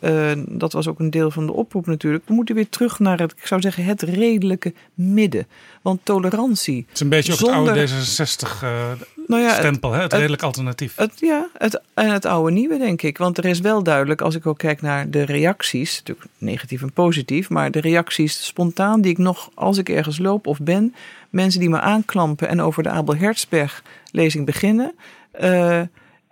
dat 0.47 0.73
was 0.73 0.87
ook 0.87 0.99
een 0.99 1.09
deel 1.09 1.31
van 1.31 1.45
de 1.45 1.53
oproep 1.53 1.85
natuurlijk, 1.85 2.27
we 2.27 2.33
moeten 2.33 2.55
weer 2.55 2.69
terug 2.69 2.99
naar 2.99 3.19
het, 3.19 3.31
ik 3.31 3.47
zou 3.47 3.61
zeggen, 3.61 3.83
het 3.83 4.01
redelijke 4.01 4.73
midden. 4.93 5.47
Want 5.81 5.99
tolerantie. 6.03 6.85
Het 6.87 6.95
is 6.95 6.99
een 6.99 7.09
beetje 7.09 7.33
zonder, 7.33 7.59
ook 7.59 7.77
het 7.77 7.91
oude 7.91 8.97
D66 8.97 9.18
nou 9.29 9.41
ja, 9.41 9.53
stempel, 9.53 9.91
het, 9.91 10.01
het, 10.01 10.11
het 10.11 10.19
redelijk 10.19 10.43
alternatief. 10.43 10.95
Het, 10.95 11.13
ja, 11.15 11.47
het, 11.57 11.81
en 11.93 12.09
het 12.09 12.25
oude 12.25 12.51
nieuwe, 12.51 12.77
denk 12.77 13.01
ik. 13.01 13.17
Want 13.17 13.37
er 13.37 13.45
is 13.45 13.59
wel 13.59 13.83
duidelijk, 13.83 14.21
als 14.21 14.35
ik 14.35 14.45
ook 14.45 14.57
kijk 14.57 14.81
naar 14.81 15.09
de 15.09 15.21
reacties, 15.21 15.97
natuurlijk 15.97 16.27
negatief 16.37 16.81
en 16.81 16.93
positief, 16.93 17.49
maar 17.49 17.71
de 17.71 17.81
reacties 17.81 18.45
spontaan 18.45 19.01
die 19.01 19.11
ik 19.11 19.17
nog, 19.17 19.49
als 19.53 19.77
ik 19.77 19.89
ergens 19.89 20.17
loop 20.17 20.47
of 20.47 20.59
ben, 20.59 20.95
mensen 21.29 21.59
die 21.59 21.69
me 21.69 21.79
aanklampen 21.79 22.47
en 22.47 22.61
over 22.61 22.83
de 22.83 22.89
Abel 22.89 23.15
Herzberg 23.15 23.83
lezing 24.11 24.45
beginnen. 24.45 24.95
Uh, 25.41 25.81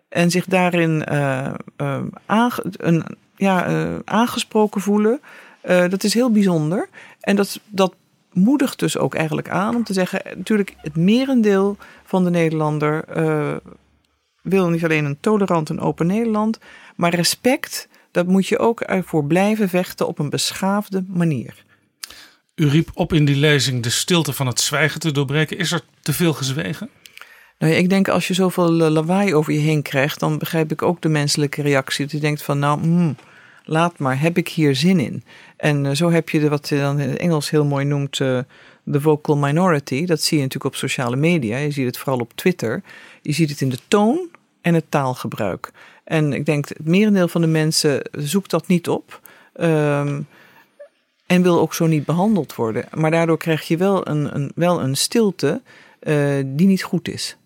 en 0.09 0.31
zich 0.31 0.45
daarin 0.45 1.05
uh, 1.11 1.53
uh, 1.77 1.99
aange, 2.25 2.63
een, 2.77 3.05
ja, 3.35 3.87
aangesproken 4.05 4.81
voelen. 4.81 5.19
dat 5.61 6.03
is 6.03 6.13
heel 6.13 6.31
bijzonder. 6.31 6.89
En 7.19 7.35
dat, 7.35 7.59
dat 7.67 7.93
moedigt 8.37 8.79
dus 8.79 8.97
ook 8.97 9.15
eigenlijk 9.15 9.49
aan 9.49 9.75
om 9.75 9.83
te 9.83 9.93
zeggen: 9.93 10.21
natuurlijk, 10.35 10.75
het 10.77 10.95
merendeel 10.95 11.77
van 12.03 12.23
de 12.23 12.29
Nederlander 12.29 13.17
uh, 13.17 13.55
wil 14.41 14.69
niet 14.69 14.83
alleen 14.83 15.05
een 15.05 15.19
tolerant 15.19 15.69
en 15.69 15.79
open 15.79 16.07
Nederland, 16.07 16.59
maar 16.95 17.15
respect 17.15 17.87
daar 18.11 18.25
moet 18.25 18.47
je 18.47 18.59
ook 18.59 18.83
voor 19.05 19.25
blijven 19.25 19.69
vechten 19.69 20.07
op 20.07 20.19
een 20.19 20.29
beschaafde 20.29 21.03
manier. 21.07 21.65
U 22.55 22.67
riep 22.67 22.89
op 22.93 23.13
in 23.13 23.25
die 23.25 23.35
lezing 23.35 23.83
de 23.83 23.89
stilte 23.89 24.33
van 24.33 24.47
het 24.47 24.59
zwijgen 24.59 24.99
te 24.99 25.11
doorbreken. 25.11 25.57
Is 25.57 25.71
er 25.71 25.81
te 26.01 26.13
veel 26.13 26.33
gezwegen? 26.33 26.89
Nou 27.57 27.73
ja, 27.73 27.77
ik 27.77 27.89
denk 27.89 28.07
als 28.07 28.27
je 28.27 28.33
zoveel 28.33 28.71
lawaai 28.71 29.35
over 29.35 29.53
je 29.53 29.59
heen 29.59 29.81
krijgt, 29.81 30.19
dan 30.19 30.37
begrijp 30.37 30.71
ik 30.71 30.81
ook 30.81 31.01
de 31.01 31.09
menselijke 31.09 31.61
reactie. 31.61 32.05
Dat 32.05 32.13
je 32.13 32.19
denkt 32.19 32.43
van 32.43 32.59
nou, 32.59 32.87
mm, 32.87 33.15
laat 33.63 33.99
maar, 33.99 34.21
heb 34.21 34.37
ik 34.37 34.47
hier 34.47 34.75
zin 34.75 34.99
in? 34.99 35.23
En 35.57 35.85
uh, 35.85 35.91
zo 35.91 36.11
heb 36.11 36.29
je 36.29 36.39
de, 36.39 36.49
wat 36.49 36.69
je 36.69 36.79
dan 36.79 36.99
in 36.99 37.09
het 37.09 37.17
Engels 37.17 37.49
heel 37.49 37.65
mooi 37.65 37.85
noemt, 37.85 38.19
uh, 38.19 38.39
de 38.83 39.01
vocal 39.01 39.37
minority. 39.37 40.05
Dat 40.05 40.21
zie 40.21 40.37
je 40.37 40.43
natuurlijk 40.43 40.73
op 40.73 40.79
sociale 40.79 41.15
media. 41.15 41.57
Je 41.57 41.71
ziet 41.71 41.85
het 41.85 41.97
vooral 41.97 42.19
op 42.19 42.31
Twitter. 42.35 42.81
Je 43.21 43.31
ziet 43.31 43.49
het 43.49 43.61
in 43.61 43.69
de 43.69 43.79
toon 43.87 44.29
en 44.61 44.73
het 44.73 44.85
taalgebruik. 44.89 45.71
En 46.03 46.33
ik 46.33 46.45
denk 46.45 46.67
het 46.67 46.85
merendeel 46.85 47.27
van 47.27 47.41
de 47.41 47.47
mensen 47.47 48.01
zoekt 48.11 48.49
dat 48.49 48.67
niet 48.67 48.89
op. 48.89 49.21
Um, 49.61 50.27
en 51.25 51.41
wil 51.41 51.59
ook 51.59 51.73
zo 51.73 51.85
niet 51.85 52.05
behandeld 52.05 52.55
worden. 52.55 52.85
Maar 52.93 53.11
daardoor 53.11 53.37
krijg 53.37 53.67
je 53.67 53.77
wel 53.77 54.07
een, 54.07 54.35
een 54.35 54.51
wel 54.55 54.81
een 54.81 54.95
stilte 54.95 55.61
uh, 56.01 56.43
die 56.45 56.67
niet 56.67 56.83
goed 56.83 57.07
is. 57.07 57.37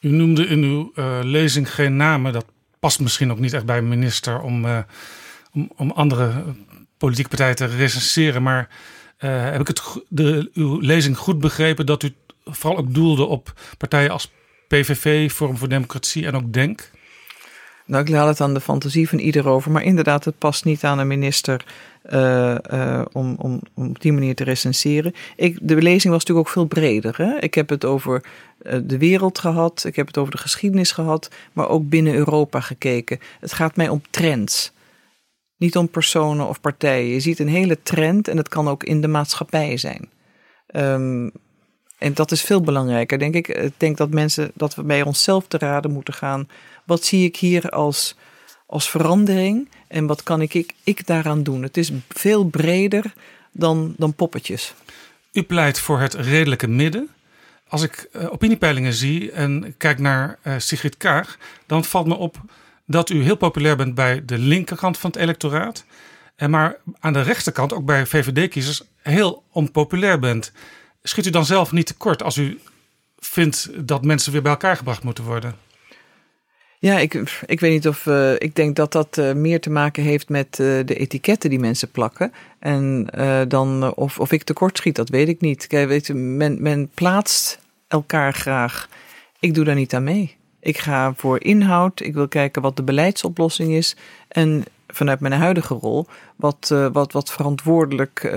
U 0.00 0.08
noemde 0.08 0.46
in 0.46 0.62
uw 0.62 0.92
lezing 1.22 1.74
geen 1.74 1.96
namen. 1.96 2.32
Dat 2.32 2.44
past 2.78 3.00
misschien 3.00 3.30
ook 3.30 3.38
niet 3.38 3.52
echt 3.52 3.66
bij 3.66 3.78
een 3.78 3.88
minister 3.88 4.40
om, 4.40 4.66
om, 5.52 5.70
om, 5.76 5.90
andere 5.90 6.44
politieke 6.98 7.28
partijen 7.28 7.56
te 7.56 7.66
recenseren. 7.66 8.42
Maar 8.42 8.68
heb 9.16 9.60
ik 9.60 9.66
het, 9.66 9.82
de, 10.08 10.50
uw 10.54 10.80
lezing 10.80 11.18
goed 11.18 11.38
begrepen 11.38 11.86
dat 11.86 12.02
u 12.02 12.14
vooral 12.44 12.78
ook 12.78 12.94
doelde 12.94 13.24
op 13.24 13.52
partijen 13.78 14.10
als 14.10 14.30
PVV, 14.68 15.30
Forum 15.32 15.56
voor 15.56 15.68
Democratie 15.68 16.26
en 16.26 16.34
ook 16.34 16.52
DENK? 16.52 16.90
Nou, 17.86 18.02
ik 18.02 18.08
laat 18.08 18.28
het 18.28 18.40
aan 18.40 18.54
de 18.54 18.60
fantasie 18.60 19.08
van 19.08 19.18
ieder 19.18 19.48
over. 19.48 19.70
Maar 19.70 19.82
inderdaad, 19.82 20.24
het 20.24 20.38
past 20.38 20.64
niet 20.64 20.84
aan 20.84 20.98
een 20.98 21.06
minister 21.06 21.64
uh, 22.12 22.54
uh, 22.72 23.02
om, 23.12 23.36
om, 23.38 23.60
op 23.74 24.00
die 24.00 24.12
manier 24.12 24.34
te 24.34 24.44
recenseren. 24.44 25.14
Ik, 25.36 25.58
de 25.60 25.74
lezing 25.74 26.12
was 26.12 26.24
natuurlijk 26.24 26.46
ook 26.46 26.52
veel 26.52 26.64
breder. 26.64 27.16
Hè? 27.16 27.38
Ik 27.38 27.54
heb 27.54 27.68
het 27.68 27.84
over 27.84 28.22
de 28.82 28.98
wereld 28.98 29.38
gehad, 29.38 29.84
ik 29.84 29.96
heb 29.96 30.06
het 30.06 30.18
over 30.18 30.32
de 30.32 30.38
geschiedenis 30.38 30.92
gehad, 30.92 31.30
maar 31.52 31.68
ook 31.68 31.88
binnen 31.88 32.14
Europa 32.14 32.60
gekeken. 32.60 33.18
Het 33.40 33.52
gaat 33.52 33.76
mij 33.76 33.88
om 33.88 34.02
trends. 34.10 34.72
Niet 35.56 35.76
om 35.76 35.88
personen 35.88 36.48
of 36.48 36.60
partijen. 36.60 37.08
Je 37.08 37.20
ziet 37.20 37.38
een 37.38 37.48
hele 37.48 37.82
trend 37.82 38.28
en 38.28 38.36
het 38.36 38.48
kan 38.48 38.68
ook 38.68 38.84
in 38.84 39.00
de 39.00 39.08
maatschappij 39.08 39.76
zijn. 39.76 40.10
Um, 40.74 41.32
en 41.98 42.14
dat 42.14 42.30
is 42.30 42.42
veel 42.42 42.60
belangrijker, 42.60 43.18
denk 43.18 43.34
ik. 43.34 43.48
Ik 43.48 43.72
denk 43.76 43.96
dat 43.96 44.10
mensen 44.10 44.50
dat 44.54 44.74
we 44.74 44.82
bij 44.82 45.02
onszelf 45.02 45.46
te 45.46 45.58
raden 45.58 45.90
moeten 45.90 46.14
gaan. 46.14 46.48
Wat 46.84 47.04
zie 47.04 47.24
ik 47.24 47.36
hier 47.36 47.68
als, 47.70 48.16
als 48.66 48.90
verandering 48.90 49.68
en 49.88 50.06
wat 50.06 50.22
kan 50.22 50.40
ik, 50.40 50.54
ik, 50.54 50.74
ik 50.84 51.06
daaraan 51.06 51.42
doen? 51.42 51.62
Het 51.62 51.76
is 51.76 51.92
veel 52.08 52.44
breder 52.44 53.12
dan, 53.52 53.94
dan 53.96 54.14
poppetjes. 54.14 54.74
U 55.32 55.42
pleit 55.42 55.80
voor 55.80 56.00
het 56.00 56.14
redelijke 56.14 56.68
midden. 56.68 57.08
Als 57.68 57.82
ik 57.82 58.08
uh, 58.12 58.32
opiniepeilingen 58.32 58.92
zie 58.92 59.32
en 59.32 59.74
kijk 59.76 59.98
naar 59.98 60.38
uh, 60.42 60.54
Sigrid 60.58 60.96
Kaag, 60.96 61.38
dan 61.66 61.84
valt 61.84 62.06
me 62.06 62.14
op 62.14 62.40
dat 62.86 63.10
u 63.10 63.22
heel 63.22 63.36
populair 63.36 63.76
bent 63.76 63.94
bij 63.94 64.24
de 64.24 64.38
linkerkant 64.38 64.98
van 64.98 65.10
het 65.10 65.20
electoraat. 65.20 65.84
En 66.36 66.50
maar 66.50 66.76
aan 67.00 67.12
de 67.12 67.22
rechterkant, 67.22 67.72
ook 67.72 67.84
bij 67.84 68.06
VVD-kiezers, 68.06 68.82
heel 69.02 69.44
onpopulair 69.50 70.18
bent. 70.18 70.52
Schiet 71.02 71.26
u 71.26 71.30
dan 71.30 71.44
zelf 71.44 71.72
niet 71.72 71.86
tekort 71.86 72.22
als 72.22 72.36
u 72.36 72.60
vindt 73.18 73.70
dat 73.88 74.04
mensen 74.04 74.32
weer 74.32 74.42
bij 74.42 74.50
elkaar 74.50 74.76
gebracht 74.76 75.02
moeten 75.02 75.24
worden? 75.24 75.54
Ja, 76.78 76.98
ik, 76.98 77.40
ik 77.46 77.60
weet 77.60 77.72
niet 77.72 77.88
of. 77.88 78.06
Uh, 78.06 78.32
ik 78.32 78.54
denk 78.54 78.76
dat 78.76 78.92
dat 78.92 79.16
uh, 79.18 79.32
meer 79.32 79.60
te 79.60 79.70
maken 79.70 80.02
heeft 80.02 80.28
met 80.28 80.58
uh, 80.58 80.84
de 80.84 80.94
etiketten 80.94 81.50
die 81.50 81.58
mensen 81.58 81.90
plakken. 81.90 82.32
En 82.58 83.06
dan 83.48 83.94
of, 83.94 84.18
of 84.18 84.32
ik 84.32 84.42
tekort 84.42 84.76
schiet, 84.76 84.96
dat 84.96 85.08
weet 85.08 85.28
ik 85.28 85.40
niet. 85.40 85.66
Kijk, 85.66 85.88
weet 85.88 86.14
men, 86.14 86.62
men 86.62 86.90
plaatst 86.94 87.58
elkaar 87.88 88.32
graag. 88.32 88.88
Ik 89.40 89.54
doe 89.54 89.64
daar 89.64 89.74
niet 89.74 89.94
aan 89.94 90.04
mee. 90.04 90.36
Ik 90.66 90.78
ga 90.78 91.12
voor 91.16 91.42
inhoud. 91.42 92.00
Ik 92.00 92.14
wil 92.14 92.28
kijken 92.28 92.62
wat 92.62 92.76
de 92.76 92.82
beleidsoplossing 92.82 93.72
is. 93.72 93.96
En 94.28 94.64
vanuit 94.88 95.20
mijn 95.20 95.32
huidige 95.32 95.74
rol, 95.74 96.06
wat, 96.36 96.74
wat, 96.92 97.12
wat 97.12 97.32
verantwoordelijk 97.32 98.30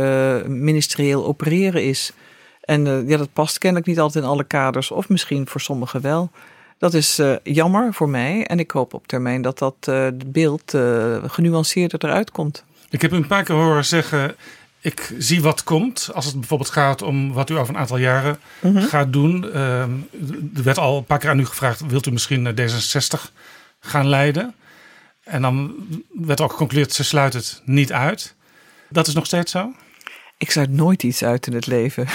ministerieel 0.48 1.26
opereren 1.26 1.84
is. 1.84 2.14
En 2.62 3.08
ja, 3.08 3.18
dat 3.18 3.34
past 3.34 3.58
kennelijk 3.58 3.88
niet 3.88 4.00
altijd 4.00 4.24
in 4.24 4.30
alle 4.30 4.44
kaders, 4.44 4.92
of 4.92 5.10
misschien 5.10 5.48
voor 5.48 5.62
sommigen 5.62 6.02
wel. 6.02 6.32
Dat 6.78 6.94
is 6.94 7.22
jammer 7.44 7.94
voor 7.94 8.10
mij. 8.10 8.46
En 8.46 8.60
ik 8.60 8.72
hoop 8.72 8.94
op 8.94 9.08
termijn 9.08 9.42
dat 9.42 9.58
dat 9.58 9.92
beeld 10.26 10.74
genuanceerder 11.26 12.06
eruit 12.06 12.32
komt. 12.32 12.64
Ik 12.90 13.02
heb 13.02 13.12
een 13.12 13.28
paar 13.28 13.44
keer 13.44 13.56
horen 13.56 13.86
zeggen. 13.86 14.36
Ik 14.82 15.14
zie 15.18 15.42
wat 15.42 15.64
komt. 15.64 16.10
Als 16.14 16.26
het 16.26 16.40
bijvoorbeeld 16.40 16.70
gaat 16.70 17.02
om 17.02 17.34
wat 17.34 17.50
u 17.50 17.58
over 17.58 17.74
een 17.74 17.80
aantal 17.80 17.98
jaren 17.98 18.40
mm 18.60 18.76
-hmm. 18.76 18.88
gaat 18.88 19.14
doen. 19.14 19.44
Uh, 19.46 19.82
er 19.82 20.64
werd 20.64 20.78
al 20.78 20.98
een 20.98 21.06
paar 21.06 21.20
keer 21.20 21.30
aan 21.30 21.40
u 21.40 21.46
gevraagd. 21.46 21.86
Wilt 21.88 22.06
u 22.06 22.12
misschien 22.12 22.56
D66 22.56 23.32
gaan 23.80 24.08
leiden? 24.08 24.56
En 25.24 25.42
dan 25.42 25.76
werd 26.14 26.42
ook 26.42 26.52
geconcludeerd. 26.52 26.94
Ze 26.94 27.04
sluit 27.04 27.34
het 27.34 27.62
niet 27.66 27.94
uit. 27.94 28.36
Dat 28.90 29.08
is 29.08 29.14
nog 29.14 29.26
steeds 29.26 29.52
zo? 29.52 29.74
Ik 30.38 30.52
sluit 30.52 30.72
nooit 30.72 31.04
iets 31.04 31.24
uit 31.24 31.48
in 31.48 31.54
het 31.54 31.68
leven. 31.68 32.08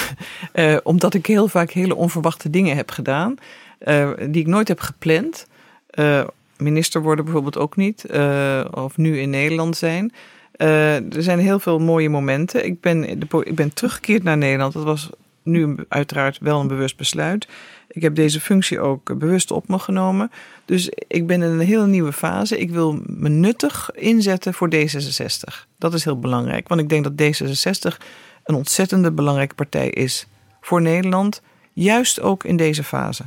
omdat 0.83 1.15
ik 1.15 1.27
heel 1.27 1.49
vaak 1.49 1.71
hele 1.71 1.95
onverwachte 1.95 2.51
dingen 2.51 2.77
heb 2.77 2.91
gedaan. 2.91 3.35
Uh, 3.81 4.11
die 4.29 4.41
ik 4.43 4.47
nooit 4.47 4.69
heb 4.69 4.81
gepland. 4.81 5.47
Uh, 5.95 6.25
minister 6.57 7.03
worden 7.03 7.25
bijvoorbeeld 7.25 7.59
ook 7.59 7.77
niet. 7.77 8.05
Uh, 8.11 8.65
of 8.71 8.97
nu 8.97 9.21
in 9.21 9.31
Nederland 9.31 9.77
zijn. 9.77 10.13
Er 10.57 11.23
zijn 11.23 11.39
heel 11.39 11.59
veel 11.59 11.79
mooie 11.79 12.11
momenten. 12.11 12.65
Ik 12.65 12.81
ben, 12.81 13.09
ik 13.45 13.55
ben 13.55 13.75
teruggekeerd 13.75 14.23
naar 14.23 14.37
Nederland. 14.37 14.73
Dat 14.73 14.85
was 14.85 15.11
nu 15.43 15.77
uiteraard 15.89 16.39
wel 16.39 16.61
een 16.61 16.69
bewust 16.69 16.97
besluit. 16.97 17.49
Ik 17.89 18.03
heb 18.03 18.15
deze 18.15 18.41
functie 18.41 18.81
ook 18.81 19.19
bewust 19.19 19.51
op 19.51 19.69
me 19.69 19.79
genomen. 19.79 20.31
Dus 20.65 20.91
ik 21.09 21.27
ben 21.27 21.43
in 21.43 21.51
een 21.51 21.67
heel 21.67 21.87
nieuwe 21.87 22.13
fase. 22.13 22.59
Ik 22.59 22.71
wil 22.71 23.01
me 23.07 23.29
nuttig 23.29 23.91
inzetten 23.95 24.55
voor 24.55 24.75
D66. 24.75 25.67
Dat 25.79 25.95
is 25.95 26.05
heel 26.05 26.19
belangrijk. 26.19 26.69
Want 26.69 26.81
ik 26.81 26.89
denk 26.89 27.05
dat 27.05 27.13
D66 27.13 27.97
een 28.45 28.55
ontzettende 28.55 29.13
belangrijke 29.13 29.55
partij 29.55 29.91
is 29.91 30.27
voor 30.61 30.83
Nederland. 30.83 31.43
Juist 31.73 32.21
ook 32.21 32.45
in 32.45 32.57
deze 32.57 32.85
fase. 32.85 33.25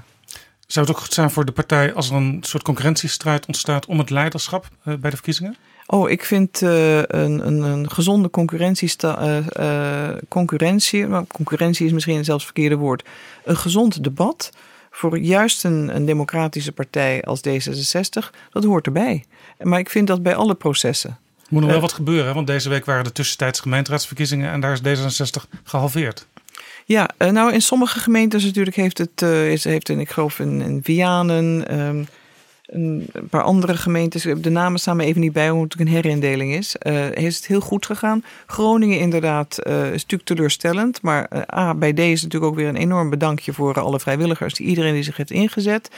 Zou 0.68 0.86
het 0.86 0.96
ook 0.96 1.02
goed 1.02 1.14
zijn 1.14 1.32
voor 1.32 1.46
de 1.46 1.52
partij 1.52 1.94
als 1.94 2.10
er 2.10 2.16
een 2.16 2.38
soort 2.42 2.64
concurrentiestrijd 2.64 3.46
ontstaat 3.46 3.86
om 3.86 3.98
het 3.98 4.10
leiderschap 4.10 4.68
uh, 4.86 4.94
bij 4.96 5.10
de 5.10 5.16
verkiezingen? 5.16 5.56
Oh, 5.90 6.10
ik 6.10 6.24
vind 6.24 6.62
uh, 6.62 6.98
een, 6.98 7.48
een, 7.48 7.62
een, 7.62 7.92
gezonde 7.92 8.30
concurrentie, 8.30 8.94
uh, 9.04 10.10
concurrentie, 10.28 11.08
maar 11.08 11.28
concurrentie 11.28 11.86
is 11.86 11.92
misschien 11.92 12.26
zelfs 12.26 12.44
het 12.44 12.54
verkeerde 12.54 12.76
woord, 12.76 13.04
een 13.44 13.58
gezond 13.58 14.04
debat 14.04 14.52
voor 14.92 15.18
juist 15.18 15.64
een, 15.64 15.96
een 15.96 16.06
democratische 16.06 16.72
partij 16.72 17.24
als 17.24 17.42
D66, 17.48 18.30
dat 18.52 18.64
hoort 18.64 18.86
erbij. 18.86 19.24
Maar 19.62 19.80
ik 19.80 19.90
vind 19.90 20.08
dat 20.08 20.24
bij 20.24 20.36
alle 20.36 20.56
processen. 20.56 21.10
Er 21.10 21.46
moet 21.50 21.62
nog 21.62 21.72
wel 21.72 21.82
wat 21.82 21.94
gebeuren, 21.94 22.34
want 22.34 22.48
deze 22.48 22.70
week 22.70 22.86
waren 22.86 23.04
de 23.04 23.12
tussentijds 23.12 23.60
gemeenteraadsverkiezingen 23.60 24.52
en 24.52 24.60
daar 24.60 24.80
is 24.82 25.00
D66 25.00 25.60
gehalveerd. 25.64 26.26
Ja, 26.86 27.10
nou 27.18 27.54
in 27.54 27.62
sommige 27.62 28.00
gemeentes 28.00 28.44
natuurlijk 28.44 28.76
heeft 28.76 28.98
het, 28.98 29.22
is, 29.22 29.64
heeft 29.64 29.90
en 29.90 30.00
ik 30.00 30.10
geloof 30.10 30.40
in, 30.40 30.62
in 30.62 30.80
Vianen, 30.84 31.80
um, 31.80 32.08
een 32.68 33.10
paar 33.30 33.44
andere 33.44 33.78
gemeentes, 33.78 34.24
de 34.42 34.50
namen 34.50 34.80
staan 34.80 34.98
me 34.98 35.04
even 35.04 35.22
niet 35.22 35.34
bij, 35.34 35.50
omdat 35.50 35.72
het 35.72 35.82
een 35.82 35.94
herindeling 35.94 36.54
is, 36.54 36.76
uh, 36.82 37.12
is 37.12 37.36
het 37.36 37.48
heel 37.48 37.60
goed 37.60 37.86
gegaan. 37.86 38.24
Groningen 38.46 39.00
inderdaad 39.00 39.60
uh, 39.68 39.86
is 39.86 40.02
natuurlijk 40.02 40.24
teleurstellend, 40.24 41.02
maar 41.02 41.48
A, 41.54 41.74
bij 41.74 41.94
deze 41.94 42.24
natuurlijk 42.24 42.52
ook 42.52 42.58
weer 42.58 42.68
een 42.68 42.76
enorm 42.76 43.10
bedankje 43.10 43.54
voor 43.54 43.80
alle 43.80 44.00
vrijwilligers, 44.00 44.60
iedereen 44.60 44.94
die 44.94 45.04
zich 45.04 45.18
heeft 45.18 45.32
ingezet. 45.32 45.90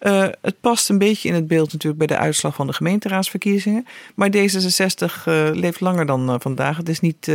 Uh, 0.00 0.26
het 0.42 0.60
past 0.60 0.88
een 0.88 0.98
beetje 0.98 1.28
in 1.28 1.34
het 1.34 1.46
beeld 1.46 1.72
natuurlijk 1.72 1.98
bij 1.98 2.16
de 2.16 2.22
uitslag 2.22 2.54
van 2.54 2.66
de 2.66 2.72
gemeenteraadsverkiezingen. 2.72 3.86
Maar 4.14 4.30
D66 4.36 5.24
uh, 5.28 5.48
leeft 5.52 5.80
langer 5.80 6.06
dan 6.06 6.30
uh, 6.30 6.34
vandaag. 6.38 6.76
Het 6.76 6.88
is 6.88 7.00
niet 7.00 7.30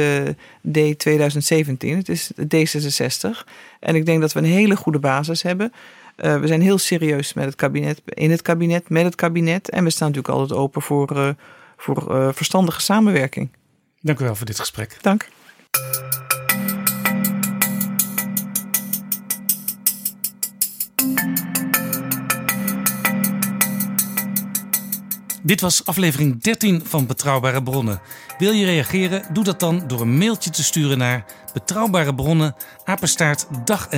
D 0.72 0.99
2017, 0.99 1.97
het 1.97 2.10
is 2.10 2.31
D66. 2.34 3.30
En 3.80 3.95
ik 3.95 4.05
denk 4.05 4.22
dat 4.22 4.34
we 4.34 4.39
een 4.39 4.45
hele 4.45 4.76
goede 4.76 4.99
basis 4.99 5.41
hebben. 5.41 5.73
We 6.15 6.48
zijn 6.48 6.61
heel 6.61 6.77
serieus 6.77 7.34
met 7.34 7.45
het 7.45 7.56
kabinet, 7.56 8.02
in 8.06 8.31
het 8.31 8.41
kabinet, 8.41 8.90
met 8.90 9.03
het 9.03 9.15
kabinet. 9.15 9.69
En 9.69 9.84
we 9.84 9.90
staan 9.90 10.07
natuurlijk 10.07 10.34
altijd 10.34 10.60
open 10.60 10.81
voor, 10.81 11.35
voor 11.77 12.34
verstandige 12.34 12.81
samenwerking. 12.81 13.49
Dank 14.02 14.19
u 14.19 14.23
wel 14.23 14.35
voor 14.35 14.45
dit 14.45 14.60
gesprek. 14.60 14.98
Dank. 15.02 15.27
Dit 25.45 25.61
was 25.61 25.85
aflevering 25.85 26.41
13 26.41 26.81
van 26.85 27.06
Betrouwbare 27.06 27.64
Bronnen. 27.64 28.02
Wil 28.38 28.52
je 28.52 28.65
reageren? 28.65 29.23
Doe 29.34 29.44
dat 29.44 29.60
dan 29.60 29.84
door 29.88 30.02
een 30.02 30.18
mailtje 30.18 30.49
te 30.49 30.64
sturen 30.64 30.98
naar 30.98 31.26
betrouwbare 31.53 32.15
bronnen 32.15 32.56
apenstaart 32.84 33.48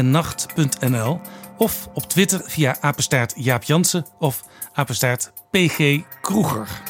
nacht.nl 0.02 1.20
of 1.58 1.90
op 1.94 2.04
Twitter 2.04 2.42
via 2.46 2.78
apenstaart 2.80 3.34
Jaap 3.36 3.64
Jansen 3.64 4.06
of 4.20 4.44
apenstaart 4.74 5.32
PG 5.52 6.00
Kroeger. 6.22 6.82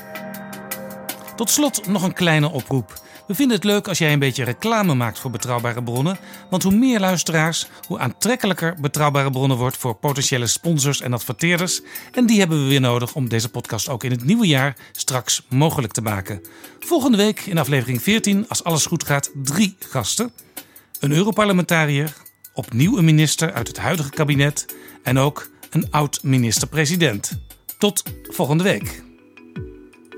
Tot 1.35 1.49
slot 1.49 1.87
nog 1.87 2.03
een 2.03 2.13
kleine 2.13 2.51
oproep. 2.51 3.03
We 3.27 3.35
vinden 3.35 3.55
het 3.55 3.65
leuk 3.65 3.87
als 3.87 3.97
jij 3.97 4.13
een 4.13 4.19
beetje 4.19 4.43
reclame 4.43 4.93
maakt 4.93 5.19
voor 5.19 5.31
betrouwbare 5.31 5.83
bronnen. 5.83 6.17
Want 6.49 6.63
hoe 6.63 6.75
meer 6.75 6.99
luisteraars, 6.99 7.67
hoe 7.87 7.99
aantrekkelijker 7.99 8.75
betrouwbare 8.81 9.29
bronnen 9.29 9.57
wordt 9.57 9.77
voor 9.77 9.95
potentiële 9.95 10.47
sponsors 10.47 11.01
en 11.01 11.13
adverteerders. 11.13 11.81
En 12.11 12.25
die 12.25 12.39
hebben 12.39 12.63
we 12.63 12.69
weer 12.69 12.81
nodig 12.81 13.15
om 13.15 13.29
deze 13.29 13.49
podcast 13.49 13.89
ook 13.89 14.03
in 14.03 14.11
het 14.11 14.23
nieuwe 14.23 14.47
jaar 14.47 14.75
straks 14.91 15.45
mogelijk 15.49 15.93
te 15.93 16.01
maken. 16.01 16.41
Volgende 16.79 17.17
week 17.17 17.39
in 17.39 17.57
aflevering 17.57 18.01
14, 18.01 18.45
als 18.47 18.63
alles 18.63 18.85
goed 18.85 19.03
gaat, 19.03 19.31
drie 19.33 19.75
gasten. 19.79 20.31
Een 20.99 21.11
Europarlementariër, 21.11 22.13
opnieuw 22.55 22.97
een 22.97 23.05
minister 23.05 23.53
uit 23.53 23.67
het 23.67 23.77
huidige 23.77 24.09
kabinet 24.09 24.65
en 25.03 25.17
ook 25.17 25.49
een 25.69 25.91
oud 25.91 26.23
minister-president. 26.23 27.31
Tot 27.77 28.03
volgende 28.23 28.63
week. 28.63 29.03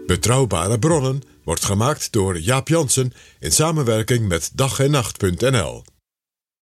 Betrouwbare 0.06 0.80
bronnen 0.80 1.22
wordt 1.44 1.66
gemaakt 1.66 2.12
door 2.12 2.40
Jaap 2.40 2.68
Jansen 2.68 3.14
in 3.40 3.52
samenwerking 3.52 4.28
met 4.28 4.52
dag 4.54 4.80
en 4.80 4.92
nacht.nl. 4.92 5.84